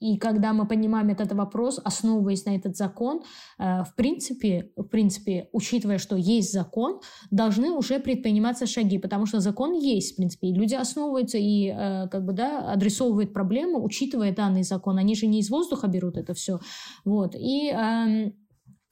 и 0.00 0.18
когда 0.18 0.52
мы 0.52 0.66
понимаем 0.66 1.08
этот 1.10 1.32
вопрос, 1.32 1.80
основываясь 1.84 2.44
на 2.44 2.56
этот 2.56 2.76
закон, 2.76 3.22
э, 3.58 3.84
в 3.84 3.94
принципе, 3.94 4.70
в 4.76 4.88
принципе, 4.88 5.48
учитывая, 5.52 5.98
что 5.98 6.16
есть 6.16 6.52
закон, 6.52 7.00
должны 7.30 7.70
уже 7.70 8.00
предприниматься 8.00 8.66
шаги, 8.66 8.98
потому 8.98 9.26
что 9.26 9.40
закон 9.40 9.74
есть, 9.74 10.14
в 10.14 10.16
принципе, 10.16 10.48
и 10.48 10.54
люди 10.54 10.74
основываются 10.74 11.38
и 11.38 11.68
э, 11.68 12.08
как 12.08 12.24
бы, 12.24 12.32
да, 12.32 12.72
адресовывают 12.72 13.32
проблему, 13.32 13.84
учитывая 13.84 14.34
данный 14.34 14.64
закон, 14.64 14.98
они 14.98 15.14
же 15.14 15.26
не 15.26 15.38
из 15.38 15.50
воздуха 15.50 15.86
берут 15.86 16.16
это 16.16 16.34
все, 16.34 16.58
вот, 17.04 17.36
и 17.36 17.59
Эм, 17.68 18.34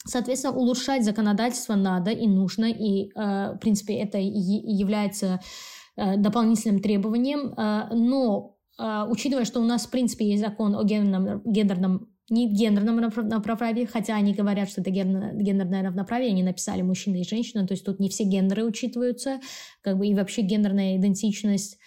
соответственно, 0.04 0.54
улучшать 0.54 1.04
законодательство 1.04 1.74
надо 1.74 2.10
и 2.10 2.26
нужно, 2.26 2.66
и, 2.66 3.10
э, 3.14 3.54
в 3.54 3.58
принципе, 3.58 3.94
это 3.94 4.18
является 4.18 5.40
э, 5.96 6.16
дополнительным 6.16 6.80
требованием, 6.80 7.54
э, 7.56 7.94
но 7.94 8.54
учитывая, 8.80 9.44
что 9.44 9.60
у 9.60 9.64
нас, 9.64 9.86
в 9.86 9.90
принципе, 9.90 10.24
есть 10.30 10.40
закон 10.40 10.76
о 10.76 10.84
гендерном, 10.84 11.42
гендерном 11.44 12.06
не 12.30 12.48
гендерном 12.48 13.00
равноправии, 13.00 13.86
хотя 13.86 14.14
они 14.14 14.34
говорят, 14.34 14.70
что 14.70 14.82
это 14.82 14.90
гендерное 14.90 15.82
равноправие, 15.82 16.30
они 16.30 16.44
написали 16.44 16.82
мужчина 16.82 17.16
и 17.16 17.24
женщина, 17.24 17.66
то 17.66 17.72
есть 17.72 17.84
тут 17.84 17.98
не 17.98 18.08
все 18.08 18.22
гендеры 18.22 18.64
учитываются, 18.64 19.40
как 19.80 19.98
бы 19.98 20.06
и 20.06 20.14
вообще 20.14 20.42
гендерная 20.42 20.96
идентичность 20.96 21.78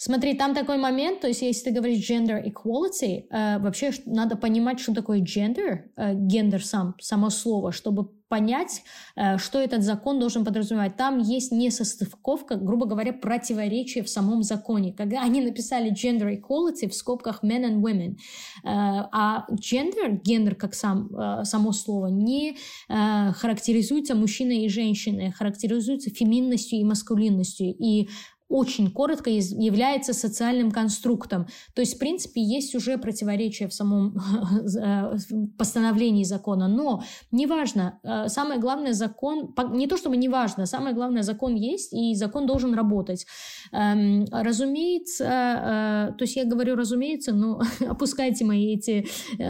Смотри, 0.00 0.34
там 0.34 0.54
такой 0.54 0.78
момент, 0.78 1.20
то 1.20 1.26
есть 1.26 1.42
если 1.42 1.64
ты 1.64 1.70
говоришь 1.72 2.08
gender 2.08 2.40
equality, 2.40 3.24
э, 3.30 3.58
вообще 3.58 3.90
надо 4.06 4.36
понимать, 4.36 4.78
что 4.78 4.94
такое 4.94 5.20
gender, 5.22 5.90
э, 5.96 6.14
гендер 6.14 6.64
сам, 6.64 6.94
само 7.00 7.30
слово, 7.30 7.72
чтобы 7.72 8.08
понять, 8.28 8.82
э, 9.16 9.38
что 9.38 9.58
этот 9.58 9.82
закон 9.82 10.20
должен 10.20 10.44
подразумевать. 10.44 10.96
Там 10.96 11.18
есть 11.18 11.50
несостыковка, 11.50 12.54
грубо 12.54 12.86
говоря, 12.86 13.12
противоречие 13.12 14.04
в 14.04 14.08
самом 14.08 14.44
законе. 14.44 14.92
Когда 14.92 15.20
они 15.22 15.40
написали 15.40 15.92
gender 15.92 16.30
equality 16.32 16.88
в 16.88 16.94
скобках 16.94 17.42
men 17.42 17.64
and 17.64 17.80
women, 17.80 18.12
э, 18.12 18.16
а 18.64 19.46
gender, 19.50 20.20
гендер 20.22 20.54
как 20.54 20.74
сам, 20.74 21.08
э, 21.08 21.44
само 21.44 21.72
слово, 21.72 22.06
не 22.06 22.56
э, 22.88 23.32
характеризуется 23.32 24.14
мужчиной 24.14 24.64
и 24.64 24.68
женщиной, 24.68 25.32
характеризуется 25.32 26.10
феминностью 26.10 26.78
и 26.78 26.84
маскулинностью. 26.84 27.74
И 27.76 28.08
очень 28.48 28.90
коротко 28.90 29.30
является 29.30 30.14
социальным 30.14 30.70
конструктом. 30.70 31.46
То 31.74 31.82
есть, 31.82 31.96
в 31.96 31.98
принципе, 31.98 32.40
есть 32.42 32.74
уже 32.74 32.96
противоречие 32.96 33.68
в 33.68 33.74
самом 33.74 34.16
э, 34.76 35.16
постановлении 35.58 36.24
закона, 36.24 36.66
но 36.66 37.02
неважно, 37.30 38.00
э, 38.02 38.28
самое 38.28 38.58
главное 38.58 38.94
закон, 38.94 39.54
не 39.72 39.86
то 39.86 39.96
чтобы 39.96 40.16
неважно, 40.16 40.66
самое 40.66 40.94
главное 40.94 41.22
закон 41.22 41.54
есть, 41.54 41.92
и 41.92 42.14
закон 42.14 42.46
должен 42.46 42.74
работать. 42.74 43.26
Эм, 43.72 44.24
разумеется, 44.30 45.24
э, 45.24 46.12
то 46.16 46.24
есть 46.24 46.36
я 46.36 46.44
говорю 46.44 46.74
разумеется, 46.74 47.34
но 47.34 47.60
опускайте 47.86 48.44
мои 48.44 48.74
эти 48.74 49.06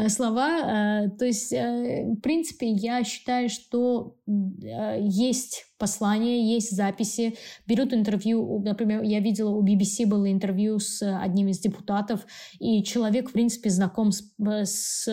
слова, 0.08 1.08
то 1.18 1.24
есть, 1.24 1.52
в 1.52 2.20
принципе, 2.20 2.70
я 2.70 3.04
считаю, 3.04 3.48
что 3.48 4.16
есть 4.26 5.67
послания, 5.78 6.54
есть 6.54 6.74
записи, 6.74 7.36
берут 7.66 7.92
интервью, 7.92 8.60
например, 8.64 9.02
я 9.02 9.20
видела 9.20 9.50
у 9.50 9.64
BBC 9.64 10.06
было 10.06 10.30
интервью 10.30 10.78
с 10.78 11.02
одним 11.02 11.48
из 11.48 11.58
депутатов, 11.60 12.26
и 12.58 12.82
человек, 12.82 13.30
в 13.30 13.32
принципе, 13.32 13.70
знаком 13.70 14.12
с, 14.12 14.24
с, 14.38 15.04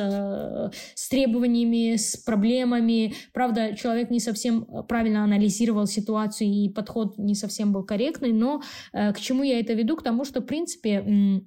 с 0.96 1.10
требованиями, 1.10 1.96
с 1.96 2.18
проблемами. 2.18 3.14
Правда, 3.34 3.76
человек 3.76 4.10
не 4.10 4.20
совсем 4.20 4.66
правильно 4.88 5.24
анализировал 5.24 5.86
ситуацию, 5.86 6.50
и 6.50 6.70
подход 6.70 7.18
не 7.18 7.36
совсем 7.36 7.72
был 7.72 7.84
корректный, 7.84 8.34
но 8.34 8.62
э, 8.94 9.14
к 9.14 9.20
чему 9.20 9.44
я 9.44 9.60
это 9.60 9.74
веду? 9.74 9.96
К 9.96 10.04
тому, 10.04 10.26
что, 10.26 10.42
в 10.42 10.46
принципе, 10.46 11.42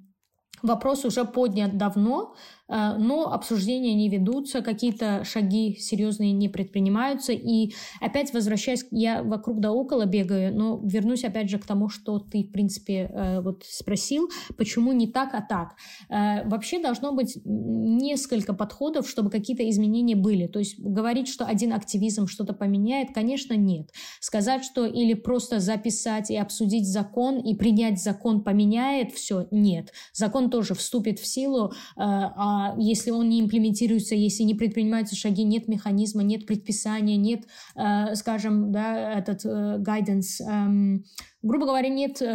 вопрос 0.61 1.05
уже 1.05 1.25
поднят 1.25 1.77
давно, 1.77 2.35
Э, 2.35 2.58
но 2.69 3.33
обсуждения 3.33 3.93
не 3.93 4.09
ведутся, 4.09 4.61
какие-то 4.61 5.23
шаги 5.23 5.75
серьезные 5.79 6.31
не 6.31 6.49
предпринимаются. 6.49 7.33
И 7.33 7.73
опять 7.99 8.33
возвращаясь, 8.33 8.85
я 8.91 9.23
вокруг 9.23 9.59
да 9.59 9.71
около 9.71 10.05
бегаю, 10.05 10.55
но 10.55 10.79
вернусь 10.83 11.23
опять 11.23 11.49
же 11.49 11.57
к 11.57 11.65
тому, 11.65 11.89
что 11.89 12.19
ты, 12.19 12.43
в 12.43 12.51
принципе, 12.51 13.09
э, 13.11 13.41
вот 13.41 13.63
спросил, 13.65 14.29
почему 14.57 14.93
не 14.93 15.07
так, 15.07 15.33
а 15.33 15.41
так. 15.41 15.75
Э, 16.09 16.47
вообще 16.47 16.79
должно 16.79 17.13
быть 17.13 17.37
несколько 17.45 18.53
подходов, 18.53 19.09
чтобы 19.09 19.29
какие-то 19.29 19.67
изменения 19.69 20.15
были. 20.15 20.47
То 20.47 20.59
есть 20.59 20.79
говорить, 20.79 21.27
что 21.27 21.45
один 21.45 21.73
активизм 21.73 22.27
что-то 22.27 22.53
поменяет, 22.53 23.13
конечно, 23.13 23.53
нет. 23.53 23.91
Сказать, 24.19 24.63
что 24.63 24.85
или 24.85 25.13
просто 25.13 25.59
записать 25.59 26.29
и 26.29 26.37
обсудить 26.37 26.87
закон 26.87 27.39
и 27.39 27.55
принять 27.55 28.01
закон 28.01 28.43
поменяет 28.43 29.11
все, 29.11 29.47
нет. 29.51 29.91
Закон 30.13 30.49
тоже 30.49 30.73
вступит 30.73 31.19
в 31.19 31.25
силу, 31.25 31.73
а 31.95 32.58
а 32.59 32.75
если 32.77 33.11
он 33.11 33.29
не 33.29 33.39
имплементируется, 33.39 34.15
если 34.15 34.43
не 34.43 34.53
предпринимаются 34.53 35.15
шаги, 35.15 35.43
нет 35.43 35.67
механизма, 35.67 36.23
нет 36.23 36.45
предписания, 36.45 37.15
нет, 37.15 37.45
э, 37.75 38.15
скажем, 38.15 38.71
да, 38.71 39.17
этот 39.17 39.45
э, 39.45 39.77
guidance, 39.79 40.41
эм, 40.45 41.05
грубо 41.41 41.65
говоря, 41.65 41.89
нет 41.89 42.21
э, 42.21 42.25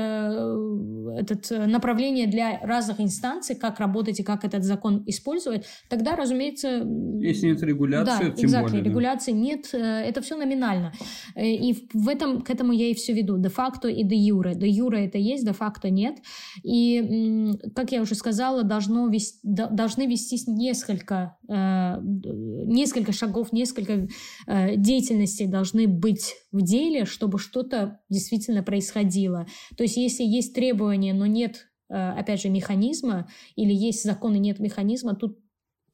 этот 1.19 1.51
э, 1.51 1.67
направления 1.67 2.27
для 2.27 2.59
разных 2.61 3.01
инстанций, 3.01 3.55
как 3.55 3.79
работать 3.79 4.21
и 4.21 4.23
как 4.23 4.45
этот 4.45 4.65
закон 4.65 5.03
использовать, 5.07 5.67
тогда, 5.91 6.17
разумеется... 6.17 6.87
Если 7.21 7.49
нет 7.49 7.63
регуляции, 7.63 8.25
да, 8.25 8.31
тем 8.31 8.49
exactly, 8.49 8.63
более. 8.63 8.83
Да. 8.83 8.89
регуляции 8.89 9.33
нет, 9.33 9.69
э, 9.75 9.79
это 9.79 10.23
все 10.23 10.37
номинально. 10.37 10.93
Э, 11.35 11.47
и 11.47 11.87
в 11.93 12.09
этом, 12.09 12.41
к 12.41 12.51
этому 12.51 12.73
я 12.73 12.91
и 12.91 12.95
все 12.95 13.13
веду. 13.13 13.37
Де-факто 13.37 13.89
и 13.89 14.03
де-юре. 14.05 14.55
Де-юре 14.55 15.07
это 15.07 15.19
есть, 15.19 15.45
де-факто 15.45 15.91
нет. 15.91 16.17
И, 16.63 17.53
как 17.75 17.93
я 17.93 18.01
уже 18.01 18.15
сказала, 18.15 18.63
должно 18.63 19.09
вести, 19.09 19.39
должны 19.43 20.07
вестись 20.07 20.47
несколько, 20.47 21.37
э, 21.49 21.99
несколько 22.01 23.13
шагов, 23.13 23.53
несколько 23.53 24.09
э, 24.47 24.77
деятельностей 24.77 25.47
должны 25.47 25.87
быть 25.89 26.35
в 26.55 26.63
деле, 26.63 27.05
чтобы 27.05 27.39
что-то 27.39 28.01
действительно 28.09 28.63
происходило. 28.63 29.47
То 29.77 29.83
есть 29.83 29.97
если 29.97 30.23
есть 30.23 30.55
требования, 30.55 31.13
но 31.13 31.27
нет, 31.27 31.69
э, 31.91 31.95
опять 31.95 32.41
же, 32.41 32.49
механизма, 32.49 33.29
или 33.57 33.75
есть 33.75 34.05
закон 34.05 34.37
и 34.37 34.39
нет 34.39 34.61
механизма, 34.61 35.17
тут 35.17 35.39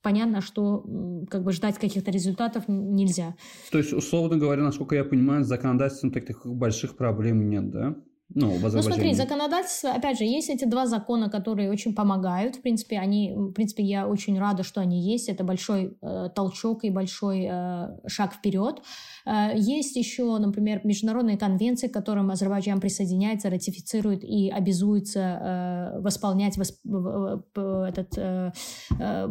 понятно, 0.02 0.42
что 0.42 0.84
как 1.30 1.44
бы 1.44 1.52
ждать 1.52 1.78
каких-то 1.78 2.10
результатов 2.10 2.64
нельзя. 2.68 3.34
То 3.70 3.78
есть, 3.78 3.92
условно 3.92 4.36
говоря, 4.36 4.62
насколько 4.62 4.94
я 4.94 5.04
понимаю, 5.04 5.44
с 5.44 5.48
законодательством 5.48 6.12
таких 6.12 6.44
больших 6.44 6.96
проблем 6.96 7.48
нет, 7.48 7.70
да? 7.70 7.96
Ну, 8.34 8.50
в 8.50 8.62
ну, 8.74 8.82
смотри, 8.82 9.12
законодательство, 9.14 9.90
опять 9.90 10.18
же, 10.18 10.24
есть 10.24 10.50
эти 10.50 10.64
два 10.64 10.86
закона, 10.86 11.28
которые 11.28 11.70
очень 11.70 11.94
помогают. 11.94 12.56
В 12.56 12.62
принципе, 12.62 12.98
они, 12.98 13.32
в 13.34 13.52
принципе, 13.52 13.82
я 13.82 14.06
очень 14.06 14.38
рада, 14.38 14.62
что 14.62 14.80
они 14.80 15.02
есть. 15.02 15.28
Это 15.28 15.42
большой 15.42 15.96
э, 16.00 16.28
толчок 16.34 16.84
и 16.84 16.90
большой 16.90 17.48
э, 17.50 17.88
шаг 18.06 18.34
вперед. 18.34 18.82
Э, 19.26 19.50
есть 19.56 19.96
еще, 19.96 20.38
например, 20.38 20.80
международные 20.84 21.36
конвенции, 21.36 21.88
к 21.88 21.92
которым 21.92 22.30
Азербайджан 22.30 22.80
присоединяется, 22.80 23.50
ратифицирует 23.50 24.22
и 24.22 24.48
обязуется 24.48 25.20
э, 25.20 26.00
восполнять, 26.00 26.56
восп... 26.56 26.78
этот, 26.86 28.16
э, 28.16 28.52
э, 28.96 29.28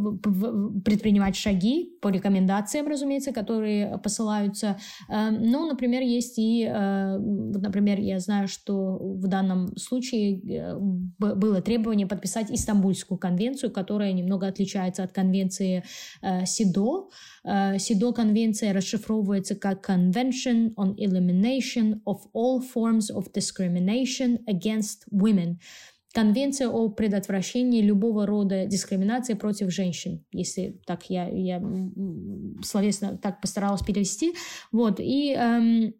предпринимать 0.83 1.37
шаги 1.37 1.97
по 2.01 2.09
рекомендациям, 2.09 2.87
разумеется, 2.87 3.31
которые 3.31 3.97
посылаются. 3.99 4.77
Э, 5.07 5.29
но, 5.29 5.65
например, 5.65 6.01
есть 6.01 6.37
и, 6.37 6.65
э, 6.65 7.17
например, 7.17 7.99
я 8.01 8.19
знаю, 8.19 8.49
что 8.49 8.88
в 8.97 9.27
данном 9.27 9.75
случае 9.77 10.39
э, 10.39 10.77
было 11.17 11.61
требование 11.61 12.07
подписать 12.07 12.51
Истамбульскую 12.51 13.17
конвенцию, 13.17 13.71
которая 13.71 14.13
немного 14.13 14.47
отличается 14.47 15.03
от 15.03 15.11
конвенции 15.11 15.83
э, 16.21 16.45
СИДО. 16.45 17.09
Э, 17.43 17.77
СИДО 17.77 18.13
конвенция 18.13 18.73
расшифровывается 18.73 19.55
как 19.55 19.89
Convention 19.89 20.73
on 20.75 20.95
Elimination 20.95 22.01
of 22.05 22.19
All 22.33 22.61
Forms 22.75 23.13
of 23.13 23.31
Discrimination 23.33 24.39
Against 24.47 25.07
Women. 25.11 25.57
Конвенция 26.11 26.69
о 26.69 26.89
предотвращении 26.89 27.83
любого 27.83 28.25
рода 28.25 28.65
дискриминации 28.65 29.35
против 29.35 29.71
женщин, 29.71 30.25
если 30.31 30.81
так 30.87 31.07
я, 31.07 31.27
я 31.29 31.61
словесно 32.63 33.15
так 33.17 33.41
постаралась 33.41 33.83
перевести. 33.83 34.33
Вот. 34.71 34.99
И 34.99 35.33
эм, 35.33 35.93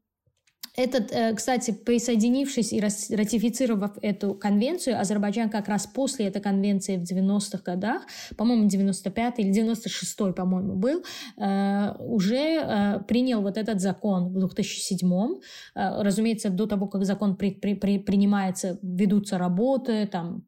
этот, 0.76 1.12
э, 1.12 1.34
кстати, 1.36 1.72
присоединившись 1.72 2.74
и 2.74 2.80
ратифицировав 2.80 3.92
эту 4.02 4.34
конвенцию, 4.34 5.00
Азербайджан 5.00 5.50
как 5.50 5.68
раз 5.68 5.88
после 5.88 6.28
этой 6.28 6.42
конвенции 6.42 6.98
в 6.98 7.04
90-х 7.04 7.64
годах, 7.64 8.04
по-моему, 8.38 8.68
95-й 8.68 9.44
или 9.44 9.52
96-й, 9.52 10.34
по-моему, 10.34 10.76
был, 10.76 11.04
э, 11.38 11.96
уже 12.00 12.36
э, 12.38 13.00
принял 13.08 13.42
вот 13.42 13.58
этот 13.58 13.82
закон 13.82 14.34
в 14.34 14.38
2007-м. 14.38 15.40
Разумеется, 15.76 16.50
до 16.50 16.66
того, 16.66 16.88
как 16.88 17.06
закон 17.06 17.36
при, 17.36 17.52
при, 17.52 17.76
при, 17.76 18.00
принимается, 18.00 18.80
ведутся 18.82 19.38
работы, 19.38 20.08
там 20.08 20.44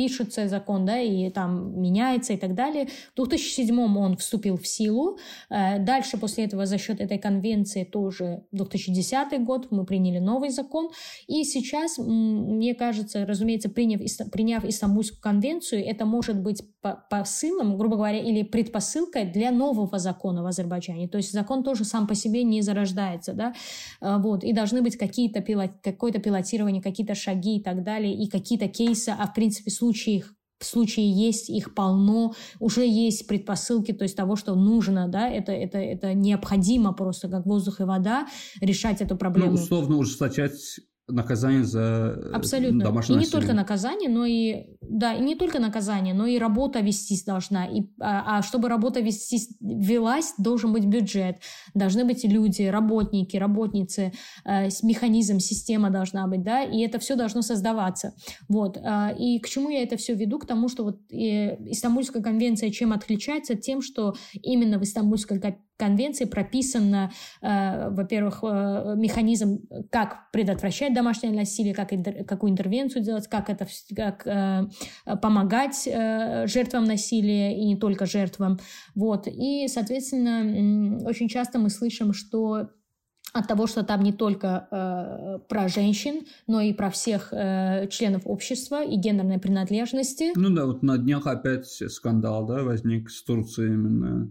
пишется 0.00 0.48
закон, 0.48 0.86
да, 0.86 0.98
и 0.98 1.28
там 1.28 1.78
меняется 1.78 2.32
и 2.32 2.38
так 2.38 2.54
далее. 2.54 2.88
В 3.12 3.16
2007 3.16 3.78
он 3.98 4.16
вступил 4.16 4.56
в 4.56 4.66
силу. 4.66 5.18
Э, 5.50 5.78
дальше 5.78 6.16
после 6.16 6.44
этого 6.44 6.64
за 6.64 6.78
счет 6.78 7.02
этой 7.02 7.18
конвенции 7.18 7.84
тоже 7.84 8.44
2010 8.52 9.44
год 9.44 9.70
мы 9.70 9.84
приняли 9.84 10.18
новый 10.18 10.48
закон. 10.48 10.88
И 11.26 11.44
сейчас, 11.44 11.98
мне 11.98 12.74
кажется, 12.74 13.26
разумеется, 13.26 13.68
приняв, 13.68 14.00
приняв 14.32 14.64
Истамбульскую 14.64 15.20
конвенцию, 15.20 15.84
это 15.84 16.06
может 16.06 16.40
быть 16.40 16.62
посылом, 17.10 17.76
грубо 17.76 17.96
говоря, 17.96 18.18
или 18.18 18.42
предпосылкой 18.42 19.26
для 19.26 19.50
нового 19.50 19.98
закона 19.98 20.42
в 20.42 20.46
Азербайджане. 20.46 21.08
То 21.08 21.18
есть 21.18 21.32
закон 21.32 21.62
тоже 21.62 21.84
сам 21.84 22.06
по 22.06 22.14
себе 22.14 22.42
не 22.42 22.62
зарождается, 22.62 23.34
да, 23.34 23.52
э, 24.00 24.16
вот, 24.18 24.44
и 24.44 24.52
должны 24.54 24.80
быть 24.80 24.96
какие-то 24.96 25.42
пилот, 25.42 25.72
какое-то 25.82 26.20
пилотирование, 26.20 26.82
какие-то 26.82 27.14
шаги 27.14 27.58
и 27.58 27.62
так 27.62 27.82
далее, 27.82 28.14
и 28.14 28.28
какие-то 28.30 28.66
кейсы, 28.68 29.10
а 29.10 29.26
в 29.26 29.34
принципе 29.34 29.70
случаи 29.70 29.89
случаях 29.90 30.34
в 30.58 30.66
случае 30.66 31.10
есть, 31.10 31.48
их 31.48 31.74
полно, 31.74 32.34
уже 32.58 32.86
есть 32.86 33.26
предпосылки, 33.26 33.92
то 33.92 34.04
есть 34.04 34.14
того, 34.14 34.36
что 34.36 34.54
нужно, 34.54 35.08
да, 35.08 35.28
это, 35.28 35.52
это, 35.52 35.78
это 35.78 36.12
необходимо 36.12 36.92
просто, 36.92 37.28
как 37.28 37.46
воздух 37.46 37.80
и 37.80 37.84
вода, 37.84 38.26
решать 38.60 39.00
эту 39.00 39.16
проблему. 39.16 39.52
Ну, 39.52 39.54
условно 39.54 39.96
ужесточать 39.96 40.80
наказание 41.12 41.64
за 41.64 42.16
э, 42.16 42.30
Абсолютно. 42.32 42.84
домашнее 42.84 43.16
И 43.16 43.18
не 43.18 43.24
насилие. 43.26 43.40
только 43.40 43.54
наказание, 43.54 44.08
но 44.08 44.24
и 44.24 44.66
да, 44.80 45.14
и 45.14 45.20
не 45.20 45.36
только 45.36 45.60
наказание, 45.60 46.14
но 46.14 46.26
и 46.26 46.38
работа 46.38 46.80
вестись 46.80 47.24
должна. 47.24 47.66
И, 47.66 47.82
а, 48.00 48.38
а 48.38 48.42
чтобы 48.42 48.68
работа 48.68 49.00
вестись, 49.00 49.48
велась, 49.60 50.34
должен 50.36 50.72
быть 50.72 50.84
бюджет, 50.84 51.36
должны 51.74 52.04
быть 52.04 52.24
люди, 52.24 52.62
работники, 52.62 53.36
работницы, 53.36 54.12
э, 54.44 54.68
механизм, 54.82 55.38
система 55.38 55.90
должна 55.90 56.26
быть, 56.26 56.42
да, 56.42 56.62
и 56.62 56.80
это 56.80 56.98
все 56.98 57.14
должно 57.14 57.42
создаваться. 57.42 58.14
Вот. 58.48 58.76
Э, 58.76 59.14
и 59.18 59.38
к 59.38 59.48
чему 59.48 59.70
я 59.70 59.82
это 59.82 59.96
все 59.96 60.14
веду? 60.14 60.38
К 60.38 60.46
тому, 60.46 60.68
что 60.68 60.84
вот 60.84 60.98
э, 61.12 61.70
Истамбульская 61.70 62.22
конвенция 62.22 62.70
чем 62.70 62.92
отличается? 62.92 63.54
Тем, 63.54 63.82
что 63.82 64.14
именно 64.42 64.78
в 64.78 64.82
Истамбульской 64.82 65.38
конвенции 65.80 66.26
прописано, 66.26 67.10
э, 67.42 67.90
во-первых, 67.90 68.40
э, 68.42 68.94
механизм, 68.96 69.66
как 69.90 70.30
предотвращать 70.32 70.94
домашнее 70.94 71.32
насилие, 71.32 71.74
как 71.74 71.90
какую 72.26 72.52
интервенцию 72.52 73.02
делать, 73.02 73.26
как 73.28 73.50
это 73.50 73.66
как, 73.96 74.26
э, 74.26 74.68
помогать 75.22 75.84
жертвам 75.84 76.84
насилия 76.84 77.58
и 77.58 77.64
не 77.64 77.76
только 77.76 78.06
жертвам. 78.06 78.58
Вот. 78.94 79.26
И, 79.26 79.66
соответственно, 79.68 81.04
очень 81.04 81.28
часто 81.28 81.58
мы 81.58 81.70
слышим, 81.70 82.12
что 82.12 82.70
от 83.32 83.46
того, 83.46 83.66
что 83.66 83.82
там 83.82 84.02
не 84.02 84.12
только 84.12 84.68
э, 84.70 85.38
про 85.48 85.68
женщин, 85.68 86.26
но 86.46 86.60
и 86.60 86.72
про 86.72 86.90
всех 86.90 87.32
э, 87.32 87.86
членов 87.88 88.22
общества 88.24 88.84
и 88.84 88.96
гендерной 88.96 89.38
принадлежности. 89.38 90.32
Ну 90.34 90.50
да, 90.50 90.66
вот 90.66 90.82
на 90.82 90.98
днях 90.98 91.26
опять 91.26 91.66
скандал, 91.66 92.46
да, 92.46 92.62
возник 92.62 93.10
с 93.10 93.22
Турцией 93.22 93.74
именно 93.74 94.30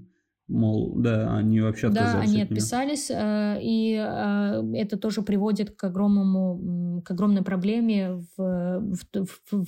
мол, 0.49 0.95
да, 0.97 1.37
они 1.37 1.61
вообще 1.61 1.87
отказались. 1.87 2.13
Да, 2.13 2.19
они 2.19 2.41
от 2.41 2.51
отписались, 2.51 3.09
э, 3.11 3.59
и 3.61 3.93
э, 3.95 4.63
это 4.75 4.97
тоже 4.97 5.21
приводит 5.21 5.71
к 5.71 5.83
огромному, 5.83 7.01
к 7.03 7.11
огромной 7.11 7.43
проблеме 7.43 8.23
в, 8.35 8.79
в, 8.79 9.25
в, 9.25 9.51
в, 9.51 9.65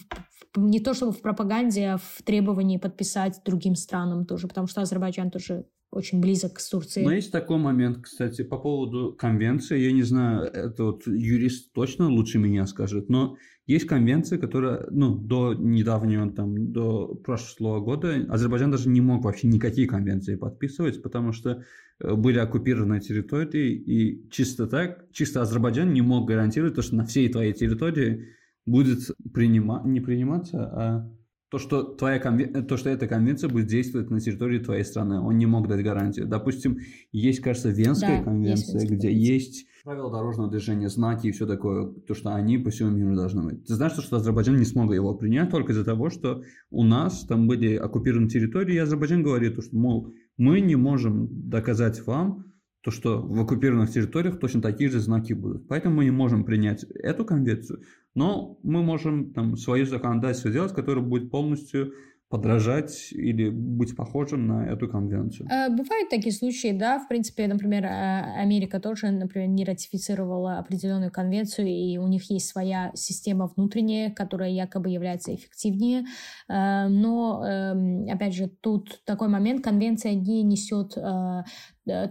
не 0.58 0.80
то 0.80 0.94
чтобы 0.94 1.12
в 1.12 1.22
пропаганде, 1.22 1.92
а 1.92 1.98
в 1.98 2.24
требовании 2.24 2.78
подписать 2.78 3.42
другим 3.46 3.76
странам 3.76 4.26
тоже, 4.26 4.48
потому 4.48 4.68
что 4.68 4.82
Азербайджан 4.82 5.30
тоже 5.30 5.66
очень 5.92 6.22
близок 6.22 6.60
с 6.60 6.70
Турцией. 6.70 7.06
Но 7.06 7.12
есть 7.12 7.32
такой 7.32 7.58
момент, 7.58 8.00
кстати, 8.02 8.44
по 8.44 8.58
поводу 8.58 9.14
конвенции. 9.14 9.78
Я 9.78 9.92
не 9.92 10.04
знаю, 10.04 10.44
это 10.44 10.86
вот 10.86 11.06
юрист 11.06 11.74
точно 11.74 12.10
лучше 12.10 12.40
меня 12.40 12.66
скажет, 12.66 13.10
но 13.10 13.36
есть 13.72 13.88
конвенции, 13.88 14.38
которые, 14.38 14.86
ну, 14.92 15.16
до 15.16 15.54
недавнего, 15.54 16.32
там, 16.32 16.72
до 16.72 17.16
прошлого 17.16 17.80
года 17.80 18.26
Азербайджан 18.30 18.72
даже 18.72 18.90
не 18.90 19.02
мог 19.02 19.24
вообще 19.24 19.48
никакие 19.48 19.88
конвенции 19.88 20.36
подписывать, 20.36 21.02
потому 21.02 21.32
что 21.32 21.64
э, 22.00 22.14
были 22.16 22.40
оккупированы 22.40 23.00
территории, 23.00 23.74
и 23.74 24.30
чисто 24.30 24.68
так, 24.68 25.06
чисто 25.12 25.42
Азербайджан 25.42 25.94
не 25.94 26.02
мог 26.02 26.28
гарантировать 26.28 26.76
то, 26.76 26.82
что 26.82 26.96
на 26.96 27.06
всей 27.06 27.30
твоей 27.30 27.54
территории 27.54 28.28
будет 28.66 29.00
принимать, 29.34 29.86
не 29.86 30.02
приниматься, 30.02 30.64
а 30.64 31.12
то, 31.50 31.58
что, 31.58 31.84
твоя 31.84 32.20
конвен... 32.20 32.66
то, 32.66 32.78
что 32.78 32.90
эта 32.90 33.08
конвенция 33.08 33.50
будет 33.50 33.68
действовать 33.68 34.10
на 34.10 34.20
территории 34.20 34.60
твоей 34.60 34.86
страны. 34.86 35.20
Он 35.20 35.38
не 35.38 35.46
мог 35.46 35.68
дать 35.68 35.84
гарантию. 35.84 36.26
Допустим, 36.26 36.80
есть, 37.12 37.42
кажется, 37.42 37.70
Венская 37.70 38.20
да, 38.20 38.24
конвенция, 38.24 38.80
есть 38.80 38.92
где 38.92 39.12
есть 39.14 39.68
правила 39.84 40.12
дорожного 40.12 40.50
движения, 40.50 40.90
знаки 40.90 41.28
и 41.28 41.32
все 41.32 41.48
такое, 41.48 41.88
то, 42.08 42.14
что 42.14 42.36
они 42.36 42.58
по 42.58 42.70
всему 42.70 42.92
миру 42.92 43.16
должны 43.16 43.44
быть. 43.44 43.66
Ты 43.66 43.76
знаешь, 43.76 43.94
что 43.94 44.18
Азербайджан 44.18 44.58
не 44.58 44.66
смог 44.66 44.94
его 44.94 45.16
принять 45.16 45.50
только 45.50 45.72
из-за 45.72 45.84
того, 45.84 46.10
что 46.10 46.44
у 46.70 46.84
нас 46.84 47.26
там 47.26 47.48
были 47.48 47.76
оккупированы 47.76 48.30
территории, 48.30 48.76
и 48.76 48.80
Азербайджан 48.80 49.24
говорит, 49.24 49.54
что, 49.64 49.76
мол, 49.76 50.14
мы 50.38 50.62
не 50.62 50.76
можем 50.76 51.50
доказать 51.50 52.06
вам, 52.06 52.46
то, 52.82 52.90
что 52.90 53.22
в 53.22 53.40
оккупированных 53.40 53.92
территориях 53.92 54.40
точно 54.40 54.62
такие 54.62 54.90
же 54.90 55.00
знаки 55.00 55.34
будут. 55.34 55.68
Поэтому 55.68 55.98
мы 55.98 56.06
не 56.06 56.12
можем 56.12 56.44
принять 56.44 56.84
эту 56.84 57.26
конвенцию, 57.26 57.82
но 58.16 58.60
мы 58.64 58.82
можем 58.82 59.34
там 59.34 59.56
свое 59.56 59.86
законодательство 59.86 60.50
сделать, 60.50 60.74
которое 60.74 61.02
будет 61.02 61.30
полностью 61.30 61.94
подражать 62.32 63.12
или 63.12 63.50
быть 63.50 63.96
похожим 63.96 64.48
на 64.48 64.66
эту 64.66 64.88
конвенцию. 64.88 65.50
Э, 65.52 65.70
бывают 65.70 66.10
такие 66.10 66.32
случаи, 66.32 66.72
да, 66.72 66.98
в 66.98 67.10
принципе, 67.10 67.46
например, 67.46 67.84
э, 67.84 68.42
Америка 68.42 68.80
тоже, 68.80 69.12
например, 69.12 69.50
не 69.50 69.66
ратифицировала 69.66 70.58
определенную 70.58 71.12
конвенцию, 71.12 71.68
и 71.68 71.98
у 71.98 72.08
них 72.08 72.32
есть 72.32 72.48
своя 72.48 72.92
система 72.96 73.52
внутренняя, 73.56 74.10
которая 74.10 74.50
якобы 74.50 74.90
является 74.90 75.36
эффективнее, 75.36 76.06
э, 76.48 76.88
но, 76.88 77.46
эм, 77.46 78.08
опять 78.10 78.34
же, 78.34 78.48
тут 78.48 79.02
такой 79.06 79.28
момент, 79.28 79.62
конвенция 79.62 80.14
не 80.14 80.42
несет 80.42 80.96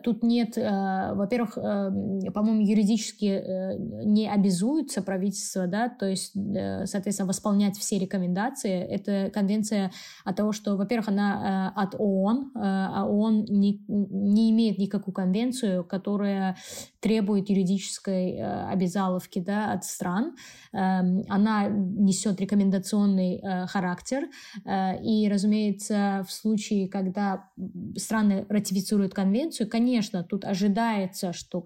Тут 0.02 0.24
нет, 0.24 0.56
во-первых, 0.56 1.54
по-моему, 1.54 2.60
юридически 2.60 3.76
не 4.04 4.28
обязуются 4.28 5.00
правительство, 5.00 5.66
да, 5.68 5.88
то 5.88 6.06
есть, 6.06 6.32
соответственно, 6.84 7.28
восполнять 7.28 7.76
все 7.76 7.98
рекомендации. 7.98 8.80
Это 8.80 9.30
конвенция 9.32 9.92
от 10.24 10.36
того, 10.36 10.52
что, 10.52 10.76
во-первых, 10.76 11.08
она 11.08 11.72
от 11.76 11.94
ООН, 11.96 12.50
а 12.56 13.06
ООН 13.06 13.44
не, 13.48 13.84
не 13.86 14.50
имеет 14.50 14.78
никакую 14.78 15.14
конвенцию, 15.14 15.84
которая 15.84 16.56
требует 16.98 17.48
юридической 17.48 18.40
обязаловки 18.70 19.38
да, 19.38 19.72
от 19.72 19.84
стран. 19.84 20.34
Эм, 20.72 21.22
она 21.28 21.68
несет 21.68 22.40
рекомендационный 22.40 23.40
характер. 23.68 24.28
И, 25.02 25.28
разумеется, 25.30 26.24
в 26.26 26.32
случае, 26.32 26.88
когда 26.88 27.48
страны 27.96 28.46
ратифицируют 28.48 29.14
конвенцию, 29.14 29.59
конечно, 29.66 30.22
тут 30.22 30.44
ожидается, 30.44 31.32
что 31.32 31.64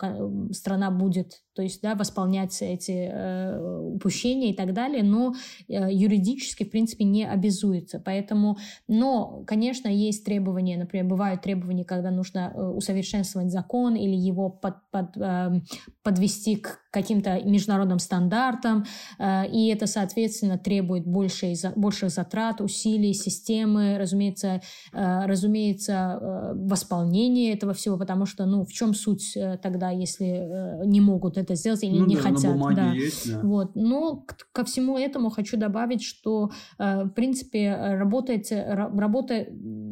страна 0.52 0.90
будет 0.90 1.44
то 1.54 1.62
есть 1.62 1.80
да, 1.82 1.94
восполнять 1.94 2.60
эти 2.62 3.08
э, 3.10 3.58
упущения 3.58 4.50
и 4.50 4.54
так 4.54 4.72
далее, 4.72 5.04
но 5.04 5.34
э, 5.68 5.88
юридически, 5.92 6.64
в 6.64 6.70
принципе, 6.70 7.04
не 7.04 7.24
обязуется. 7.24 8.02
Поэтому, 8.04 8.58
но, 8.88 9.44
конечно, 9.46 9.88
есть 9.88 10.24
требования, 10.24 10.76
например, 10.76 11.06
бывают 11.06 11.42
требования, 11.42 11.84
когда 11.84 12.10
нужно 12.10 12.52
э, 12.54 12.60
усовершенствовать 12.60 13.52
закон 13.52 13.94
или 13.94 14.16
его 14.16 14.50
под, 14.50 14.74
под, 14.90 15.16
э, 15.16 15.60
подвести 16.02 16.56
к 16.56 16.80
каким-то 16.94 17.40
международным 17.44 17.98
стандартам, 17.98 18.84
э, 19.18 19.48
и 19.50 19.66
это, 19.66 19.86
соответственно, 19.86 20.58
требует 20.58 21.04
большей, 21.04 21.56
больших 21.74 22.10
затрат, 22.10 22.60
усилий, 22.60 23.12
системы, 23.12 23.98
разумеется, 23.98 24.60
э, 24.92 25.26
разумеется, 25.26 26.18
э, 26.20 26.52
восполнения 26.54 27.52
этого 27.52 27.74
всего, 27.74 27.98
потому 27.98 28.26
что, 28.26 28.46
ну, 28.46 28.64
в 28.64 28.72
чем 28.72 28.94
суть 28.94 29.36
тогда, 29.62 29.90
если 29.90 30.86
не 30.86 31.00
могут 31.00 31.36
это 31.36 31.56
сделать 31.56 31.82
или 31.82 31.98
ну, 31.98 32.06
не 32.06 32.16
да, 32.16 32.22
хотят. 32.22 32.74
Да. 32.74 32.92
Есть, 32.92 33.32
да. 33.32 33.40
Вот. 33.42 33.74
Но 33.74 34.24
ко 34.52 34.64
всему 34.64 34.96
этому 34.96 35.30
хочу 35.30 35.56
добавить, 35.56 36.02
что, 36.02 36.50
в 36.78 37.10
принципе, 37.16 37.74
работает, 37.74 38.46
работа 38.52 39.46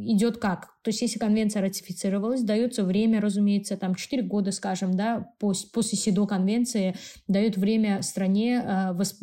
идет 0.04 0.38
как? 0.38 0.68
То 0.82 0.88
есть, 0.88 1.00
если 1.02 1.18
конвенция 1.18 1.62
ратифицировалась, 1.62 2.42
дается 2.42 2.84
время, 2.84 3.20
разумеется, 3.20 3.76
там 3.76 3.94
4 3.94 4.22
года, 4.22 4.52
скажем, 4.52 4.96
да, 4.96 5.28
после, 5.38 5.68
после 5.72 5.98
СИДО 5.98 6.26
конвенции 6.26 6.94
дает 7.28 7.56
время 7.56 8.02
стране 8.02 8.62
э, 8.64 8.92
восп... 8.92 9.20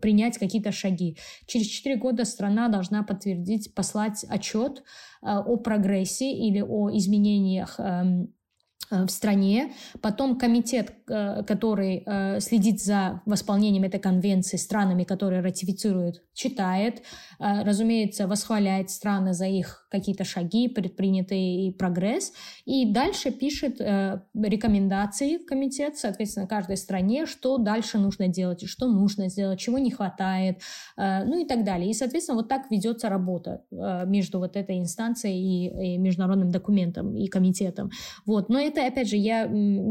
принять 0.00 0.38
какие-то 0.38 0.72
шаги. 0.72 1.16
Через 1.46 1.66
4 1.66 1.96
года 1.96 2.24
страна 2.24 2.68
должна 2.68 3.02
подтвердить, 3.02 3.74
послать 3.74 4.24
отчет 4.28 4.82
э, 5.22 5.26
о 5.26 5.56
прогрессе 5.56 6.30
или 6.32 6.60
о 6.60 6.90
изменениях 6.90 7.78
э, 7.78 7.88
Э, 7.88 8.37
в 8.90 9.08
стране, 9.08 9.72
потом 10.00 10.38
комитет, 10.38 10.92
э, 11.08 11.42
который 11.44 12.02
э, 12.06 12.40
следит 12.40 12.82
за 12.82 13.22
восполнением 13.26 13.84
этой 13.84 14.00
конвенции 14.00 14.56
странами, 14.56 15.04
которые 15.04 15.40
ратифицируют, 15.42 16.22
читает, 16.34 17.02
разумеется, 17.40 18.28
восхваляет 18.28 18.90
страны 18.90 19.34
за 19.34 19.46
их 19.46 19.88
какие-то 19.90 20.24
шаги, 20.24 20.68
предпринятые 20.68 21.66
и 21.66 21.72
прогресс, 21.72 22.32
и 22.64 22.92
дальше 22.92 23.32
пишет 23.32 23.80
рекомендации 23.80 25.38
в 25.38 25.46
комитет, 25.46 25.96
соответственно, 25.98 26.46
каждой 26.46 26.76
стране, 26.76 27.26
что 27.26 27.58
дальше 27.58 27.98
нужно 27.98 28.28
делать, 28.28 28.68
что 28.68 28.86
нужно 28.86 29.28
сделать, 29.28 29.58
чего 29.58 29.78
не 29.78 29.90
хватает, 29.90 30.60
ну 30.96 31.42
и 31.42 31.44
так 31.44 31.64
далее. 31.64 31.90
И, 31.90 31.94
соответственно, 31.94 32.36
вот 32.36 32.48
так 32.48 32.70
ведется 32.70 33.08
работа 33.08 33.64
между 34.06 34.38
вот 34.38 34.56
этой 34.56 34.78
инстанцией 34.78 35.94
и, 35.94 35.98
международным 35.98 36.50
документом 36.50 37.16
и 37.16 37.26
комитетом. 37.26 37.90
Вот. 38.26 38.48
Но 38.48 38.60
это 38.60 38.77
это, 38.78 38.92
опять 38.92 39.08
же, 39.08 39.16
я, 39.16 39.42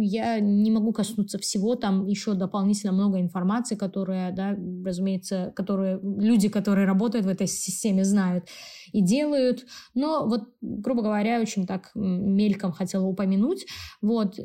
я 0.01 0.39
не 0.39 0.71
могу 0.71 0.93
коснуться 0.93 1.37
всего, 1.37 1.75
там 1.75 2.05
еще 2.07 2.33
дополнительно 2.33 2.93
много 2.93 3.19
информации, 3.19 3.75
которая, 3.75 4.31
да, 4.31 4.57
разумеется, 4.85 5.51
которые 5.55 5.99
люди, 6.01 6.49
которые 6.49 6.87
работают 6.87 7.25
в 7.25 7.29
этой 7.29 7.47
системе, 7.47 8.03
знают 8.03 8.47
и 8.93 9.01
делают. 9.01 9.65
Но 9.93 10.27
вот, 10.27 10.49
грубо 10.61 11.01
говоря, 11.01 11.41
очень 11.41 11.67
так 11.67 11.91
мельком 11.95 12.71
хотела 12.71 13.05
упомянуть. 13.05 13.65
Вот. 14.01 14.39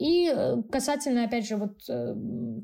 И 0.00 0.32
э, 0.34 0.62
касательно, 0.72 1.24
опять 1.24 1.46
же, 1.46 1.56
вот 1.56 1.82
э, 1.86 2.16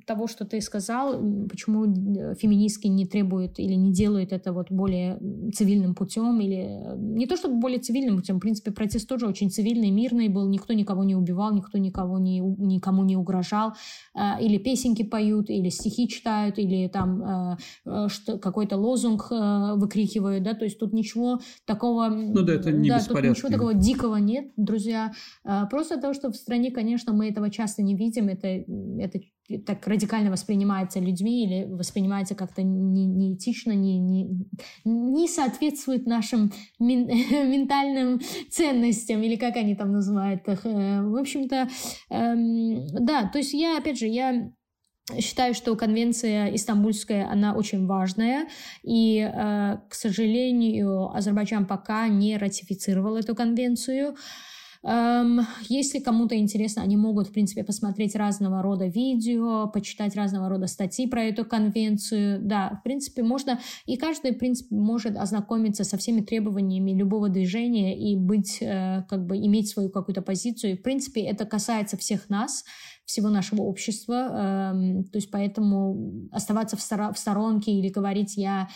того, 0.07 0.27
что 0.27 0.47
ты 0.47 0.59
сказал, 0.63 1.21
почему 1.51 1.85
э, 1.85 2.35
феминистки 2.35 2.87
не 2.87 3.05
требуют 3.05 3.59
или 3.59 3.75
не 3.75 3.93
делают 3.93 4.33
это 4.33 4.55
вот 4.55 4.71
более 4.71 5.19
цивильным 5.53 5.95
путем, 5.95 6.41
или 6.41 6.97
не 6.97 7.27
то 7.27 7.37
чтобы 7.37 7.57
более 7.57 7.79
цивильным 7.79 8.17
путем, 8.17 8.37
в 8.39 8.41
принципе, 8.41 8.71
протест 8.71 9.07
тоже 9.07 9.27
очень 9.27 9.51
цивильный, 9.51 9.91
мирный 9.91 10.29
был, 10.31 10.49
никто 10.49 10.73
никого 10.73 11.05
не 11.05 11.15
убивал, 11.15 11.55
никто 11.55 11.77
никого 11.77 12.19
не, 12.19 12.41
никому 12.41 13.05
не 13.05 13.17
угрожал, 13.17 13.75
или 14.41 14.57
песенки 14.57 15.03
поют, 15.03 15.51
или 15.51 15.69
стихи 15.69 16.09
читают, 16.09 16.59
или 16.59 16.89
там 16.89 17.59
какой-то 17.85 18.79
лозунг 18.79 19.31
выкрикивают, 19.31 20.43
да, 20.43 20.55
то 20.55 20.65
есть 20.65 20.79
тут 20.79 20.95
ничего 20.95 21.41
такого... 21.67 22.09
Ну 22.09 22.43
да, 22.43 22.55
это 22.55 22.73
не 22.73 22.89
да, 22.89 23.01
тут 23.01 23.23
ничего 23.23 23.51
такого 23.51 23.75
дикого 23.75 24.17
нет, 24.17 24.53
друзья. 24.57 25.13
Просто 25.71 26.01
то, 26.01 26.15
что 26.15 26.31
в 26.31 26.37
стране, 26.37 26.71
конечно, 26.71 27.13
мы 27.13 27.26
этого 27.31 27.51
часто 27.51 27.82
не 27.82 27.94
видим, 27.94 28.28
это, 28.28 28.48
это 28.48 29.20
так 29.65 29.86
радикально 29.86 30.31
воспринимается 30.31 31.01
людьми 31.01 31.44
или 31.44 31.65
воспринимается 31.73 32.35
как-то 32.35 32.62
неэтично, 32.62 33.73
не, 33.73 33.98
не, 33.98 34.24
не, 34.85 34.90
не 34.90 35.28
соответствует 35.28 36.07
нашим 36.07 36.53
мен, 36.78 37.07
ментальным 37.51 38.20
ценностям, 38.51 39.23
или 39.23 39.36
как 39.36 39.57
они 39.57 39.74
там 39.74 39.93
называют 39.93 40.47
их. 40.48 40.66
Э, 40.66 41.03
в 41.03 41.16
общем-то, 41.16 41.69
эм, 42.11 42.86
да, 43.05 43.28
то 43.28 43.39
есть 43.39 43.53
я, 43.53 43.78
опять 43.78 43.98
же, 43.98 44.07
я 44.07 44.51
Считаю, 45.20 45.55
что 45.55 45.77
конвенция 45.77 46.53
истамбульская, 46.53 47.31
она 47.31 47.55
очень 47.55 47.86
важная, 47.86 48.48
и, 48.82 49.20
э, 49.20 49.78
к 49.89 49.94
сожалению, 49.94 51.15
Азербайджан 51.15 51.65
пока 51.65 52.09
не 52.09 52.36
ратифицировал 52.36 53.16
эту 53.16 53.36
конвенцию. 53.36 54.16
Эм, 54.82 55.40
если 55.69 55.98
кому-то 55.98 56.36
интересно, 56.36 56.82
они 56.82 56.97
могут, 56.97 57.28
в 57.28 57.32
принципе, 57.32 57.65
посмотреть 57.65 58.15
разного 58.15 58.62
рода 58.62 58.86
видео, 58.86 59.69
почитать 59.69 60.16
разного 60.16 60.48
рода 60.48 60.66
статьи 60.66 61.07
про 61.07 61.23
эту 61.24 61.44
конвенцию. 61.44 62.40
Да, 62.43 62.78
в 62.81 62.82
принципе, 62.82 63.23
можно, 63.23 63.61
и 63.86 63.97
каждый, 63.97 64.32
в 64.32 64.39
принципе, 64.39 64.74
может 64.77 65.16
ознакомиться 65.16 65.85
со 65.85 65.97
всеми 65.97 66.20
требованиями 66.20 66.93
любого 66.93 67.28
движения 67.28 67.98
и 67.98 68.16
быть, 68.16 68.59
э, 68.61 69.05
как 69.09 69.27
бы, 69.27 69.36
иметь 69.36 69.69
свою 69.69 69.90
какую-то 69.90 70.23
позицию. 70.23 70.73
И, 70.73 70.77
в 70.77 70.82
принципе, 70.82 71.23
это 71.23 71.44
касается 71.44 71.97
всех 71.97 72.28
нас, 72.28 72.65
всего 73.07 73.28
нашего 73.28 73.62
общества. 73.62 74.73
Эм, 74.74 75.05
то 75.05 75.16
есть 75.16 75.31
поэтому 75.31 76.28
оставаться 76.32 76.77
в, 76.77 76.81
в 76.81 77.19
сторонке 77.19 77.73
или 77.73 77.89
говорить 77.89 78.36
«я 78.36 78.69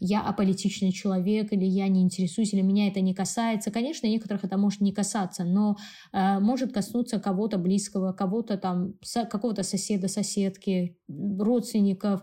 я 0.00 0.22
аполитичный 0.22 0.92
человек, 0.92 1.52
или 1.52 1.64
я 1.64 1.88
не 1.88 2.02
интересуюсь, 2.02 2.52
или 2.52 2.62
меня 2.62 2.88
это 2.88 3.00
не 3.00 3.14
касается. 3.14 3.70
Конечно, 3.70 4.06
некоторых 4.06 4.44
это 4.44 4.56
может 4.56 4.80
не 4.80 4.92
касаться, 4.92 5.44
но 5.44 5.76
э, 6.12 6.38
может 6.38 6.72
коснуться 6.72 7.18
кого-то 7.18 7.58
близкого, 7.58 8.12
кого-то 8.12 8.56
там, 8.58 8.94
со, 9.02 9.24
какого-то 9.24 9.62
соседа, 9.62 10.08
соседки, 10.08 10.96
родственников. 11.08 12.22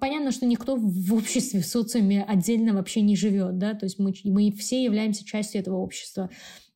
Понятно, 0.00 0.30
что 0.30 0.46
никто 0.46 0.76
в 0.76 1.14
обществе, 1.14 1.60
в 1.60 1.66
социуме 1.66 2.24
отдельно 2.24 2.72
вообще 2.72 3.00
не 3.00 3.16
живет, 3.16 3.58
да, 3.58 3.74
то 3.74 3.84
есть 3.86 3.98
мы, 3.98 4.14
мы 4.24 4.52
все 4.52 4.84
являемся 4.84 5.24
частью 5.24 5.60
этого 5.60 5.76
общества. 5.76 6.30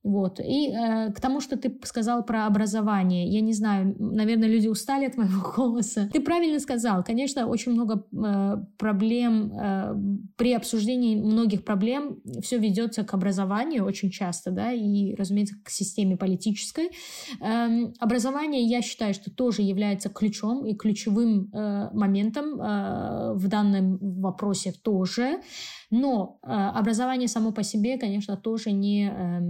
Вот. 0.07 0.39
И 0.39 0.69
э, 0.69 1.13
к 1.13 1.21
тому, 1.21 1.41
что 1.41 1.57
ты 1.57 1.77
сказал 1.83 2.25
про 2.25 2.47
образование, 2.47 3.29
я 3.29 3.41
не 3.41 3.53
знаю, 3.53 3.97
наверное, 3.99 4.49
люди 4.49 4.69
устали 4.69 5.07
от 5.07 5.17
моего 5.17 5.53
голоса. 5.57 6.09
Ты 6.13 6.21
правильно 6.21 6.61
сказал, 6.61 7.03
конечно, 7.03 7.49
очень 7.49 7.73
много 7.73 8.05
э, 8.13 8.57
проблем 8.79 9.53
э, 9.53 9.95
при 10.37 10.53
обсуждении 10.53 11.17
многих 11.17 11.65
проблем 11.65 12.21
все 12.41 12.59
ведется 12.59 13.03
к 13.03 13.15
образованию 13.15 13.85
очень 13.85 14.11
часто, 14.11 14.53
да, 14.53 14.73
и, 14.73 15.17
разумеется, 15.17 15.57
к 15.65 15.71
системе 15.71 16.17
политической. 16.17 16.91
Э, 17.41 17.91
образование, 17.99 18.63
я 18.63 18.83
считаю, 18.83 19.13
что 19.13 19.33
тоже 19.33 19.63
является 19.63 20.09
ключом 20.09 20.67
и 20.67 20.77
ключевым 20.77 21.51
э, 21.53 21.91
моментом 21.93 22.61
э, 22.61 23.33
в 23.35 23.49
данном 23.49 23.99
вопросе 24.21 24.73
тоже. 24.85 25.41
Но 25.91 26.39
э, 26.43 26.49
образование 26.49 27.29
само 27.29 27.53
по 27.53 27.63
себе, 27.63 27.99
конечно, 27.99 28.37
тоже 28.37 28.73
не, 28.73 29.09
э, 29.09 29.41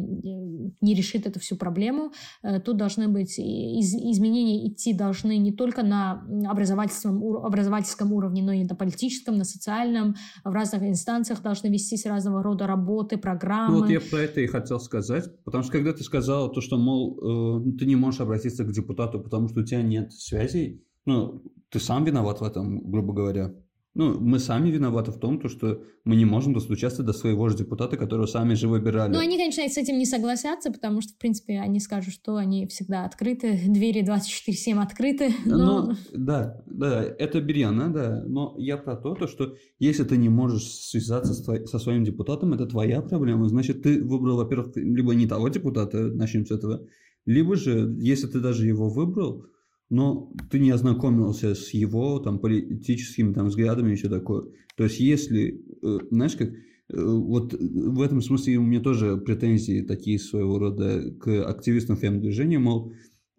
не 0.81 0.95
решит 0.95 1.27
эту 1.27 1.41
всю 1.41 1.57
проблему. 1.57 2.13
Э, 2.43 2.61
тут 2.61 2.77
должны 2.77 3.09
быть 3.09 3.39
из, 3.39 3.95
изменения 3.95 4.69
идти 4.69 4.93
должны 4.93 5.39
не 5.39 5.53
только 5.53 5.83
на 5.83 6.27
образовательском, 6.49 7.23
образовательском 7.23 8.13
уровне, 8.13 8.43
но 8.43 8.53
и 8.53 8.65
на 8.65 8.75
политическом, 8.75 9.37
на 9.37 9.45
социальном, 9.45 10.15
в 10.45 10.53
разных 10.53 10.83
инстанциях 10.83 11.43
должны 11.43 11.69
вестись 11.69 12.07
разного 12.07 12.43
рода 12.43 12.67
работы, 12.67 13.17
программы. 13.17 13.75
Ну 13.75 13.81
вот 13.81 13.91
я 13.91 14.01
про 14.01 14.19
это 14.19 14.41
и 14.41 14.47
хотел 14.47 14.81
сказать, 14.81 15.25
потому 15.45 15.63
что 15.63 15.73
когда 15.73 15.93
ты 15.93 16.03
сказала 16.03 16.53
то, 16.53 16.61
что, 16.61 16.77
мол, 16.77 17.19
э, 17.19 17.79
ты 17.79 17.87
не 17.87 17.97
можешь 17.97 18.21
обратиться 18.21 18.65
к 18.65 18.73
депутату, 18.73 19.21
потому 19.21 19.49
что 19.49 19.61
у 19.61 19.65
тебя 19.65 19.83
нет 19.83 20.13
связей, 20.13 20.85
ну, 21.07 21.43
ты 21.71 21.81
сам 21.81 22.05
виноват 22.05 22.41
в 22.41 22.45
этом, 22.45 22.91
грубо 22.91 23.13
говоря. 23.13 23.55
Ну, 23.97 24.21
мы 24.21 24.39
сами 24.39 24.71
виноваты 24.71 25.11
в 25.11 25.19
том, 25.19 25.41
то, 25.41 25.49
что 25.49 25.83
мы 26.05 26.17
не 26.17 26.27
можем 26.27 26.53
достучаться 26.53 27.03
до 27.03 27.15
своего 27.15 27.49
же 27.49 27.57
депутата, 27.57 27.97
которого 27.97 28.27
сами 28.27 28.53
же 28.53 28.69
выбирали. 28.69 29.11
Ну, 29.11 29.19
они, 29.19 29.39
конечно, 29.39 29.67
с 29.67 29.79
этим 29.79 29.97
не 29.97 30.05
согласятся, 30.05 30.71
потому 30.71 31.01
что, 31.01 31.15
в 31.15 31.17
принципе, 31.19 31.59
они 31.59 31.81
скажут, 31.81 32.13
что 32.13 32.37
они 32.37 32.67
всегда 32.67 33.07
открыты, 33.07 33.59
двери 33.67 34.05
24-7 34.07 34.83
открыты. 34.83 35.35
Но... 35.47 35.87
Ну, 35.87 35.95
да, 36.13 36.63
да, 36.67 37.03
это 37.03 37.41
Берьяна, 37.41 37.91
да. 37.91 38.23
Но 38.27 38.55
я 38.59 38.77
про 38.77 38.97
то, 38.97 39.15
то, 39.15 39.27
что 39.27 39.57
если 39.79 40.05
ты 40.05 40.19
не 40.19 40.29
можешь 40.29 40.65
связаться 40.65 41.33
со 41.33 41.79
своим 41.79 42.05
депутатом, 42.05 42.53
это 42.53 42.67
твоя 42.67 43.01
проблема. 43.01 43.49
Значит, 43.49 43.83
ты 43.83 44.05
выбрал, 44.05 44.37
во-первых, 44.37 44.77
либо 44.77 45.15
не 45.15 45.27
того 45.27 45.49
депутата, 45.49 45.97
начнем 45.97 46.45
с 46.45 46.51
этого, 46.51 46.87
либо 47.25 47.57
же, 47.57 47.97
если 47.99 48.27
ты 48.27 48.41
даже 48.41 48.67
его 48.67 48.91
выбрал, 48.91 49.47
но 49.89 50.33
ты 50.51 50.59
не 50.59 50.71
ознакомился 50.71 51.55
с 51.55 51.71
его 51.71 52.19
там 52.19 52.39
политическими 52.39 53.33
там 53.33 53.49
взглядами 53.49 53.93
и 53.93 53.97
все 53.97 54.09
такое. 54.09 54.47
То 54.77 54.85
есть 54.85 55.01
если, 55.01 55.65
э, 55.83 55.99
знаешь, 56.11 56.37
как 56.37 56.51
э, 56.51 56.55
вот 56.89 57.55
в 57.55 58.01
этом 58.01 58.21
смысле 58.21 58.57
у 58.59 58.63
меня 58.63 58.81
тоже 58.81 59.17
претензии 59.17 59.83
такие 59.83 60.19
своего 60.19 60.59
рода 60.59 61.11
к 61.21 61.45
активистам 61.45 61.97
фем-движения, 61.97 62.59
мол, 62.59 62.93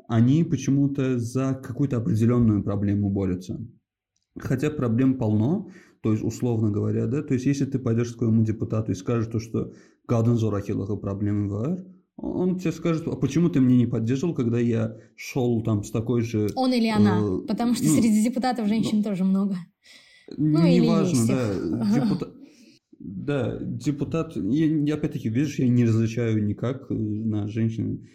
они 0.07 0.44
почему-то 0.44 1.19
за 1.19 1.53
какую-то 1.61 1.98
определенную 1.98 2.64
проблему 2.64 3.10
борются. 3.10 3.60
Хотя 4.40 4.69
проблем 4.69 5.18
полно, 5.18 5.69
то 6.02 6.11
есть, 6.11 6.24
условно 6.24 6.72
говоря, 6.72 7.07
да, 7.07 7.24
то 7.24 7.34
есть, 7.34 7.45
если 7.45 7.65
ты 7.65 7.80
пойдешь 7.80 8.14
к 8.14 8.18
своему 8.18 8.44
депутату 8.44 8.91
и 8.91 8.95
скажешь 8.95 9.28
то, 9.28 9.40
что 9.40 9.74
Гаден 10.07 10.38
Зорахилаха 10.38 10.95
проблемы 10.95 11.49
var, 11.49 11.84
он 12.18 12.57
тебе 12.57 12.72
скажет, 12.72 13.07
а 13.07 13.15
почему 13.15 13.49
ты 13.49 13.61
мне 13.61 13.77
не 13.77 13.85
поддерживал, 13.85 14.34
когда 14.34 14.60
я 14.60 14.98
шел 15.15 15.61
там 15.61 15.84
с 15.84 15.91
такой 15.91 16.22
же... 16.22 16.49
Он 16.56 16.73
или 16.73 16.88
она, 16.88 17.19
э, 17.22 17.48
потому 17.48 17.76
что 17.76 17.85
ну, 17.85 17.95
среди 17.95 18.23
депутатов 18.23 18.68
женщин 18.68 18.98
ну, 18.98 19.03
тоже 19.03 19.23
много. 19.23 19.56
Ну, 20.35 20.68
неважно, 20.68 21.27
да. 21.27 21.94
Депутат, 21.94 22.34
да, 22.99 23.60
депутат, 23.61 24.35
я, 24.35 24.95
опять-таки, 24.95 25.30
видишь, 25.30 25.60
я 25.60 25.68
не 25.68 25.85
различаю 25.85 26.44
никак 26.44 26.88
на 26.89 27.48
женщин 27.48 28.07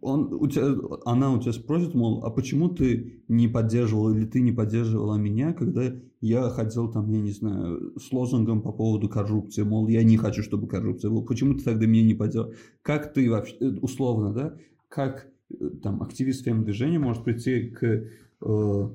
он, 0.00 0.32
у 0.32 0.46
тебя, 0.46 0.74
она 1.04 1.32
у 1.32 1.40
тебя 1.40 1.52
спросит, 1.52 1.94
мол, 1.94 2.24
а 2.24 2.30
почему 2.30 2.68
ты 2.68 3.22
не 3.28 3.48
поддерживал 3.48 4.10
или 4.14 4.26
ты 4.26 4.40
не 4.40 4.52
поддерживала 4.52 5.16
меня, 5.16 5.52
когда 5.52 5.92
я 6.20 6.48
ходил 6.50 6.90
там, 6.90 7.10
я 7.10 7.20
не 7.20 7.30
знаю, 7.30 7.94
с 7.98 8.12
лозунгом 8.12 8.62
по 8.62 8.72
поводу 8.72 9.08
коррупции, 9.08 9.62
мол, 9.62 9.88
я 9.88 10.02
не 10.02 10.16
хочу, 10.16 10.42
чтобы 10.42 10.68
коррупция 10.68 11.10
была, 11.10 11.22
почему 11.22 11.54
ты 11.54 11.64
тогда 11.64 11.86
меня 11.86 12.04
не 12.04 12.14
поддержал? 12.14 12.52
Как 12.82 13.12
ты 13.12 13.30
вообще, 13.30 13.56
э, 13.60 13.70
условно, 13.80 14.32
да, 14.32 14.56
как 14.88 15.28
э, 15.50 15.70
там 15.82 16.02
активист 16.02 16.44
фем-движения 16.44 16.98
может 16.98 17.24
прийти 17.24 17.70
к 17.70 17.84
э, 17.84 18.90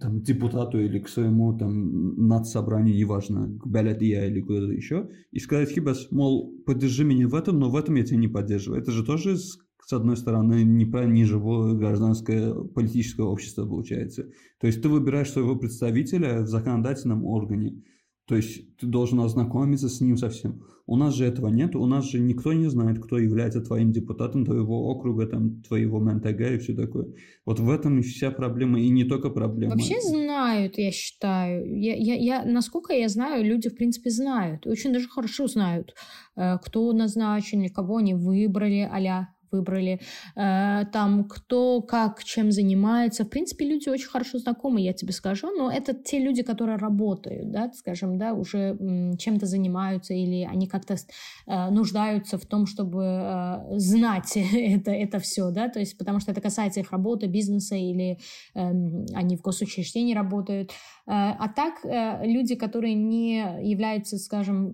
там, 0.00 0.22
депутату 0.22 0.78
или 0.78 1.00
к 1.00 1.08
своему 1.08 1.56
там 1.58 2.28
надсобранию, 2.28 2.96
неважно, 2.96 3.58
к 3.58 3.66
Белядия 3.66 4.26
или 4.26 4.40
куда-то 4.40 4.72
еще, 4.72 5.10
и 5.32 5.38
сказать, 5.38 5.70
Хибас, 5.70 6.10
мол, 6.10 6.54
поддержи 6.64 7.04
меня 7.04 7.28
в 7.28 7.34
этом, 7.34 7.58
но 7.58 7.70
в 7.70 7.76
этом 7.76 7.96
я 7.96 8.04
тебя 8.04 8.18
не 8.18 8.28
поддерживаю. 8.28 8.80
Это 8.80 8.92
же 8.92 9.04
тоже 9.04 9.36
с 9.86 9.92
одной 9.92 10.16
стороны, 10.16 10.64
неправильно 10.64 11.24
живое 11.24 11.74
гражданское 11.74 12.54
политическое 12.54 13.22
общество 13.22 13.66
получается. 13.66 14.24
То 14.60 14.66
есть 14.66 14.82
ты 14.82 14.88
выбираешь 14.88 15.30
своего 15.30 15.56
представителя 15.56 16.40
в 16.40 16.48
законодательном 16.48 17.24
органе. 17.24 17.82
То 18.26 18.36
есть 18.36 18.78
ты 18.78 18.86
должен 18.86 19.20
ознакомиться 19.20 19.90
с 19.90 20.00
ним 20.00 20.16
совсем. 20.16 20.62
У 20.86 20.96
нас 20.96 21.14
же 21.14 21.26
этого 21.26 21.48
нет, 21.48 21.76
у 21.76 21.84
нас 21.84 22.10
же 22.10 22.20
никто 22.20 22.54
не 22.54 22.68
знает, 22.68 22.98
кто 22.98 23.18
является 23.18 23.60
твоим 23.60 23.92
депутатом 23.92 24.46
твоего 24.46 24.88
округа, 24.88 25.26
там, 25.26 25.62
твоего 25.62 26.00
МНТГ 26.00 26.40
и 26.40 26.58
все 26.58 26.74
такое. 26.74 27.06
Вот 27.44 27.60
в 27.60 27.70
этом 27.70 28.00
вся 28.02 28.30
проблема, 28.30 28.80
и 28.80 28.88
не 28.88 29.04
только 29.04 29.28
проблема. 29.28 29.72
Вообще 29.72 30.00
знают, 30.00 30.78
я 30.78 30.90
считаю. 30.90 31.78
Я, 31.78 31.94
я, 31.96 32.14
я, 32.14 32.44
насколько 32.44 32.94
я 32.94 33.08
знаю, 33.10 33.44
люди, 33.44 33.68
в 33.68 33.76
принципе, 33.76 34.08
знают. 34.08 34.66
Очень 34.66 34.94
даже 34.94 35.08
хорошо 35.08 35.46
знают, 35.46 35.94
э, 36.36 36.56
кто 36.62 36.92
назначен, 36.94 37.68
кого 37.68 37.98
они 37.98 38.14
выбрали, 38.14 38.88
а 38.90 39.28
выбрали, 39.50 40.00
э, 40.36 40.84
там 40.92 41.24
кто 41.24 41.82
как 41.82 42.24
чем 42.24 42.52
занимается. 42.52 43.24
В 43.24 43.30
принципе, 43.30 43.68
люди 43.68 43.88
очень 43.88 44.08
хорошо 44.08 44.38
знакомы, 44.38 44.80
я 44.80 44.92
тебе 44.92 45.12
скажу, 45.12 45.50
но 45.56 45.70
это 45.70 45.94
те 45.94 46.18
люди, 46.18 46.42
которые 46.42 46.78
работают, 46.78 47.50
да, 47.50 47.70
скажем, 47.72 48.18
да, 48.18 48.32
уже 48.34 48.76
чем-то 49.18 49.46
занимаются 49.46 50.14
или 50.14 50.44
они 50.44 50.66
как-то 50.66 50.94
э, 50.94 51.70
нуждаются 51.70 52.38
в 52.38 52.46
том, 52.46 52.66
чтобы 52.66 53.02
э, 53.04 53.78
знать 53.78 54.32
это, 54.36 54.90
это 54.90 55.18
все, 55.18 55.50
да, 55.50 55.68
то 55.68 55.80
есть 55.80 55.98
потому 55.98 56.20
что 56.20 56.32
это 56.32 56.40
касается 56.40 56.80
их 56.80 56.90
работы, 56.90 57.26
бизнеса 57.26 57.76
или 57.76 58.18
эм, 58.54 59.06
они 59.14 59.36
в 59.36 59.42
госучреждении 59.42 60.14
работают. 60.14 60.72
А 61.06 61.48
так 61.48 61.84
люди, 62.24 62.54
которые 62.54 62.94
не 62.94 63.36
являются, 63.62 64.16
скажем, 64.16 64.72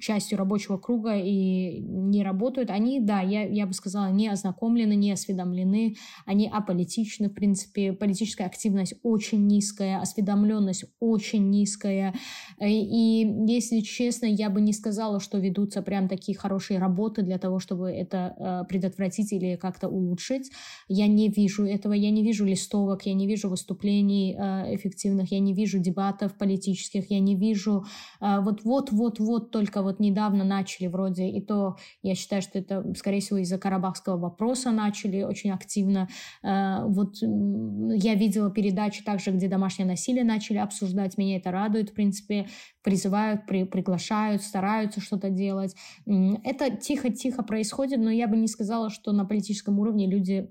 частью 0.00 0.38
рабочего 0.38 0.78
круга 0.78 1.16
и 1.16 1.80
не 1.80 2.22
работают, 2.22 2.70
они, 2.70 3.00
да, 3.00 3.20
я, 3.20 3.42
я 3.42 3.66
бы 3.66 3.72
сказала, 3.72 4.10
не 4.10 4.28
ознакомлены, 4.28 4.94
не 4.94 5.12
осведомлены, 5.12 5.96
они 6.26 6.48
аполитичны, 6.52 7.28
в 7.28 7.34
принципе, 7.34 7.92
политическая 7.92 8.44
активность 8.44 8.94
очень 9.02 9.46
низкая, 9.46 10.00
осведомленность 10.00 10.84
очень 11.00 11.50
низкая. 11.50 12.14
Э, 12.58 12.68
и, 12.68 13.26
если 13.46 13.80
честно, 13.80 14.26
я 14.26 14.50
бы 14.50 14.60
не 14.60 14.72
сказала, 14.72 15.20
что 15.20 15.38
ведутся 15.38 15.82
прям 15.82 16.08
такие 16.08 16.36
хорошие 16.36 16.78
работы 16.78 17.22
для 17.22 17.38
того, 17.38 17.58
чтобы 17.58 17.90
это 17.90 18.34
э, 18.38 18.68
предотвратить 18.68 19.32
или 19.32 19.56
как-то 19.56 19.88
улучшить. 19.88 20.50
Я 20.88 21.06
не 21.06 21.28
вижу 21.28 21.64
этого, 21.64 21.92
я 21.92 22.10
не 22.10 22.22
вижу 22.22 22.44
листовок, 22.44 23.06
я 23.06 23.14
не 23.14 23.26
вижу 23.26 23.48
выступлений 23.48 24.36
э, 24.38 24.74
эффективных, 24.74 25.30
я 25.32 25.40
не 25.40 25.54
вижу 25.54 25.78
дебатов 25.78 26.34
политических, 26.34 27.10
я 27.10 27.20
не 27.20 27.36
вижу 27.36 27.84
вот-вот-вот-вот 28.20 29.50
только 29.50 29.82
вот 29.84 30.00
недавно 30.00 30.42
начали 30.42 30.88
вроде, 30.88 31.28
и 31.28 31.40
то 31.40 31.76
я 32.02 32.16
считаю, 32.16 32.42
что 32.42 32.58
это, 32.58 32.92
скорее 32.94 33.20
всего, 33.20 33.38
из-за 33.38 33.58
карабахского 33.58 34.16
вопроса 34.16 34.72
начали 34.72 35.22
очень 35.22 35.50
активно. 35.50 36.08
Э, 36.42 36.84
вот 36.86 37.16
я 37.20 38.14
видела 38.14 38.50
передачи 38.50 39.04
также, 39.04 39.30
где 39.30 39.48
домашнее 39.48 39.86
насилие 39.86 40.24
начали 40.24 40.58
обсуждать. 40.58 41.16
Меня 41.16 41.36
это 41.36 41.50
радует, 41.52 41.90
в 41.90 41.94
принципе. 41.94 42.48
Призывают, 42.82 43.46
при, 43.46 43.64
приглашают, 43.64 44.42
стараются 44.42 45.00
что-то 45.00 45.30
делать. 45.30 45.74
Это 46.06 46.76
тихо-тихо 46.76 47.42
происходит, 47.42 48.00
но 48.00 48.10
я 48.10 48.26
бы 48.26 48.36
не 48.36 48.48
сказала, 48.48 48.90
что 48.90 49.12
на 49.12 49.24
политическом 49.24 49.78
уровне 49.78 50.06
люди 50.06 50.48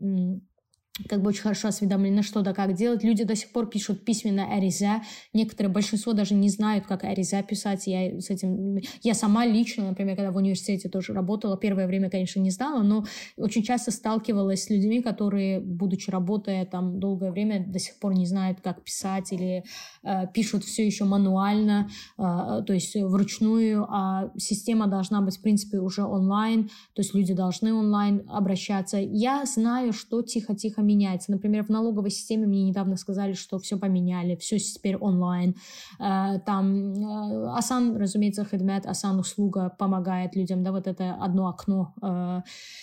как 1.09 1.23
бы 1.23 1.29
очень 1.29 1.41
хорошо 1.41 1.69
осведомлены, 1.69 2.21
что 2.21 2.41
да 2.41 2.53
как 2.53 2.73
делать. 2.73 3.03
Люди 3.03 3.23
до 3.23 3.35
сих 3.35 3.51
пор 3.51 3.67
пишут 3.67 4.05
письменно 4.05 4.53
Ариза. 4.55 5.01
Некоторые, 5.33 5.71
большинство 5.71 6.13
даже 6.13 6.35
не 6.35 6.49
знают, 6.49 6.85
как 6.85 7.03
Ариза 7.03 7.41
писать. 7.41 7.87
Я 7.87 8.21
с 8.21 8.29
этим... 8.29 8.77
Я 9.01 9.15
сама 9.15 9.45
лично, 9.45 9.87
например, 9.87 10.15
когда 10.15 10.31
в 10.31 10.35
университете 10.35 10.89
тоже 10.89 11.13
работала, 11.13 11.57
первое 11.57 11.87
время, 11.87 12.11
конечно, 12.11 12.39
не 12.39 12.51
знала, 12.51 12.83
но 12.83 13.05
очень 13.37 13.63
часто 13.63 13.89
сталкивалась 13.89 14.65
с 14.65 14.69
людьми, 14.69 15.01
которые, 15.01 15.59
будучи 15.59 16.11
работая 16.11 16.63
там 16.65 16.99
долгое 16.99 17.31
время, 17.31 17.65
до 17.65 17.79
сих 17.79 17.97
пор 17.97 18.13
не 18.13 18.27
знают, 18.27 18.61
как 18.61 18.83
писать 18.83 19.33
или 19.33 19.63
э, 20.03 20.27
пишут 20.31 20.63
все 20.63 20.85
еще 20.85 21.05
мануально, 21.05 21.89
э, 22.19 22.21
то 22.67 22.71
есть 22.71 22.95
вручную, 22.95 23.87
а 23.89 24.31
система 24.37 24.85
должна 24.85 25.21
быть, 25.21 25.37
в 25.37 25.41
принципе, 25.41 25.79
уже 25.79 26.03
онлайн, 26.03 26.69
то 26.93 27.01
есть 27.01 27.15
люди 27.15 27.33
должны 27.33 27.73
онлайн 27.73 28.23
обращаться. 28.29 28.97
Я 28.97 29.45
знаю, 29.45 29.91
что 29.91 30.21
тихо-тихо 30.21 30.82
меняется. 30.83 31.31
Например, 31.31 31.63
в 31.63 31.69
налоговой 31.69 32.11
системе 32.11 32.47
мне 32.47 32.63
недавно 32.63 32.97
сказали, 32.97 33.33
что 33.33 33.59
все 33.59 33.77
поменяли, 33.77 34.35
все 34.35 34.59
теперь 34.59 34.97
онлайн. 34.97 35.55
Э, 35.99 36.39
там 36.45 36.93
э, 36.93 37.57
Асан, 37.57 37.97
разумеется, 37.97 38.45
Хедмет, 38.45 38.85
Асан 38.85 39.19
услуга 39.19 39.69
помогает 39.77 40.35
людям, 40.35 40.63
да, 40.63 40.71
вот 40.71 40.87
это 40.87 41.15
одно 41.15 41.47
окно 41.47 41.93
э, 42.01 42.41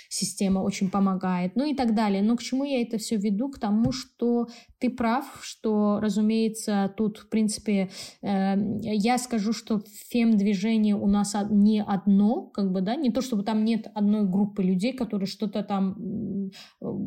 система 0.08 0.60
очень 0.60 0.90
помогает, 0.90 1.56
ну 1.56 1.64
и 1.64 1.74
так 1.74 1.94
далее. 1.94 2.22
Но 2.22 2.36
к 2.36 2.42
чему 2.42 2.64
я 2.64 2.82
это 2.82 2.98
все 2.98 3.16
веду? 3.16 3.50
К 3.50 3.58
тому, 3.58 3.92
что 3.92 4.48
ты 4.80 4.90
прав, 4.90 5.24
что, 5.42 6.00
разумеется, 6.00 6.92
тут, 6.96 7.18
в 7.18 7.28
принципе, 7.28 7.90
я 8.22 9.18
скажу, 9.18 9.52
что 9.52 9.82
фем-движение 10.08 10.96
у 10.96 11.06
нас 11.06 11.36
не 11.50 11.82
одно, 11.82 12.42
как 12.42 12.72
бы, 12.72 12.80
да, 12.80 12.96
не 12.96 13.10
то, 13.10 13.20
чтобы 13.20 13.42
там 13.42 13.64
нет 13.64 13.88
одной 13.94 14.26
группы 14.26 14.62
людей, 14.62 14.92
которые 14.92 15.26
что-то 15.26 15.62
там 15.62 16.50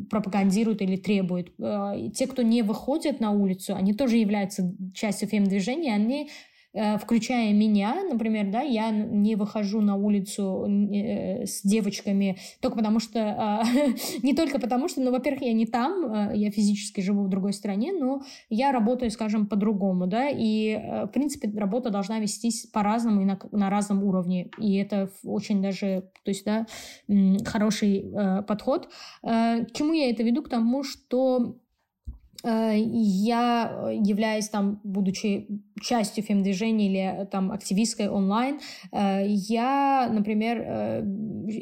пропагандируют 0.09 0.81
или 0.81 0.95
требует. 0.95 1.53
Э, 1.59 2.09
те, 2.13 2.27
кто 2.27 2.41
не 2.41 2.61
выходят 2.61 3.19
на 3.19 3.31
улицу, 3.31 3.75
они 3.75 3.93
тоже 3.93 4.17
являются 4.17 4.73
частью 4.93 5.27
фем-движения, 5.27 5.93
они 5.93 6.29
Э, 6.29 6.52
включая 6.73 7.53
меня, 7.53 8.03
например, 8.03 8.51
да, 8.51 8.61
я 8.61 8.89
не 8.89 9.35
выхожу 9.35 9.81
на 9.81 9.95
улицу 9.95 10.65
э, 10.67 11.45
с 11.45 11.61
девочками 11.61 12.37
только 12.61 12.77
потому 12.77 12.99
что, 12.99 13.19
а, 13.19 13.63
не 14.23 14.33
только 14.33 14.59
потому 14.59 14.87
что, 14.87 15.01
ну, 15.01 15.11
во-первых, 15.11 15.43
я 15.43 15.53
не 15.53 15.65
там, 15.65 16.31
э, 16.31 16.37
я 16.37 16.49
физически 16.51 17.01
живу 17.01 17.23
в 17.23 17.29
другой 17.29 17.53
стране, 17.53 17.93
но 17.93 18.21
я 18.49 18.71
работаю, 18.71 19.11
скажем, 19.11 19.45
по-другому, 19.45 20.07
да, 20.07 20.29
и, 20.29 20.75
в 21.05 21.11
принципе, 21.13 21.51
работа 21.55 21.89
должна 21.89 22.19
вестись 22.19 22.65
по-разному 22.65 23.21
и 23.21 23.25
на, 23.25 23.39
на 23.51 23.69
разном 23.69 24.03
уровне, 24.03 24.49
и 24.57 24.75
это 24.77 25.09
очень 25.23 25.61
даже, 25.61 26.09
то 26.23 26.31
есть, 26.31 26.45
да, 26.45 26.65
хороший 27.45 28.11
подход. 28.47 28.89
К 29.21 29.67
чему 29.73 29.93
я 29.93 30.09
это 30.09 30.23
веду? 30.23 30.41
К 30.41 30.49
тому, 30.49 30.83
что 30.83 31.39
э, 31.39 31.62
я 32.43 33.89
являюсь 33.91 34.49
там, 34.49 34.81
будучи 34.83 35.47
частью 35.81 36.23
фем-движения 36.23 36.87
или 36.87 37.25
там 37.31 37.51
активисткой 37.51 38.09
онлайн, 38.09 38.59
я, 38.91 40.09
например, 40.11 41.03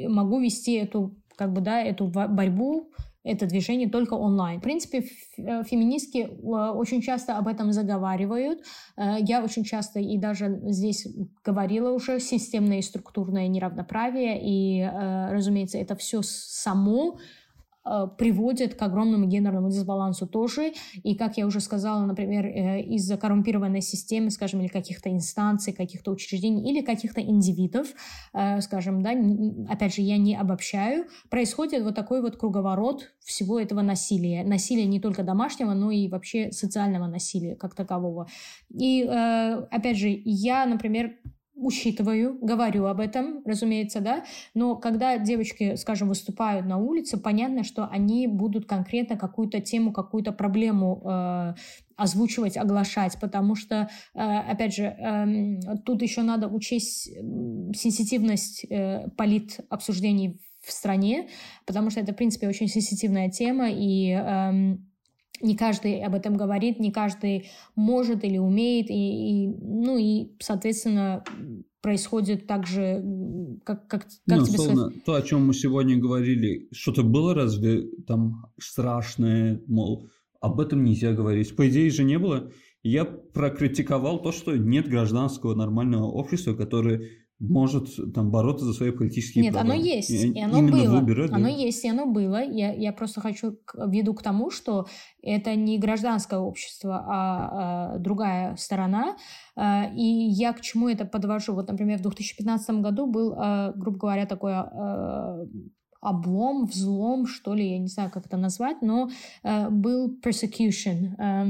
могу 0.10 0.40
вести 0.40 0.74
эту 0.74 1.16
как 1.36 1.54
бы, 1.54 1.62
да, 1.62 1.82
эту 1.82 2.08
борьбу 2.08 2.92
это 3.24 3.46
движение 3.46 3.90
только 3.90 4.16
онлайн. 4.16 4.60
В 4.60 4.64
принципе, 4.64 5.06
э, 5.38 5.64
феминистки 5.64 6.20
э, 6.20 6.72
очень 6.72 7.02
часто 7.02 7.38
об 7.38 7.48
этом 7.48 7.72
заговаривают. 7.72 8.62
Э, 8.98 9.18
я 9.20 9.44
очень 9.44 9.64
часто 9.64 10.00
и 10.00 10.18
даже 10.18 10.60
здесь 10.64 11.08
говорила 11.44 11.92
уже 11.92 12.20
системное 12.20 12.80
и 12.80 12.82
структурное 12.82 13.48
неравноправие, 13.48 14.40
и, 14.42 14.84
разумеется, 15.32 15.78
это 15.78 15.96
все 15.96 16.22
само 16.24 17.18
Э, 17.18 17.41
приводит 18.18 18.76
к 18.76 18.82
огромному 18.82 19.26
гендерному 19.26 19.70
дисбалансу 19.70 20.28
тоже. 20.28 20.74
И, 21.04 21.16
как 21.16 21.38
я 21.38 21.48
уже 21.48 21.60
сказала, 21.60 22.06
например, 22.06 22.46
э, 22.46 22.82
из-за 22.82 23.18
коррумпированной 23.18 23.82
системы, 23.82 24.30
скажем, 24.30 24.62
или 24.62 24.68
каких-то 24.68 25.10
инстанций, 25.10 25.74
каких-то 25.74 26.12
учреждений, 26.12 26.70
или 26.70 26.82
каких-то 26.82 27.22
индивидов, 27.22 27.88
э, 28.34 28.62
скажем, 28.62 29.02
да, 29.02 29.12
опять 29.68 29.96
же, 29.96 30.02
я 30.02 30.18
не 30.18 30.36
обобщаю, 30.36 31.06
происходит 31.30 31.84
вот 31.84 31.96
такой 31.96 32.22
вот 32.22 32.38
круговорот 32.38 33.12
всего 33.20 33.60
этого 33.60 33.82
насилия. 33.82 34.44
Насилия 34.44 34.86
не 34.86 35.00
только 35.00 35.24
домашнего, 35.24 35.74
но 35.74 35.92
и 35.92 36.08
вообще 36.08 36.52
социального 36.52 37.08
насилия 37.08 37.56
как 37.56 37.76
такового. 37.76 38.28
И, 38.70 39.04
опять 39.04 39.98
же, 39.98 40.10
я, 40.24 40.66
например, 40.66 41.14
учитываю, 41.62 42.38
говорю 42.42 42.86
об 42.86 43.00
этом, 43.00 43.42
разумеется, 43.46 44.02
да, 44.02 44.24
но 44.54 44.76
когда 44.76 45.18
девочки, 45.18 45.76
скажем, 45.76 46.10
выступают 46.10 46.66
на 46.66 46.78
улице, 46.78 47.18
понятно, 47.18 47.64
что 47.64 47.88
они 47.88 48.28
будут 48.28 48.66
конкретно 48.66 49.18
какую-то 49.18 49.62
тему, 49.62 49.94
какую-то 49.94 50.32
проблему 50.32 51.02
э, 51.06 51.54
озвучивать, 51.96 52.58
оглашать, 52.58 53.18
потому 53.22 53.56
что, 53.56 53.90
э, 54.14 54.20
опять 54.20 54.76
же, 54.76 54.84
э, 54.84 55.76
тут 55.86 56.02
еще 56.02 56.24
надо 56.24 56.48
учесть 56.48 57.06
сенситивность 57.76 58.66
э, 58.70 59.08
полит 59.16 59.60
обсуждений 59.70 60.42
в 60.62 60.72
стране, 60.72 61.28
потому 61.66 61.90
что 61.90 62.00
это, 62.00 62.14
в 62.14 62.16
принципе, 62.16 62.48
очень 62.48 62.68
сенситивная 62.68 63.30
тема, 63.30 63.70
и 63.70 64.12
э, 64.12 64.78
не 65.42 65.56
каждый 65.56 66.04
об 66.04 66.16
этом 66.16 66.38
говорит, 66.38 66.80
не 66.80 66.92
каждый 66.92 67.50
может 67.76 68.24
или 68.24 68.38
умеет, 68.38 68.90
и, 68.90 68.94
и 68.94 69.48
ну 69.48 69.98
и, 69.98 70.32
соответственно, 70.40 71.24
происходит 71.82 72.48
так 72.48 72.68
же, 72.68 73.04
как, 73.64 73.88
как, 73.88 74.04
как 74.04 74.40
ну, 74.40 74.46
тебе 74.46 74.58
сказать? 74.58 75.04
То, 75.04 75.16
о 75.16 75.22
чем 75.22 75.48
мы 75.48 75.54
сегодня 75.54 75.98
говорили, 75.98 76.68
что-то 76.72 77.04
было 77.04 77.34
разве 77.34 77.84
там 78.08 78.46
страшное, 78.60 79.62
мол, 79.68 80.10
об 80.40 80.60
этом 80.60 80.84
нельзя 80.84 81.14
говорить. 81.14 81.56
По 81.56 81.68
идее 81.70 81.90
же 81.90 82.04
не 82.04 82.20
было. 82.20 82.52
Я 82.84 83.06
прокритиковал 83.06 84.22
то, 84.22 84.32
что 84.32 84.56
нет 84.56 84.88
гражданского 84.88 85.54
нормального 85.54 86.06
общества, 86.06 86.54
которое 86.54 87.10
может 87.42 88.14
там 88.14 88.30
бороться 88.30 88.66
за 88.66 88.74
свои 88.74 88.92
политические 88.92 89.44
Нет, 89.44 89.54
права. 89.54 89.74
оно 89.74 89.82
есть, 89.82 90.12
и, 90.12 90.32
и 90.32 90.42
оно 90.42 90.60
Именно 90.60 90.78
было. 90.78 91.00
Выбирать, 91.00 91.32
оно 91.32 91.46
да. 91.46 91.50
есть, 91.50 91.84
и 91.84 91.90
оно 91.90 92.06
было. 92.06 92.44
Я, 92.44 92.72
я 92.74 92.94
просто 92.94 93.20
хочу 93.20 93.58
веду 93.76 94.14
к 94.14 94.22
тому, 94.22 94.52
что 94.52 94.86
это 95.24 95.56
не 95.56 95.80
гражданское 95.80 96.40
общество, 96.40 97.04
а, 97.08 97.94
а 97.96 97.98
другая 97.98 98.56
сторона. 98.58 99.18
А, 99.56 99.90
и 99.96 100.04
я 100.04 100.54
к 100.54 100.62
чему 100.62 100.88
это 100.88 101.06
подвожу? 101.06 101.54
Вот, 101.54 101.68
например, 101.68 101.98
в 101.98 102.04
2015 102.04 102.82
году 102.82 103.08
был, 103.08 103.34
а, 103.36 103.74
грубо 103.76 103.98
говоря, 103.98 104.26
такой 104.28 104.54
а, 104.54 105.40
облом, 106.00 106.66
взлом, 106.66 107.26
что 107.26 107.54
ли, 107.54 107.72
я 107.72 107.80
не 107.80 107.88
знаю, 107.88 108.12
как 108.12 108.26
это 108.28 108.38
назвать, 108.38 108.82
но 108.82 109.10
а, 109.44 109.70
был 109.70 110.16
persecution. 110.24 111.16
А, 111.18 111.46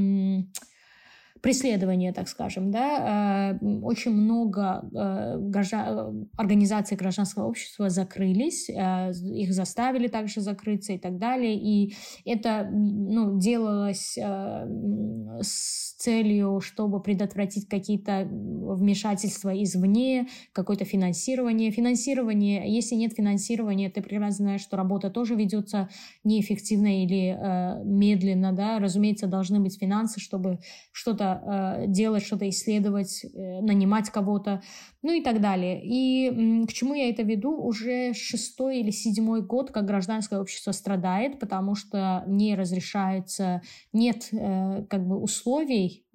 преследования, 1.42 2.12
так 2.12 2.28
скажем, 2.28 2.70
да, 2.70 3.58
э, 3.60 3.66
очень 3.82 4.12
много 4.12 4.88
э, 4.94 6.24
организаций 6.36 6.96
гражданского 6.96 7.48
общества 7.48 7.90
закрылись, 7.90 8.70
э, 8.70 9.10
их 9.12 9.52
заставили 9.52 10.06
также 10.06 10.40
закрыться 10.40 10.92
и 10.92 10.98
так 10.98 11.18
далее, 11.18 11.56
и 11.56 11.94
это 12.24 12.68
ну, 12.72 13.38
делалось 13.40 14.16
с 14.16 15.94
целью, 16.02 16.60
чтобы 16.60 17.00
предотвратить 17.00 17.68
какие-то 17.68 18.28
вмешательства 18.30 19.50
извне, 19.62 20.28
какое-то 20.52 20.84
финансирование. 20.84 21.70
Финансирование, 21.70 22.72
если 22.72 22.96
нет 22.96 23.14
финансирования, 23.14 23.90
ты 23.90 24.02
прекрасно 24.02 24.44
знаешь, 24.44 24.62
что 24.62 24.76
работа 24.76 25.10
тоже 25.10 25.34
ведется 25.34 25.88
неэффективно 26.24 27.02
или 27.02 27.36
э, 27.36 27.84
медленно, 27.84 28.52
да, 28.52 28.78
разумеется, 28.78 29.26
должны 29.26 29.60
быть 29.60 29.78
финансы, 29.78 30.20
чтобы 30.20 30.58
что-то 30.92 31.31
э, 31.32 31.86
делать, 31.86 32.24
что-то 32.24 32.48
исследовать, 32.48 33.24
э, 33.24 33.60
нанимать 33.60 34.10
кого-то, 34.10 34.62
ну 35.02 35.12
и 35.12 35.22
так 35.22 35.40
далее. 35.40 35.80
И 35.82 36.64
к 36.66 36.72
чему 36.72 36.94
я 36.94 37.08
это 37.08 37.22
веду? 37.22 37.56
Уже 37.56 38.14
шестой 38.14 38.80
или 38.80 38.90
седьмой 38.90 39.42
год, 39.42 39.70
как 39.70 39.86
гражданское 39.86 40.40
общество 40.40 40.72
страдает, 40.72 41.38
потому 41.38 41.74
что 41.74 42.24
не 42.26 42.54
разрешается, 42.54 43.62
нет 43.92 44.28
э, 44.32 44.84
как 44.88 45.06
бы 45.06 45.18
условий, 45.18 46.06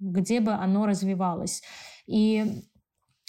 где 0.00 0.40
бы 0.40 0.52
оно 0.52 0.86
развивалось. 0.86 1.62
И 2.06 2.44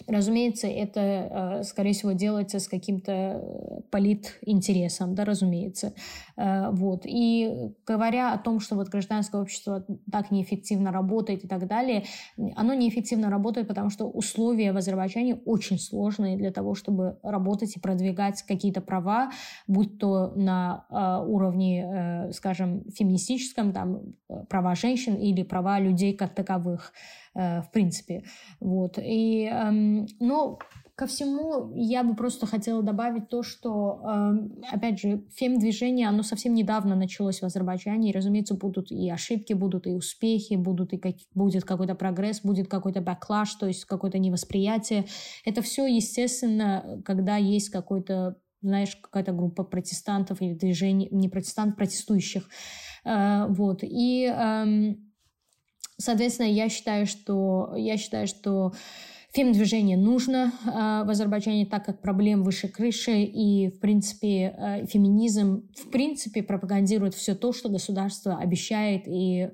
Разумеется, 0.07 0.67
это, 0.67 1.61
скорее 1.63 1.93
всего, 1.93 2.11
делается 2.11 2.59
с 2.59 2.67
каким-то 2.67 3.81
политинтересом, 3.91 5.15
да, 5.15 5.23
разумеется. 5.23 5.93
Э, 6.37 6.69
вот. 6.71 7.01
И 7.05 7.73
говоря 7.85 8.33
о 8.33 8.37
том, 8.37 8.59
что 8.59 8.75
вот 8.75 8.89
гражданское 8.89 9.41
общество 9.41 9.85
так 10.11 10.31
неэффективно 10.31 10.91
работает 10.91 11.43
и 11.43 11.47
так 11.47 11.67
далее, 11.67 12.05
оно 12.55 12.73
неэффективно 12.73 13.29
работает, 13.29 13.67
потому 13.67 13.89
что 13.89 14.05
условия 14.05 14.73
в 14.73 14.77
Азербайджане 14.77 15.35
очень 15.45 15.79
сложные 15.79 16.37
для 16.37 16.51
того, 16.51 16.75
чтобы 16.75 17.17
работать 17.23 17.75
и 17.75 17.79
продвигать 17.79 18.43
какие-то 18.43 18.81
права, 18.81 19.31
будь 19.67 19.97
то 19.99 20.33
на 20.35 20.85
уровне, 21.25 22.29
скажем, 22.33 22.83
феминистическом, 22.91 23.71
там, 23.71 24.01
права 24.49 24.75
женщин 24.75 25.15
или 25.15 25.43
права 25.43 25.79
людей 25.79 26.13
как 26.13 26.33
таковых. 26.33 26.93
Э, 27.35 27.61
в 27.61 27.69
принципе. 27.71 28.23
Вот. 28.61 28.97
И, 28.97 29.43
эм, 29.51 30.07
но 30.19 30.57
ко 30.95 31.07
всему 31.07 31.73
я 31.75 32.03
бы 32.03 32.15
просто 32.15 32.45
хотела 32.45 32.81
добавить 32.81 33.27
то, 33.27 33.43
что, 33.43 33.99
эм, 34.03 34.61
опять 34.71 34.99
же, 34.99 35.25
фем-движение, 35.35 36.07
оно 36.07 36.23
совсем 36.23 36.53
недавно 36.53 36.95
началось 36.95 37.41
в 37.41 37.45
Азербайджане, 37.45 38.09
и, 38.09 38.13
разумеется, 38.13 38.55
будут 38.55 38.91
и 38.91 39.09
ошибки, 39.09 39.51
будут 39.53 39.87
и 39.87 39.93
успехи, 39.93 40.53
будут 40.55 40.93
и 40.93 40.97
как, 40.97 41.15
будет 41.33 41.65
какой-то 41.65 41.95
прогресс, 41.95 42.41
будет 42.41 42.69
какой-то 42.69 43.01
бэклаш, 43.01 43.55
то 43.55 43.67
есть 43.67 43.83
какое-то 43.85 44.19
невосприятие. 44.19 45.05
Это 45.43 45.61
все, 45.61 45.85
естественно, 45.85 47.01
когда 47.03 47.35
есть 47.35 47.69
какой-то 47.69 48.37
знаешь, 48.61 48.95
какая-то 48.95 49.31
группа 49.31 49.63
протестантов 49.63 50.41
или 50.41 50.55
движений, 50.55 51.07
не 51.11 51.29
протестантов, 51.29 51.75
протестующих. 51.77 52.49
Э, 53.03 53.45
вот. 53.47 53.83
И 53.83 54.25
эм, 54.25 55.05
Соответственно, 55.97 56.47
я 56.47 56.67
считаю, 56.67 57.05
что, 57.05 57.73
я 57.77 57.97
считаю, 57.97 58.27
что 58.27 58.73
Фем-движение 59.35 59.97
нужно 59.97 60.53
э, 60.65 60.69
в 61.05 61.09
Азербайджане, 61.09 61.65
так 61.65 61.83
как 61.83 62.01
проблем 62.01 62.41
выше 62.41 62.69
крыши, 62.69 63.23
и, 63.23 63.67
в 63.67 63.81
принципе, 63.81 64.55
э, 64.57 64.85
феминизм, 64.85 65.67
в 65.75 65.91
принципе, 65.91 66.41
пропагандирует 66.41 67.15
все 67.15 67.35
то, 67.35 67.51
что 67.51 67.67
государство 67.67 68.37
обещает 68.37 69.03
и, 69.07 69.49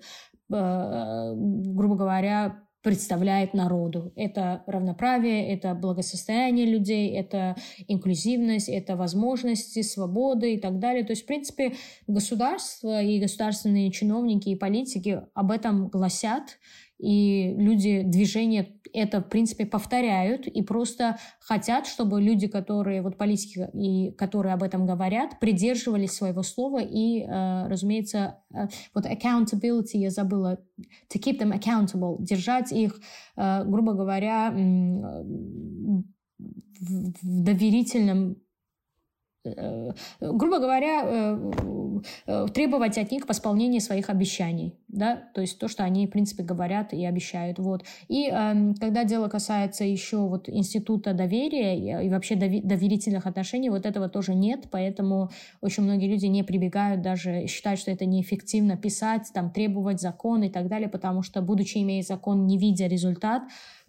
э, 0.53 1.33
грубо 1.35 1.95
говоря, 1.95 2.59
представляет 2.83 3.55
народу. 3.55 4.11
Это 4.15 4.63
равноправие, 4.67 5.51
это 5.51 5.73
благосостояние 5.73 6.67
людей, 6.67 7.15
это 7.15 7.55
инклюзивность, 7.87 8.69
это 8.69 8.95
возможности, 8.95 9.81
свободы 9.81 10.53
и 10.53 10.59
так 10.59 10.77
далее. 10.77 11.03
То 11.03 11.13
есть, 11.13 11.23
в 11.23 11.27
принципе, 11.27 11.73
государство 12.05 13.01
и 13.01 13.19
государственные 13.19 13.91
чиновники 13.91 14.49
и 14.49 14.55
политики 14.55 15.23
об 15.33 15.49
этом 15.49 15.87
гласят, 15.87 16.59
и 17.01 17.55
люди 17.57 18.03
движения 18.03 18.67
это, 18.93 19.21
в 19.21 19.29
принципе, 19.29 19.65
повторяют 19.65 20.47
и 20.47 20.61
просто 20.61 21.17
хотят, 21.39 21.87
чтобы 21.87 22.21
люди, 22.21 22.47
которые, 22.47 23.01
вот 23.01 23.17
политики, 23.17 23.69
и 23.73 24.11
которые 24.11 24.53
об 24.53 24.63
этом 24.63 24.85
говорят, 24.85 25.39
придерживались 25.39 26.11
своего 26.11 26.43
слова 26.43 26.79
и, 26.81 27.21
э, 27.21 27.67
разумеется, 27.67 28.39
э, 28.53 28.67
вот 28.93 29.05
accountability, 29.05 29.97
я 29.97 30.09
забыла, 30.09 30.59
to 31.13 31.19
keep 31.19 31.39
them 31.39 31.57
accountable, 31.57 32.17
держать 32.19 32.71
их, 32.71 32.99
э, 33.37 33.63
грубо 33.65 33.93
говоря, 33.93 34.51
в 36.81 37.43
доверительном 37.43 38.37
грубо 39.43 40.59
говоря, 40.59 41.35
э, 42.27 42.47
требовать 42.53 42.97
от 42.97 43.11
них 43.11 43.27
восполнения 43.27 43.80
своих 43.80 44.09
обещаний, 44.09 44.76
да, 44.88 45.15
то 45.34 45.41
есть 45.41 45.57
то, 45.57 45.68
что 45.68 45.84
они, 45.84 46.05
в 46.07 46.11
принципе, 46.11 46.43
говорят 46.43 46.93
и 46.93 47.03
обещают, 47.05 47.57
вот. 47.57 47.84
И 48.07 48.30
э, 48.31 48.73
когда 48.80 49.03
дело 49.03 49.27
касается 49.30 49.84
еще 49.84 50.18
вот 50.18 50.47
института 50.47 51.13
доверия 51.13 52.03
и 52.03 52.09
вообще 52.09 52.35
доверительных 52.35 53.26
отношений, 53.26 53.69
вот 53.69 53.85
этого 53.85 54.09
тоже 54.09 54.35
нет, 54.35 54.65
поэтому 54.69 55.30
очень 55.61 55.84
многие 55.84 56.07
люди 56.07 56.27
не 56.27 56.43
прибегают 56.43 57.01
даже, 57.01 57.47
считают, 57.47 57.80
что 57.80 57.91
это 57.91 58.05
неэффективно 58.05 58.77
писать, 58.77 59.31
там, 59.34 59.49
требовать 59.51 59.99
закон 59.99 60.43
и 60.43 60.49
так 60.49 60.68
далее, 60.68 60.89
потому 60.89 61.23
что, 61.23 61.41
будучи 61.41 61.80
имея 61.80 62.03
закон, 62.03 62.45
не 62.45 62.57
видя 62.57 62.88
результат, 62.88 63.43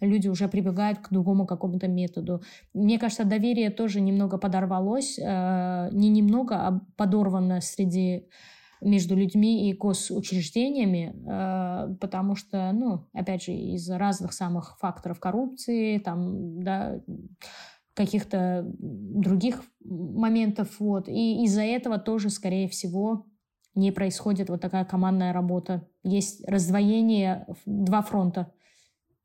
люди 0.05 0.27
уже 0.27 0.47
прибегают 0.47 0.99
к 0.99 1.09
другому 1.11 1.45
какому-то 1.45 1.87
методу. 1.87 2.41
Мне 2.73 2.99
кажется, 2.99 3.25
доверие 3.25 3.69
тоже 3.69 4.01
немного 4.01 4.37
подорвалось, 4.37 5.17
э, 5.19 5.89
не 5.91 6.09
немного, 6.09 6.55
а 6.67 6.81
подорвано 6.95 7.61
среди 7.61 8.27
между 8.81 9.15
людьми 9.15 9.69
и 9.69 9.73
госучреждениями, 9.73 11.15
э, 11.15 11.95
потому 11.99 12.35
что, 12.35 12.71
ну, 12.73 13.07
опять 13.13 13.43
же, 13.43 13.53
из 13.53 13.89
разных 13.89 14.33
самых 14.33 14.77
факторов 14.79 15.19
коррупции, 15.19 15.97
там, 15.99 16.61
да, 16.61 16.99
каких-то 17.93 18.65
других 18.75 19.63
моментов, 19.83 20.79
вот. 20.79 21.07
И 21.07 21.43
из-за 21.45 21.61
этого 21.61 21.97
тоже, 21.97 22.29
скорее 22.29 22.67
всего, 22.67 23.25
не 23.75 23.91
происходит 23.91 24.49
вот 24.49 24.61
такая 24.61 24.85
командная 24.85 25.33
работа. 25.33 25.87
Есть 26.03 26.47
раздвоение, 26.47 27.47
два 27.65 28.01
фронта 28.01 28.51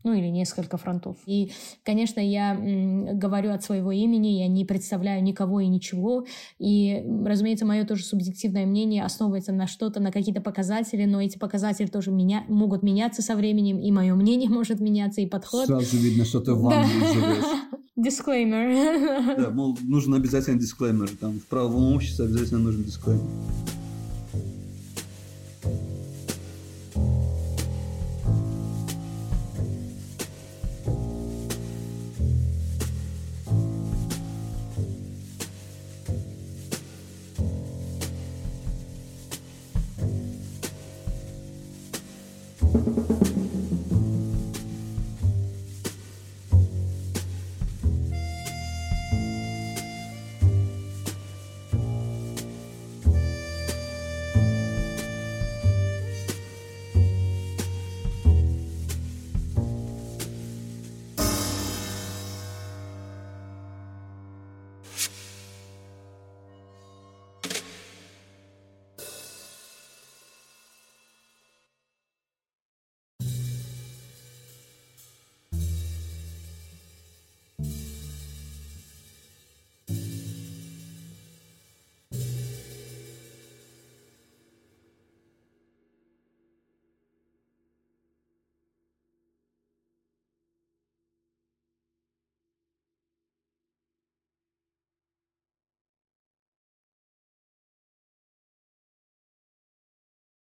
ну 0.05 0.13
или 0.13 0.27
несколько 0.27 0.77
фронтов. 0.77 1.17
И, 1.27 1.51
конечно, 1.85 2.21
я 2.21 2.55
говорю 2.55 3.53
от 3.53 3.65
своего 3.65 3.91
имени, 3.91 4.29
я 4.29 4.49
не 4.49 4.65
представляю 4.65 5.23
никого 5.23 5.61
и 5.61 5.67
ничего. 5.67 6.27
И, 6.59 7.05
разумеется, 7.25 7.67
мое 7.67 7.85
тоже 7.85 8.05
субъективное 8.05 8.67
мнение 8.67 9.05
основывается 9.05 9.53
на 9.53 9.67
что-то, 9.67 10.01
на 10.01 10.13
какие-то 10.13 10.41
показатели, 10.41 11.05
но 11.05 11.21
эти 11.21 11.39
показатели 11.39 11.87
тоже 11.87 12.11
меня, 12.11 12.45
могут 12.49 12.83
меняться 12.83 13.23
со 13.23 13.35
временем, 13.35 13.81
и 13.81 13.91
мое 13.91 14.15
мнение 14.15 14.49
может 14.59 14.81
меняться, 14.81 15.21
и 15.21 15.27
подход. 15.27 15.67
Сразу 15.67 15.97
видно, 15.97 16.25
что 16.25 16.41
ты 16.41 16.55
в 16.55 16.71
живешь. 16.71 17.45
Дисклеймер. 17.97 19.37
Да, 19.37 19.51
мол, 19.51 19.77
нужен 19.83 20.15
обязательно 20.15 20.61
дисклеймер. 20.61 21.11
Там 21.21 21.41
в 21.41 21.47
правовом 21.47 21.95
обществе 21.95 22.27
обязательно 22.27 22.61
нужен 22.61 22.85
дисклеймер. 22.85 23.25